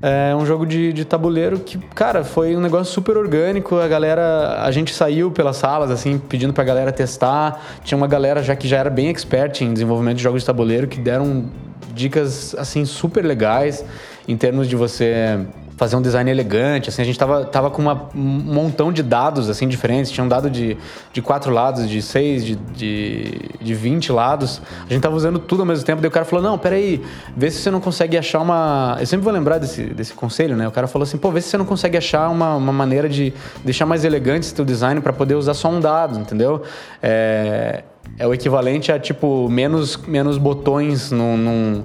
É 0.01 0.35
um 0.35 0.45
jogo 0.45 0.65
de, 0.65 0.91
de 0.91 1.05
tabuleiro 1.05 1.59
que, 1.59 1.77
cara, 1.95 2.23
foi 2.23 2.55
um 2.55 2.59
negócio 2.59 2.93
super 2.93 3.17
orgânico. 3.17 3.77
A 3.77 3.87
galera, 3.87 4.61
a 4.61 4.71
gente 4.71 4.93
saiu 4.93 5.31
pelas 5.31 5.57
salas, 5.57 5.89
assim, 5.89 6.17
pedindo 6.19 6.53
pra 6.53 6.63
galera 6.63 6.91
testar. 6.91 7.61
Tinha 7.83 7.97
uma 7.97 8.07
galera 8.07 8.43
já 8.43 8.55
que 8.55 8.67
já 8.67 8.77
era 8.77 8.89
bem 8.89 9.07
expert 9.09 9.61
em 9.61 9.73
desenvolvimento 9.73 10.17
de 10.17 10.23
jogos 10.23 10.41
de 10.41 10.45
tabuleiro 10.45 10.87
que 10.87 10.99
deram 10.99 11.45
dicas, 11.93 12.53
assim, 12.57 12.83
super 12.85 13.23
legais 13.23 13.85
em 14.27 14.35
termos 14.35 14.67
de 14.67 14.75
você 14.75 15.39
fazer 15.77 15.95
um 15.95 16.01
design 16.01 16.29
elegante, 16.29 16.89
assim, 16.89 17.01
a 17.01 17.05
gente 17.05 17.19
tava, 17.19 17.45
tava 17.45 17.69
com 17.69 17.81
uma, 17.81 18.09
um 18.15 18.19
montão 18.19 18.93
de 18.93 19.03
dados, 19.03 19.49
assim, 19.49 19.67
diferentes, 19.67 20.09
tinha 20.09 20.23
um 20.23 20.27
dado 20.27 20.49
de, 20.49 20.77
de 21.11 21.21
quatro 21.21 21.51
lados, 21.53 21.89
de 21.89 22.01
seis, 22.01 22.45
de, 22.45 22.55
de, 22.55 23.41
de 23.59 23.73
20 23.73 24.11
lados, 24.11 24.61
a 24.89 24.93
gente 24.93 25.01
tava 25.01 25.15
usando 25.15 25.37
tudo 25.37 25.61
ao 25.61 25.65
mesmo 25.65 25.85
tempo, 25.85 26.01
daí 26.01 26.07
o 26.07 26.11
cara 26.11 26.25
falou, 26.25 26.43
não, 26.43 26.57
peraí, 26.57 27.03
vê 27.35 27.51
se 27.51 27.61
você 27.61 27.69
não 27.69 27.81
consegue 27.81 28.17
achar 28.17 28.39
uma... 28.39 28.95
Eu 28.99 29.05
sempre 29.05 29.23
vou 29.23 29.33
lembrar 29.33 29.57
desse, 29.57 29.83
desse 29.83 30.13
conselho, 30.13 30.55
né, 30.55 30.67
o 30.67 30.71
cara 30.71 30.87
falou 30.87 31.03
assim, 31.03 31.17
pô, 31.17 31.29
vê 31.29 31.41
se 31.41 31.49
você 31.49 31.57
não 31.57 31.65
consegue 31.65 31.97
achar 31.97 32.29
uma, 32.29 32.55
uma 32.55 32.73
maneira 32.73 33.09
de 33.09 33.33
deixar 33.63 33.85
mais 33.85 34.05
elegante 34.05 34.43
esse 34.43 34.55
teu 34.55 34.63
design 34.63 35.01
para 35.01 35.11
poder 35.11 35.35
usar 35.35 35.53
só 35.53 35.69
um 35.69 35.79
dado, 35.79 36.17
entendeu? 36.17 36.63
É, 37.03 37.83
é 38.17 38.25
o 38.25 38.33
equivalente 38.33 38.91
a, 38.91 38.99
tipo, 38.99 39.49
menos, 39.49 39.97
menos 39.97 40.37
botões 40.37 41.11
num, 41.11 41.35
num, 41.35 41.83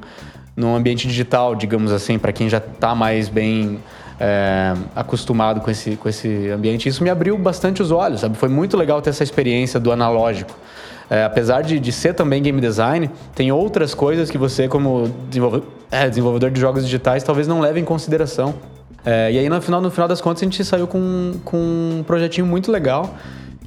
num 0.57 0.75
ambiente 0.75 1.07
digital, 1.07 1.55
digamos 1.55 1.93
assim, 1.93 2.19
para 2.19 2.33
quem 2.33 2.49
já 2.49 2.59
está 2.59 2.95
mais 2.95 3.29
bem 3.29 3.79
é, 4.19 4.75
acostumado 4.95 5.61
com 5.61 5.71
esse, 5.71 5.97
com 5.97 6.09
esse 6.09 6.49
ambiente. 6.51 6.89
Isso 6.89 7.03
me 7.03 7.11
abriu 7.11 7.39
bastante 7.39 7.81
os 7.83 7.91
olhos, 7.91 8.21
sabe? 8.21 8.37
Foi 8.37 8.49
muito 8.49 8.77
legal 8.77 9.01
ter 9.01 9.11
essa 9.11 9.23
experiência 9.23 9.81
do 9.81 9.91
analógico. 9.91 10.53
É, 11.09 11.25
apesar 11.25 11.63
de, 11.63 11.81
de 11.81 11.91
ser 11.91 12.15
também 12.15 12.41
game 12.43 12.61
design, 12.61 13.11
tem 13.35 13.51
outras 13.51 13.95
coisas 13.95 14.31
que 14.31 14.39
você, 14.39 14.69
como 14.69 15.11
desenvolve- 15.29 15.63
é, 15.91 16.09
desenvolvedor 16.09 16.51
de 16.51 16.61
jogos 16.61 16.85
digitais, 16.85 17.23
talvez 17.25 17.49
não 17.49 17.61
leve 17.61 17.81
em 17.81 17.85
consideração. 17.85 18.55
É, 19.05 19.33
e 19.33 19.39
aí, 19.39 19.49
no 19.49 19.61
final, 19.61 19.81
no 19.81 19.91
final 19.91 20.07
das 20.07 20.21
contas, 20.21 20.43
a 20.43 20.45
gente 20.45 20.65
saiu 20.65 20.87
com, 20.87 21.35
com 21.45 21.57
um 21.57 22.05
projetinho 22.07 22.47
muito 22.47 22.71
legal. 22.71 23.15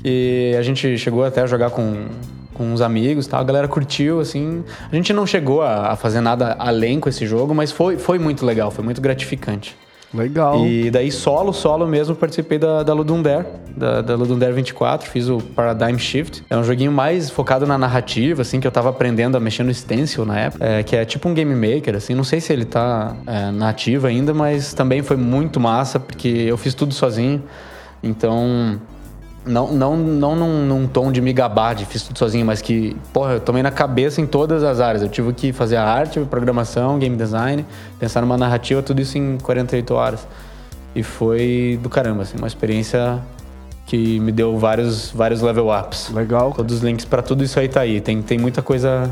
E 0.05 0.53
a 0.59 0.61
gente 0.61 0.97
chegou 0.97 1.23
até 1.23 1.41
a 1.41 1.47
jogar 1.47 1.69
com, 1.69 2.05
com 2.53 2.71
uns 2.71 2.81
amigos, 2.81 3.27
tá? 3.27 3.39
a 3.39 3.43
galera 3.43 3.67
curtiu, 3.67 4.19
assim. 4.19 4.63
A 4.91 4.95
gente 4.95 5.11
não 5.13 5.25
chegou 5.25 5.61
a, 5.61 5.91
a 5.91 5.95
fazer 5.95 6.21
nada 6.21 6.55
além 6.59 6.99
com 6.99 7.09
esse 7.09 7.25
jogo, 7.25 7.53
mas 7.53 7.71
foi, 7.71 7.97
foi 7.97 8.19
muito 8.19 8.45
legal, 8.45 8.71
foi 8.71 8.83
muito 8.83 9.01
gratificante. 9.01 9.75
Legal. 10.13 10.63
E 10.65 10.91
daí, 10.91 11.11
solo, 11.11 11.51
solo 11.51 11.87
mesmo, 11.87 12.15
participei 12.15 12.59
da, 12.59 12.83
da 12.83 12.93
Ludum 12.93 13.21
Dare, 13.21 13.47
da, 13.75 14.01
da 14.01 14.15
Ludum 14.15 14.37
Dare 14.37 14.53
24, 14.53 15.09
fiz 15.09 15.27
o 15.27 15.39
Paradigm 15.39 15.97
Shift. 15.97 16.43
É 16.49 16.55
um 16.55 16.63
joguinho 16.63 16.91
mais 16.91 17.31
focado 17.31 17.65
na 17.65 17.77
narrativa, 17.79 18.43
assim, 18.43 18.59
que 18.59 18.67
eu 18.67 18.71
tava 18.71 18.89
aprendendo 18.89 19.35
a 19.35 19.39
mexer 19.39 19.63
no 19.63 19.73
stencil 19.73 20.23
na 20.23 20.39
época, 20.39 20.63
é, 20.63 20.83
que 20.83 20.95
é 20.95 21.03
tipo 21.03 21.27
um 21.27 21.33
game 21.33 21.55
maker, 21.55 21.95
assim, 21.95 22.13
não 22.13 22.23
sei 22.23 22.39
se 22.39 22.53
ele 22.53 22.65
tá 22.65 23.15
é, 23.25 23.49
na 23.49 23.69
ativa 23.69 24.07
ainda, 24.07 24.33
mas 24.35 24.73
também 24.73 25.01
foi 25.01 25.17
muito 25.17 25.59
massa, 25.59 25.99
porque 25.99 26.27
eu 26.27 26.57
fiz 26.57 26.75
tudo 26.75 26.93
sozinho, 26.93 27.43
então... 28.03 28.79
Não, 29.45 29.73
não, 29.73 29.97
não 29.97 30.35
num, 30.35 30.65
num 30.65 30.87
tom 30.87 31.11
de 31.11 31.19
me 31.19 31.33
gabar 31.33 31.75
de 31.75 31.85
fiz 31.85 32.03
tudo 32.03 32.17
sozinho, 32.17 32.45
mas 32.45 32.61
que, 32.61 32.95
porra, 33.11 33.33
eu 33.33 33.39
tomei 33.41 33.61
na 33.61 33.71
cabeça 33.71 34.21
em 34.21 34.25
todas 34.25 34.63
as 34.63 34.79
áreas. 34.79 35.01
Eu 35.03 35.09
tive 35.09 35.33
que 35.33 35.51
fazer 35.51 35.75
a 35.75 35.83
arte, 35.83 36.19
programação, 36.21 36.97
game 36.97 37.17
design, 37.17 37.65
pensar 37.99 38.21
numa 38.21 38.37
narrativa, 38.37 38.81
tudo 38.81 39.01
isso 39.01 39.17
em 39.17 39.37
48 39.37 39.93
horas. 39.93 40.27
E 40.95 41.03
foi 41.03 41.77
do 41.83 41.89
caramba, 41.89 42.21
assim, 42.21 42.37
uma 42.37 42.47
experiência 42.47 43.19
que 43.85 44.19
me 44.19 44.31
deu 44.31 44.57
vários, 44.57 45.11
vários 45.11 45.41
level 45.41 45.67
ups. 45.69 46.09
Legal. 46.13 46.53
Todos 46.53 46.75
os 46.77 46.81
links 46.81 47.03
pra 47.03 47.21
tudo 47.21 47.43
isso 47.43 47.59
aí 47.59 47.67
tá 47.67 47.81
aí. 47.81 47.99
Tem, 47.99 48.21
tem 48.21 48.37
muita 48.37 48.61
coisa 48.61 49.09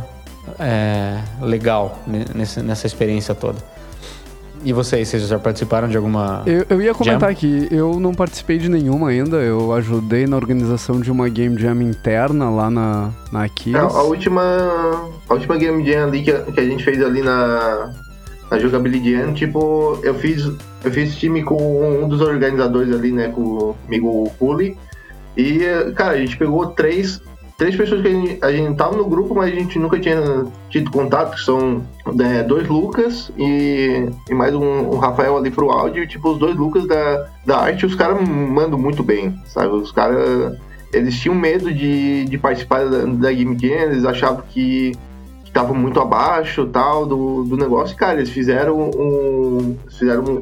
é, 0.60 1.20
legal 1.42 2.00
ne- 2.08 2.26
nesse, 2.34 2.62
nessa 2.62 2.88
experiência 2.88 3.36
toda. 3.36 3.58
E 4.64 4.72
vocês, 4.74 5.08
vocês 5.08 5.28
já 5.28 5.40
participaram 5.40 5.88
de 5.88 5.98
alguma. 5.98 6.44
Eu, 6.46 6.66
eu 6.70 6.82
ia 6.82 6.94
comentar 6.94 7.22
Jam? 7.22 7.30
aqui, 7.32 7.68
eu 7.72 8.00
não 8.00 8.14
participei 8.14 8.58
de 8.60 8.70
nenhuma 8.70 9.10
ainda, 9.10 9.38
eu 9.38 9.74
ajudei 9.74 10.28
na 10.28 10.36
organização 10.38 11.00
de 11.00 11.12
uma 11.12 11.28
Game 11.30 11.60
Jam 11.60 11.82
interna 11.82 12.50
lá 12.50 12.70
na, 12.70 13.10
na 13.32 13.44
É, 13.44 13.46
Aquiles. 13.46 13.82
a 13.82 14.04
última. 14.04 14.42
A 15.28 15.34
última 15.34 15.58
Game 15.58 15.84
Jam 15.86 16.04
ali 16.08 16.22
que 16.22 16.32
a, 16.32 16.42
que 16.44 16.60
a 16.60 16.64
gente 16.64 16.84
fez 16.84 17.02
ali 17.04 17.22
na. 17.22 17.92
Na 18.52 18.60
Jogability 18.60 19.14
Jam, 19.14 19.34
tipo, 19.34 19.98
eu 20.04 20.14
fiz. 20.16 20.44
Eu 20.84 20.92
fiz 20.92 21.16
time 21.16 21.42
com 21.42 22.04
um 22.04 22.08
dos 22.08 22.20
organizadores 22.22 22.94
ali, 22.94 23.12
né? 23.12 23.30
Com 23.30 23.42
o 23.42 23.76
amigo 23.88 24.30
Puli. 24.38 24.78
E, 25.38 25.60
cara, 25.96 26.16
a 26.16 26.18
gente 26.18 26.36
pegou 26.38 26.68
três. 26.68 27.22
Três 27.62 27.76
pessoas 27.76 28.02
que 28.02 28.08
a 28.08 28.12
gente, 28.12 28.40
a 28.42 28.52
gente 28.52 28.76
tava 28.76 28.98
no 28.98 29.06
grupo, 29.06 29.36
mas 29.36 29.54
a 29.54 29.56
gente 29.56 29.78
nunca 29.78 30.00
tinha 30.00 30.20
tido 30.72 30.90
contato, 30.90 31.36
que 31.36 31.42
são 31.42 31.86
né, 32.12 32.42
dois 32.42 32.68
Lucas 32.68 33.32
e, 33.38 34.10
e 34.28 34.34
mais 34.34 34.56
um, 34.56 34.90
um 34.90 34.98
Rafael 34.98 35.38
ali 35.38 35.52
pro 35.52 35.70
áudio. 35.70 36.08
Tipo, 36.08 36.32
os 36.32 36.40
dois 36.40 36.56
Lucas 36.56 36.88
da, 36.88 37.28
da 37.46 37.60
arte, 37.60 37.86
os 37.86 37.94
caras 37.94 38.28
mandam 38.28 38.80
muito 38.80 39.04
bem, 39.04 39.40
sabe? 39.46 39.76
Os 39.76 39.92
caras 39.92 40.58
eles 40.92 41.16
tinham 41.20 41.36
medo 41.36 41.72
de, 41.72 42.26
de 42.26 42.36
participar 42.36 42.90
da, 42.90 43.04
da 43.06 43.32
Game 43.32 43.56
Jam, 43.56 43.92
eles 43.92 44.06
achavam 44.06 44.42
que 44.50 44.94
estavam 45.52 45.76
muito 45.76 46.00
abaixo 46.00 46.66
tal 46.66 47.06
do, 47.06 47.44
do 47.44 47.58
negócio. 47.58 47.94
E, 47.94 47.98
cara, 47.98 48.14
eles 48.18 48.30
fizeram 48.30 48.80
um, 48.80 49.76
eles 49.84 49.98
fizeram 50.00 50.24
um, 50.24 50.42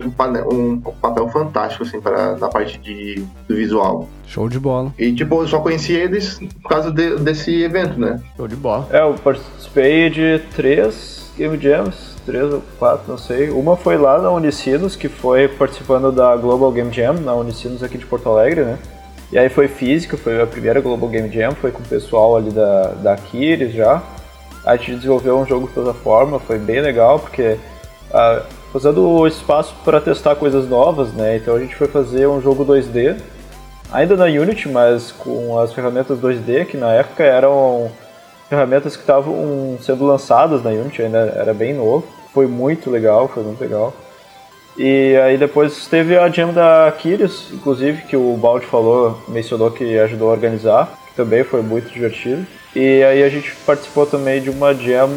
um 0.53 0.71
um 0.71 0.79
papel 0.79 1.27
fantástico, 1.29 1.83
assim, 1.83 1.99
para, 1.99 2.37
na 2.37 2.47
parte 2.47 2.77
de, 2.77 3.23
do 3.47 3.55
visual. 3.55 4.07
Show 4.27 4.47
de 4.47 4.59
bola. 4.59 4.93
E, 4.99 5.11
tipo, 5.13 5.41
eu 5.41 5.47
só 5.47 5.59
conheci 5.59 5.93
eles 5.93 6.39
por 6.61 6.69
causa 6.69 6.91
de- 6.91 7.15
desse 7.17 7.63
evento, 7.63 7.99
né? 7.99 8.21
Show 8.37 8.47
de 8.47 8.55
bola. 8.55 8.87
É, 8.91 9.01
eu 9.01 9.15
participei 9.15 10.09
de 10.11 10.39
três 10.55 11.31
Game 11.35 11.57
Jams, 11.57 12.15
três 12.25 12.53
ou 12.53 12.61
quatro, 12.77 13.05
não 13.07 13.17
sei. 13.17 13.49
Uma 13.49 13.75
foi 13.75 13.97
lá 13.97 14.21
na 14.21 14.29
Unicinos, 14.29 14.95
que 14.95 15.07
foi 15.09 15.47
participando 15.47 16.11
da 16.11 16.35
Global 16.35 16.71
Game 16.71 16.91
Jam, 16.93 17.13
na 17.13 17.33
Unicinos 17.33 17.81
aqui 17.81 17.97
de 17.97 18.05
Porto 18.05 18.29
Alegre, 18.29 18.61
né? 18.63 18.77
E 19.31 19.37
aí 19.37 19.47
foi 19.49 19.67
física, 19.67 20.17
foi 20.17 20.41
a 20.41 20.45
primeira 20.47 20.81
Global 20.81 21.09
Game 21.09 21.29
Jam, 21.31 21.51
foi 21.51 21.71
com 21.71 21.81
o 21.81 21.85
pessoal 21.85 22.35
ali 22.37 22.51
da, 22.51 22.89
da 23.01 23.13
Aquiles 23.13 23.73
já. 23.73 24.01
A 24.65 24.75
gente 24.75 24.95
desenvolveu 24.95 25.37
um 25.37 25.45
jogo 25.45 25.67
de 25.67 25.73
plataforma, 25.73 26.39
foi 26.39 26.57
bem 26.57 26.81
legal, 26.81 27.19
porque 27.19 27.57
ah, 28.13 28.43
usando 28.73 29.07
o 29.07 29.27
espaço 29.27 29.73
para 29.83 30.01
testar 30.01 30.35
coisas 30.35 30.67
novas, 30.67 31.13
né? 31.13 31.37
Então 31.37 31.55
a 31.55 31.59
gente 31.59 31.75
foi 31.75 31.87
fazer 31.87 32.27
um 32.27 32.41
jogo 32.41 32.65
2D, 32.65 33.19
ainda 33.91 34.15
na 34.15 34.25
Unity, 34.25 34.69
mas 34.69 35.11
com 35.11 35.57
as 35.59 35.73
ferramentas 35.73 36.19
2D, 36.19 36.65
que 36.65 36.77
na 36.77 36.93
época 36.93 37.23
eram 37.23 37.91
ferramentas 38.49 38.95
que 38.95 39.03
estavam 39.03 39.77
sendo 39.81 40.05
lançadas 40.05 40.63
na 40.63 40.71
Unity, 40.71 41.03
ainda 41.03 41.33
era 41.35 41.53
bem 41.53 41.73
novo. 41.73 42.05
Foi 42.33 42.47
muito 42.47 42.89
legal, 42.89 43.27
foi 43.27 43.43
muito 43.43 43.61
legal. 43.61 43.93
E 44.77 45.15
aí 45.17 45.37
depois 45.37 45.87
teve 45.87 46.17
a 46.17 46.29
jam 46.29 46.53
da 46.53 46.91
Kiris, 46.97 47.49
inclusive, 47.51 48.03
que 48.03 48.15
o 48.15 48.37
Balde 48.37 48.65
falou, 48.65 49.21
mencionou 49.27 49.69
que 49.71 49.99
ajudou 49.99 50.29
a 50.29 50.31
organizar, 50.31 50.89
que 51.07 51.15
também 51.15 51.43
foi 51.43 51.61
muito 51.61 51.91
divertido. 51.91 52.45
E 52.75 53.03
aí 53.03 53.23
a 53.23 53.29
gente 53.29 53.53
participou 53.65 54.05
também 54.05 54.41
de 54.41 54.49
uma 54.49 54.73
jam, 54.73 55.09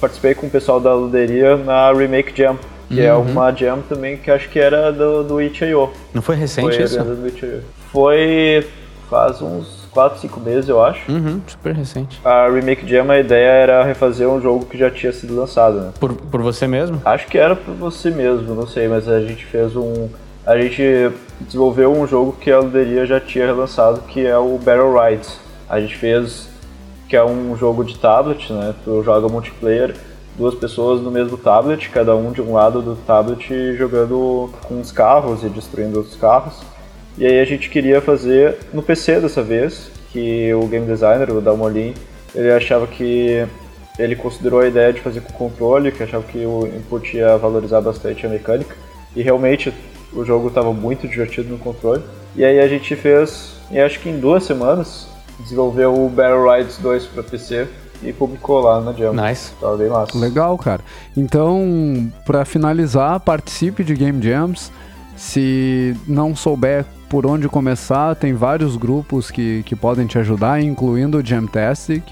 participei 0.00 0.34
com 0.34 0.46
o 0.46 0.50
pessoal 0.50 0.80
da 0.80 0.94
luderia 0.94 1.56
na 1.56 1.92
Remake 1.92 2.32
Jam, 2.36 2.58
que 2.88 3.00
é 3.00 3.14
Uhum. 3.14 3.22
uma 3.32 3.52
jam 3.52 3.80
também 3.88 4.16
que 4.16 4.30
acho 4.30 4.48
que 4.48 4.58
era 4.58 4.90
do, 4.90 5.22
do 5.22 5.40
Itch.io. 5.42 5.90
Não 6.14 6.22
foi 6.22 6.36
recente 6.36 6.74
Foi 6.74 6.82
isso? 6.84 6.98
Foi 7.92 8.66
faz 9.08 9.42
uns 9.42 9.88
4, 9.90 10.20
5 10.20 10.40
meses, 10.40 10.68
eu 10.68 10.82
acho. 10.82 11.10
Uhum, 11.10 11.40
super 11.46 11.74
recente. 11.74 12.20
A 12.24 12.48
Remake 12.48 12.88
Jam, 12.88 13.10
a 13.10 13.18
ideia 13.18 13.48
era 13.48 13.84
refazer 13.84 14.28
um 14.28 14.40
jogo 14.40 14.64
que 14.66 14.78
já 14.78 14.88
tinha 14.90 15.12
sido 15.12 15.34
lançado, 15.36 15.80
né? 15.80 15.90
Por, 15.98 16.12
por 16.14 16.40
você 16.40 16.66
mesmo? 16.68 17.02
Acho 17.04 17.26
que 17.26 17.36
era 17.36 17.56
por 17.56 17.74
você 17.74 18.10
mesmo, 18.10 18.54
não 18.54 18.66
sei, 18.68 18.86
mas 18.88 19.08
a 19.08 19.20
gente 19.20 19.44
fez 19.44 19.74
um. 19.76 20.08
A 20.46 20.56
gente 20.56 21.10
desenvolveu 21.40 21.92
um 21.92 22.06
jogo 22.06 22.32
que 22.40 22.50
a 22.50 22.60
Luderia 22.60 23.04
já 23.04 23.18
tinha 23.20 23.46
relançado, 23.46 24.00
que 24.02 24.24
é 24.24 24.38
o 24.38 24.56
Battle 24.58 24.96
Rides. 24.98 25.38
A 25.68 25.80
gente 25.80 25.96
fez. 25.96 26.48
Que 27.10 27.16
é 27.16 27.24
um 27.24 27.56
jogo 27.56 27.84
de 27.84 27.98
tablet, 27.98 28.52
né? 28.52 28.72
Tu 28.84 29.02
joga 29.02 29.28
multiplayer, 29.28 29.96
duas 30.38 30.54
pessoas 30.54 31.00
no 31.00 31.10
mesmo 31.10 31.36
tablet, 31.36 31.90
cada 31.90 32.14
um 32.14 32.30
de 32.30 32.40
um 32.40 32.52
lado 32.52 32.80
do 32.80 32.94
tablet 32.94 33.76
jogando 33.76 34.48
com 34.62 34.80
os 34.80 34.92
carros 34.92 35.42
e 35.42 35.48
destruindo 35.48 35.98
outros 35.98 36.14
carros. 36.14 36.62
E 37.18 37.26
aí 37.26 37.40
a 37.40 37.44
gente 37.44 37.68
queria 37.68 38.00
fazer 38.00 38.58
no 38.72 38.80
PC 38.80 39.20
dessa 39.20 39.42
vez, 39.42 39.90
que 40.12 40.54
o 40.54 40.68
game 40.68 40.86
designer, 40.86 41.30
o 41.32 41.40
Dalmolin, 41.40 41.94
ele 42.32 42.52
achava 42.52 42.86
que 42.86 43.44
ele 43.98 44.14
considerou 44.14 44.60
a 44.60 44.68
ideia 44.68 44.92
de 44.92 45.00
fazer 45.00 45.20
com 45.20 45.32
controle, 45.32 45.90
que 45.90 46.04
achava 46.04 46.22
que 46.22 46.38
o 46.46 46.64
input 46.64 47.16
ia 47.16 47.36
valorizar 47.36 47.80
bastante 47.80 48.24
a 48.24 48.28
mecânica. 48.28 48.76
E 49.16 49.22
realmente 49.22 49.74
o 50.12 50.24
jogo 50.24 50.46
estava 50.46 50.72
muito 50.72 51.08
divertido 51.08 51.48
no 51.48 51.58
controle. 51.58 52.04
E 52.36 52.44
aí 52.44 52.60
a 52.60 52.68
gente 52.68 52.94
fez, 52.94 53.56
e 53.68 53.80
acho 53.80 53.98
que 53.98 54.08
em 54.08 54.20
duas 54.20 54.44
semanas, 54.44 55.09
desenvolveu 55.42 55.94
o 55.94 56.08
Battle 56.08 56.50
Rides 56.50 56.78
2 56.78 57.06
para 57.06 57.22
PC 57.22 57.68
e 58.02 58.12
publicou 58.12 58.60
lá 58.60 58.80
na 58.80 58.92
Jam. 58.92 59.12
Nice. 59.12 59.52
Tava 59.60 59.76
bem 59.76 59.88
massa. 59.88 60.16
Legal, 60.18 60.56
cara. 60.58 60.82
Então, 61.16 62.10
pra 62.24 62.44
finalizar, 62.44 63.20
participe 63.20 63.84
de 63.84 63.94
Game 63.94 64.22
Jams. 64.22 64.72
Se 65.16 65.94
não 66.06 66.34
souber 66.34 66.86
por 67.08 67.26
onde 67.26 67.48
começar, 67.48 68.14
tem 68.14 68.32
vários 68.32 68.76
grupos 68.76 69.30
que, 69.30 69.62
que 69.64 69.76
podem 69.76 70.06
te 70.06 70.18
ajudar, 70.18 70.62
incluindo 70.62 71.18
o 71.18 71.24
Jamtastic. 71.24 72.04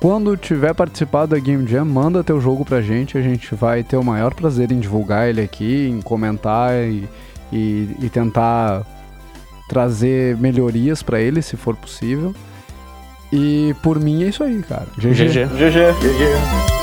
Quando 0.00 0.36
tiver 0.36 0.74
participado 0.74 1.34
da 1.34 1.38
Game 1.38 1.66
Jam, 1.66 1.84
manda 1.84 2.24
teu 2.24 2.40
jogo 2.40 2.64
pra 2.64 2.80
gente, 2.80 3.16
a 3.16 3.22
gente 3.22 3.54
vai 3.54 3.82
ter 3.82 3.96
o 3.96 4.04
maior 4.04 4.34
prazer 4.34 4.72
em 4.72 4.80
divulgar 4.80 5.28
ele 5.28 5.42
aqui, 5.42 5.88
em 5.88 6.00
comentar 6.00 6.74
e, 6.74 7.08
e, 7.52 7.96
e 8.00 8.10
tentar 8.10 8.82
trazer 9.68 10.36
melhorias 10.38 11.02
pra 11.02 11.20
ele, 11.20 11.40
se 11.42 11.56
for 11.56 11.76
possível. 11.76 12.34
E 13.32 13.74
por 13.82 14.00
mim 14.00 14.24
é 14.24 14.28
isso 14.28 14.42
aí, 14.42 14.62
cara. 14.62 14.86
GG. 14.96 15.28
GG. 15.28 15.46
GG. 15.58 16.79